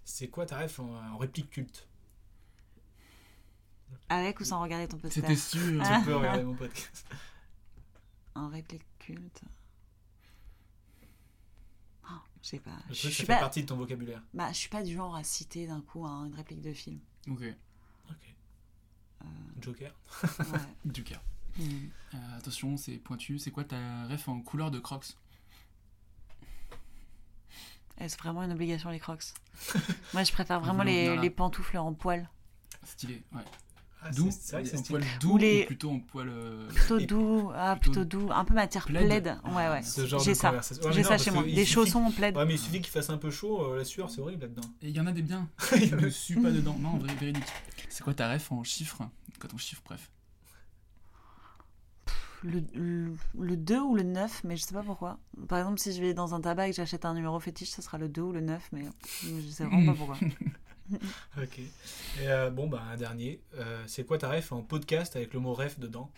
C'est 0.03 0.27
quoi 0.27 0.45
ta 0.45 0.57
rêve 0.57 0.75
en, 0.79 0.93
en 1.13 1.17
réplique 1.17 1.49
culte? 1.51 1.87
Avec 4.09 4.41
ou 4.41 4.43
sans 4.43 4.61
regarder 4.61 4.89
ton 4.89 4.97
podcast? 4.97 5.25
C'était 5.25 5.39
sûr. 5.39 5.81
Tu 5.83 6.05
peux 6.05 6.15
regarder 6.15 6.43
mon 6.43 6.55
podcast. 6.55 7.05
En 8.35 8.49
réplique 8.49 8.83
culte. 8.99 9.41
Je 12.45 12.51
sais 12.51 12.59
pas. 12.59 12.77
Le 12.89 12.93
Je 12.93 12.99
truc, 12.99 13.11
ça 13.11 13.17
suis 13.17 13.25
fait 13.25 13.33
pas. 13.33 13.39
partie 13.39 13.61
de 13.63 13.65
ton 13.65 13.75
vocabulaire. 13.75 14.21
Bah, 14.35 14.49
je 14.51 14.57
suis 14.57 14.69
pas 14.69 14.83
du 14.83 14.93
genre 14.93 15.15
à 15.15 15.23
citer 15.23 15.65
d'un 15.65 15.81
coup 15.81 16.05
hein, 16.05 16.25
une 16.27 16.35
réplique 16.35 16.61
de 16.61 16.73
film. 16.73 16.99
Ok. 17.27 17.41
Joker. 19.61 19.91
Ouais. 20.21 20.59
Joker. 20.93 21.19
Mhm. 21.57 21.89
Euh, 22.13 22.37
attention, 22.37 22.77
c'est 22.77 22.97
pointu. 22.97 23.39
C'est 23.39 23.49
quoi 23.49 23.63
ta 23.63 24.03
rêve 24.05 24.21
en 24.27 24.41
couleur 24.41 24.69
de 24.69 24.77
crocs? 24.79 25.15
Est-ce 27.97 28.17
vraiment 28.17 28.43
une 28.43 28.51
obligation 28.51 28.89
les 28.91 28.99
crocs? 28.99 29.23
Moi, 30.13 30.23
je 30.23 30.31
préfère 30.31 30.59
vraiment 30.59 30.83
les, 30.83 31.17
les 31.17 31.29
pantoufles 31.31 31.77
en 31.77 31.93
poil. 31.93 32.29
Stylé, 32.83 33.23
ouais. 33.31 33.41
Ah, 34.07 34.11
doux 34.11 34.29
c'est- 34.29 34.51
vrai 34.53 34.61
que 34.63 34.69
c'est 34.69 34.77
En 34.77 34.83
poil 34.83 35.03
doux 35.19 35.31
Ou 35.33 35.37
les- 35.37 35.63
ou 35.63 35.65
plutôt 35.65 35.91
en 35.91 35.99
poil. 35.99 36.29
euh, 36.29 36.67
Plutôt 36.69 36.99
doux, 36.99 37.51
ah, 37.55 37.75
Plutôt 37.75 38.05
doux, 38.05 38.29
un 38.31 38.45
peu 38.45 38.53
matière 38.53 38.85
plaid. 38.85 39.05
plaid. 39.23 39.37
Ouais, 39.45 39.67
ouais. 39.69 39.81
Ce 39.81 40.05
genre 40.05 40.19
J'ai 40.21 40.31
de 40.33 40.37
ça. 40.37 40.51
Ouais, 40.51 40.59
J'ai 40.91 41.03
ça 41.03 41.17
chez 41.17 41.31
moi. 41.31 41.41
Des 41.43 41.49
suffit- 41.49 41.65
chaussons 41.65 42.03
en 42.03 42.11
plaid. 42.11 42.37
Ouais, 42.37 42.45
mais 42.45 42.53
il 42.53 42.59
suffit 42.59 42.81
qu'il 42.81 42.91
fasse 42.91 43.09
un 43.09 43.17
peu 43.17 43.31
chaud, 43.31 43.61
euh, 43.73 43.77
la 43.77 43.83
sueur, 43.83 44.09
c'est 44.11 44.21
horrible 44.21 44.43
là-dedans. 44.43 44.67
Et 44.83 44.89
il 44.89 44.95
y 44.95 44.99
en 44.99 45.07
a 45.07 45.11
des 45.11 45.23
biens. 45.23 45.47
Je 45.75 45.95
ne 45.95 46.09
suis 46.09 46.35
pas 46.35 46.51
dedans. 46.51 46.75
Non, 46.79 46.89
en 46.89 46.97
vrai, 46.97 47.13
véridique. 47.15 47.43
C'est 47.89 48.03
quoi 48.03 48.13
ta 48.13 48.31
ref 48.31 48.51
en 48.51 48.63
chiffres 48.63 49.01
Quand 49.39 49.47
on 49.53 49.57
chiffre, 49.57 49.81
bref? 49.85 50.11
Le, 52.43 52.61
le, 52.75 53.15
le 53.39 53.57
2 53.57 53.79
ou 53.81 53.95
le 53.95 54.03
9, 54.03 54.43
mais 54.43 54.55
je 54.55 54.63
sais 54.63 54.73
pas 54.75 54.83
pourquoi. 54.83 55.17
Par 55.47 55.57
exemple, 55.57 55.79
si 55.79 55.93
je 55.93 55.99
vais 56.01 56.13
dans 56.13 56.35
un 56.35 56.41
tabac 56.41 56.67
et 56.67 56.69
que 56.71 56.75
j'achète 56.75 57.03
un 57.05 57.15
numéro 57.15 57.39
fétiche, 57.39 57.69
ça 57.69 57.81
sera 57.81 57.97
le 57.97 58.07
2 58.07 58.21
ou 58.21 58.31
le 58.33 58.41
9, 58.41 58.69
mais 58.71 58.83
je 59.23 59.49
sais 59.49 59.65
vraiment 59.65 59.93
pas 59.93 59.97
pourquoi. 59.97 60.17
Ok. 61.41 61.59
Et 61.59 62.27
euh, 62.27 62.49
bon, 62.49 62.67
bah, 62.67 62.81
un 62.91 62.97
dernier. 62.97 63.41
Euh, 63.57 63.83
c'est 63.87 64.05
quoi 64.05 64.17
ta 64.17 64.29
ref 64.29 64.51
en 64.51 64.61
podcast 64.61 65.15
avec 65.15 65.33
le 65.33 65.39
mot 65.39 65.53
ref 65.53 65.79
dedans 65.79 66.11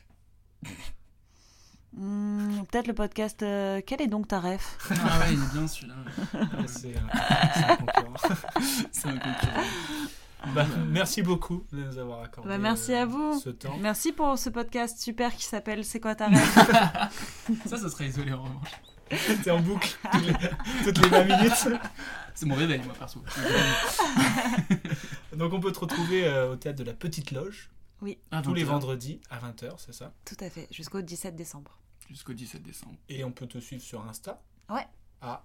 Hmm, 1.95 2.63
Peut-être 2.69 2.87
le 2.87 2.93
podcast 2.93 3.41
euh, 3.43 3.81
Quel 3.85 4.01
est 4.01 4.07
donc 4.07 4.27
ta 4.27 4.39
ref? 4.39 4.77
Ah 4.91 5.19
ouais, 5.19 5.33
il 5.33 5.39
est 5.41 5.53
bien 5.53 5.67
celui-là. 5.67 5.95
Ah, 6.33 6.37
C'est 6.67 6.93
un, 6.95 7.07
c'est 7.55 7.63
un 7.63 7.75
concurrent. 7.77 8.13
C'est 8.91 9.07
un 9.07 9.17
concurrent. 9.17 9.63
Bah, 10.53 10.65
merci 10.89 11.21
beaucoup 11.23 11.63
de 11.71 11.83
nous 11.83 11.97
avoir 11.97 12.23
accordé 12.23 12.49
Bah, 12.49 12.57
merci 12.57 12.93
euh, 12.93 13.01
à 13.01 13.05
vous. 13.05 13.39
ce 13.39 13.49
temps. 13.49 13.77
Merci 13.79 14.11
pour 14.11 14.37
ce 14.37 14.49
podcast 14.49 14.99
super 14.99 15.33
qui 15.35 15.43
s'appelle 15.45 15.83
C'est 15.85 15.99
quoi 15.99 16.13
ta 16.13 16.27
ref? 16.27 16.55
Ça, 17.65 17.77
ça 17.77 17.89
serait 17.89 18.07
isolé 18.07 18.33
en 18.33 18.43
revanche. 18.43 18.71
C'est 19.43 19.51
en 19.51 19.61
boucle 19.61 19.97
toutes 20.11 20.25
les, 20.25 20.33
toutes 20.83 20.97
les 21.01 21.09
20 21.09 21.23
minutes. 21.23 21.67
C'est 22.37 22.45
mon 22.45 22.53
réveil, 22.53 22.79
moi, 22.85 22.93
perso. 22.93 23.23
Donc 25.35 25.53
on 25.53 25.59
peut 25.59 25.71
te 25.71 25.79
retrouver 25.79 26.27
euh, 26.27 26.53
au 26.53 26.55
théâtre 26.55 26.77
de 26.77 26.83
la 26.83 26.93
Petite 26.93 27.31
Loge. 27.31 27.71
Oui. 28.01 28.19
À 28.29 28.43
tous 28.43 28.53
les 28.53 28.63
20h. 28.63 28.67
vendredis 28.67 29.19
à 29.31 29.39
20h, 29.39 29.73
c'est 29.77 29.93
ça? 29.93 30.13
Tout 30.23 30.35
à 30.41 30.49
fait, 30.51 30.67
jusqu'au 30.71 31.01
17 31.01 31.35
décembre. 31.35 31.79
Jusqu'au 32.09 32.33
17 32.33 32.61
décembre. 32.61 32.93
Et 33.09 33.23
on 33.23 33.31
peut 33.31 33.47
te 33.47 33.57
suivre 33.57 33.81
sur 33.81 34.07
Insta? 34.07 34.39
Ouais. 34.69 34.85
Ah, 35.21 35.43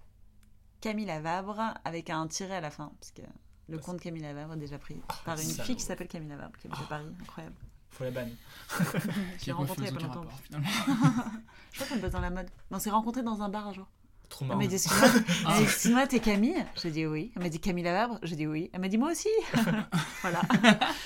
Camille 0.83 1.07
Lavabre 1.07 1.59
avec 1.87 2.11
un 2.11 2.27
tiret 2.29 2.57
à 2.57 2.61
la 2.61 2.71
fin, 2.71 2.93
parce 3.01 3.13
que 3.13 3.23
le 3.69 3.79
compte 3.79 3.99
Camille 3.99 4.23
Lavabre 4.23 4.53
est 4.53 4.59
déjà 4.59 4.79
pris 4.79 5.01
par 5.25 5.39
une 5.39 5.47
salaud. 5.49 5.65
fille 5.65 5.77
qui 5.77 5.83
s'appelle 5.85 6.09
Camille 6.09 6.29
Lavabre, 6.29 6.59
qui 6.59 6.67
habite 6.67 6.79
à 6.83 6.87
Paris. 6.89 7.07
Incroyable. 7.23 7.57
faut 7.89 8.05
la 8.05 8.11
banne. 8.11 8.37
Je 8.69 9.39
Qui 9.39 9.47
l'ai 9.47 9.51
est 9.51 9.53
rencontrée 9.53 9.87
il 9.87 9.89
y 9.89 9.89
a 9.89 9.93
pas 9.93 9.99
longtemps. 10.07 10.21
rapport, 10.21 10.41
finalement. 10.43 10.69
Je 11.73 11.77
crois 11.79 11.87
qu'elle 11.87 12.01
bosse 12.03 12.11
dans 12.13 12.21
la 12.21 12.31
mode. 12.31 12.51
On 12.71 12.79
s'est 12.79 12.91
rencontrés 12.91 13.23
dans 13.23 13.41
un 13.41 13.49
bar 13.49 13.69
un 13.69 13.73
jour. 13.73 13.87
Trop 14.33 14.47
Elle 14.47 14.49
marrant. 14.49 14.61
m'a 14.63 14.67
dit 14.67 14.75
Excuse-moi, 14.77 15.09
elle 15.15 15.25
Ah. 15.45 15.51
m'a 15.51 15.57
dit, 15.59 15.63
Excuse-moi, 15.65 16.07
t'es 16.07 16.19
Camille? 16.21 16.65
J'ai 16.83 16.91
dit 16.91 17.07
oui. 17.07 17.33
Elle 17.37 17.43
m'a 17.43 17.49
dit 17.51 17.61
Camille 17.61 17.85
Lavabre 17.85 18.19
J'ai 18.23 18.35
dit 18.37 18.47
oui. 18.47 18.71
Elle 18.73 18.81
m'a 18.81 18.89
dit 18.89 18.97
moi 18.97 19.11
aussi. 19.11 19.29
voilà. 20.23 20.41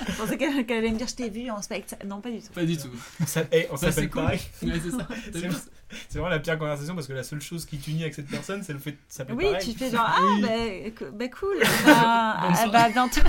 Je 0.09 0.15
pensais 0.17 0.37
qu'elle 0.39 0.79
allait 0.79 0.91
me 0.93 0.97
dire 0.97 1.09
Je 1.09 1.15
t'ai 1.17 1.29
vu 1.29 1.51
en 1.51 1.61
spectacle. 1.61 2.07
Non, 2.07 2.21
pas 2.21 2.31
du 2.31 2.39
tout. 2.41 2.53
Pas 2.53 2.65
du 2.65 2.77
tout. 2.77 2.89
On 3.21 3.25
eh, 3.51 3.67
Bah, 3.69 3.77
s'appelle 3.77 4.11
cool. 4.11 4.23
pareil. 4.23 4.41
Ouais, 4.63 4.73
c'est 4.81 4.91
ça. 4.93 5.09
Vraiment 6.13 6.29
la 6.29 6.39
pire 6.41 6.59
conversation 6.59 6.95
parce 6.95 7.07
que 7.09 7.13
la 7.13 7.23
seule 7.25 7.41
chose 7.41 7.65
qui 7.65 7.79
t'unit 7.79 8.03
avec 8.03 8.15
cette 8.15 8.29
personne, 8.29 8.63
c'est 8.63 8.73
le 8.73 8.79
fait 8.79 8.93
de 8.93 8.97
s'appeler 9.09 9.37
Oui, 9.37 9.45
pareil. 9.53 9.73
tu 9.73 9.79
fais 9.79 9.91
genre 9.91 10.05
Ah, 10.07 10.21
Oui. 10.23 10.43
bah, 10.43 10.91
cou- 10.97 11.13
bah, 11.13 11.29
cool. 11.29 11.59
Bah, 11.85 12.37
ah, 12.39 12.67
bah, 12.73 12.83
à 12.85 12.91
bientôt. 12.91 13.21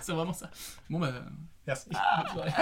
C'est 0.00 0.12
vraiment 0.12 0.32
ça. 0.32 0.48
Bon, 0.88 0.98
bah. 1.00 1.12
Merci. 1.70 1.88
bonne 1.90 2.32
soirée. 2.32 2.52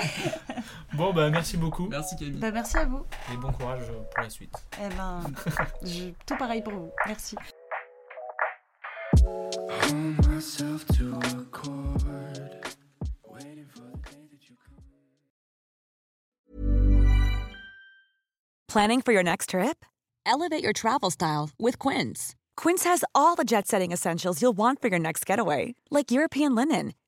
Bon, 0.94 1.12
bah 1.14 1.30
merci 1.30 1.56
beaucoup. 1.56 1.88
Merci, 1.88 2.14
Camille. 2.16 2.38
Bah, 2.40 2.50
merci 2.50 2.76
à 2.76 2.84
vous. 2.84 3.06
Et 3.32 3.36
bon 3.38 3.50
courage 3.52 3.82
euh, 3.88 4.02
pour 4.14 4.22
la 4.22 4.28
suite. 4.30 4.52
Eh 4.84 4.94
ben, 4.96 5.20
je- 5.82 6.10
tout 6.26 6.36
pareil 6.36 6.62
pour 6.62 6.74
vous. 6.74 6.90
Merci. 7.06 7.36
Planning 18.68 19.00
for 19.02 19.12
your 19.12 19.22
next 19.22 19.50
trip? 19.50 19.84
Elevate 20.26 20.62
your 20.62 20.72
travel 20.74 21.10
style 21.10 21.50
with 21.58 21.78
Quince. 21.78 22.34
Quince 22.56 22.84
has 22.84 23.02
all 23.14 23.34
the 23.34 23.44
jet 23.44 23.66
setting 23.66 23.92
essentials 23.92 24.42
you'll 24.42 24.56
want 24.56 24.80
for 24.82 24.88
your 24.88 24.98
next 24.98 25.24
getaway, 25.24 25.74
like 25.90 26.10
European 26.10 26.54
linen, 26.54 26.92